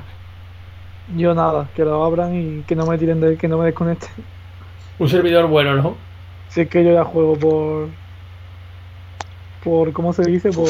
Yo 1.18 1.34
nada, 1.34 1.68
que 1.76 1.84
lo 1.84 2.04
abran 2.04 2.36
y 2.36 2.64
que 2.64 2.76
no 2.76 2.86
me 2.86 2.98
tiren 2.98 3.20
de 3.20 3.36
que 3.36 3.48
no 3.48 3.58
me 3.58 3.66
desconecten. 3.66 4.10
Un 5.00 5.10
servidor 5.10 5.48
bueno, 5.48 5.76
¿no? 5.76 5.98
Si 6.50 6.62
es 6.62 6.70
que 6.70 6.84
yo 6.84 6.94
ya 6.94 7.04
juego 7.04 7.36
por. 7.36 7.90
Por 9.64 9.94
¿cómo 9.94 10.14
se 10.14 10.24
dice? 10.24 10.52
Por. 10.52 10.70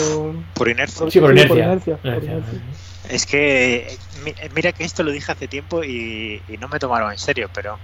Por 0.54 0.70
inercia. 0.70 1.10
Sí, 1.10 1.20
por 1.20 1.32
inercia. 1.32 1.66
inercia, 1.66 1.98
por 1.98 2.08
Inercia. 2.12 2.32
inercia. 2.34 2.62
Es 3.10 3.26
que, 3.26 3.98
mi- 4.24 4.34
mira 4.56 4.72
que 4.72 4.84
esto 4.86 5.04
lo 5.04 5.12
dije 5.12 5.32
hace 5.32 5.48
tiempo 5.48 5.84
y, 5.84 6.42
y 6.48 6.58
no 6.58 6.68
me 6.70 6.80
tomaron 6.80 7.12
en 7.12 7.18
serio, 7.18 7.50
pero 7.54 7.78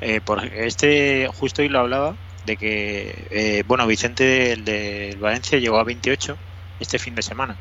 eh, 0.00 0.20
por 0.20 0.42
este, 0.44 1.28
justo 1.34 1.60
hoy 1.62 1.68
lo 1.68 1.80
hablaba, 1.80 2.16
de 2.46 2.56
que, 2.56 3.26
eh, 3.30 3.62
bueno, 3.66 3.86
Vicente, 3.86 4.52
el 4.52 4.64
de 4.64 5.16
Valencia, 5.20 5.58
llegó 5.58 5.78
a 5.78 5.84
28 5.84 6.36
este 6.80 6.98
fin 6.98 7.14
de 7.14 7.22
semana. 7.22 7.56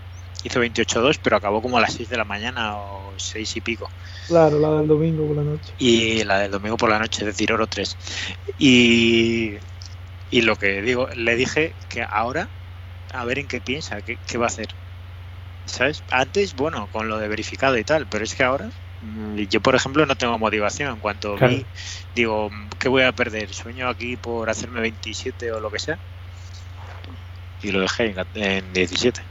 Hizo 0.45 0.59
28-2, 0.61 1.19
pero 1.23 1.37
acabó 1.37 1.61
como 1.61 1.77
a 1.77 1.81
las 1.81 1.93
6 1.93 2.09
de 2.09 2.17
la 2.17 2.25
mañana 2.25 2.75
o 2.75 3.13
6 3.17 3.55
y 3.55 3.61
pico. 3.61 3.89
Claro, 4.27 4.59
la 4.59 4.71
del 4.77 4.87
domingo 4.87 5.25
por 5.27 5.37
la 5.37 5.43
noche. 5.43 5.71
Y 5.79 6.23
la 6.25 6.39
del 6.39 6.51
domingo 6.51 6.75
por 6.75 6.89
la 6.89 6.99
noche, 6.99 7.21
es 7.21 7.27
decir, 7.27 7.53
oro 7.53 7.65
3. 7.67 7.95
Y, 8.59 9.53
y 10.31 10.41
lo 10.41 10.57
que 10.57 10.81
digo, 10.81 11.07
le 11.15 11.35
dije 11.37 11.73
que 11.89 12.05
ahora, 12.09 12.49
a 13.13 13.23
ver 13.25 13.39
en 13.39 13.47
qué 13.47 13.61
piensa, 13.61 14.01
qué, 14.01 14.17
qué 14.17 14.37
va 14.37 14.45
a 14.45 14.47
hacer. 14.47 14.67
¿Sabes? 15.65 16.03
Antes, 16.11 16.55
bueno, 16.55 16.87
con 16.89 17.07
lo 17.07 17.17
de 17.19 17.27
verificado 17.29 17.77
y 17.77 17.83
tal, 17.85 18.07
pero 18.07 18.23
es 18.25 18.35
que 18.35 18.43
ahora, 18.43 18.69
mm, 18.99 19.37
yo 19.43 19.61
por 19.61 19.75
ejemplo 19.75 20.05
no 20.05 20.15
tengo 20.15 20.37
motivación. 20.37 20.91
En 20.93 20.99
cuanto 20.99 21.35
Claro. 21.37 21.53
vi, 21.53 21.65
digo, 22.13 22.49
¿qué 22.79 22.89
voy 22.89 23.03
a 23.03 23.13
perder? 23.13 23.53
¿Sueño 23.53 23.87
aquí 23.87 24.17
por 24.17 24.49
hacerme 24.49 24.81
27 24.81 25.51
o 25.51 25.59
lo 25.61 25.71
que 25.71 25.79
sea? 25.79 25.99
Y 27.61 27.71
lo 27.71 27.79
dejé 27.79 28.07
en, 28.07 28.17
en 28.33 28.73
17. 28.73 29.21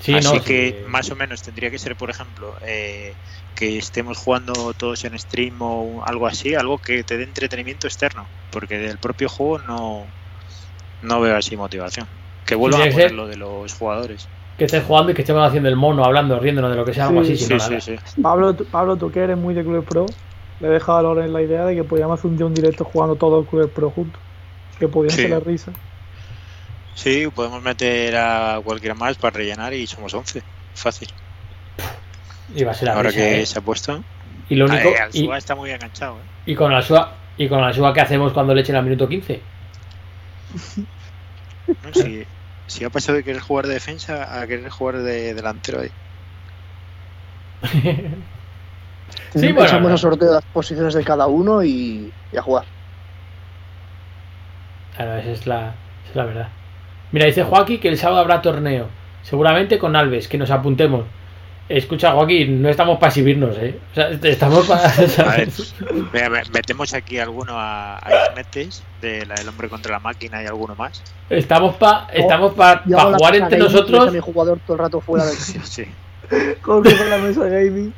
Sí, 0.00 0.12
Así 0.12 0.24
no, 0.24 0.42
que 0.42 0.82
sí. 0.82 0.90
más 0.90 1.10
o 1.10 1.16
menos 1.16 1.40
tendría 1.40 1.70
que 1.70 1.78
ser, 1.78 1.96
por 1.96 2.10
ejemplo, 2.10 2.58
eh, 2.60 3.16
que 3.54 3.78
estemos 3.78 4.18
jugando 4.18 4.74
todos 4.74 5.02
en 5.04 5.18
stream 5.18 5.56
o 5.62 6.04
algo 6.04 6.26
así, 6.26 6.54
algo 6.54 6.78
que 6.78 7.04
te 7.04 7.16
dé 7.16 7.24
entretenimiento 7.24 7.86
externo, 7.86 8.28
porque 8.50 8.76
del 8.78 8.98
propio 8.98 9.30
juego 9.30 9.60
no, 9.60 10.12
no 11.00 11.20
veo 11.22 11.36
así 11.36 11.56
motivación. 11.56 12.23
Que 12.46 12.54
vuelvan 12.54 12.80
a 12.82 12.84
poner 12.84 13.00
ser- 13.08 13.12
lo 13.12 13.26
de 13.26 13.36
los 13.36 13.72
jugadores. 13.74 14.28
Que 14.58 14.66
estés 14.66 14.84
jugando 14.84 15.10
y 15.12 15.14
que 15.14 15.22
estemos 15.22 15.46
haciendo 15.46 15.68
el 15.68 15.76
mono, 15.76 16.04
hablando, 16.04 16.38
riéndonos 16.38 16.70
de 16.70 16.76
lo 16.76 16.84
que 16.84 16.94
sea, 16.94 17.06
algo 17.08 17.24
Sí, 17.24 17.32
así, 17.32 17.44
si 17.44 17.44
Sí, 17.58 17.60
sí, 17.60 17.70
nada. 17.70 17.80
sí. 17.80 18.22
Pablo, 18.22 18.54
tú- 18.54 18.64
Pablo, 18.66 18.96
tú 18.96 19.10
que 19.10 19.20
eres 19.20 19.36
muy 19.36 19.52
de 19.54 19.62
Club 19.64 19.84
Pro, 19.84 20.06
le 20.60 20.68
he 20.68 20.70
dejado 20.70 20.98
a 20.98 21.02
Loren 21.02 21.32
la 21.32 21.42
idea 21.42 21.64
de 21.64 21.74
que 21.74 21.82
podíamos 21.84 22.18
hacer 22.18 22.30
un 22.30 22.36
día 22.36 22.46
un 22.46 22.54
directo 22.54 22.84
jugando 22.84 23.16
todos 23.16 23.40
los 23.42 23.48
Club 23.48 23.70
Pro 23.72 23.90
juntos. 23.90 24.20
Que 24.78 24.86
podían 24.88 25.10
Sí. 25.10 25.22
ser 25.22 25.30
la 25.30 25.40
risa. 25.40 25.72
Sí, 26.94 27.26
podemos 27.34 27.60
meter 27.62 28.16
a 28.16 28.60
cualquiera 28.62 28.94
más 28.94 29.16
para 29.16 29.36
rellenar 29.36 29.72
y 29.74 29.86
somos 29.86 30.14
11. 30.14 30.42
Fácil. 30.74 31.08
Y 32.54 32.62
va 32.62 32.70
a 32.70 32.74
ser 32.74 32.88
la 32.88 32.94
Ahora 32.94 33.08
risa, 33.10 33.20
que 33.20 33.40
¿eh? 33.42 33.46
se 33.46 33.58
ha 33.58 33.62
puesto. 33.62 34.04
Y 34.48 34.54
lo 34.54 34.66
único. 34.66 34.88
Eh, 34.90 34.94
y, 35.12 35.28
está 35.32 35.54
muy 35.56 35.70
enganchado. 35.70 36.14
¿eh? 36.16 36.50
y 36.50 36.54
con 36.54 36.72
la 36.72 36.82
SUA. 36.82 37.12
Y 37.36 37.48
con 37.48 37.92
que 37.92 38.00
hacemos 38.00 38.32
cuando 38.32 38.54
le 38.54 38.60
echen 38.60 38.76
al 38.76 38.84
minuto 38.84 39.08
15. 39.08 39.40
¿no? 41.66 41.92
Si, 41.94 42.24
si 42.66 42.84
ha 42.84 42.90
pasado 42.90 43.16
de 43.16 43.24
querer 43.24 43.40
jugar 43.40 43.66
de 43.66 43.74
defensa 43.74 44.40
a 44.40 44.46
querer 44.46 44.68
jugar 44.70 44.98
de 44.98 45.34
delantero 45.34 45.80
ahí. 45.80 45.90
Sí, 49.34 49.52
bueno, 49.52 49.58
Pasamos 49.58 49.92
a 49.92 49.98
sorteo 49.98 50.32
las 50.32 50.44
posiciones 50.44 50.94
de 50.94 51.04
cada 51.04 51.26
uno 51.26 51.62
y, 51.62 52.12
y 52.32 52.36
a 52.36 52.42
jugar. 52.42 52.64
Claro, 54.96 55.16
esa 55.16 55.30
es 55.30 55.46
la, 55.46 55.60
esa 56.02 56.10
es 56.10 56.16
la 56.16 56.24
verdad. 56.24 56.48
Mira, 57.12 57.26
dice 57.26 57.42
Joaquín 57.42 57.80
que 57.80 57.88
el 57.88 57.98
sábado 57.98 58.20
habrá 58.20 58.42
torneo. 58.42 58.88
Seguramente 59.22 59.78
con 59.78 59.96
Alves, 59.96 60.28
que 60.28 60.38
nos 60.38 60.50
apuntemos. 60.50 61.04
Escucha, 61.68 62.12
Joaquín, 62.12 62.60
no 62.60 62.68
estamos 62.68 62.98
para 62.98 63.08
exhibirnos, 63.08 63.56
¿eh? 63.58 63.78
O 63.92 63.94
sea, 63.94 64.10
estamos 64.10 64.66
para. 64.66 64.82
A 65.32 65.36
ver, 65.36 65.48
mira, 66.12 66.28
me- 66.28 66.42
metemos 66.52 66.92
aquí 66.92 67.18
alguno 67.18 67.54
a, 67.58 67.96
a 67.96 68.34
de 69.00 69.24
la 69.26 69.34
del 69.34 69.48
hombre 69.48 69.68
contra 69.70 69.92
la 69.92 69.98
máquina 70.00 70.42
y 70.42 70.46
alguno 70.46 70.74
más. 70.74 71.02
Estamos 71.30 71.76
para 71.76 72.06
estamos 72.12 72.52
pa, 72.52 72.82
Yo 72.84 72.96
pa 72.98 73.10
la 73.10 73.16
jugar 73.16 73.36
entre 73.36 73.58
nosotros. 73.58 74.12
mi 74.12 74.20
jugador 74.20 74.58
todo 74.66 74.76
el 74.76 74.82
rato 74.82 75.00
fuera 75.00 75.24
del 75.24 75.36
Sí, 75.38 75.58
sí. 75.64 75.84
Jorge 76.60 76.96
con 76.96 77.10
la 77.10 77.18
mesa 77.18 77.44
gaming. 77.48 77.94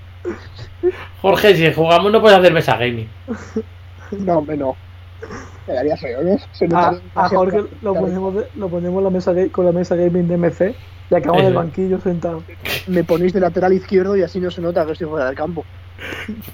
Jorge, 1.20 1.56
si 1.56 1.72
jugamos 1.72 2.12
no 2.12 2.20
puedes 2.20 2.38
hacer 2.38 2.52
mesa 2.52 2.76
gaming. 2.76 3.08
No, 4.12 4.38
hombre, 4.38 4.56
no. 4.56 4.76
Me 5.66 5.74
daría 5.74 5.96
feo, 5.96 6.22
¿no? 6.22 6.36
Se 6.52 6.68
A, 6.72 6.94
a 7.14 7.28
Jorge 7.28 7.64
lo 7.82 7.94
ponemos, 7.94 8.34
de- 8.34 8.46
lo 8.56 8.68
ponemos 8.68 9.02
la 9.02 9.10
mesa 9.10 9.34
con 9.50 9.64
la 9.64 9.72
mesa 9.72 9.96
gaming 9.96 10.28
de 10.28 10.34
MC 10.36 10.74
y 11.10 11.14
acabamos 11.14 11.42
en 11.42 11.48
el 11.48 11.54
banquillo 11.54 12.00
sentado. 12.00 12.42
Me 12.86 13.02
ponéis 13.04 13.32
de 13.32 13.40
lateral 13.40 13.72
izquierdo 13.72 14.16
y 14.16 14.22
así 14.22 14.38
no 14.40 14.50
se 14.50 14.60
nota 14.60 14.86
que 14.86 14.92
estoy 14.92 15.08
fuera 15.08 15.26
del 15.26 15.34
campo. 15.34 15.64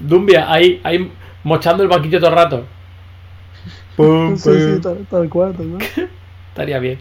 Dumbia, 0.00 0.50
ahí, 0.50 0.80
ahí 0.84 1.10
mochando 1.44 1.82
el 1.82 1.88
banquillo 1.88 2.18
todo 2.20 2.30
el 2.30 2.36
rato. 2.36 2.64
Pum, 3.96 4.36
Sí, 4.36 4.50
sí, 4.50 4.66
pum. 4.72 4.80
tal, 4.80 5.06
tal 5.10 5.28
cual, 5.28 5.52
tal 5.54 5.68
cual. 5.68 5.82
Estaría 6.48 6.78
bien. 6.78 6.98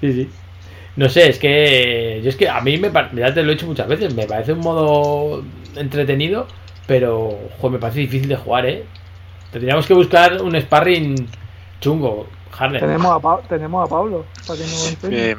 Sí, 0.00 0.12
sí. 0.12 0.30
No 0.96 1.08
sé, 1.08 1.28
es 1.30 1.38
que. 1.38 2.20
Yo 2.22 2.28
es 2.28 2.36
que 2.36 2.48
a 2.48 2.60
mí 2.60 2.76
me 2.78 2.90
parece. 2.90 3.16
Ya 3.16 3.32
te 3.32 3.42
lo 3.42 3.50
he 3.50 3.54
dicho 3.54 3.66
muchas 3.66 3.88
veces. 3.88 4.14
Me 4.14 4.26
parece 4.26 4.52
un 4.52 4.60
modo 4.60 5.42
entretenido. 5.76 6.46
Pero, 6.86 7.38
joder, 7.58 7.72
me 7.74 7.78
parece 7.78 8.00
difícil 8.00 8.28
de 8.28 8.36
jugar, 8.36 8.66
¿eh? 8.66 8.84
Tendríamos 9.52 9.86
que 9.86 9.94
buscar 9.94 10.40
un 10.42 10.58
sparring 10.60 11.28
chungo, 11.80 12.26
Harden. 12.52 12.80
Tenemos 12.80 13.06
a, 13.16 13.20
Pa- 13.20 13.40
tenemos 13.48 13.86
a 13.86 13.90
Pablo 13.90 14.24
para 14.46 14.56
que 14.58 14.64
nos 14.64 14.88
enseñe. 14.90 15.30
Em, 15.30 15.38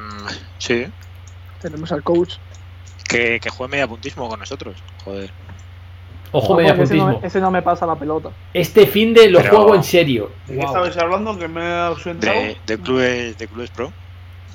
sí, 0.59 0.85
Tenemos 1.61 1.91
al 1.91 2.03
coach. 2.03 2.35
que, 3.07 3.39
que 3.39 3.49
juegue 3.49 3.71
media 3.71 3.87
puntismo 3.87 4.29
con 4.29 4.39
nosotros. 4.39 4.75
Joder. 5.03 5.31
Ojo, 6.31 6.45
Ojo, 6.53 6.55
media 6.55 6.73
ese, 6.73 6.77
no, 6.95 7.03
puntismo. 7.05 7.19
me- 7.21 7.27
ese 7.27 7.41
no 7.41 7.51
me 7.51 7.61
pasa 7.61 7.85
la 7.85 7.95
pelota. 7.95 8.29
Este 8.53 8.85
fin 8.87 9.13
de 9.13 9.29
lo 9.29 9.39
Pero- 9.39 9.55
juego 9.57 9.75
en 9.75 9.83
serio. 9.83 10.31
¿De 10.47 10.53
qué 10.53 10.59
Guau. 10.59 10.67
estabais 10.67 10.97
hablando? 10.97 11.37
¿Que 11.37 11.47
me 11.47 11.61
ha 11.61 11.87
ausentado? 11.87 12.33
De, 12.39 12.57
de 12.65 12.77
clubes, 12.79 13.37
de 13.37 13.47
clubes 13.47 13.69
pro. 13.71 13.91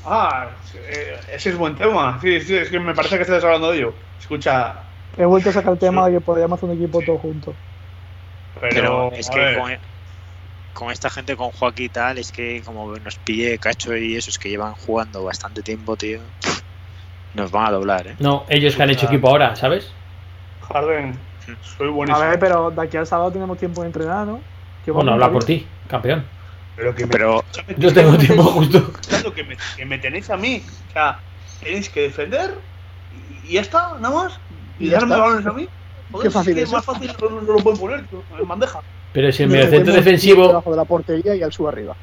Ah, 0.05 0.49
eh, 0.75 1.17
ese 1.33 1.51
es 1.51 1.57
buen 1.59 1.75
tema. 1.77 2.19
Sí, 2.23 2.41
sí, 2.41 2.55
es 2.57 2.69
que 2.71 2.79
me 2.81 2.95
parece 2.95 3.17
que 3.17 3.23
estáis 3.23 3.43
hablando 3.45 3.71
de 3.71 3.79
ello. 3.79 3.95
Escucha, 4.21 4.83
He 5.17 5.25
vuelto 5.25 5.51
a 5.51 5.53
sacar 5.53 5.73
el 5.73 5.79
tema 5.81 6.07
de 6.07 6.13
que 6.15 6.21
podríamos 6.21 6.59
hacer 6.59 6.69
un 6.71 6.77
equipo 6.77 7.01
todos 7.05 7.21
juntos. 7.21 7.55
Pero, 8.61 9.11
Pero 9.11 9.13
es 9.13 9.31
que 9.31 9.39
ver, 9.39 9.59
con, 9.59 9.73
con 10.75 10.91
esta 10.93 11.11
gente, 11.11 11.37
con 11.37 11.51
Joaquín 11.51 11.87
y 11.87 11.89
tal, 11.89 12.19
es 12.19 12.33
que 12.33 12.63
como 12.65 12.97
nos 12.97 13.17
pille 13.17 13.59
Cacho 13.59 13.97
y 13.97 14.17
esos 14.17 14.39
que 14.39 14.49
llevan 14.49 14.75
jugando 14.75 15.25
bastante 15.25 15.63
tiempo, 15.63 15.97
tío, 15.97 16.21
nos 17.35 17.51
van 17.51 17.67
a 17.67 17.71
doblar, 17.73 18.07
¿eh? 18.07 18.17
No, 18.19 18.45
ellos 18.49 18.77
que 18.77 18.83
han 18.83 18.91
hecho 18.91 19.07
equipo 19.07 19.29
ahora, 19.29 19.57
¿sabes? 19.57 19.91
Harden, 20.69 21.19
soy 21.63 21.89
buenísimo. 21.89 22.25
A 22.25 22.29
ver, 22.29 22.39
pero 22.39 22.71
de 22.71 22.83
aquí 22.83 22.97
al 22.97 23.07
sábado 23.07 23.33
tenemos 23.33 23.59
tiempo 23.59 23.81
de 23.83 23.89
entrenar, 23.89 24.27
¿no? 24.27 24.41
Bueno, 24.93 25.13
habla 25.13 25.31
por 25.31 25.45
ti, 25.45 25.67
campeón. 25.87 26.25
Pero 26.77 26.95
que 26.95 27.07
me, 27.07 27.11
Pero 27.11 27.45
Yo 27.77 27.93
tengo 27.93 28.17
tiempo 28.17 28.45
justo. 28.45 28.93
Claro, 29.09 29.35
que 29.35 29.45
me, 29.45 29.57
que 29.77 29.85
me 29.85 29.99
tenéis 29.99 30.31
a 30.31 30.37
mí. 30.37 30.63
O 30.89 30.93
sea, 30.93 31.19
tenéis 31.61 31.89
que 31.89 32.03
defender 32.03 32.55
y, 33.45 33.55
ya 33.55 33.61
está, 33.61 33.97
nada 33.99 34.15
más. 34.15 34.41
Y, 34.79 34.87
Y 34.87 34.91
darme 34.91 35.17
balones 35.17 35.47
a 35.47 35.53
mí. 35.53 35.69
Qué 36.23 36.31
fácil 36.31 36.59
es 36.59 36.71
más 36.73 36.85
fácil 36.85 37.13
no, 37.21 37.29
no 37.43 37.53
lo 37.53 37.59
pueden 37.59 37.79
poner 37.79 38.05
en 38.41 38.49
bandeja. 38.49 38.81
Pero 39.13 39.31
si 39.33 39.43
el 39.43 39.49
mediocentro 39.51 39.93
defensivo, 39.95 40.47
debajo 40.49 40.71
de 40.71 40.77
la 40.77 40.85
portería 40.85 41.35
y 41.35 41.43
al 41.43 41.53
sub 41.53 41.69
arriba. 41.69 41.95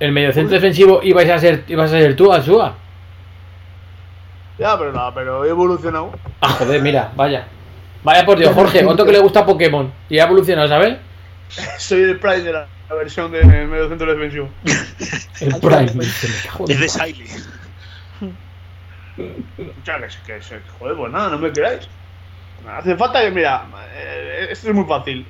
el 0.00 0.12
mediocentro 0.12 0.54
defensivo 0.54 1.00
ibas 1.02 1.28
a 1.28 1.38
ser, 1.38 1.64
ibas 1.68 1.92
a 1.92 1.98
ser 1.98 2.16
tú, 2.16 2.32
Alsua. 2.32 2.74
Ya, 4.58 4.78
pero 4.78 4.92
nada, 4.92 5.12
pero 5.14 5.44
he 5.44 5.48
evolucionado. 5.48 6.12
Ah, 6.40 6.50
joder, 6.50 6.82
mira, 6.82 7.12
vaya. 7.16 7.46
Vaya 8.04 8.24
por 8.26 8.38
Dios, 8.38 8.52
Jorge, 8.54 8.84
otro 8.84 9.04
que 9.06 9.12
le 9.12 9.18
gusta 9.20 9.46
Pokémon. 9.46 9.92
Y 10.08 10.18
ha 10.18 10.24
evolucionado, 10.24 10.68
¿sabes? 10.68 10.98
Soy 11.78 12.02
el 12.02 12.18
Prime 12.18 12.40
de 12.40 12.52
la, 12.52 12.66
la 12.88 12.94
versión 12.96 13.30
del 13.32 13.46
medio 13.46 13.88
centro 13.88 14.12
defensivo. 14.12 14.48
El 15.40 15.54
Prime. 15.60 16.04
es 16.68 16.80
de 16.80 16.88
Siley. 16.88 17.26
Que, 19.16 19.34
se- 19.84 20.18
que, 20.26 20.42
se- 20.42 20.60
joder, 20.78 20.96
pues 20.96 21.12
nada, 21.12 21.30
no 21.30 21.38
me 21.38 21.52
queráis. 21.52 21.88
Hace 22.68 22.96
falta 22.96 23.20
que, 23.22 23.30
mira, 23.30 23.64
eh, 23.94 24.46
esto 24.50 24.68
es 24.68 24.74
muy 24.74 24.84
fácil. 24.84 25.26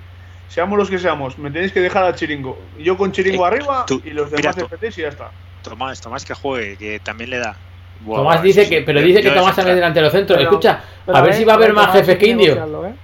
Seamos 0.48 0.78
los 0.78 0.90
que 0.90 0.98
seamos, 0.98 1.38
me 1.38 1.50
tenéis 1.50 1.72
que 1.72 1.80
dejar 1.80 2.04
al 2.04 2.14
chiringo. 2.14 2.58
Yo 2.78 2.96
con 2.96 3.10
chiringo 3.12 3.44
Eh, 3.44 3.48
arriba 3.48 3.84
tú- 3.86 4.02
y 4.04 4.10
los 4.10 4.30
demás 4.30 4.54
defendéis 4.56 4.98
y 4.98 5.02
ya 5.02 5.08
está. 5.08 5.30
Tomás, 5.62 6.00
Tomás 6.00 6.24
que 6.24 6.34
juegue, 6.34 6.76
que 6.76 7.00
también 7.00 7.30
le 7.30 7.38
da. 7.38 7.56
Buah, 8.00 8.18
Tomás 8.18 8.42
dice 8.42 8.64
sí. 8.64 8.70
que, 8.70 8.82
pero 8.82 9.00
dice 9.00 9.22
que 9.22 9.30
Tomás 9.30 9.54
también 9.56 9.76
es 9.76 9.80
delantero 9.80 10.10
centro. 10.10 10.36
Pero- 10.36 10.48
Escucha, 10.50 10.80
Pero 11.06 11.16
a 11.18 11.20
ver 11.22 11.34
si 11.34 11.44
va 11.44 11.52
a 11.54 11.56
haber 11.56 11.72
más 11.72 11.92
jefes 11.92 12.16
que 12.18 12.26
indios. 12.26 12.56
negociarlo, 12.56 12.86
¿eh? 12.88 12.94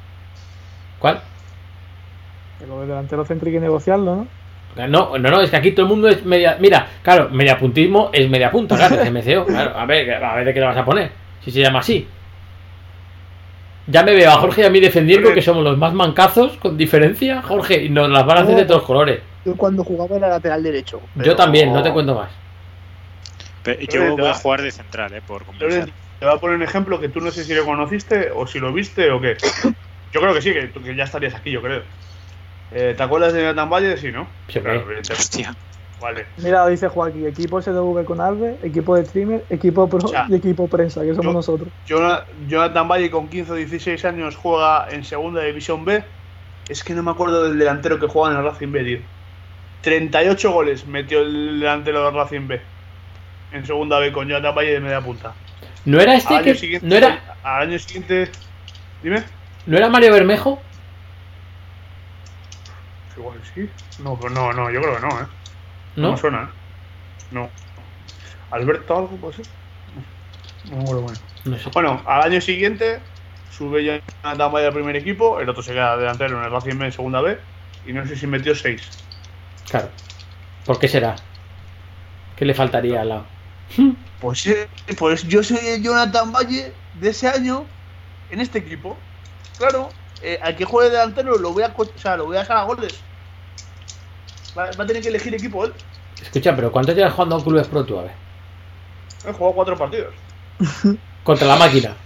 ¿Cuál? 0.98 1.20
Que 2.58 2.66
lo 2.66 2.80
de 2.80 2.86
delantero 2.88 3.24
centro 3.24 3.46
hay 3.46 3.52
que 3.54 3.60
negociarlo, 3.60 4.16
¿no? 4.16 4.26
No, 4.88 5.18
no, 5.18 5.30
no, 5.30 5.40
es 5.40 5.50
que 5.50 5.56
aquí 5.56 5.70
todo 5.72 5.86
el 5.86 5.90
mundo 5.90 6.08
es 6.08 6.24
media. 6.24 6.56
Mira, 6.60 6.86
claro, 7.02 7.28
mediapuntismo 7.30 8.10
es 8.12 8.28
media 8.28 8.50
punta, 8.50 8.76
claro, 8.76 8.96
es 9.00 9.10
MCO. 9.10 9.46
Claro, 9.46 9.76
a 9.76 9.86
ver, 9.86 10.12
a 10.22 10.34
ver 10.36 10.44
de 10.44 10.54
qué 10.54 10.60
le 10.60 10.66
vas 10.66 10.76
a 10.76 10.84
poner. 10.84 11.10
Si 11.42 11.50
se 11.50 11.60
llama 11.60 11.78
así. 11.80 12.06
Ya 13.90 14.02
me 14.02 14.14
veo 14.14 14.30
a 14.30 14.36
Jorge 14.36 14.62
y 14.62 14.64
a 14.64 14.70
mí 14.70 14.80
defendiendo 14.80 15.32
que 15.32 15.40
somos 15.42 15.64
los 15.64 15.78
más 15.78 15.94
mancazos, 15.94 16.56
con 16.58 16.76
diferencia, 16.76 17.40
Jorge, 17.42 17.84
y 17.84 17.88
nos 17.88 18.10
las 18.10 18.26
van 18.26 18.38
a 18.38 18.40
hacer 18.42 18.56
de 18.56 18.64
todos 18.66 18.82
colores. 18.82 19.20
Yo 19.44 19.56
cuando 19.56 19.82
jugaba 19.82 20.16
era 20.16 20.28
lateral 20.28 20.62
derecho. 20.62 21.00
Yo 21.14 21.34
también, 21.34 21.72
no 21.72 21.82
te 21.82 21.92
cuento 21.92 22.14
más. 22.14 22.30
Pero 23.62 23.80
Yo 23.80 23.88
te 24.14 24.22
voy 24.22 24.30
a 24.30 24.34
jugar 24.34 24.62
de 24.62 24.70
central, 24.70 25.14
eh, 25.14 25.22
por 25.26 25.44
convencer. 25.44 25.80
Loren, 25.80 25.94
te 26.20 26.26
voy 26.26 26.34
a 26.34 26.38
poner 26.38 26.56
un 26.56 26.62
ejemplo 26.62 27.00
que 27.00 27.08
tú 27.08 27.20
no 27.20 27.30
sé 27.30 27.44
si 27.44 27.54
lo 27.54 27.64
conociste 27.64 28.30
o 28.34 28.46
si 28.46 28.58
lo 28.58 28.72
viste 28.72 29.10
o 29.10 29.20
qué. 29.20 29.36
Yo 30.12 30.20
creo 30.20 30.32
que 30.34 30.42
sí, 30.42 30.52
que, 30.52 30.68
tú- 30.68 30.82
que 30.82 30.96
ya 30.96 31.04
estarías 31.04 31.34
aquí, 31.34 31.50
yo 31.50 31.60
creo. 31.60 31.82
Eh, 32.72 32.94
¿Te 32.96 33.02
acuerdas 33.02 33.34
de 33.34 33.42
Nathan 33.42 33.68
Valle? 33.68 33.96
Sí, 33.98 34.10
¿no? 34.10 34.26
Sí, 34.48 34.58
Claro. 34.60 34.84
Hostia. 35.10 35.54
Vale. 36.00 36.26
Mira, 36.36 36.66
dice 36.68 36.86
Joaquín, 36.88 37.26
equipo 37.26 37.60
SDV 37.60 38.04
con 38.04 38.20
Alves, 38.20 38.56
equipo 38.62 38.94
de 38.96 39.04
streamer, 39.04 39.44
equipo 39.50 39.88
pro 39.88 40.08
y 40.28 40.34
equipo 40.34 40.68
prensa, 40.68 41.00
que 41.02 41.08
somos 41.10 41.24
yo- 41.24 41.32
nosotros. 41.32 41.68
Jona- 41.88 42.24
Jonathan 42.46 42.86
Valle 42.88 43.10
con 43.10 43.28
15 43.28 43.52
o 43.52 43.54
16 43.56 44.04
años 44.04 44.36
juega 44.36 44.86
en 44.90 45.04
segunda 45.04 45.42
división 45.42 45.84
B. 45.84 46.04
Es 46.68 46.84
que 46.84 46.94
no 46.94 47.02
me 47.02 47.10
acuerdo 47.10 47.44
del 47.44 47.58
delantero 47.58 47.98
que 47.98 48.06
juega 48.06 48.32
en 48.32 48.38
el 48.38 48.44
Racing 48.44 48.70
B, 48.70 48.84
tío. 48.84 48.98
38 49.82 50.52
goles 50.52 50.86
metió 50.86 51.20
el 51.22 51.60
delantero 51.60 52.04
del 52.04 52.14
Racing 52.14 52.46
B. 52.46 52.60
En 53.52 53.66
segunda 53.66 53.98
B 53.98 54.12
con 54.12 54.28
Jonathan 54.28 54.54
Valle 54.54 54.72
de 54.74 54.80
media 54.80 55.00
punta. 55.00 55.32
¿No 55.84 56.00
era 56.00 56.12
Al 56.12 56.18
este 56.18 56.34
año 56.34 56.44
que. 56.44 56.78
¿No 56.82 56.94
era, 56.94 57.36
al 57.42 57.62
año 57.68 57.78
siguiente. 57.78 58.30
Dime. 59.02 59.24
¿No 59.66 59.76
era 59.76 59.88
Mario 59.88 60.12
Bermejo? 60.12 60.60
Igual 63.16 63.38
sí. 63.54 63.68
No, 64.02 64.16
pero 64.16 64.30
no, 64.32 64.52
no, 64.52 64.70
yo 64.70 64.80
creo 64.80 64.94
que 64.96 65.00
no, 65.00 65.08
¿eh? 65.20 65.26
No, 66.00 66.16
suena, 66.16 66.44
¿eh? 66.44 66.48
No. 67.30 67.50
¿Alberto 68.50 68.96
algo 68.96 69.16
puede 69.16 69.34
ser? 69.34 69.46
No, 70.64 70.70
no 70.70 70.76
me 70.76 70.82
acuerdo 70.82 71.02
bueno. 71.02 71.18
No 71.44 71.58
sé. 71.58 71.70
Bueno, 71.72 72.02
al 72.06 72.22
año 72.22 72.40
siguiente 72.40 73.00
sube 73.50 73.84
Jonathan 74.22 74.52
Valle 74.52 74.66
al 74.66 74.72
primer 74.72 74.96
equipo, 74.96 75.40
el 75.40 75.48
otro 75.48 75.62
se 75.62 75.72
queda 75.72 75.96
delantero 75.96 76.38
en 76.38 76.44
el 76.44 76.50
Racing 76.50 76.78
B 76.78 76.86
en 76.86 76.92
segunda 76.92 77.20
B 77.20 77.38
y 77.86 77.92
no 77.92 78.06
sé 78.06 78.16
si 78.16 78.26
metió 78.26 78.54
6. 78.54 78.88
Claro. 79.70 79.88
¿Por 80.64 80.78
qué 80.78 80.88
será? 80.88 81.16
¿Qué 82.36 82.44
le 82.44 82.54
faltaría 82.54 83.02
al 83.02 83.08
lado? 83.08 83.26
Pues, 84.20 84.44
eh, 84.48 84.68
pues 84.98 85.28
yo 85.28 85.44
soy 85.44 85.58
el 85.58 85.80
Jonathan 85.80 86.32
Valle 86.32 86.72
de 86.94 87.10
ese 87.10 87.28
año 87.28 87.64
en 88.30 88.40
este 88.40 88.58
equipo. 88.58 88.96
Claro, 89.58 89.90
eh, 90.22 90.40
al 90.42 90.56
que 90.56 90.64
juegue 90.64 90.90
delantero 90.90 91.38
lo 91.38 91.52
voy 91.52 91.62
a, 91.62 91.72
o 91.76 91.98
sea, 91.98 92.16
lo 92.16 92.26
voy 92.26 92.36
a 92.36 92.40
sacar 92.40 92.56
a 92.56 92.64
goles. 92.64 93.00
Va, 94.56 94.70
va 94.72 94.84
a 94.84 94.86
tener 94.86 95.02
que 95.02 95.08
elegir 95.08 95.34
equipo 95.34 95.64
él. 95.64 95.74
Escucha, 96.20 96.54
pero 96.54 96.72
¿cuánto 96.72 96.92
llevas 96.92 97.12
jugando 97.14 97.36
a 97.36 97.44
clubes 97.44 97.68
pro 97.68 97.84
tú? 97.84 97.98
A 97.98 98.02
ver. 98.04 98.16
He 99.24 99.32
jugado 99.32 99.54
cuatro 99.54 99.76
partidos. 99.76 100.14
Contra 101.22 101.46
la 101.46 101.56
máquina. 101.56 101.96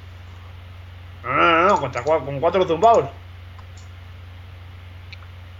No, 1.22 1.30
no, 1.30 1.52
no, 1.52 1.68
no, 1.68 1.80
contra, 1.80 2.02
con 2.02 2.40
cuatro 2.40 2.64
zumbados. 2.66 3.08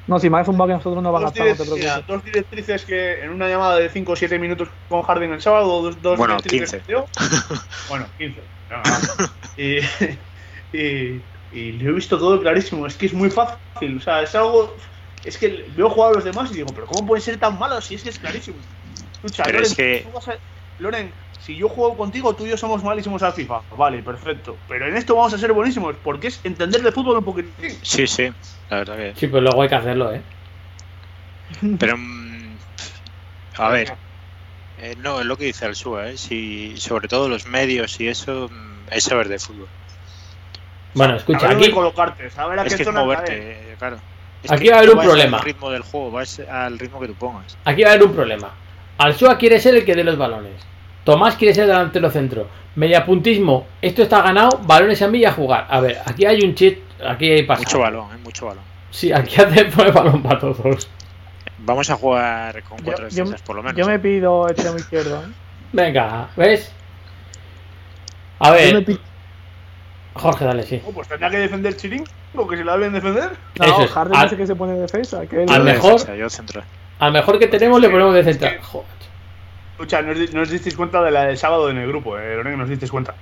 No, 0.09 0.19
si 0.19 0.29
más 0.29 0.45
zumbado 0.45 0.69
que 0.69 0.75
nosotros 0.75 1.03
no 1.03 1.13
van 1.13 1.23
a 1.23 1.27
gastar, 1.27 1.47
no 1.47 1.55
te 1.55 1.63
direc- 1.63 1.75
mira, 1.77 1.95
preocupes. 1.95 2.07
dos 2.09 2.25
directrices 2.25 2.85
que 2.85 3.23
en 3.23 3.31
una 3.31 3.49
llamada 3.49 3.77
de 3.77 3.89
5 3.89 4.13
o 4.13 4.17
7 4.17 4.39
minutos 4.39 4.69
con 4.89 5.03
Harding 5.03 5.31
el 5.33 5.41
sábado, 5.41 5.81
dos, 5.81 6.03
dos 6.03 6.19
Bueno, 6.19 6.37
directrices 6.39 6.73
15. 6.73 6.85
que 6.85 6.93
dio. 6.93 7.07
Bueno, 7.89 8.07
15. 8.19 8.43
no, 8.71 8.77
no. 8.83 8.83
y, 9.57 9.79
y, 10.73 11.25
y 11.53 11.73
lo 11.73 11.91
he 11.91 11.95
visto 11.95 12.19
todo 12.19 12.41
clarísimo. 12.41 12.87
Es 12.87 12.97
que 12.97 13.07
es 13.07 13.15
muy 13.15 13.31
fácil. 13.31 13.97
O 13.97 14.01
sea, 14.01 14.23
es 14.23 14.35
algo. 14.35 14.77
Es 15.25 15.39
que 15.39 15.67
veo 15.77 15.89
jugar 15.89 16.11
a 16.11 16.15
los 16.15 16.25
demás 16.25 16.51
y 16.51 16.55
digo, 16.55 16.69
pero 16.75 16.87
¿cómo 16.87 17.07
pueden 17.07 17.23
ser 17.23 17.39
tan 17.39 17.59
malos 17.59 17.85
si 17.85 17.95
es 17.95 18.03
que 18.03 18.11
es 18.11 18.19
clarísimo? 18.19 18.59
Escucha, 19.13 19.45
Pero 19.45 19.59
Loren, 19.59 19.71
es 19.71 19.77
que- 19.77 20.09
a- 20.27 20.39
Loren, 20.79 21.15
si 21.39 21.57
yo 21.57 21.69
juego 21.69 21.97
contigo, 21.97 22.35
tú 22.35 22.45
y 22.45 22.51
yo 22.51 22.57
somos 22.57 22.83
malísimos 22.83 23.23
al 23.23 23.33
FIFA. 23.33 23.63
Vale, 23.71 24.03
perfecto. 24.03 24.59
Pero 24.69 24.89
en 24.89 24.97
esto 24.97 25.15
vamos 25.15 25.33
a 25.35 25.39
ser 25.39 25.53
buenísimos 25.53 25.97
porque 26.03 26.29
es 26.29 26.41
entender 26.45 26.83
de 26.83 26.91
fútbol 26.91 27.19
un 27.19 27.25
poquitín. 27.25 27.71
Sí, 27.83 28.07
sí, 28.07 28.33
la 28.69 28.79
verdad 28.79 28.97
que. 28.97 29.15
Sí, 29.15 29.27
pues 29.29 29.43
luego 29.43 29.63
hay 29.63 29.69
que 29.69 29.75
hacerlo, 29.77 30.13
¿eh? 30.13 30.23
Pero. 31.79 31.97
mm, 31.97 32.57
A 33.59 33.69
ver. 33.69 33.93
eh, 34.79 34.95
no, 34.99 35.21
es 35.21 35.27
lo 35.27 35.37
que 35.37 35.45
dice 35.45 35.67
Alsua, 35.67 36.09
¿eh? 36.11 36.17
Si, 36.19 36.77
sobre 36.79 37.07
todo 37.07 37.29
los 37.29 37.47
medios 37.47 38.01
y 38.01 38.09
eso, 38.09 38.49
mm, 38.51 38.89
es 38.91 39.05
saber 39.05 39.29
de 39.29 39.39
fútbol. 39.39 39.69
Bueno, 40.95 41.17
escucha, 41.17 41.41
saber 41.41 41.57
aquí, 41.59 41.71
colocarte, 41.71 42.29
saber 42.31 42.59
a 42.59 42.63
Es 42.65 42.73
qué 42.73 42.79
que 42.79 42.85
zona 42.85 43.03
moverte, 43.03 43.77
claro. 43.79 43.99
Es 44.43 44.51
Aquí 44.51 44.69
va 44.69 44.77
a 44.77 44.79
haber 44.79 44.91
un 44.91 45.01
problema. 45.01 45.39
al 45.39 45.45
ritmo 45.45 45.71
del 45.71 45.83
juego, 45.83 46.11
vas 46.11 46.41
al 46.41 46.79
ritmo 46.79 46.99
que 47.01 47.07
tú 47.09 47.15
pongas. 47.15 47.57
aquí 47.65 47.83
va 47.83 47.91
a 47.91 47.93
haber 47.93 48.07
un 48.07 48.15
problema. 48.15 48.51
Alsua 48.99 49.39
quiere 49.39 49.59
ser 49.61 49.75
el 49.77 49.85
que 49.85 49.95
dé 49.95 50.05
los 50.05 50.17
balones. 50.19 50.55
Tomás 51.05 51.37
quiere 51.37 51.55
ser 51.55 51.67
delantero 51.67 52.11
centro. 52.11 52.49
Mediapuntismo, 52.77 53.67
esto 53.83 54.03
está 54.03 54.23
ganado, 54.23 54.61
balones 54.65 55.01
a 55.03 55.09
mí 55.09 55.19
y 55.19 55.25
a 55.25 55.33
jugar. 55.33 55.67
A 55.69 55.81
ver, 55.81 55.99
aquí 56.07 56.25
hay 56.27 56.43
un 56.43 56.55
chit, 56.55 56.79
aquí 57.07 57.31
hay 57.31 57.43
pasado. 57.45 57.65
Mucho 57.67 57.79
balón, 57.81 58.13
¿eh? 58.15 58.19
Mucho 58.25 58.47
balón. 58.47 58.65
Sí, 58.91 59.13
aquí 59.13 59.41
hace 59.41 59.65
poner 59.77 59.93
balón 59.93 60.23
para 60.23 60.39
todos. 60.39 60.89
Vamos 61.59 61.89
a 61.91 61.97
jugar 61.97 62.63
con 62.65 62.79
cuatro 62.83 63.09
yo- 63.09 63.15
defensas, 63.17 63.43
por 63.43 63.57
lo 63.57 63.63
menos. 63.63 63.77
yo 63.79 63.87
me 63.87 63.99
pido 63.99 64.49
extremo 64.49 64.77
izquierdo. 64.77 65.23
¿eh? 65.23 65.29
Venga, 65.73 66.29
¿ves? 66.37 66.73
A 68.39 68.49
Yo 68.49 68.53
me 68.55 68.59
ver, 68.61 68.85
pi- 68.85 69.01
Jorge, 70.15 70.45
dale, 70.45 70.63
sí. 70.65 70.81
Oh, 70.87 70.93
pues 70.93 71.09
tendrá 71.09 71.31
que 71.31 71.39
defender 71.39 71.77
Chiringo, 71.77 72.07
que 72.49 72.57
se 72.57 72.65
la 72.65 72.75
deben 72.77 72.93
defender. 72.93 73.31
No, 73.59 73.65
Eso 73.65 73.83
es. 73.83 73.91
Harden 73.91 74.17
Al- 74.17 74.25
dice 74.27 74.37
que 74.37 74.47
se 74.47 74.55
pone 74.55 74.75
defensa. 74.75 75.27
Que 75.27 75.43
él- 75.45 75.51
al 75.51 75.59
Yo 75.59 75.65
de 75.65 75.73
mejor- 75.73 75.93
defensa, 75.93 76.15
yo 76.17 76.29
central. 76.31 76.65
Al 76.99 77.13
mejor 77.13 77.39
que 77.39 77.47
tenemos 77.49 77.81
le 77.81 77.89
ponemos 77.89 78.15
de 78.15 78.25
central. 78.25 78.59
Joder. 78.63 78.87
Escucha, 79.73 80.03
no 80.03 80.13
os, 80.13 80.35
no 80.35 80.43
os 80.43 80.51
disteis 80.51 80.77
cuenta 80.77 81.03
de 81.03 81.11
la 81.11 81.25
del 81.25 81.37
sábado 81.39 81.71
en 81.71 81.79
el 81.79 81.89
grupo, 81.89 82.19
eh, 82.19 82.37
Loren, 82.37 82.57
no 82.57 82.65
os 82.65 82.71
disteis 82.71 82.91
cuenta. 82.91 83.15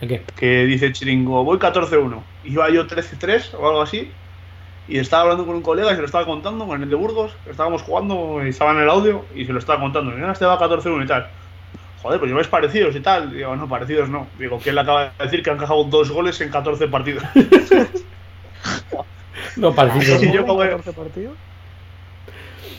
¿De 0.00 0.08
qué? 0.08 0.22
Que 0.36 0.64
dice 0.64 0.92
Chiringo, 0.92 1.44
voy 1.44 1.58
14-1. 1.58 2.22
Iba 2.44 2.68
yo 2.70 2.86
13-3 2.86 3.54
o 3.54 3.68
algo 3.68 3.82
así. 3.82 4.10
Y 4.88 4.98
estaba 4.98 5.22
hablando 5.22 5.46
con 5.46 5.54
un 5.54 5.62
colega 5.62 5.92
y 5.92 5.94
se 5.94 6.00
lo 6.00 6.06
estaba 6.06 6.26
contando, 6.26 6.66
con 6.66 6.82
el 6.82 6.90
de 6.90 6.96
Burgos. 6.96 7.32
Estábamos 7.48 7.82
jugando 7.82 8.44
y 8.44 8.48
estaba 8.48 8.72
en 8.72 8.78
el 8.80 8.90
audio 8.90 9.24
y 9.34 9.46
se 9.46 9.52
lo 9.52 9.60
estaba 9.60 9.78
contando. 9.80 10.10
Y 10.18 10.30
este 10.30 10.44
va 10.44 10.58
14-1 10.58 11.04
y 11.04 11.06
tal. 11.06 11.28
Joder, 12.02 12.18
pues 12.18 12.28
lleváis 12.30 12.48
parecidos 12.48 12.96
y 12.96 13.00
tal. 13.00 13.32
Digo, 13.32 13.54
no, 13.56 13.68
parecidos 13.68 14.08
no. 14.08 14.26
Digo, 14.38 14.58
que 14.58 14.70
él 14.70 14.78
acaba 14.78 15.04
de 15.04 15.24
decir 15.24 15.42
que 15.42 15.50
han 15.50 15.56
encajado 15.56 15.84
dos 15.84 16.10
goles 16.10 16.40
en 16.40 16.50
14 16.50 16.88
partidos. 16.88 17.22
No, 19.56 19.74
parecido. 19.74 20.18
Sí, 20.18 20.26
¿no? 20.28 20.34
yo 20.34 20.46
como- 20.46 20.60
14 20.60 20.92
partidos. 20.92 21.34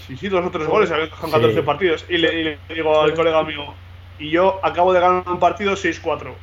Sí, 0.08 0.18
sí, 0.18 0.28
dos 0.28 0.46
o 0.46 0.50
tres 0.52 0.68
goles, 0.68 0.90
habían 0.92 1.08
encajado 1.08 1.28
en 1.28 1.32
14 1.34 1.56
Sí. 1.56 1.62
partidos. 1.66 2.06
Y 2.10 2.18
le, 2.18 2.34
y 2.40 2.44
le 2.44 2.58
digo 2.74 3.00
al 3.02 3.14
colega 3.14 3.44
mío, 3.44 3.74
y 4.20 4.30
yo 4.32 4.60
acabo 4.64 4.92
de 4.94 5.00
ganar 5.00 5.24
un 5.28 5.40
partido 5.40 5.74
6-4. 5.76 6.34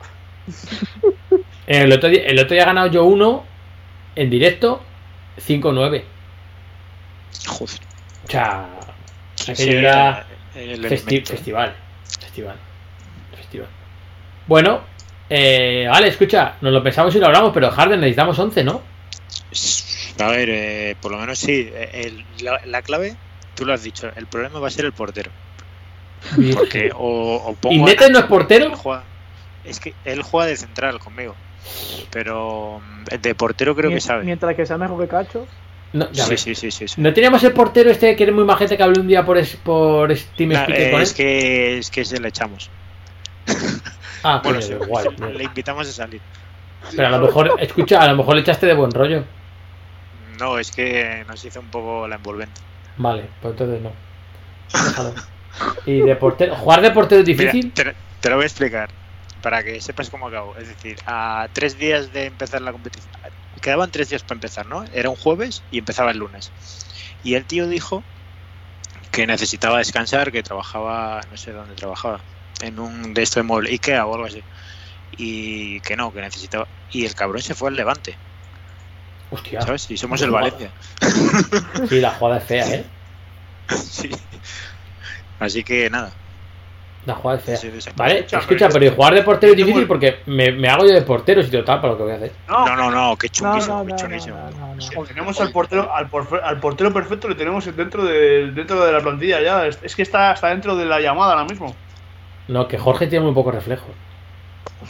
El 1.67 1.93
otro, 1.93 2.09
día, 2.09 2.25
el 2.25 2.39
otro 2.39 2.55
día 2.55 2.63
he 2.63 2.67
ganado 2.67 2.89
yo 2.89 3.05
uno 3.05 3.45
en 4.17 4.29
directo 4.29 4.83
5-9. 5.39 6.03
Joder. 7.47 7.81
O 8.27 8.31
sea, 8.31 8.67
Sí, 9.37 9.53
Aquello 9.53 9.79
era 9.79 10.27
el 10.55 10.83
festi- 10.85 10.99
elemento. 11.07 11.31
festival. 11.31 11.77
Festival. 12.21 12.57
Bueno, 14.47 14.81
eh, 15.29 15.87
vale, 15.91 16.09
escucha, 16.09 16.57
nos 16.61 16.73
lo 16.73 16.83
pensamos 16.83 17.15
y 17.15 17.19
lo 17.19 17.27
hablamos, 17.27 17.53
pero 17.53 17.71
Harden 17.71 18.01
necesitamos 18.01 18.39
11, 18.39 18.65
¿no? 18.65 18.83
A 20.19 20.29
ver, 20.29 20.49
eh, 20.51 20.97
por 21.01 21.13
lo 21.13 21.19
menos 21.19 21.39
sí. 21.39 21.71
eh, 21.73 21.91
el- 22.05 22.45
la, 22.45 22.61
la 22.67 22.83
clave, 22.83 23.17
tú 23.55 23.65
lo 23.65 23.73
has 23.73 23.83
dicho, 23.83 24.11
el 24.17 24.27
problema 24.27 24.59
va 24.59 24.69
a 24.69 24.71
ser 24.71 24.85
el 24.85 24.93
portero. 24.93 25.31
Porque 26.55 26.91
o, 26.95 27.37
o 27.37 27.55
pongo 27.55 27.89
¿Y 27.89 27.93
a 27.97 28.09
no 28.09 28.19
es 28.19 28.25
portero? 28.27 28.75
juega- 28.77 29.05
es 29.65 29.81
que 29.81 29.95
él 30.05 30.23
juega 30.23 30.47
de 30.49 30.57
central 30.57 30.99
conmigo. 30.99 31.35
Pero 32.11 32.81
mm, 32.81 33.05
de 33.21 33.35
portero 33.35 33.75
creo 33.75 33.91
que 33.91 34.01
sabe. 34.01 34.25
Mientras 34.25 34.55
que 34.55 34.67
sea 34.67 34.77
mejor 34.79 35.01
que 35.01 35.09
Cacho. 35.09 35.47
No, 35.93 36.11
ya 36.13 36.25
Sí, 36.25 36.37
sí, 36.37 36.55
sí, 36.55 36.71
sí, 36.71 36.87
sí. 36.89 37.01
¿No 37.01 37.13
teníamos 37.13 37.43
el 37.43 37.53
portero 37.53 37.91
este 37.91 38.15
que 38.15 38.23
era 38.23 38.33
muy 38.33 38.45
majete 38.45 38.77
que 38.77 38.83
habló 38.83 39.01
un 39.01 39.09
día 39.09 39.25
por, 39.25 39.39
es- 39.39 39.57
por 39.57 40.15
Steam 40.17 40.51
Nah, 40.51 40.65
eh, 40.69 40.91
con 40.91 41.01
él? 41.01 41.03
es 41.03 41.13
que 41.15 41.79
es 41.79 41.91
que 41.91 42.05
se 42.05 42.21
le 42.21 42.29
echamos. 42.29 42.71
Ah, 44.23 44.41
Bueno, 44.45 44.61
sí, 44.61 44.73
igual. 44.75 45.17
le 45.35 45.45
invitamos 45.45 45.89
a 45.89 45.93
salir. 45.93 46.21
Pero 46.95 47.07
a 47.09 47.11
lo 47.11 47.21
mejor, 47.21 47.55
escucha, 47.59 48.03
a 48.03 48.09
lo 48.09 48.17
mejor 48.17 48.35
le 48.35 48.43
echaste 48.43 48.67
de 48.67 48.75
buen 48.75 48.91
rollo. 48.91 49.25
No, 50.39 50.59
es 50.59 50.71
que 50.71 51.25
nos 51.27 51.43
hizo 51.45 51.61
un 51.61 51.69
poco 51.69 52.07
la 52.07 52.17
envolvente. 52.17 52.61
Vale, 52.99 53.25
pues 53.41 53.53
entonces 53.53 53.81
no. 53.81 53.93
Déjalo. 54.85 55.15
Y 55.87 56.01
de 56.03 56.17
portero, 56.17 56.55
jugar 56.57 56.81
de 56.83 56.91
portero 56.91 57.23
es 57.23 57.29
Mira, 57.29 57.45
difícil. 57.53 57.73
te, 57.73 57.95
te 58.21 58.29
lo 58.31 58.37
voy 58.37 58.45
a 58.45 58.47
explicar 58.47 58.91
para 59.43 59.63
que 59.63 59.81
sepas 59.81 60.11
cómo 60.11 60.29
acabo. 60.29 60.55
Es 60.57 60.69
decir, 60.69 60.97
a 61.07 61.49
tres 61.53 61.79
días 61.79 62.13
de 62.13 62.27
empezar 62.27 62.61
la 62.61 62.73
competición. 62.73 63.11
Quedaban 63.63 63.91
tres 63.91 64.11
días 64.11 64.23
para 64.23 64.37
empezar, 64.37 64.67
¿no? 64.67 64.85
Era 64.93 65.09
un 65.11 65.17
jueves 65.17 65.63
y 65.71 65.79
empezaba 65.79 66.11
el 66.11 66.19
lunes. 66.19 66.53
Y 67.25 67.35
el 67.35 67.45
tío 67.47 67.67
dijo 67.69 68.03
que 69.11 69.27
necesitaba 69.27 69.79
descansar, 69.79 70.31
que 70.31 70.43
trabajaba, 70.43 71.21
no 71.31 71.37
sé 71.37 71.53
dónde 71.53 71.75
trabajaba, 71.75 72.21
en 72.63 72.79
un 72.79 73.15
de 73.15 73.23
esto 73.23 73.41
de 73.41 73.45
mueble, 73.45 73.71
Ikea 73.71 74.07
o 74.07 74.15
algo 74.15 74.27
así. 74.27 74.43
Y 75.17 75.81
que 75.81 75.97
no, 75.97 76.13
que 76.13 76.21
necesitaba. 76.21 76.67
Y 76.93 77.05
el 77.07 77.15
cabrón 77.15 77.43
se 77.43 77.55
fue 77.55 77.69
al 77.71 77.77
Levante, 77.77 78.17
Hostia, 79.31 79.61
¿sabes? 79.63 79.91
Y 79.91 79.97
somos 79.97 80.21
el 80.23 80.31
Valencia. 80.31 80.71
sí, 81.89 82.01
la 82.01 82.11
jugada 82.11 82.39
es 82.39 82.45
fea, 82.45 82.75
¿eh? 82.75 82.85
Sí. 83.77 84.11
Así 85.39 85.63
que 85.63 85.89
nada. 85.89 86.13
La 87.07 87.15
jugada 87.15 87.39
es 87.39 87.45
fea. 87.45 87.57
sí, 87.57 87.71
sí. 87.81 87.91
Vale, 87.95 88.19
Escucha, 88.19 88.39
escucha, 88.41 88.69
pero 88.69 88.85
y 88.85 88.91
jugar 88.91 89.15
de 89.15 89.23
portero 89.23 89.53
es 89.53 89.57
difícil 89.57 89.87
porque 89.87 90.19
me, 90.27 90.51
me 90.53 90.69
hago 90.69 90.85
yo 90.85 90.93
de 90.93 91.03
portero 91.03 91.43
si 91.43 91.51
total 91.51 91.81
para 91.81 91.93
lo 91.93 91.97
que 91.97 92.03
voy 92.03 92.13
a 92.13 92.17
hacer. 92.17 92.33
No, 92.49 92.77
no, 92.77 92.91
no, 92.91 93.17
qué 93.17 93.29
No, 93.29 93.33
chunguísimo, 93.33 93.75
no, 93.79 93.85
no, 93.85 93.91
no, 93.91 93.97
chunguísimo. 93.97 94.37
no, 94.37 94.51
no, 94.51 94.75
no. 94.75 94.81
Sí, 94.83 94.95
tenemos 95.09 95.41
al 95.41 95.51
portero, 95.53 95.95
al, 95.95 96.11
porfe- 96.11 96.41
al 96.43 96.61
portero 96.61 96.93
perfecto, 96.93 97.29
le 97.29 97.37
tenemos 97.37 97.65
dentro 97.75 98.05
de, 98.05 98.51
dentro 98.51 98.85
de 98.85 98.93
la 98.93 99.01
plantilla 99.01 99.41
ya. 99.41 99.67
Es, 99.67 99.79
es 99.83 99.95
que 99.95 100.03
está, 100.03 100.33
está 100.33 100.49
dentro 100.49 100.77
de 100.77 100.85
la 100.85 101.01
llamada 101.01 101.33
ahora 101.33 101.45
mismo. 101.45 101.75
No, 102.51 102.67
que 102.69 102.79
Jorge 102.79 103.07
tiene 103.07 103.25
muy 103.25 103.35
poco 103.35 103.51
reflejo. 103.53 103.87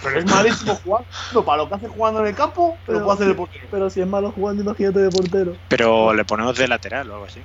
Pero 0.03 0.19
es 0.19 0.25
malísimo 0.27 0.75
jugando. 0.77 1.45
Para 1.45 1.59
lo 1.63 1.69
que 1.69 1.75
hace 1.75 1.89
jugando 1.89 2.21
en 2.21 2.27
el 2.29 2.35
campo, 2.35 2.77
Pero- 2.87 2.99
lo 3.01 3.05
puede 3.05 3.15
hacer 3.17 3.29
de 3.29 3.35
portero. 3.35 3.67
Pero 3.71 3.91
si 3.91 4.01
es 4.01 4.07
malo 4.07 4.31
jugando, 4.33 4.63
imagínate 4.63 5.01
de 5.01 5.11
portero. 5.11 5.57
Pero 5.69 6.15
le 6.15 6.25
ponemos 6.25 6.57
de 6.57 6.69
lateral 6.69 7.11
o 7.11 7.15
algo 7.15 7.27
así. 7.27 7.41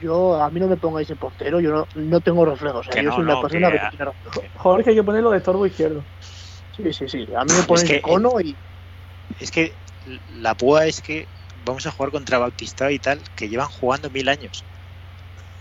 Yo, 0.00 0.42
a 0.42 0.50
mí 0.50 0.58
no 0.58 0.66
me 0.68 0.76
pongáis 0.76 1.08
de 1.08 1.16
portero, 1.16 1.60
yo 1.60 1.70
no, 1.70 1.86
no 1.94 2.20
tengo 2.20 2.44
reflejos. 2.44 2.80
o 2.80 2.82
sea, 2.84 2.92
Que 2.92 3.02
yo 3.04 3.10
no, 3.10 3.14
soy 3.16 3.24
una 3.24 3.34
no, 3.34 3.42
persona 3.42 3.70
que- 3.70 3.78
que, 3.78 3.88
tiene 3.96 4.04
reflejos. 4.24 4.50
Jorge, 4.56 4.90
hay 4.90 4.96
que 4.96 5.02
ponerlo 5.04 5.30
de 5.30 5.38
estorbo 5.38 5.66
izquierdo. 5.66 6.02
Sí, 6.76 6.92
sí, 6.92 7.08
sí. 7.08 7.28
A 7.36 7.44
mí 7.44 7.52
me 7.52 7.82
que- 7.84 7.92
de 7.94 8.02
cono 8.02 8.40
y 8.40 8.56
Es 9.38 9.50
que 9.50 9.72
la 10.40 10.54
púa 10.54 10.86
es 10.86 11.00
que 11.00 11.26
vamos 11.64 11.86
a 11.86 11.90
jugar 11.90 12.10
contra 12.10 12.38
Bautista 12.38 12.90
y 12.90 12.98
tal, 12.98 13.20
que 13.36 13.48
llevan 13.48 13.68
jugando 13.68 14.10
mil 14.10 14.28
años. 14.28 14.64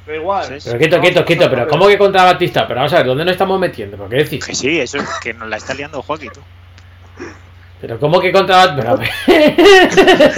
Da 0.07 0.15
igual. 0.15 0.45
¿sabes? 0.45 0.63
Pero 0.65 0.77
quieto, 0.79 0.99
quieto, 0.99 1.25
quieto, 1.25 1.49
pero 1.49 1.67
¿cómo 1.67 1.87
que 1.87 1.97
contra 1.97 2.23
Batista? 2.23 2.67
Pero 2.67 2.79
vamos 2.79 2.93
a 2.93 2.97
ver, 2.97 3.05
¿dónde 3.07 3.23
nos 3.25 3.31
estamos 3.33 3.59
metiendo? 3.59 3.97
¿Por 3.97 4.09
qué 4.09 4.15
decís? 4.17 4.45
Que 4.45 4.55
sí, 4.55 4.79
eso 4.79 4.97
es 4.97 5.09
que 5.21 5.33
nos 5.33 5.47
la 5.47 5.57
está 5.57 5.73
liando 5.73 6.01
Joaquín, 6.01 6.31
tú. 6.33 6.41
Pero 7.79 7.99
¿cómo 7.99 8.19
que 8.21 8.31
contra 8.31 8.67
Batista? 8.67 8.91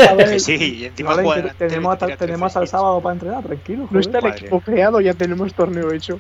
A 0.10 0.14
ver, 0.16 0.30
Que 0.30 0.40
sí, 0.40 0.80
y 0.82 0.86
encima 0.86 1.16
delantero 1.18 1.48
y 1.48 1.58
tenemos, 1.58 1.94
hasta, 1.94 2.16
tenemos 2.18 2.48
hasta 2.48 2.60
el 2.60 2.68
fresquitos. 2.68 2.70
sábado 2.70 3.02
para 3.02 3.14
entrenar, 3.14 3.44
tranquilo. 3.44 3.88
no 3.92 4.00
está 4.00 4.18
el 4.20 4.24
madre 4.24 4.38
equipo 4.40 4.62
creado, 4.62 5.02
ya 5.02 5.14
tenemos 5.14 5.54
torneo 5.54 5.92
hecho. 5.92 6.20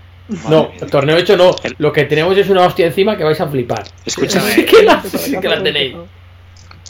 No, 0.49 0.72
el 0.80 0.90
torneo 0.90 1.18
hecho 1.18 1.36
no. 1.38 1.56
El- 1.64 1.76
Lo 1.80 1.91
que 1.94 2.03
tenemos 2.06 2.38
es 2.38 2.49
una 2.49 2.65
hostia 2.65 2.88
encima 2.88 3.18
que 3.18 3.24
vais 3.24 3.40
a 3.40 3.48
flipar. 3.48 3.84
Escúchame, 4.06 4.52
Sí 4.56 4.65
que 4.65 4.84
la, 4.84 5.02
sí 5.02 5.40
que 5.40 5.48
la 5.49 5.64
tenéis. 5.64 5.95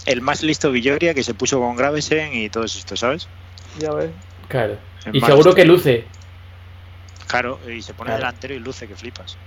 el 0.08 0.22
más 0.22 0.42
listo 0.44 0.72
Villoria 0.72 1.14
que 1.14 1.24
se 1.24 1.34
puso 1.34 1.60
con 1.60 1.76
Gravesen 1.76 2.34
y 2.34 2.50
todos 2.50 2.76
estos, 2.76 3.00
¿sabes? 3.00 3.28
Ya 3.80 3.92
ves. 3.94 4.10
Claro. 4.48 4.78
El 5.06 5.16
Y 5.16 5.20
seguro 5.20 5.36
listo. 5.52 5.56
que 5.56 5.66
luce. 5.66 6.06
Claro, 7.34 7.60
y 7.68 7.82
se 7.82 7.96
pone 7.96 8.10
Claro. 8.10 8.20
delantero 8.20 8.54
y 8.54 8.60
luce 8.60 8.88
que 8.88 8.96
flipas. 8.96 9.38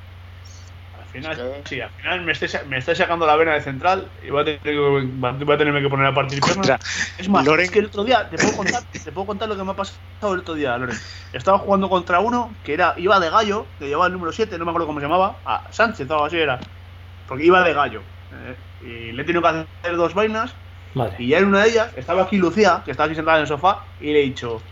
Al 0.98 1.04
final, 1.06 1.62
sí, 1.66 1.80
al 1.80 1.90
final 1.90 2.24
me 2.24 2.32
estoy, 2.32 2.48
me 2.68 2.78
estoy 2.78 2.96
sacando 2.96 3.26
la 3.26 3.36
vena 3.36 3.54
de 3.54 3.60
central 3.60 4.10
y 4.22 4.30
voy 4.30 4.42
a, 4.42 4.44
tener 4.44 4.60
que, 4.60 4.76
voy 4.76 5.54
a 5.54 5.58
tenerme 5.58 5.80
que 5.82 5.88
poner 5.88 6.06
a 6.06 6.14
partir. 6.14 6.40
Contra- 6.40 6.78
Es 7.18 7.28
más, 7.28 7.46
Loren. 7.46 7.64
es 7.66 7.70
que 7.70 7.78
el 7.78 7.86
otro 7.86 8.02
día, 8.02 8.28
te 8.28 8.36
puedo 8.36 8.56
contar, 8.56 8.82
te 8.82 9.12
puedo 9.12 9.26
contar 9.26 9.48
lo 9.48 9.56
que 9.56 9.62
me 9.62 9.70
ha 9.70 9.76
pasado 9.76 10.34
el 10.34 10.40
otro 10.40 10.54
día, 10.54 10.76
Loren. 10.76 10.96
Estaba 11.32 11.58
jugando 11.58 11.88
contra 11.88 12.18
uno 12.18 12.56
que 12.64 12.74
era, 12.74 12.94
iba 12.96 13.20
de 13.20 13.30
gallo, 13.30 13.66
que 13.78 13.86
llevaba 13.86 14.06
el 14.08 14.14
número 14.14 14.32
7, 14.32 14.58
no 14.58 14.64
me 14.64 14.70
acuerdo 14.72 14.88
cómo 14.88 14.98
se 14.98 15.06
llamaba, 15.06 15.40
a 15.44 15.70
Sánchez 15.70 16.10
o 16.10 16.14
algo 16.14 16.24
así 16.26 16.38
era. 16.38 16.58
Porque 17.28 17.44
iba 17.44 17.62
de 17.62 17.72
gallo. 17.72 18.02
eh, 18.32 18.56
y 18.80 19.12
le 19.12 19.22
he 19.22 19.24
tenido 19.24 19.42
que 19.42 19.48
hacer 19.48 19.96
dos 19.96 20.12
vainas. 20.12 20.54
Madre. 20.94 21.16
Y 21.20 21.28
ya 21.28 21.38
en 21.38 21.46
una 21.46 21.62
de 21.62 21.68
ellas 21.70 21.92
estaba 21.96 22.22
aquí 22.22 22.38
Lucía, 22.38 22.82
que 22.84 22.90
estaba 22.90 23.06
aquí 23.06 23.14
sentada 23.14 23.36
en 23.36 23.42
el 23.42 23.48
sofá, 23.48 23.84
y 24.00 24.12
le 24.12 24.20
he 24.20 24.22
dicho, 24.24 24.62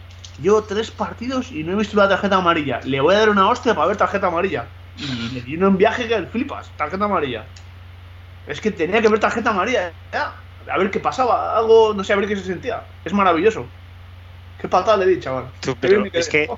yo 0.41 0.63
tres 0.63 0.91
partidos 0.91 1.51
y 1.51 1.63
no 1.65 1.73
he 1.73 1.77
visto 1.77 1.97
la 1.97 2.09
tarjeta 2.09 2.37
amarilla. 2.37 2.81
Le 2.85 3.01
voy 3.01 3.15
a 3.15 3.19
dar 3.19 3.31
una 3.31 3.49
hostia 3.49 3.75
para 3.75 3.89
ver 3.89 3.97
tarjeta 3.97 4.27
amarilla. 4.27 4.67
Y 4.97 5.31
le 5.31 5.41
di 5.43 5.57
un 5.57 5.77
viaje 5.77 6.07
que 6.07 6.27
flipas, 6.27 6.71
tarjeta 6.77 7.05
amarilla. 7.05 7.45
Es 8.47 8.61
que 8.61 8.71
tenía 8.71 9.01
que 9.01 9.09
ver 9.09 9.21
tarjeta 9.21 9.51
amarilla, 9.51 9.93
ya. 10.13 10.35
A 10.71 10.79
ver 10.79 10.91
qué 10.91 11.01
pasaba, 11.01 11.59
algo, 11.59 11.93
no 11.95 12.05
sé, 12.05 12.13
a 12.13 12.17
ver 12.17 12.29
qué 12.29 12.37
se 12.37 12.45
sentía. 12.45 12.85
Es 13.05 13.13
maravilloso. 13.13 13.67
Qué 14.61 14.69
patada 14.69 14.99
le 14.99 15.07
di, 15.07 15.21
chaval. 15.21 15.47
Tú, 15.61 15.77
pero 15.79 16.05
es 16.13 16.29
que 16.29 16.49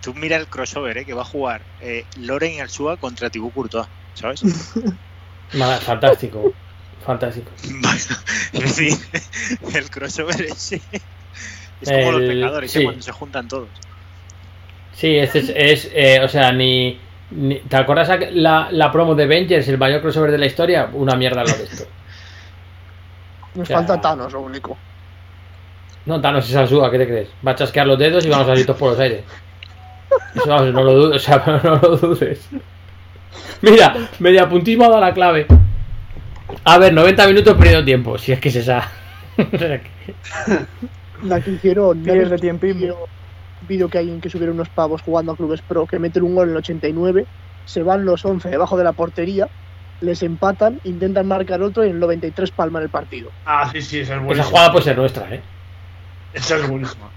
tú 0.00 0.14
mira 0.14 0.36
el 0.36 0.46
crossover 0.46 0.98
¿eh? 0.98 1.04
que 1.04 1.14
va 1.14 1.22
a 1.22 1.24
jugar 1.24 1.62
eh, 1.80 2.04
Loren 2.16 2.52
y 2.52 2.60
Alsua 2.60 2.96
contra 2.96 3.30
Tibú 3.30 3.50
Courtois, 3.50 3.86
¿sabes? 4.14 4.42
Fantástico. 5.84 6.52
Fantástico. 7.04 7.50
es 8.52 8.60
decir, 8.60 8.94
el 9.74 9.90
crossover 9.90 10.42
ese 10.42 10.80
es 11.80 11.90
como 11.90 12.12
los 12.12 12.20
El- 12.22 12.28
pecadores 12.40 12.74
¿eh? 12.74 12.78
sí. 12.78 12.84
cuando 12.84 13.02
se 13.02 13.12
juntan 13.12 13.48
todos. 13.48 13.68
Sí, 14.92 15.16
este 15.16 15.38
es, 15.38 15.52
es 15.54 15.90
eh, 15.94 16.20
o 16.24 16.28
sea, 16.28 16.50
ni, 16.52 16.98
ni- 17.30 17.60
¿Te 17.60 17.76
acuerdas 17.76 18.10
la, 18.32 18.68
la 18.72 18.90
promo 18.90 19.14
de 19.14 19.24
Avengers, 19.24 19.68
el 19.68 19.78
mayor 19.78 20.00
crossover 20.00 20.30
de 20.32 20.38
la 20.38 20.46
historia? 20.46 20.88
Una 20.92 21.14
mierda 21.14 21.42
lo 21.44 21.48
de 21.56 21.64
esto. 21.64 21.84
Nos 23.54 23.68
Ya. 23.68 23.76
falta 23.76 24.00
Thanos, 24.00 24.32
lo 24.32 24.40
único. 24.40 24.76
No, 26.06 26.20
Thanos 26.20 26.48
es 26.48 26.56
Alsúa, 26.56 26.90
¿qué 26.90 26.98
te 26.98 27.06
crees? 27.06 27.28
Va 27.46 27.52
a 27.52 27.54
chasquear 27.54 27.86
los 27.86 27.98
dedos 27.98 28.24
y 28.24 28.28
vamos 28.28 28.46
a 28.46 28.50
salir 28.50 28.66
todos 28.66 28.78
por 28.78 28.90
los 28.92 29.00
aires. 29.00 29.22
Eso 30.34 30.48
vamos, 30.48 30.72
no 30.72 30.82
lo 30.82 30.94
dudes, 30.94 31.16
o 31.22 31.24
sea, 31.24 31.60
no 31.62 31.76
lo 31.76 31.96
dudes. 31.96 32.48
Mira, 33.62 33.94
media 34.20 34.48
puntismo 34.48 34.84
ha 34.84 34.88
dado 34.88 35.00
la 35.00 35.12
clave. 35.12 35.46
A 36.64 36.78
ver, 36.78 36.92
90 36.94 37.26
minutos 37.26 37.54
perdiendo 37.56 37.84
tiempo, 37.84 38.16
si 38.18 38.32
es 38.32 38.40
que 38.40 38.48
es 38.48 38.56
esa. 38.56 38.88
La 41.22 41.40
que 41.40 41.50
hicieron. 41.52 41.98
¿no 41.98 42.04
Pierde 42.04 42.36
visto 42.36 42.48
un 42.48 42.58
vídeo 43.68 43.88
que 43.88 43.98
alguien 43.98 44.20
que 44.20 44.30
subieron 44.30 44.54
unos 44.56 44.68
pavos 44.68 45.02
jugando 45.02 45.32
a 45.32 45.36
clubes 45.36 45.60
pro 45.62 45.86
que 45.86 45.98
meten 45.98 46.22
un 46.22 46.34
gol 46.34 46.44
en 46.44 46.50
el 46.52 46.56
89, 46.58 47.26
se 47.64 47.82
van 47.82 48.04
los 48.04 48.24
11 48.24 48.48
debajo 48.48 48.76
de 48.76 48.84
la 48.84 48.92
portería, 48.92 49.48
les 50.00 50.22
empatan, 50.22 50.80
intentan 50.84 51.26
marcar 51.26 51.60
otro 51.62 51.84
y 51.84 51.88
en 51.88 51.94
el 51.94 52.00
93 52.00 52.50
palman 52.52 52.84
el 52.84 52.88
partido. 52.88 53.30
Ah, 53.44 53.68
sí, 53.72 53.82
sí, 53.82 53.98
esa 54.00 54.12
es 54.14 54.16
Esa 54.18 54.24
buenísima. 54.24 54.44
jugada 54.48 54.72
puede 54.72 54.84
ser 54.84 54.96
nuestra, 54.96 55.34
¿eh? 55.34 55.42
Esa 56.32 56.56
es 56.56 56.68
buenísima. 56.68 57.08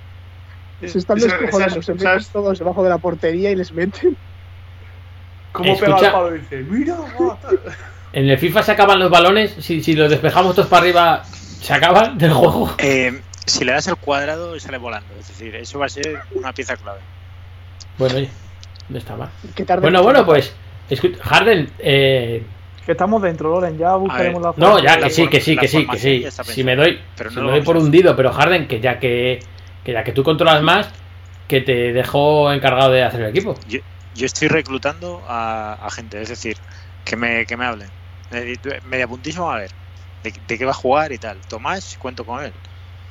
Se 0.83 0.97
están 0.97 1.17
Esa- 1.19 1.27
descojonando, 1.27 1.79
esa- 1.79 1.85
se 1.85 1.91
esa 1.97 2.13
meten 2.15 2.27
todos 2.33 2.57
debajo 2.59 2.83
de 2.83 2.89
la 2.89 2.97
portería 2.97 3.51
y 3.51 3.55
les 3.55 3.71
meten. 3.71 4.17
¿Cómo 5.51 5.73
Escucha- 5.73 5.95
pega 5.95 6.07
el 6.07 6.11
palo 6.13 6.35
y 6.35 6.39
dice, 6.39 6.63
mira. 6.69 6.97
En 8.13 8.27
el 8.29 8.37
FIFA 8.37 8.63
se 8.63 8.71
acaban 8.73 8.99
los 8.99 9.09
balones, 9.09 9.51
si, 9.59 9.81
si 9.81 9.93
los 9.95 10.09
despejamos 10.09 10.53
todos 10.55 10.67
para 10.67 10.81
arriba, 10.81 11.23
se 11.23 11.71
acaban 11.73 12.17
del 12.17 12.33
juego. 12.33 12.73
Eh, 12.79 13.21
si 13.45 13.63
le 13.65 13.71
das 13.73 13.87
el 13.87 13.95
cuadrado 13.95 14.59
sale 14.59 14.77
volando, 14.77 15.13
es 15.19 15.27
decir, 15.27 15.55
eso 15.55 15.79
va 15.79 15.85
a 15.87 15.89
ser 15.89 16.19
una 16.33 16.53
pieza 16.53 16.75
clave. 16.77 16.99
Bueno, 17.97 18.15
oye, 18.15 18.29
no 18.89 18.97
está 18.97 19.15
mal. 19.15 19.29
Bueno, 19.79 20.03
bueno, 20.03 20.25
pues, 20.25 20.53
escu- 20.89 21.17
Harden, 21.19 21.69
eh, 21.79 22.43
Que 22.85 22.93
estamos 22.93 23.21
dentro, 23.21 23.49
Loren, 23.49 23.77
ya 23.77 23.95
buscaremos 23.95 24.41
la 24.41 24.53
No, 24.57 24.79
ya 24.79 24.97
La 24.97 25.07
que 25.07 25.13
sí, 25.13 25.27
que 25.27 25.39
sí, 25.41 25.55
que 25.57 25.67
sí, 25.67 25.85
que 25.87 25.97
sí. 25.99 26.25
Si 26.43 26.63
me 26.63 26.75
doy, 26.75 26.99
Pero 27.15 27.29
si 27.29 27.35
me 27.37 27.51
doy 27.51 27.61
por 27.61 27.77
hundido, 27.77 28.15
pero 28.15 28.31
Harden, 28.33 28.67
que 28.67 28.79
ya 28.79 28.99
que, 28.99 29.39
que 29.83 29.93
ya 29.93 30.03
que 30.03 30.11
tú 30.13 30.23
controlas 30.23 30.61
más, 30.63 30.89
que 31.47 31.61
te 31.61 31.93
dejó 31.93 32.51
encargado 32.51 32.91
de 32.91 33.03
hacer 33.03 33.21
el 33.21 33.29
equipo. 33.29 33.55
Yo 33.67 34.25
estoy 34.25 34.47
reclutando 34.49 35.23
a, 35.27 35.73
a 35.85 35.89
gente, 35.91 36.21
es 36.21 36.29
decir, 36.29 36.57
que 37.05 37.15
me, 37.15 37.45
que 37.45 37.55
me 37.55 37.65
hablen. 37.65 37.89
Es 38.31 38.41
decir, 38.45 38.81
Media 38.85 39.07
puntísimo, 39.07 39.49
a 39.51 39.57
ver, 39.57 39.71
de, 40.23 40.33
de 40.47 40.57
qué 40.57 40.65
va 40.65 40.71
a 40.71 40.73
jugar 40.75 41.11
y 41.11 41.17
tal. 41.17 41.37
Tomás, 41.47 41.97
cuento 41.99 42.25
con 42.25 42.43
él. 42.43 42.51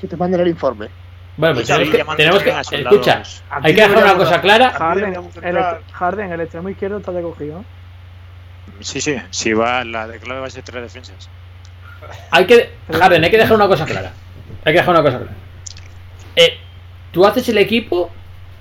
Que 0.01 0.09
te 0.09 0.16
manden 0.16 0.40
el 0.40 0.48
informe. 0.48 0.89
Bueno, 1.36 1.55
pues 1.55 1.66
tenemos 1.68 1.89
que, 1.90 2.05
tenemos 2.16 2.43
que 2.43 2.51
escucha, 2.51 3.22
hay 3.51 3.74
que 3.74 3.81
dejar 3.81 4.02
una 4.02 4.14
cosa 4.16 4.40
clara. 4.40 4.70
Harden, 4.72 5.14
el, 5.43 5.59
Harden, 5.93 6.32
el 6.32 6.40
extremo 6.40 6.68
izquierdo 6.68 6.98
está 6.98 7.12
de 7.12 7.22
cogido. 7.22 7.64
Sí, 8.81 9.01
sí, 9.01 9.16
si 9.31 9.52
va, 9.52 9.85
la 9.85 10.06
de 10.06 10.18
clave 10.18 10.40
va 10.40 10.47
a 10.47 10.51
ser 10.51 10.62
tres 10.64 10.82
defensas. 10.82 11.28
Hay 12.31 12.47
que, 12.47 12.70
Harden, 12.93 13.24
hay 13.24 13.31
que 13.31 13.39
dejar 13.39 13.55
una 13.56 13.68
cosa 13.68 13.85
clara. 13.86 14.12
Hay 14.64 14.72
que 14.72 14.78
dejar 14.81 14.90
una 14.94 15.02
cosa 15.02 15.18
clara. 15.18 15.32
Eh, 16.36 16.59
tú 17.12 17.24
haces 17.27 17.48
el 17.48 17.59
equipo 17.59 18.10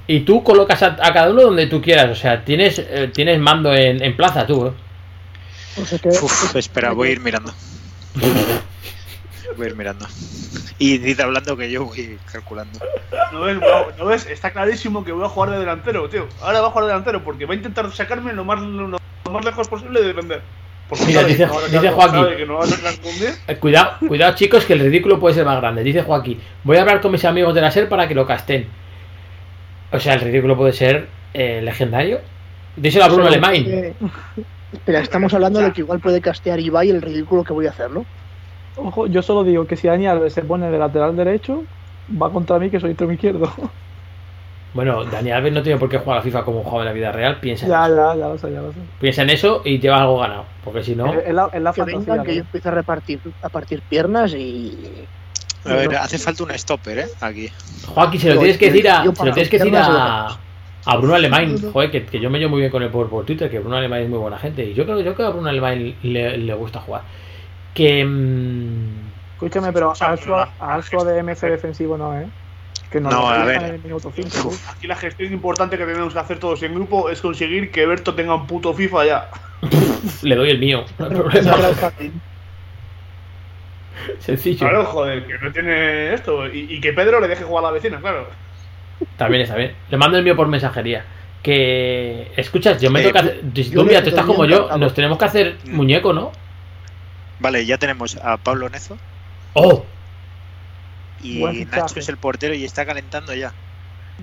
y 0.08 0.22
tú 0.22 0.44
colocas 0.44 0.82
a, 0.84 0.98
a 1.02 1.14
cada 1.14 1.32
uno 1.32 1.42
donde 1.44 1.68
tú 1.68 1.82
quieras. 1.82 2.10
O 2.10 2.16
sea, 2.16 2.44
tienes, 2.46 2.80
eh, 2.80 3.10
tienes 3.14 3.40
mando 3.40 3.74
en, 3.74 4.02
en 4.04 4.16
plaza 4.16 4.46
tú. 4.46 4.68
¿eh? 4.68 4.72
O 5.82 5.86
sea 5.86 6.00
que- 6.00 6.10
Uf, 6.10 6.56
espera, 6.56 6.92
voy 6.92 7.10
a 7.10 7.12
ir 7.14 7.20
mirando. 7.20 7.54
Voy 9.60 9.68
a 9.68 9.70
ir 9.72 9.76
mirando. 9.76 10.08
Y 10.78 10.98
dice 11.00 11.22
hablando 11.22 11.58
que 11.58 11.70
yo 11.70 11.84
voy 11.84 12.18
calculando. 12.32 12.80
¿No 13.34 13.42
ves? 13.42 13.58
¿No 13.98 14.06
ves? 14.06 14.26
Está 14.28 14.52
clarísimo 14.52 15.04
que 15.04 15.12
voy 15.12 15.26
a 15.26 15.28
jugar 15.28 15.50
de 15.50 15.60
delantero, 15.60 16.08
tío. 16.10 16.28
Ahora 16.42 16.62
va 16.62 16.68
a 16.68 16.70
jugar 16.70 16.86
de 16.86 16.92
delantero 16.92 17.22
porque 17.26 17.46
va 17.46 17.54
a 17.54 17.58
intentar 17.58 17.92
sacarme 17.92 18.32
lo 18.32 18.46
más, 18.46 18.62
lo, 18.62 18.88
lo 18.88 18.98
más 19.30 19.44
lejos 19.44 19.68
posible 19.68 20.00
de 20.00 20.08
defender. 20.08 20.42
Porque 20.88 21.04
Mira, 21.08 21.24
dice- 21.26 21.46
no 21.46 21.60
dice 21.60 21.90
Joaquín. 21.92 22.48
no 22.48 22.54
va 22.60 22.64
a 22.64 22.68
sacar 22.68 22.94
con 23.02 23.12
10. 23.20 23.44
Eh, 23.50 23.56
Cuidado, 23.58 23.98
cuidado 24.08 24.34
chicos, 24.36 24.64
que 24.64 24.72
el 24.74 24.80
ridículo 24.80 25.20
puede 25.20 25.36
ser 25.36 25.44
más 25.46 25.60
grande. 25.60 25.84
Dice 25.84 26.04
Joaquín, 26.04 26.40
voy 26.64 26.78
a 26.78 26.82
hablar 26.82 27.02
con 27.02 27.12
mis 27.12 27.26
amigos 27.26 27.54
de 27.54 27.60
la 27.60 27.70
SER 27.72 27.90
para 27.90 28.08
que 28.08 28.16
lo 28.16 28.26
casten. 28.26 28.66
O 29.92 30.00
sea, 30.00 30.14
el 30.14 30.22
ridículo 30.22 30.56
puede 30.56 30.72
ser 30.72 31.10
eh, 31.34 31.60
legendario. 31.62 32.22
Díselo 32.78 33.04
a 33.04 33.08
Bruno 33.10 33.24
Pero, 33.30 33.34
Alemán. 33.46 33.66
eh, 33.68 33.94
Espera, 34.72 35.02
estamos 35.02 35.34
hablando 35.34 35.60
de 35.60 35.74
que 35.74 35.82
igual 35.82 36.00
puede 36.00 36.22
castear 36.22 36.60
Ibai 36.62 36.90
el 36.90 37.02
ridículo 37.02 37.44
que 37.44 37.52
voy 37.54 37.68
a 37.68 37.72
hacer, 37.72 37.90
¿no? 37.92 38.06
Ojo, 38.84 39.08
yo 39.08 39.22
solo 39.22 39.44
digo 39.44 39.66
que 39.66 39.76
si 39.76 39.88
Dani 39.88 40.08
Alves 40.08 40.34
se 40.34 40.42
pone 40.44 40.70
de 40.72 40.78
lateral 40.78 41.16
derecho, 41.16 41.64
va 42.22 42.32
contra 42.32 42.60
mí 42.60 42.70
que 42.70 42.80
soy 42.80 42.92
extremo 42.92 43.14
izquierdo. 43.14 43.52
Bueno, 44.72 45.04
Dani 45.04 45.32
Alves 45.32 45.52
no 45.52 45.64
tiene 45.64 45.80
por 45.80 45.90
qué 45.90 45.98
jugar 45.98 46.18
a 46.18 46.20
la 46.20 46.24
FIFA 46.24 46.44
como 46.46 46.62
jugaba 46.62 46.82
en 46.84 46.86
la 46.90 46.94
vida 46.94 47.12
real. 47.12 47.40
Piensa, 47.40 47.66
en 47.66 47.72
ya, 47.72 47.86
eso. 47.88 47.96
ya, 47.96 48.16
ya 48.16 48.28
lo 48.28 48.38
sé, 48.38 48.52
ya 48.54 48.62
lo 48.62 48.72
sé. 48.72 48.78
piensa 49.00 49.24
en 49.24 49.32
eso 49.32 49.62
y 49.66 49.80
llevas 49.80 50.02
algo 50.02 50.20
ganado. 50.20 50.46
Porque 50.64 50.84
si 50.84 50.96
no, 50.96 51.12
Es, 51.12 51.34
la, 51.34 51.50
es 51.52 51.60
la 51.62 51.74
Que 51.74 51.82
fantasía. 51.82 52.14
vengan, 52.14 52.24
que 52.24 52.36
yo 52.36 52.42
¿no? 52.42 52.46
empiece 52.46 52.70
a 52.70 52.72
repartir, 52.72 53.20
a 53.42 53.50
partir 53.50 53.82
piernas 53.82 54.34
y. 54.36 54.78
A 55.66 55.74
ver, 55.74 55.96
hace 55.96 56.20
falta 56.20 56.44
un 56.44 56.52
stopper, 56.52 57.00
¿eh? 57.00 57.06
Aquí. 57.20 57.50
Joaquín, 57.88 58.22
se 58.22 58.30
lo 58.32 58.40
tienes 58.40 58.58
que 58.60 58.68
decir 58.68 58.88
a, 58.90 59.02
se 59.02 59.08
lo 59.08 59.34
tienes 59.34 59.50
que 59.50 59.58
decir 59.58 59.76
a, 59.76 60.38
a 60.86 60.98
Bruno 60.98 61.16
Alemán. 61.16 61.56
Joder, 61.74 61.90
que, 61.90 62.06
que 62.06 62.20
yo 62.20 62.30
me 62.30 62.38
llevo 62.38 62.52
muy 62.52 62.60
bien 62.60 62.72
con 62.72 62.84
él 62.84 62.90
por, 62.90 63.10
por 63.10 63.26
Twitter, 63.26 63.50
que 63.50 63.58
Bruno 63.60 63.76
Alemán 63.76 64.02
es 64.04 64.10
muy 64.10 64.20
buena 64.20 64.38
gente. 64.38 64.64
Y 64.64 64.76
yo 64.76 64.84
creo, 64.86 64.98
yo 65.00 65.16
creo 65.16 65.16
que 65.16 65.24
a 65.24 65.30
Bruno 65.32 65.50
Alemán 65.50 65.96
le, 66.04 66.38
le 66.38 66.54
gusta 66.54 66.80
jugar. 66.80 67.02
Que. 67.74 68.04
mm, 68.06 69.10
Escúchame, 69.34 69.72
pero 69.72 69.94
la- 70.00 70.50
Alsua 70.60 71.04
de 71.06 71.20
MC 71.24 71.48
defensivo 71.50 71.98
no, 71.98 72.20
¿eh? 72.20 72.26
Que 72.92 73.00
no, 73.00 73.10
a 73.30 73.46
dejan 73.46 73.46
ver. 73.46 73.58
en 73.58 73.76
el 73.76 73.82
minuto 73.84 74.12
cinco. 74.14 74.52
Aquí 74.68 74.88
la 74.88 74.96
gestión 74.96 75.32
importante 75.32 75.78
que 75.78 75.86
tenemos 75.86 76.12
que 76.14 76.20
hacer 76.20 76.40
todos 76.40 76.62
en 76.64 76.74
grupo 76.74 77.10
es 77.10 77.22
conseguir 77.22 77.72
que 77.72 77.86
Berto 77.86 78.16
tenga 78.16 78.34
un 78.36 78.48
puto 78.48 78.74
FIFA 78.74 79.06
ya. 79.06 79.30
le 80.24 80.36
doy 80.36 80.50
el 80.50 80.60
mío, 80.60 80.84
no 80.98 81.06
hay 81.06 81.12
problema. 81.12 81.58
Sencillo. 84.20 84.60
Claro, 84.60 84.86
joder, 84.86 85.26
que 85.26 85.38
no 85.38 85.52
tiene 85.52 86.14
esto. 86.14 86.48
Y, 86.48 86.68
y 86.76 86.82
que 86.82 86.94
Pedro 86.94 87.20
le 87.20 87.28
deje 87.28 87.44
jugar 87.44 87.66
a 87.66 87.68
la 87.68 87.74
vecina, 87.74 88.00
claro. 88.00 88.28
También 89.18 89.44
está 89.44 89.56
bien. 89.56 89.74
Le 89.90 89.98
mando 89.98 90.18
el 90.18 90.24
mío 90.24 90.36
por 90.36 90.48
mensajería. 90.48 91.06
Que. 91.44 92.32
Escuchas, 92.36 92.82
yo 92.82 92.90
me 92.92 93.02
Eh, 93.02 93.04
toca 93.12 93.24
Dumbia, 93.72 94.02
tú 94.04 94.10
estás 94.10 94.26
como 94.26 94.46
yo. 94.46 94.76
Nos 94.78 94.94
tenemos 94.94 95.18
que 95.18 95.26
hacer 95.26 95.56
muñeco, 95.66 96.12
¿no? 96.14 96.32
Vale, 97.40 97.66
ya 97.66 97.78
tenemos 97.78 98.18
a 98.18 98.38
Pablo 98.38 98.70
Nezo 98.70 98.98
¡Oh! 99.54 99.84
y 101.22 101.40
Buen 101.40 101.56
fichaje. 101.56 101.78
Nacho 101.82 102.00
es 102.00 102.10
el 102.10 102.18
portero 102.18 102.54
y 102.54 102.64
está 102.66 102.86
calentando 102.86 103.34
ya. 103.34 103.54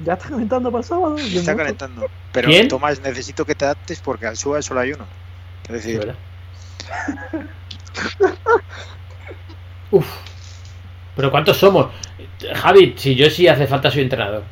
Ya 0.04 0.12
está 0.14 0.28
calentando 0.28 0.70
para 0.70 0.80
el 0.82 0.86
sábado. 0.86 1.14
bien 1.14 1.26
Está 1.38 1.52
mucho. 1.52 1.56
calentando. 1.64 2.06
Pero 2.32 2.48
¿Quién? 2.48 2.68
Tomás, 2.68 3.00
necesito 3.00 3.44
que 3.46 3.54
te 3.54 3.64
adaptes 3.64 4.00
porque 4.00 4.26
al 4.26 4.36
suba 4.36 4.60
solo 4.62 4.80
hay 4.80 4.92
uno. 4.92 5.04
Es 5.64 5.72
decir, 5.72 5.98
¿verdad? 5.98 6.14
Uf. 9.90 10.06
Pero 11.16 11.30
¿cuántos 11.30 11.56
somos? 11.56 11.86
Javi, 12.54 12.94
si 12.98 13.14
yo 13.14 13.30
sí 13.30 13.48
hace 13.48 13.66
falta 13.66 13.90
soy 13.90 14.02
entrenador. 14.02 14.42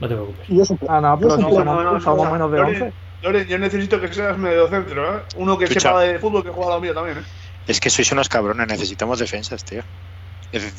No 0.00 0.08
te 0.08 0.14
preocupes. 0.14 0.46
Yo 0.48 0.64
supe- 0.64 0.86
Ah, 0.88 1.00
no, 1.00 1.18
pero 1.18 1.30
Yo 1.38 1.64
no, 1.64 1.64
no, 1.64 1.82
no, 1.94 2.00
somos 2.00 2.26
no, 2.26 2.32
menos 2.32 2.50
de 2.52 2.58
Loren, 2.58 2.82
11. 2.82 2.92
Loren, 3.22 3.46
yo 3.48 3.58
necesito 3.58 4.00
que 4.00 4.12
seas 4.12 4.36
medio 4.36 4.68
centro, 4.68 5.16
¿eh? 5.18 5.22
Uno 5.36 5.56
que 5.56 5.66
sepa 5.68 6.00
de 6.00 6.18
fútbol 6.18 6.42
que 6.42 6.50
juega 6.50 6.74
lo 6.74 6.80
mío 6.80 6.92
también, 6.92 7.18
¿eh? 7.18 7.22
Es 7.66 7.80
que 7.80 7.90
sois 7.90 8.10
unos 8.12 8.28
cabrones, 8.28 8.66
necesitamos 8.68 9.18
defensas, 9.18 9.64
tío. 9.64 9.82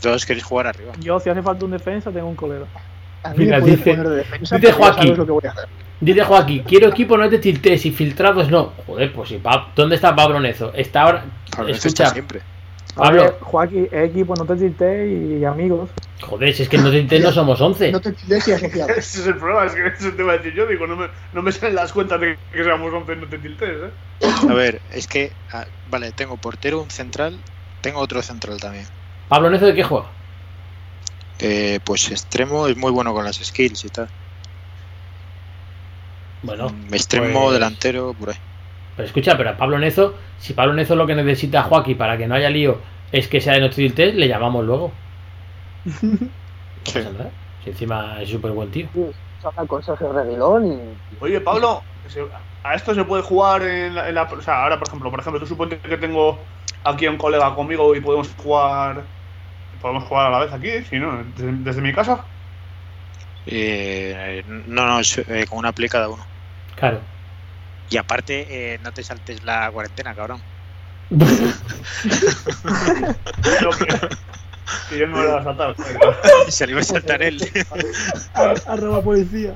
Todos 0.02 0.26
queréis 0.26 0.44
jugar 0.46 0.68
arriba. 0.68 0.94
Yo, 1.00 1.20
si 1.20 1.30
hace 1.30 1.42
falta 1.42 1.66
un 1.66 1.72
defensa, 1.72 2.12
tengo 2.12 2.28
un 2.28 2.36
colero. 2.36 2.68
A 3.24 3.30
mí 3.30 3.46
Mira, 3.46 3.60
me 3.60 3.66
dice- 3.72 3.92
poner 3.92 4.08
de 4.10 4.16
defensa, 4.18 4.58
dice 4.58 4.72
Joaquín. 4.74 5.18
lo 5.18 5.26
que 5.26 5.32
voy 5.32 5.42
a 5.48 5.52
hacer. 5.52 5.68
Dice 6.02 6.22
Joaquín, 6.24 6.64
quiero 6.68 6.90
equipo, 6.90 7.18
no 7.18 7.30
te 7.30 7.40
tiltes 7.40 7.86
y 7.86 7.92
filtrados 7.92 8.50
no. 8.52 8.74
Joder, 8.86 9.14
pues 9.14 9.30
si 9.30 9.42
¿dónde 9.76 9.96
está 9.96 10.14
Pablo 10.16 10.40
Nezo? 10.40 10.74
Está 10.74 11.04
ahora. 11.04 11.26
Pablo 11.56 11.72
Escucha, 11.72 12.04
está 12.04 12.10
siempre. 12.14 12.42
A 12.96 13.04
Pablo. 13.04 13.22
ver, 13.24 13.36
Joaquín, 13.40 13.88
equipo, 13.92 14.36
no 14.36 14.46
te 14.46 14.56
tiltes 14.58 15.40
y 15.40 15.46
amigos. 15.46 15.90
Joder, 16.24 16.54
si 16.54 16.64
es 16.64 16.70
que 16.70 16.78
no 16.78 16.90
te 16.92 17.20
no 17.20 17.32
somos 17.32 17.60
11. 17.62 17.92
No 17.92 18.02
te 18.02 18.12
tildes 18.14 18.48
y 18.48 18.52
asociado. 18.54 18.90
Ese 18.98 19.22
es 19.22 19.28
el 19.28 19.36
problema, 19.38 19.66
es 19.66 19.74
que 19.74 19.88
eso 19.88 20.12
te 20.16 20.22
iba 20.24 20.34
a 20.34 20.38
decir 20.38 20.54
yo. 20.54 20.66
Digo, 20.66 20.88
no 20.88 20.96
me, 20.96 21.08
no 21.34 21.42
me 21.42 21.52
salen 21.52 21.76
las 21.76 21.94
cuentas 21.94 22.20
de 22.20 22.38
que 22.52 22.64
seamos 22.64 22.94
11 22.94 23.16
no 23.16 23.28
te 23.28 23.38
tiltes, 23.38 23.70
¿eh? 23.70 24.28
A 24.50 24.54
ver, 24.54 24.82
es 24.92 25.08
que, 25.08 25.32
ah, 25.52 25.66
vale, 25.90 26.12
tengo 26.12 26.38
portero, 26.38 26.82
un 26.82 26.90
central, 26.90 27.38
tengo 27.82 28.00
otro 28.00 28.22
central 28.22 28.60
también. 28.60 28.86
¿Pablo 29.30 29.50
Nezo 29.50 29.66
de 29.68 29.76
qué 29.76 29.84
juega? 29.84 30.08
Eh, 31.40 31.80
pues 31.84 32.10
extremo 32.12 32.68
es 32.68 32.78
muy 32.78 32.92
bueno 32.92 33.14
con 33.14 33.26
las 33.26 33.36
skills 33.38 33.86
y 33.86 33.90
tal. 33.90 34.08
Bueno, 36.42 36.70
Mm, 36.70 36.94
extremo, 36.94 37.42
pues- 37.44 37.54
delantero, 37.54 38.14
por 38.14 38.30
ahí. 38.32 38.36
pero 38.96 39.08
escucha, 39.08 39.38
pero 39.38 39.52
a 39.52 39.58
Pablo 39.58 39.80
Nezo, 39.80 40.16
si 40.40 40.54
Pablo 40.54 40.74
Nezo 40.74 40.96
lo 40.96 41.08
que 41.08 41.16
necesita 41.16 41.62
a 41.62 41.64
Joaquín 41.64 41.98
para 41.98 42.18
que 42.18 42.28
no 42.28 42.36
haya 42.36 42.50
lío 42.50 42.80
es 43.12 43.28
que 43.28 43.40
sea 43.42 43.54
de 43.54 43.62
no 43.62 43.70
te 43.70 43.76
tiltes, 43.78 44.14
le 44.16 44.28
llamamos 44.28 44.66
luego. 44.66 44.92
Nada. 46.96 47.30
Si 47.64 47.70
encima 47.70 48.22
es 48.22 48.30
súper 48.30 48.52
buen 48.52 48.72
tío. 48.72 48.88
Habla 49.44 49.68
con 49.68 49.84
Sergio 49.84 50.12
Reguilón 50.14 50.66
y. 50.68 50.80
Oye, 51.20 51.42
Pablo, 51.42 51.82
a 52.64 52.76
esto 52.76 52.94
se 52.96 53.04
puede 53.04 53.24
jugar 53.24 53.62
en 53.64 53.96
la, 53.96 54.08
en 54.10 54.16
la- 54.16 54.24
O 54.24 54.42
sea, 54.42 54.64
ahora, 54.64 54.78
por 54.80 54.88
ejemplo, 54.88 55.12
por 55.12 55.20
ejemplo, 55.20 55.40
tú 55.40 55.48
suponte 55.48 55.78
que 55.80 55.98
tengo 55.98 56.40
aquí 56.84 57.06
a 57.06 57.12
un 57.12 57.18
colega 57.18 57.54
conmigo 57.56 57.96
y 57.96 58.02
podemos 58.02 58.30
jugar. 58.38 59.04
Podemos 59.82 60.04
jugar 60.06 60.28
a 60.28 60.30
la 60.30 60.40
vez 60.40 60.54
aquí, 60.54 60.82
si 60.90 60.98
no, 60.98 61.24
desde, 61.36 61.52
desde 61.52 61.82
mi 61.82 61.92
casa. 61.94 62.24
Eh, 63.46 64.42
no, 64.68 64.88
no, 64.88 65.00
es, 65.00 65.18
eh, 65.18 65.46
con 65.50 65.60
una 65.60 65.74
play 65.74 65.90
cada 65.90 66.08
uno. 66.08 66.24
Claro. 66.78 67.02
Y 67.90 67.98
aparte, 67.98 68.46
eh, 68.74 68.80
no 68.82 68.94
te 68.94 69.04
saltes 69.04 69.44
la 69.44 69.70
cuarentena, 69.72 70.16
cabrón. 70.16 70.42
Que, 74.90 74.98
yo 74.98 75.08
no 75.08 75.18
me 75.18 75.24
lo 75.24 75.32
voy 75.32 75.40
a 75.40 75.44
saltar. 75.44 75.76
Se 76.50 76.66
le 76.66 76.72
iba 76.74 76.82
a 76.82 76.84
saltar 76.84 77.22
él. 77.22 77.40
Arroba 78.68 79.02
policía. 79.02 79.54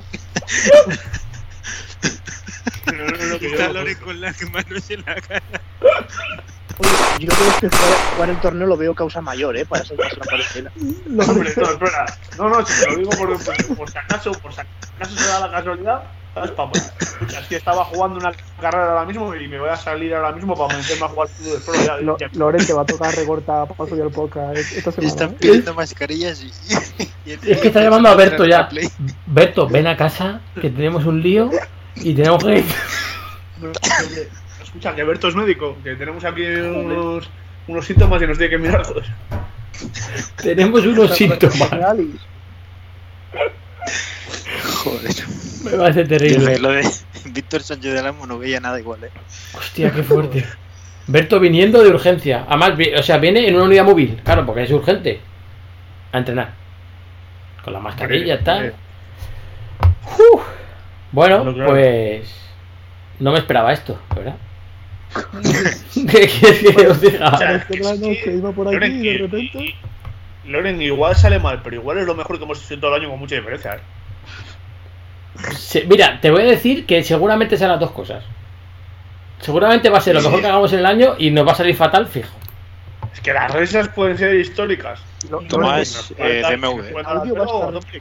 No, 2.86 3.04
no, 3.04 3.16
no, 3.26 3.38
que 3.38 3.46
Está 3.52 3.68
no- 3.68 3.72
Loren 3.74 3.96
con 3.98 4.20
las 4.20 4.42
manos 4.50 4.90
en 4.90 5.00
la 5.06 5.14
cara. 5.16 5.42
Oye, 6.80 6.90
yo 7.26 7.28
creo 7.28 7.58
que 7.60 7.68
jugar, 7.76 7.98
jugar 8.14 8.30
el 8.30 8.40
torneo 8.40 8.66
lo 8.66 8.76
veo 8.76 8.94
causa 8.94 9.20
mayor, 9.20 9.56
¿eh? 9.56 9.66
Para 9.66 9.84
saltarse 9.84 10.16
la 10.16 10.24
cuarentena. 10.26 10.72
Hombre, 11.26 11.52
no, 11.56 11.70
espera. 11.70 12.06
No, 12.38 12.48
no, 12.48 12.66
si 12.66 12.80
te 12.84 12.90
lo 12.90 12.96
digo 12.96 13.10
por, 13.10 13.44
por, 13.44 13.76
por 13.76 13.90
si 13.90 13.98
acaso, 13.98 14.32
por 14.32 14.54
si 14.54 14.60
acaso 14.60 15.16
se 15.16 15.26
da 15.26 15.40
la 15.40 15.50
casualidad. 15.50 16.02
¿Sabes? 16.34 16.50
Pa- 16.52 16.70
pa- 16.70 16.78
escucha, 17.00 17.40
es 17.40 17.46
que 17.48 17.56
estaba 17.56 17.84
jugando 17.86 18.18
una 18.20 18.32
carrera 18.60 18.90
ahora 18.90 19.04
mismo 19.06 19.34
y 19.34 19.48
me 19.48 19.58
voy 19.58 19.70
a 19.70 19.76
salir 19.76 20.14
ahora 20.14 20.32
mismo 20.32 20.54
para 20.54 20.76
meterme 20.76 21.06
a 21.06 21.08
jugar 21.08 21.28
fútbol 21.28 21.52
de 21.52 21.58
pro. 21.64 21.74
Ya, 21.84 21.96
Lo- 21.96 22.18
ya- 22.18 22.28
Loren 22.34 22.64
te 22.66 22.72
va 22.72 22.82
a 22.82 22.86
tocar 22.86 23.14
recortar 23.14 23.66
para 23.68 23.90
subir 23.90 24.02
el 24.04 24.10
podcast 24.10 24.56
esta 24.58 24.92
semana. 24.92 25.08
Están 25.08 25.30
¿eh? 25.30 25.36
pidiendo 25.40 25.74
mascarillas 25.74 26.42
y. 26.42 26.52
y 27.26 27.32
Es 27.32 27.58
que 27.60 27.68
está 27.68 27.82
llamando 27.82 28.08
a 28.08 28.14
Berto 28.14 28.44
ya. 28.46 28.68
Berto, 29.26 29.66
ven 29.68 29.86
a 29.88 29.96
casa, 29.96 30.40
que 30.60 30.70
tenemos 30.70 31.04
un 31.06 31.20
lío 31.22 31.50
y 31.96 32.14
tenemos 32.14 32.44
que. 32.44 32.64
no, 33.60 33.72
Escucha, 34.62 34.94
que 34.94 35.02
Berto 35.02 35.28
es 35.28 35.34
médico, 35.34 35.76
que 35.82 35.96
tenemos 35.96 36.24
aquí 36.24 36.44
unos, 36.44 37.28
unos 37.66 37.86
síntomas 37.86 38.20
y 38.22 38.26
nos 38.26 38.38
tiene 38.38 38.50
que 38.50 38.58
mirar 38.58 38.86
todos. 38.86 39.06
tenemos 40.36 40.84
unos 40.84 41.16
síntomas. 41.16 41.70
Joder. 44.84 45.14
Me 45.70 45.78
parece 45.78 46.04
terrible. 46.04 46.58
Lo 46.58 46.70
de 46.70 46.88
Víctor 47.26 47.62
Sánchez 47.62 47.94
del 47.94 48.06
Amo 48.06 48.26
no 48.26 48.38
veía 48.38 48.60
nada 48.60 48.78
igual, 48.78 49.04
eh. 49.04 49.10
Hostia, 49.56 49.90
qué 49.90 50.02
fuerte. 50.02 50.44
Berto 51.06 51.40
viniendo 51.40 51.82
de 51.82 51.88
urgencia. 51.90 52.44
Además, 52.48 52.72
o 52.98 53.02
sea, 53.02 53.18
viene 53.18 53.46
en 53.48 53.54
una 53.56 53.64
unidad 53.64 53.84
móvil. 53.84 54.20
Claro, 54.24 54.44
porque 54.44 54.62
es 54.64 54.70
urgente. 54.70 55.20
A 56.12 56.18
entrenar. 56.18 56.52
Con 57.64 57.72
la 57.72 57.80
mascarilla 57.80 58.42
tal. 58.44 58.74
Uf. 60.34 60.42
Bueno, 61.12 61.54
Claro, 61.54 61.70
pues. 61.70 62.34
No 63.18 63.32
me 63.32 63.38
esperaba 63.38 63.72
esto, 63.72 64.00
¿verdad? 64.14 64.36
¿Qué 65.94 66.28
quieres 66.28 66.76
que 66.76 66.86
os 66.86 67.00
diga? 67.00 67.28
O 67.30 67.38
sea, 67.38 67.54
Es 67.56 67.64
que 67.64 67.78
la 67.78 67.94
noche 67.94 68.34
iba 68.36 68.52
por 68.52 68.68
aquí 68.68 68.74
Loren, 68.76 68.92
y 69.04 69.08
de 69.08 69.14
y- 69.14 69.18
repente- 69.18 69.58
y- 69.58 69.74
Loren, 70.50 70.80
igual 70.80 71.16
sale 71.16 71.38
mal, 71.38 71.60
pero 71.62 71.76
igual 71.76 71.98
es 71.98 72.06
lo 72.06 72.14
mejor 72.14 72.38
que 72.38 72.44
hemos 72.44 72.62
hecho 72.64 72.74
en 72.74 72.80
todo 72.80 72.94
el 72.94 73.00
año 73.02 73.10
con 73.10 73.18
mucha 73.18 73.34
diferencia, 73.34 73.74
¿eh? 73.74 73.80
Se- 75.56 75.84
mira, 75.84 76.20
te 76.20 76.30
voy 76.30 76.42
a 76.42 76.46
decir 76.46 76.86
que 76.86 77.02
seguramente 77.02 77.56
sean 77.56 77.70
las 77.70 77.80
dos 77.80 77.92
cosas. 77.92 78.24
Seguramente 79.40 79.88
va 79.88 79.98
a 79.98 80.00
ser 80.00 80.14
lo 80.14 80.22
mejor 80.22 80.40
que 80.40 80.46
hagamos 80.48 80.72
en 80.72 80.80
el 80.80 80.86
año 80.86 81.14
y 81.18 81.30
nos 81.30 81.46
va 81.46 81.52
a 81.52 81.54
salir 81.54 81.76
fatal, 81.76 82.06
fijo. 82.06 82.28
Es 83.12 83.20
que 83.20 83.32
las 83.32 83.52
risas 83.54 83.88
pueden 83.88 84.18
ser 84.18 84.34
históricas. 84.34 85.00
Lo- 85.30 85.38
Tomás, 85.42 86.12
Loren, 86.18 86.32
eh, 86.32 86.42
DMV. 86.50 87.06
Audio 87.06 87.34
va 87.34 87.42
a 87.42 87.78
estar- 87.78 87.94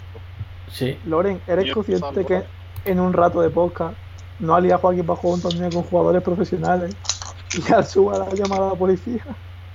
Sí. 0.72 0.98
Loren, 1.06 1.40
¿eres 1.48 1.66
Yo 1.66 1.74
consciente 1.76 2.26
que 2.26 2.44
en 2.86 3.00
un 3.00 3.14
rato 3.14 3.42
de 3.42 3.50
podcast 3.50 3.96
no 4.40 4.56
ha 4.56 4.62
liado 4.62 4.80
Joaquín 4.80 5.06
para 5.06 5.18
jugar 5.20 5.36
un 5.36 5.42
torneo 5.42 5.70
con 5.70 5.84
jugadores 5.84 6.22
profesionales 6.24 6.96
y 7.54 7.72
al 7.74 7.86
suba 7.86 8.18
la 8.20 8.30
llamada 8.34 8.68
a 8.68 8.70
la 8.74 8.76
policía? 8.76 9.24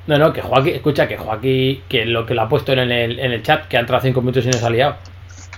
No, 0.06 0.18
no, 0.18 0.32
que 0.32 0.42
Joaquín, 0.42 0.74
escucha, 0.74 1.06
que 1.08 1.16
Joaquín, 1.16 1.82
que 1.88 2.04
lo 2.04 2.26
que 2.26 2.34
lo 2.34 2.42
ha 2.42 2.48
puesto 2.48 2.72
en 2.72 2.80
el, 2.90 3.18
en 3.20 3.32
el 3.32 3.42
chat, 3.42 3.66
que 3.68 3.76
ha 3.76 3.80
entrado 3.80 4.02
5 4.02 4.20
minutos 4.20 4.44
y 4.44 4.48
nos 4.48 4.62
ha 4.62 4.70
liado. 4.70 4.96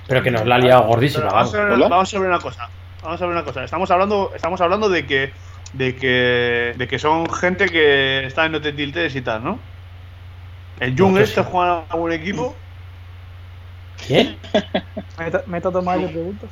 Pero 0.07 0.23
que 0.23 0.31
nos 0.31 0.45
la 0.47 0.57
ha 0.57 0.59
liado 0.59 0.83
gordísima, 0.85 1.25
vamos, 1.27 1.53
vamos. 1.53 1.55
a 1.55 1.63
ver, 1.65 1.73
Hola. 1.73 1.89
vamos 1.89 2.15
a 2.15 2.19
ver 2.19 2.29
una 2.29 2.39
cosa. 2.39 2.69
Vamos 3.03 3.21
a 3.23 3.27
ver 3.27 3.35
una 3.37 3.45
cosa. 3.45 3.65
Estamos 3.65 3.91
hablando, 3.91 4.33
estamos 4.35 4.61
hablando 4.61 4.89
de 4.89 5.07
que 5.07 5.33
de 5.73 5.97
que 5.97 6.75
de 6.77 6.89
que 6.89 6.99
son 6.99 7.29
gente 7.33 7.67
que 7.69 8.25
está 8.27 8.47
en 8.47 8.53
No 8.53 8.61
Te 8.61 8.73
Tiltes 8.73 9.15
y 9.17 9.23
tal, 9.23 9.43
¿no? 9.45 9.59
El 10.81 10.91
Jung 10.99 11.13
No, 11.13 11.17
que 11.19 11.23
este 11.25 11.43
sí. 11.43 11.49
juega 11.51 11.79
en 11.79 11.85
algún 11.91 12.13
equipo. 12.13 12.55
¿Quién? 14.07 14.37
Meta, 15.19 15.43
meta 15.47 15.71
Tomás 15.71 15.99
y 15.99 16.03
le 16.03 16.09
pregunta. 16.09 16.47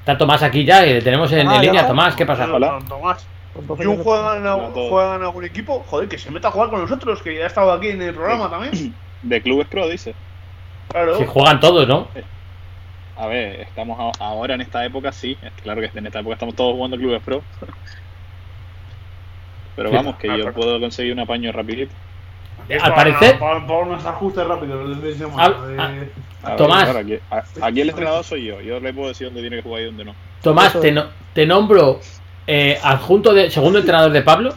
Está 0.00 0.16
Tomás 0.18 0.42
aquí 0.42 0.64
ya, 0.64 0.84
que 0.84 0.94
le 0.94 1.02
tenemos 1.02 1.30
en, 1.32 1.48
Ah, 1.48 1.56
en 1.56 1.62
línea. 1.62 1.86
Tomás, 1.86 2.14
¿qué 2.14 2.24
pasa? 2.26 2.44
Hola. 2.52 2.78
Tomás. 2.88 3.26
Pues 3.52 3.62
entonces 3.62 3.86
Jung 3.86 3.96
ya 3.96 3.98
le- 3.98 4.04
juega 4.04 4.36
en, 4.36 4.46
a 4.46 4.52
algún- 4.52 4.72
todos. 4.74 4.90
juega 4.90 5.16
en 5.16 5.22
algún 5.22 5.44
equipo. 5.44 5.84
Joder, 5.88 6.08
que 6.08 6.18
se 6.18 6.30
meta 6.30 6.48
a 6.48 6.50
jugar 6.50 6.70
con 6.70 6.80
nosotros, 6.80 7.22
que 7.22 7.34
ya 7.36 7.44
ha 7.44 7.46
estado 7.46 7.72
aquí 7.72 7.88
en 7.88 8.02
el 8.02 8.14
programa 8.14 8.48
también. 8.50 8.94
De 9.22 9.42
clubes 9.42 9.66
pro, 9.68 9.88
dice. 9.88 10.14
Claro. 10.88 11.18
Si 11.18 11.26
juegan 11.26 11.58
todos, 11.60 11.88
¿no? 11.88 12.08
A 13.16 13.26
ver, 13.26 13.60
estamos 13.62 13.98
a- 13.98 14.24
ahora 14.24 14.54
en 14.54 14.60
esta 14.60 14.84
época, 14.84 15.10
sí. 15.12 15.36
Claro 15.62 15.80
que 15.80 15.90
en 15.98 16.06
esta 16.06 16.20
época 16.20 16.34
estamos 16.34 16.54
todos 16.54 16.74
jugando 16.74 16.96
clubes 16.98 17.22
pro. 17.22 17.42
Pero 19.74 19.90
vamos, 19.90 20.16
que 20.16 20.30
Ah, 20.30 20.36
yo 20.36 20.44
pero- 20.44 20.54
puedo 20.54 20.80
conseguir 20.80 21.12
un 21.12 21.20
apaño 21.20 21.52
rapidito. 21.52 21.92
Al 22.80 22.94
parecer- 22.94 23.38
Para, 23.38 23.58
unos 23.58 24.04
ajustes 24.04 24.46
rápidos. 24.46 24.98
eh, 24.98 26.10
ver, 26.44 26.56
Tomás. 26.56 26.84
claro, 26.84 26.98
aquí, 27.62 27.80
el 27.80 27.88
entrenador 27.90 28.24
soy 28.24 28.44
yo. 28.46 28.60
Yo 28.60 28.80
le 28.80 28.92
puedo 28.92 29.08
decir 29.08 29.26
dónde 29.26 29.40
tiene 29.42 29.56
que 29.56 29.62
jugar 29.62 29.82
y 29.82 29.84
dónde 29.86 30.04
no. 30.06 30.14
Tomás, 30.42 30.78
te, 30.80 30.90
no- 30.92 31.06
te 31.32 31.46
nombro 31.46 32.00
eh, 32.46 32.78
adjunto 32.82 33.34
de 33.34 33.50
segundo 33.50 33.78
entrenador 33.80 34.12
de 34.12 34.22
Pablo 34.22 34.54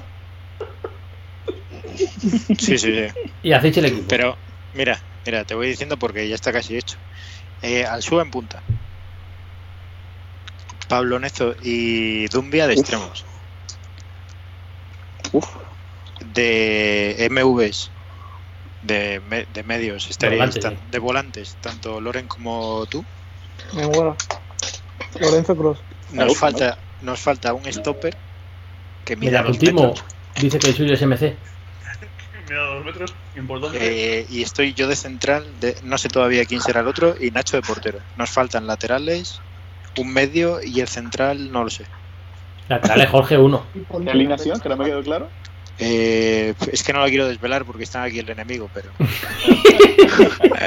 Sí, 1.96 2.56
sí, 2.58 2.78
sí. 2.78 3.08
y 3.44 3.52
hacéis 3.52 3.78
el 3.78 3.86
equipo. 3.86 4.06
Pero, 4.08 4.38
mira, 4.74 4.98
mira, 5.26 5.44
te 5.44 5.56
voy 5.56 5.68
diciendo 5.68 5.98
porque 5.98 6.28
ya 6.28 6.36
está 6.36 6.52
casi 6.54 6.78
hecho. 6.78 6.98
Eh, 7.62 7.86
al 7.86 8.02
sub 8.02 8.20
en 8.22 8.32
punta. 8.32 8.62
Pablo 10.88 11.20
Nezo 11.20 11.56
y 11.62 12.28
Dumbia 12.28 12.68
de 12.68 12.74
Uf. 12.74 12.80
extremos. 12.80 13.26
Uf, 15.34 15.46
De 16.34 17.28
MVs. 17.30 17.92
De, 18.82 19.22
me- 19.30 19.46
de 19.46 19.64
medios. 19.64 20.08
Tan- 20.18 20.52
sí. 20.52 20.60
de 20.92 21.00
volantes. 21.00 21.58
Tanto 21.62 22.00
Loren 22.02 22.28
como 22.28 22.86
tú. 22.88 23.04
Me 23.74 23.86
muero. 23.88 24.16
Lorenzo 25.20 25.56
Cross. 25.56 25.80
Nos 26.12 26.38
falta, 26.38 26.78
nos 27.02 27.20
falta 27.20 27.54
un 27.54 27.72
stopper 27.72 28.16
que 29.06 29.16
Mira, 29.16 29.42
dos 29.44 29.52
último 29.52 29.88
metros. 29.88 30.06
dice 30.40 30.60
que 30.60 30.68
el 30.70 30.76
suyo 30.76 30.94
es 30.94 31.02
MC. 31.02 31.36
Mira, 32.50 32.62
dos 32.64 32.86
metros. 32.86 33.14
Importante. 33.36 33.78
Eh, 33.80 34.26
y 34.30 34.42
estoy 34.42 34.74
yo 34.74 34.88
de 34.88 34.96
central, 34.96 35.46
de, 35.60 35.76
no 35.84 35.98
sé 35.98 36.10
todavía 36.10 36.46
quién 36.46 36.62
será 36.62 36.82
el 36.82 36.88
otro, 36.88 37.16
y 37.20 37.30
Nacho 37.32 37.58
de 37.58 37.62
portero. 37.62 38.00
Nos 38.18 38.32
faltan 38.32 38.66
laterales, 38.66 39.40
un 39.98 40.12
medio 40.12 40.62
y 40.64 40.80
el 40.80 40.88
central, 40.88 41.52
no 41.52 41.64
lo 41.64 41.70
sé. 41.70 41.86
Laterales 42.68 43.10
Jorge 43.10 43.38
1. 43.38 43.66
¿qué 44.04 44.10
alineación? 44.10 44.60
Que 44.60 44.70
no 44.70 44.78
me 44.78 44.86
quedó 44.86 45.04
claro. 45.04 45.30
Eh, 45.80 46.54
es 46.72 46.84
que 46.84 46.92
no 46.92 47.00
la 47.00 47.08
quiero 47.08 47.28
desvelar 47.28 47.64
porque 47.66 47.84
está 47.84 48.04
aquí 48.04 48.20
el 48.20 48.30
enemigo, 48.30 48.70
pero. 48.74 48.90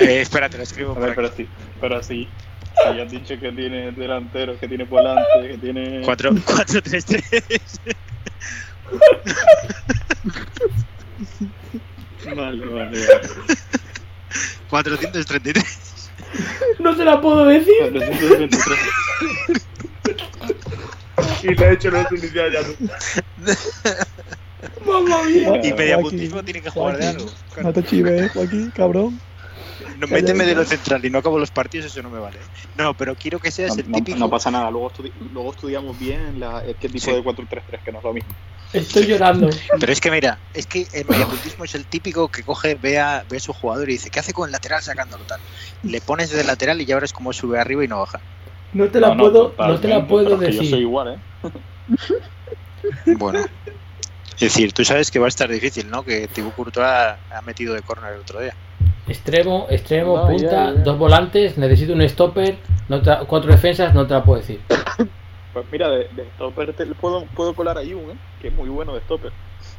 Eh, 0.01 0.23
espera, 0.23 0.49
te 0.49 0.57
lo 0.57 0.63
escribo 0.63 0.95
ver, 0.95 1.15
pero 1.15 1.31
sí. 1.31 1.47
Pero 1.81 2.03
sí. 2.03 2.27
Si 2.75 2.97
ya 2.97 3.03
has 3.03 3.11
dicho 3.11 3.39
que 3.39 3.53
tiene 3.53 3.93
delanteros, 3.93 4.59
que 4.59 4.67
tiene 4.67 4.85
volante, 4.85 5.23
que 5.43 5.59
tiene. 5.59 6.01
4 6.03 6.31
4 6.45 6.83
3 6.83 7.05
3 7.05 7.25
Vale, 12.25 12.65
vale, 12.67 13.07
vale. 13.07 13.29
433. 14.71 15.65
No 16.79 16.95
se 16.97 17.05
la 17.05 17.21
puedo 17.21 17.45
decir. 17.47 17.75
423. 17.91 18.79
Y 21.43 21.57
te 21.57 21.65
he 21.65 21.73
hecho 21.73 21.91
los 21.91 22.11
iniciales 22.13 22.77
ya. 22.79 23.55
Mamma 24.87 25.25
mía. 25.25 25.61
Y 25.65 25.73
mediapuntismo 25.73 26.43
tiene 26.45 26.63
que 26.63 26.71
jugar 26.71 26.97
de 26.97 27.05
Joaquín, 27.05 27.21
algo. 27.27 27.63
No 27.63 27.73
te 27.73 27.83
chives, 27.85 28.31
Joaquín, 28.33 28.71
cabrón. 28.75 29.21
No, 29.99 30.07
méteme 30.07 30.45
de 30.47 30.55
lo 30.55 30.65
central 30.65 31.05
y 31.05 31.11
no 31.11 31.19
acabo 31.19 31.39
los 31.39 31.51
partidos, 31.51 31.87
eso 31.87 32.03
no 32.03 32.11
me 32.11 32.19
vale. 32.21 32.39
No, 32.79 32.95
pero 32.97 33.15
quiero 33.17 33.39
que 33.41 33.51
seas 33.51 33.77
el 33.77 33.85
No, 33.91 33.91
no- 33.91 34.05
típico. 34.05 34.19
no 34.19 34.31
pasa 34.31 34.51
nada, 34.53 34.71
luego, 34.71 34.91
estudi- 34.93 35.13
luego 35.33 35.51
estudiamos 35.53 35.99
bien 35.99 36.39
la, 36.41 36.63
qué 36.81 36.89
tipo 36.89 37.05
Sí. 37.07 37.11
de 37.13 37.23
433, 37.23 37.83
que 37.85 37.93
no 37.93 37.99
es 37.99 38.05
lo 38.05 38.13
mismo. 38.13 38.31
Estoy 38.73 39.07
llorando. 39.07 39.51
Pero 39.79 39.93
es 39.93 40.01
que 40.01 40.11
mira, 40.11 40.39
es 40.55 40.67
que 40.67 40.87
el 40.93 41.05
mediapuntismo 41.07 41.65
es 41.65 41.75
el 41.75 41.85
típico 41.85 42.29
que 42.29 42.43
coge, 42.43 42.75
ve 42.75 42.99
a, 42.99 43.25
ve 43.29 43.37
a 43.37 43.41
su 43.41 43.53
jugador 43.53 43.89
y 43.91 43.95
dice, 43.95 44.11
¿qué 44.11 44.21
hace 44.21 44.33
con 44.33 44.47
el 44.49 44.53
lateral 44.53 44.83
sacándolo 44.83 45.25
tal? 45.25 45.41
Le 45.83 46.01
pones 46.01 46.31
de 46.31 46.43
lateral 46.45 46.81
y 46.81 46.85
ya 46.87 46.95
verás 46.95 47.13
cómo 47.13 47.33
sube 47.33 47.59
arriba 47.59 47.85
y 47.85 47.89
no 47.89 47.99
baja. 48.01 48.21
No 48.73 48.89
te 48.89 49.01
la 49.01 49.09
No, 49.09 49.15
no, 49.17 49.21
puedo, 49.23 49.55
no 49.59 49.79
te 49.81 49.89
la 49.89 50.07
puedo 50.07 50.39
que 50.39 50.47
Yo 50.47 50.53
soy 50.53 50.67
decir. 50.67 50.79
igual, 50.81 51.15
¿eh? 51.15 51.51
Bueno. 53.19 53.41
Es 54.35 54.41
decir, 54.41 54.73
tú 54.73 54.85
sabes 54.85 55.11
que 55.11 55.19
va 55.19 55.27
a 55.27 55.29
estar 55.29 55.49
difícil, 55.51 55.89
¿no? 55.91 56.03
Que 56.05 56.27
Thibaut 56.27 56.55
Courtois 56.55 56.85
ha 56.87 57.43
metido 57.45 57.75
de 57.75 57.83
córner 57.83 58.15
el 58.15 58.21
otro 58.21 58.41
día. 58.41 58.55
Extremo, 59.07 59.67
extremo, 59.71 60.17
No, 60.17 60.27
punta, 60.27 60.43
ya, 60.51 60.73
ya. 60.75 60.81
dos 60.83 60.99
volantes, 60.99 61.59
necesito 61.59 61.93
un 61.93 62.09
stopper, 62.09 62.57
no 62.89 63.01
te 63.03 63.11
la- 63.11 63.21
cuatro 63.21 63.53
defensas, 63.53 63.95
no 63.95 64.07
te 64.07 64.15
la 64.15 64.25
puedo 64.25 64.41
decir. 64.41 64.61
Pues 65.53 65.67
mira, 65.71 65.89
de, 65.91 66.09
de 66.09 66.25
stopper 66.35 66.73
te- 66.75 66.87
puedo, 66.87 67.25
puedo 67.35 67.55
colar 67.55 67.77
a 67.79 67.83
Jung, 67.83 68.11
¿eh? 68.11 68.17
Que 68.41 68.49
es 68.49 68.55
muy 68.55 68.69
bueno 68.69 68.95
de 68.95 69.01
stopper. 69.03 69.33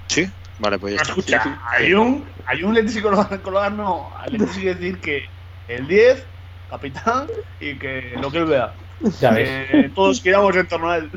¿Sí? 0.07 0.29
Vale, 0.59 0.77
pues 0.77 0.93
ya 0.95 1.01
está. 1.01 1.11
Escucha, 1.13 1.61
hay 1.67 1.93
un, 1.93 2.23
hay 2.45 2.63
un 2.63 2.73
Leti 2.75 2.89
psicólogo 2.89 3.27
no, 3.71 4.11
al 4.17 4.31
Leti 4.33 4.45
sigue 4.53 4.75
decir 4.75 4.99
que 4.99 5.23
el 5.67 5.87
10, 5.87 6.23
capitán, 6.69 7.27
y 7.59 7.75
que 7.75 8.13
lo 8.21 8.29
que 8.31 8.37
él 8.39 8.45
vea. 8.45 8.73
Ya 9.19 9.31
ves. 9.31 9.69
Que 9.71 9.89
todos 9.89 10.21
giramos 10.21 10.55
en 10.55 10.67
torno 10.67 10.89
a 10.91 10.97
él. 10.97 11.09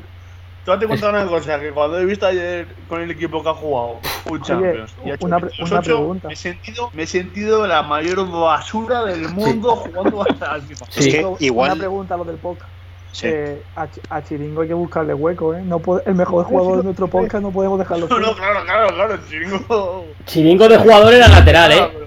Te 0.65 0.75
voy 0.75 0.85
a 0.85 0.89
contar 0.89 1.11
una 1.15 1.27
cosa, 1.27 1.61
que 1.61 1.71
cuando 1.71 1.99
he 2.01 2.05
visto 2.07 2.27
ayer 2.27 2.67
con 2.89 3.01
el 3.01 3.09
equipo 3.13 3.41
que 3.41 3.49
ha 3.51 3.55
jugado 3.55 4.01
un 4.29 4.43
Champions 4.43 4.93
y 5.05 5.11
ha 5.11 5.15
hecho 5.15 5.27
una- 5.27 5.37
una 5.37 5.81
pregunta. 5.83 6.27
me 6.27 6.35
he 6.35 6.37
sentido, 6.37 6.91
me 6.93 7.03
he 7.05 7.07
sentido 7.07 7.67
la 7.69 7.83
mayor 7.85 8.29
basura 8.29 9.05
del 9.05 9.29
mundo 9.29 9.77
jugando 9.77 10.23
hasta 10.29 10.53
al 10.55 10.63
FIFA. 10.63 10.87
Sí. 10.89 11.09
Es 11.09 11.15
que 11.15 11.25
Una 11.25 11.37
igual. 11.41 11.79
pregunta 11.79 12.15
a 12.15 12.17
lo 12.17 12.25
del 12.25 12.37
podcast. 12.39 12.69
Sí. 13.17 13.29
Eh, 13.31 13.63
a, 13.77 13.87
Ch- 13.87 14.01
a 14.11 14.23
Chiringo 14.23 14.61
hay 14.61 14.69
que 14.69 14.75
buscarle 14.75 15.15
hueco, 15.15 15.55
¿eh? 15.55 15.63
No 15.65 15.79
puede- 15.79 16.03
el 16.05 16.15
mejor 16.15 16.45
jugador 16.45 16.77
de 16.79 16.83
nuestro 16.85 17.09
podcast 17.09 17.43
no 17.43 17.51
podemos 17.51 17.79
dejarlo 17.79 18.09
No, 18.09 18.19
no, 18.19 18.35
claro, 18.35 18.63
claro, 18.65 18.89
claro, 18.95 19.19
chiringo. 19.27 20.07
Chiringo 20.27 20.69
de 20.69 20.77
jugador 20.77 21.15
era 21.15 21.27
lateral, 21.27 21.73
Ah, 21.73 21.77
eh. 21.87 21.91
pero- 21.95 22.07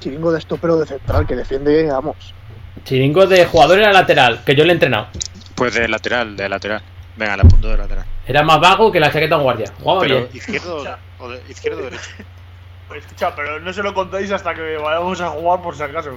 Chiringo 0.00 0.32
de 0.32 0.38
estopero 0.38 0.78
de 0.78 0.86
central 0.86 1.26
que 1.26 1.36
defiende, 1.36 1.86
vamos. 1.90 2.16
Chiringo 2.84 3.26
de 3.26 3.44
jugador 3.44 3.78
era 3.78 3.92
lateral, 3.92 4.42
que 4.44 4.54
yo 4.54 4.64
le 4.64 4.70
he 4.70 4.74
entrenado. 4.74 5.08
Pues 5.54 5.74
de 5.74 5.86
lateral, 5.86 6.34
de 6.36 6.48
lateral. 6.48 6.82
Venga, 7.16 7.36
la 7.36 7.44
punto 7.44 7.68
de 7.68 7.76
lateral. 7.76 8.04
Era 8.26 8.42
más 8.42 8.58
vago 8.58 8.90
que 8.90 9.00
la 9.00 9.12
chaqueta 9.12 9.36
en 9.36 9.42
guardia. 9.42 9.66
Jugaba 9.80 10.00
Pero 10.00 10.16
bien. 10.16 10.28
izquierdo 10.32 10.82
o 11.20 11.28
de, 11.28 11.42
izquierdo 11.48 11.80
o 11.80 11.82
derecho. 11.84 12.10
Escucha, 12.94 13.34
pero 13.34 13.58
no 13.60 13.72
se 13.72 13.82
lo 13.82 13.92
contéis 13.94 14.30
hasta 14.30 14.54
que 14.54 14.76
vayamos 14.76 15.20
a 15.20 15.28
jugar 15.30 15.62
por 15.62 15.76
si 15.76 15.82
acaso. 15.82 16.10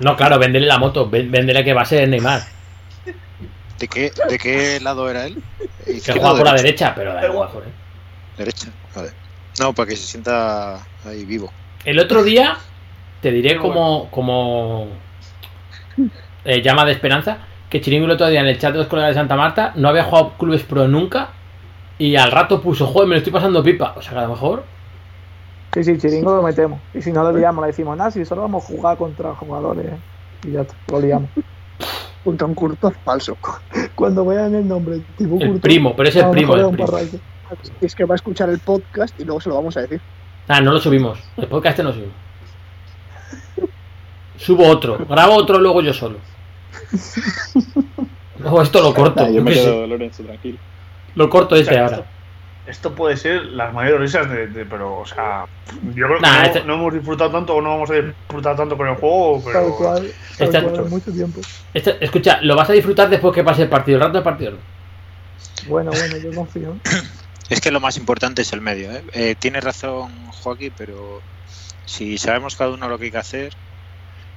No, 0.00 0.16
claro, 0.16 0.38
venderle 0.38 0.66
la 0.68 0.78
moto, 0.78 1.08
ven- 1.08 1.30
venderle 1.30 1.62
que 1.64 1.72
va 1.74 1.82
a 1.82 1.86
ser 1.86 2.08
Neymar. 2.08 2.42
¿De 3.78 3.88
qué, 3.88 4.10
¿De 4.28 4.38
qué 4.38 4.80
lado 4.80 5.08
era 5.10 5.26
él? 5.26 5.42
Que 5.84 5.92
¿Izquierdo 5.92 6.20
juega 6.22 6.36
por 6.38 6.46
la 6.46 6.54
derecha, 6.54 6.92
pero 6.94 7.12
da 7.14 7.26
igual, 7.26 7.48
joder. 7.48 7.68
Derecha, 8.38 8.68
vale. 8.94 9.10
No, 9.60 9.72
para 9.72 9.88
que 9.88 9.96
se 9.96 10.02
sienta 10.06 10.80
ahí 11.06 11.24
vivo. 11.24 11.52
El 11.84 11.98
otro 12.00 12.22
día, 12.24 12.56
te 13.20 13.30
diré 13.30 13.56
como, 13.56 14.10
como 14.10 14.88
eh, 16.44 16.62
llama 16.62 16.84
de 16.84 16.92
esperanza, 16.92 17.38
que 17.70 17.80
Chiringo 17.80 18.06
el 18.06 18.12
otro 18.12 18.26
día 18.28 18.40
en 18.40 18.46
el 18.46 18.58
chat 18.58 18.72
de 18.72 18.78
los 18.78 18.86
colegas 18.88 19.10
de 19.10 19.14
Santa 19.20 19.36
Marta 19.36 19.72
no 19.76 19.88
había 19.88 20.04
jugado 20.04 20.32
clubes 20.38 20.62
pro 20.62 20.88
nunca 20.88 21.28
y 21.98 22.16
al 22.16 22.30
rato 22.32 22.60
puso, 22.60 22.86
joder, 22.86 23.08
me 23.08 23.14
lo 23.14 23.18
estoy 23.18 23.32
pasando 23.32 23.62
pipa. 23.62 23.94
O 23.96 24.02
sea 24.02 24.12
que 24.12 24.18
a 24.18 24.22
lo 24.22 24.28
mejor, 24.30 24.64
Sí, 25.74 25.82
sí, 25.82 25.98
Chiringo 25.98 26.36
lo 26.36 26.42
metemos. 26.42 26.80
Y 26.94 27.02
si 27.02 27.10
no 27.10 27.24
lo 27.24 27.36
liamos, 27.36 27.62
le 27.62 27.68
decimos, 27.68 27.96
nada, 27.96 28.10
si 28.12 28.24
solo 28.24 28.42
vamos 28.42 28.62
a 28.62 28.66
jugar 28.68 28.96
contra 28.96 29.34
jugadores. 29.34 29.86
¿eh? 29.86 29.98
Y 30.46 30.52
ya 30.52 30.60
está, 30.60 30.74
lo 30.88 31.00
liamos. 31.00 31.28
Junto 32.22 32.44
a 32.44 32.48
un 32.48 32.54
curto 32.54 32.92
falso. 33.04 33.36
Cuando 33.96 34.24
vean 34.24 34.54
el 34.54 34.68
nombre, 34.68 35.00
tipo 35.18 35.36
el 35.40 35.58
primo, 35.60 35.94
pero 35.96 36.08
es 36.08 36.16
el 36.16 36.30
primo, 36.30 36.54
el 36.54 36.70
primo. 36.70 36.98
Es 37.80 37.94
que 37.94 38.04
va 38.04 38.14
a 38.14 38.16
escuchar 38.16 38.48
el 38.50 38.60
podcast 38.60 39.18
y 39.20 39.24
luego 39.24 39.40
se 39.40 39.48
lo 39.48 39.56
vamos 39.56 39.76
a 39.76 39.80
decir. 39.80 40.00
Ah, 40.46 40.60
no 40.60 40.72
lo 40.72 40.78
subimos. 40.78 41.18
El 41.36 41.48
podcast 41.48 41.72
este 41.72 41.82
no 41.82 41.88
lo 41.90 41.94
subimos. 41.96 42.14
Subo 44.36 44.68
otro, 44.68 44.98
grabo 45.08 45.34
otro 45.34 45.58
luego 45.58 45.82
yo 45.82 45.92
solo. 45.92 46.18
No, 48.36 48.60
esto 48.60 48.82
lo 48.82 48.92
corto. 48.92 49.26
Yo 49.30 49.42
me 49.42 49.52
quedo 49.52 49.86
Lorenzo, 49.86 50.22
tranquilo. 50.22 50.58
Lo 51.14 51.30
corto 51.30 51.54
este 51.56 51.78
ahora. 51.78 52.04
Esto 52.66 52.94
puede 52.94 53.16
ser 53.16 53.44
las 53.46 53.74
mayores 53.74 54.00
risas 54.00 54.30
de, 54.30 54.46
de- 54.46 54.64
pero, 54.64 54.98
o 55.00 55.04
sea, 55.06 55.44
yo 55.94 56.06
creo 56.06 56.16
que 56.16 56.22
Nah, 56.22 56.44
este- 56.44 56.64
no 56.64 56.74
hemos 56.74 56.94
disfrutado 56.94 57.30
tanto 57.30 57.54
o 57.56 57.60
no 57.60 57.70
vamos 57.70 57.90
a 57.90 57.94
disfrutar 57.94 58.56
tanto 58.56 58.76
con 58.76 58.88
el 58.88 58.94
juego, 58.96 59.42
Tal 59.44 59.52
pero 59.52 59.76
cual, 59.76 60.12
tal 60.38 60.62
cual, 60.62 60.76
en 60.84 60.90
mucho 60.90 61.12
tiempo. 61.12 61.40
Este- 61.74 62.02
escucha, 62.02 62.38
lo 62.40 62.56
vas 62.56 62.70
a 62.70 62.72
disfrutar 62.72 63.10
después 63.10 63.34
que 63.34 63.44
pase 63.44 63.62
el 63.62 63.68
partido. 63.68 63.96
El 63.98 64.02
rato 64.04 64.14
del 64.14 64.22
partido 64.22 64.52
no. 64.52 64.58
Bueno, 65.68 65.90
bueno, 65.90 66.16
yo 66.18 66.34
confío. 66.34 66.76
Es 67.50 67.60
que 67.60 67.70
lo 67.70 67.78
más 67.78 67.98
importante 67.98 68.40
es 68.40 68.52
el 68.54 68.62
medio. 68.62 68.90
¿eh? 68.90 69.04
Eh, 69.12 69.34
tiene 69.38 69.60
razón 69.60 70.10
Joaquín, 70.32 70.72
pero 70.78 71.20
si 71.84 72.16
sabemos 72.16 72.56
cada 72.56 72.70
uno 72.70 72.88
lo 72.88 72.98
que 72.98 73.04
hay 73.04 73.10
que 73.10 73.18
hacer, 73.18 73.52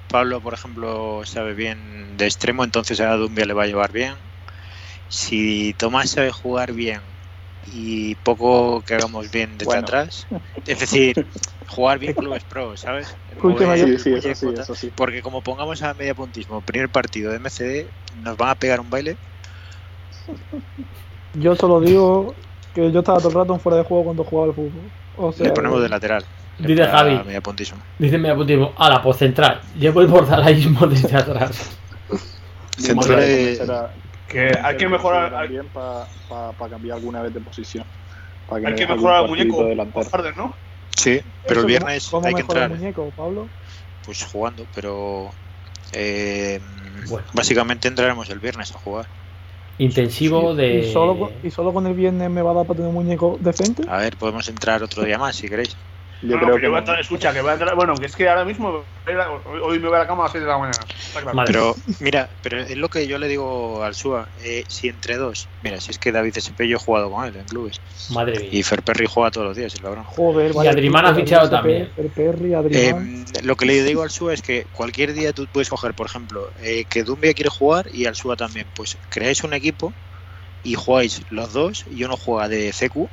Pablo, 0.10 0.41
por 0.41 0.54
ejemplo, 0.54 1.22
sabe 1.24 1.54
bien 1.54 2.18
de 2.18 2.26
extremo, 2.26 2.66
entonces 2.66 2.99
a 2.99 3.14
Dumbia 3.16 3.45
le 3.45 3.54
va 3.54 3.64
a 3.64 3.68
llevar 3.68 3.94
bien. 3.94 4.14
Si 5.08 5.74
Tomás 5.78 6.10
sabe 6.10 6.32
jugar 6.32 6.74
bien 6.74 6.99
y 7.73 8.15
poco 8.15 8.81
que 8.85 8.95
hagamos 8.95 9.31
bien 9.31 9.52
desde 9.57 9.65
Bueno. 9.65 9.84
atrás, 9.84 10.27
es 10.65 10.80
decir, 10.80 11.26
jugar 11.68 11.99
bien 11.99 12.14
clubes 12.14 12.44
pro, 12.44 12.76
¿sabes? 12.77 13.15
Sí, 13.39 13.98
sí, 13.99 14.14
eso 14.14 14.34
sí, 14.34 14.48
eso. 14.57 14.73
Porque 14.95 15.22
como 15.22 15.41
pongamos 15.41 15.84
a 15.84 15.94
media 15.94 16.15
puntismo, 16.15 16.61
primer 16.61 16.89
partido 16.89 17.31
de 17.31 17.38
MCD, 17.38 17.85
nos 18.23 18.35
van 18.35 18.49
a 18.49 18.56
pegar 18.56 18.80
un 18.80 18.89
baile. 18.89 19.15
Yo 21.35 21.56
solo 21.56 21.80
digo 21.80 22.34
que 22.73 22.91
yo 22.91 22.99
estaba 22.99 23.19
todo 23.19 23.30
el 23.30 23.35
rato 23.35 23.53
en 23.53 23.60
fuera 23.60 23.77
de 23.77 23.84
juego 23.84 24.06
cuando 24.06 24.23
jugaba 24.23 24.48
al 24.49 24.56
fútbol. 24.56 24.72
O 25.18 25.31
sea, 25.31 25.45
Le 25.45 25.52
ponemos 25.52 25.81
de 25.84 25.89
lateral. 25.89 26.26
Dice 26.57 26.85
Javi. 26.85 27.22
Media 27.26 27.41
puntismo. 27.41 27.77
Dice 27.99 28.18
media 28.18 28.35
puntismo. 28.35 28.73
A 28.77 28.89
la 28.89 29.02
pues 29.03 29.18
central. 29.18 29.61
Llevo 29.77 30.02
el 30.02 30.07
bordalaísmo 30.07 30.88
desde 30.88 31.15
atrás. 31.15 31.77
Central 32.76 33.91
que 34.28 34.58
hay 34.62 34.78
que 34.78 34.88
mejorar, 34.88 35.34
hay, 35.36 35.48
También 35.48 35.70
para 35.72 36.70
cambiar 36.70 36.98
alguna 36.98 37.22
vez 37.22 37.34
de 37.34 37.41
posición. 37.41 37.86
Hay 38.49 38.76
que 38.76 38.88
mejorar 38.88 39.24
al 39.24 39.30
muñeco 39.30 39.64
delantero. 39.66 40.10
Harden, 40.10 40.34
¿no? 40.36 40.56
Sí, 40.95 41.20
pero 41.22 41.28
Eso, 41.44 41.52
el 41.52 41.56
¿cómo- 41.56 41.68
viernes 41.68 42.08
¿Cómo 42.10 42.28
hay 42.28 42.34
que 42.34 42.41
entrar 42.41 42.72
el 42.72 42.78
muñeco, 42.78 43.12
Pablo? 43.12 43.49
pues 44.04 44.24
jugando, 44.24 44.66
pero 44.74 45.32
eh, 45.94 46.60
Bueno. 47.10 47.28
básicamente 47.34 47.88
entraremos 47.88 48.30
el 48.30 48.40
viernes 48.40 48.74
a 48.74 48.78
jugar. 48.80 49.08
Intensivo 49.78 50.56
de. 50.56 50.80
¿Y, 50.80 50.91
solo, 50.94 51.20
con- 51.20 51.32
¿Y 51.45 51.52
solo 51.52 51.72
con 51.74 51.86
el 51.86 51.94
viernes 51.94 52.30
me 52.32 52.41
va 52.41 52.52
a 52.52 52.54
dar 52.56 52.66
para 52.66 52.78
tener 52.78 52.90
un 52.90 52.95
muñeco 52.95 53.38
decente? 53.40 53.84
A 53.88 53.98
ver, 53.98 54.18
podemos 54.18 54.48
entrar 54.48 54.82
otro 54.82 55.04
día 55.04 55.18
más 55.18 55.36
si 55.36 55.48
queréis. 55.48 55.76
Yo 56.22 56.30
No, 56.30 56.35
no, 56.35 56.39
creo 56.41 56.56
que 56.56 56.61
que 56.61 56.65
yo 56.65 56.69
voy 56.72 56.77
a 56.77 56.80
no. 56.80 56.80
entrar, 56.80 56.99
escucha, 56.99 57.34
que 57.34 57.41
voy 57.41 57.52
a 57.52 57.53
entrar, 57.53 57.76
bueno, 57.76 57.94
que 57.95 58.06
es 58.07 58.15
que 58.15 58.27
ahora 58.27 58.44
mismo, 58.44 58.84
hoy 59.64 59.80
me 59.80 59.88
voy 59.88 59.95
a 59.95 59.99
la 59.99 60.07
cama 60.07 60.23
a 60.23 60.26
las 60.26 60.31
6 60.31 60.44
de 60.44 60.49
la 60.49 60.57
mañana. 60.57 60.80
Está 60.89 61.22
claro. 61.22 61.44
Pero 61.45 61.76
mira, 61.99 62.30
pero 62.41 62.60
es 62.61 62.76
lo 62.76 62.89
que 62.89 63.07
yo 63.07 63.18
le 63.19 63.27
digo 63.27 63.84
al 63.84 63.94
Sua, 63.94 64.27
eh, 64.39 64.64
si 64.68 64.88
entre 64.88 65.18
dos, 65.18 65.48
mira, 65.61 65.80
si 65.80 65.91
es 65.91 65.99
que 65.99 66.11
David 66.11 66.38
SP 66.41 66.68
yo 66.68 66.77
he 66.77 66.80
jugado 66.80 67.11
con 67.11 67.26
él 67.26 67.35
en 67.35 67.45
clubes 67.45 67.80
Madre 68.10 68.39
mía. 68.39 68.49
y 68.52 68.64
Fer 68.64 68.81
Perry 68.81 69.06
juega 69.07 69.30
todos 69.31 69.48
los 69.48 69.57
días, 69.57 69.73
el 69.76 69.81
cabrón. 69.81 70.03
Joder, 70.06 70.52
Y 70.64 70.68
Adrián 70.68 71.06
ha 71.06 71.14
fichado 71.14 71.49
también. 71.49 71.91
El 71.95 72.10
Perry, 72.10 72.53
Adrián. 72.53 73.26
Eh, 73.35 73.41
lo 73.44 73.56
que 73.56 73.65
le 73.65 73.84
digo 73.84 74.02
al 74.02 74.10
Sua 74.10 74.34
es 74.34 74.41
que 74.41 74.65
cualquier 74.72 75.14
día 75.14 75.34
tú 75.34 75.45
puedes 75.52 75.69
coger, 75.69 75.94
por 75.94 76.07
ejemplo, 76.07 76.52
eh, 76.61 76.85
que 76.89 77.03
Dumbia 77.03 77.34
quiere 77.34 77.49
jugar 77.49 77.88
y 77.94 78.06
al 78.06 78.15
Sua 78.15 78.35
también. 78.35 78.65
Pues 78.73 78.98
creáis 79.10 79.44
un 79.44 79.53
equipo 79.53 79.94
y 80.64 80.73
jugáis 80.73 81.22
los 81.30 81.53
dos 81.53 81.85
y 81.89 82.03
uno 82.03 82.18
juega 82.18 82.49
de 82.49 82.72
CQ, 82.73 83.07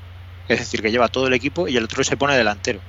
es 0.49 0.59
decir, 0.59 0.83
que 0.83 0.91
lleva 0.91 1.09
todo 1.09 1.27
el 1.27 1.35
equipo 1.35 1.69
y 1.69 1.77
el 1.77 1.85
otro 1.85 2.03
se 2.05 2.17
pone 2.17 2.37
delantero. 2.37 2.81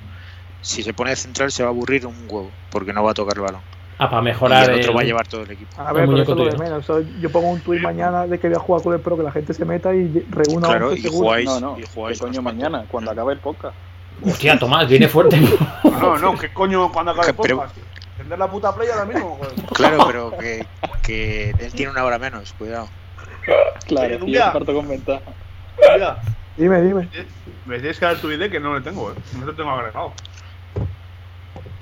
Si 0.60 0.82
se 0.82 0.92
pone 0.94 1.10
de 1.10 1.16
central 1.16 1.52
se 1.52 1.62
va 1.62 1.68
a 1.68 1.72
aburrir 1.72 2.06
un 2.06 2.16
huevo 2.28 2.50
porque 2.70 2.92
no 2.92 3.02
va 3.04 3.12
a 3.12 3.14
tocar 3.14 3.36
el 3.36 3.42
balón. 3.42 3.60
Ah, 3.98 4.10
para 4.10 4.20
Y 4.20 4.24
mejorar. 4.26 4.68
el 4.70 4.80
otro 4.80 4.90
el- 4.90 4.96
va 4.96 5.00
a 5.00 5.04
llevar 5.04 5.26
todo 5.26 5.42
el 5.42 5.50
equipo. 5.52 5.70
a 5.80 5.92
ver, 5.92 6.04
pero 6.06 6.20
eso 6.22 6.32
es 6.32 6.38
lo 6.38 6.44
de 6.44 6.50
tuyo. 6.50 6.62
menos. 6.62 6.86
Yo 7.20 7.30
pongo 7.32 7.48
un 7.48 7.60
tuit 7.60 7.80
mañana 7.80 8.26
de 8.26 8.38
que 8.38 8.48
voy 8.48 8.56
a 8.56 8.60
jugar 8.60 8.82
con 8.82 8.92
el 8.94 9.00
pro, 9.00 9.16
que 9.16 9.22
la 9.22 9.32
gente 9.32 9.54
se 9.54 9.64
meta 9.64 9.94
y 9.94 10.26
reúna 10.28 10.68
Claro, 10.68 10.88
11 10.90 11.08
y 11.08 11.10
jugáis, 11.10 11.46
No, 11.46 11.60
no, 11.60 11.78
y 11.78 11.82
¿qué 11.82 11.88
jugáis 11.94 12.18
coño 12.20 12.42
mañana, 12.42 12.84
cuando 12.90 13.10
acabe 13.12 13.32
el 13.34 13.38
podcast. 13.38 13.74
Hostia, 14.22 14.58
Tomás, 14.58 14.86
viene 14.88 15.08
fuerte. 15.08 15.38
No, 15.84 16.18
no, 16.18 16.36
¿qué 16.36 16.52
coño 16.52 16.92
cuando 16.92 17.12
acabe 17.12 17.28
el 17.30 17.36
Pero- 17.36 17.56
podcast? 17.58 17.76
¿Vender 18.18 18.38
la 18.38 18.50
puta 18.50 18.74
play 18.74 18.88
ahora 18.90 19.04
mismo? 19.06 19.36
joder? 19.38 19.54
Claro, 19.74 20.04
pero 20.06 20.36
que, 20.38 20.66
que 21.02 21.50
él 21.58 21.72
tiene 21.72 21.92
una 21.92 22.04
hora 22.04 22.18
menos, 22.18 22.52
cuidado. 22.54 22.88
Claro, 23.86 24.26
y 24.26 24.32
yo 24.32 24.40
parto 24.52 24.74
con 24.74 24.88
ventaja. 24.88 25.20
Mira, 25.94 26.18
Dime, 26.56 26.80
dime. 26.82 27.08
me 27.66 27.78
tienes 27.78 27.98
que 27.98 28.06
dar 28.06 28.16
tu 28.16 28.30
ID 28.30 28.50
que 28.50 28.60
no 28.60 28.74
le 28.74 28.80
tengo, 28.80 29.10
eh. 29.10 29.14
No 29.38 29.46
te 29.46 29.52
tengo 29.52 29.70
agregado. 29.70 30.12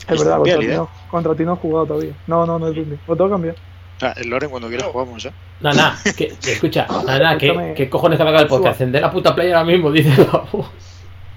Es 0.08 0.18
verdad, 0.18 0.38
contra 0.38 0.58
ti, 0.58 0.66
no, 0.66 0.88
contra 1.10 1.34
ti 1.34 1.44
no 1.44 1.52
he 1.54 1.56
jugado 1.56 1.86
todavía. 1.86 2.12
No, 2.26 2.44
no, 2.44 2.58
no 2.58 2.68
es 2.68 2.74
Dundi. 2.74 2.98
Lo 3.06 3.16
tengo 3.16 3.28
que 3.28 3.34
cambiar. 3.34 3.54
Ah, 4.02 4.12
el 4.16 4.28
Loren 4.28 4.50
cuando 4.50 4.68
quiera 4.68 4.86
jugamos, 4.86 5.24
¿eh? 5.24 5.32
Nada, 5.60 5.96
que, 6.16 6.28
que 6.36 6.52
escucha, 6.52 6.86
nada, 7.06 7.38
que, 7.38 7.46
Escúchame. 7.46 7.74
¿qué 7.74 7.88
cojones 7.88 8.18
que 8.18 8.22
haga 8.22 8.40
el 8.40 8.48
podcast? 8.48 8.80
Encender 8.80 9.02
la 9.02 9.10
puta 9.10 9.34
playa 9.34 9.58
ahora 9.58 9.70
mismo, 9.70 9.90
dice. 9.92 10.10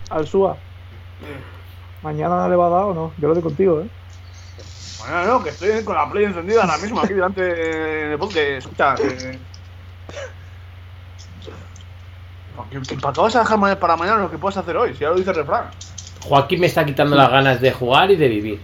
Al 0.09 0.27
Sua. 0.27 0.57
¿Mañana 2.01 2.35
no 2.37 2.49
le 2.49 2.55
va 2.55 2.67
a 2.67 2.69
dar 2.69 2.83
o 2.85 2.93
no? 2.93 3.13
Yo 3.17 3.27
lo 3.27 3.35
doy 3.35 3.43
contigo, 3.43 3.81
¿eh? 3.81 3.87
Bueno, 4.99 5.25
no, 5.25 5.43
que 5.43 5.49
estoy 5.49 5.83
con 5.83 5.95
la 5.95 6.09
play 6.09 6.25
encendida 6.25 6.63
ahora 6.63 6.77
mismo 6.79 6.99
aquí 6.99 7.13
delante 7.13 7.41
del 7.41 8.17
podcast. 8.17 8.37
Escucha, 8.39 8.95
eh... 8.95 9.39
¿qué- 12.69 12.79
qué- 12.87 12.95
¿Para 12.95 13.13
qué 13.13 13.21
vas 13.21 13.35
a 13.35 13.39
dejar 13.39 13.79
para 13.79 13.95
mañana 13.95 14.21
lo 14.23 14.31
que 14.31 14.37
puedas 14.37 14.57
hacer 14.57 14.75
hoy? 14.77 14.93
Si 14.93 14.99
ya 14.99 15.09
lo 15.09 15.15
dice 15.15 15.29
el 15.31 15.35
refrán. 15.37 15.65
Joaquín 16.23 16.59
me 16.59 16.67
está 16.67 16.85
quitando 16.85 17.15
las 17.15 17.29
ganas 17.29 17.61
de 17.61 17.71
jugar 17.71 18.11
y 18.11 18.15
de 18.15 18.27
vivir. 18.27 18.59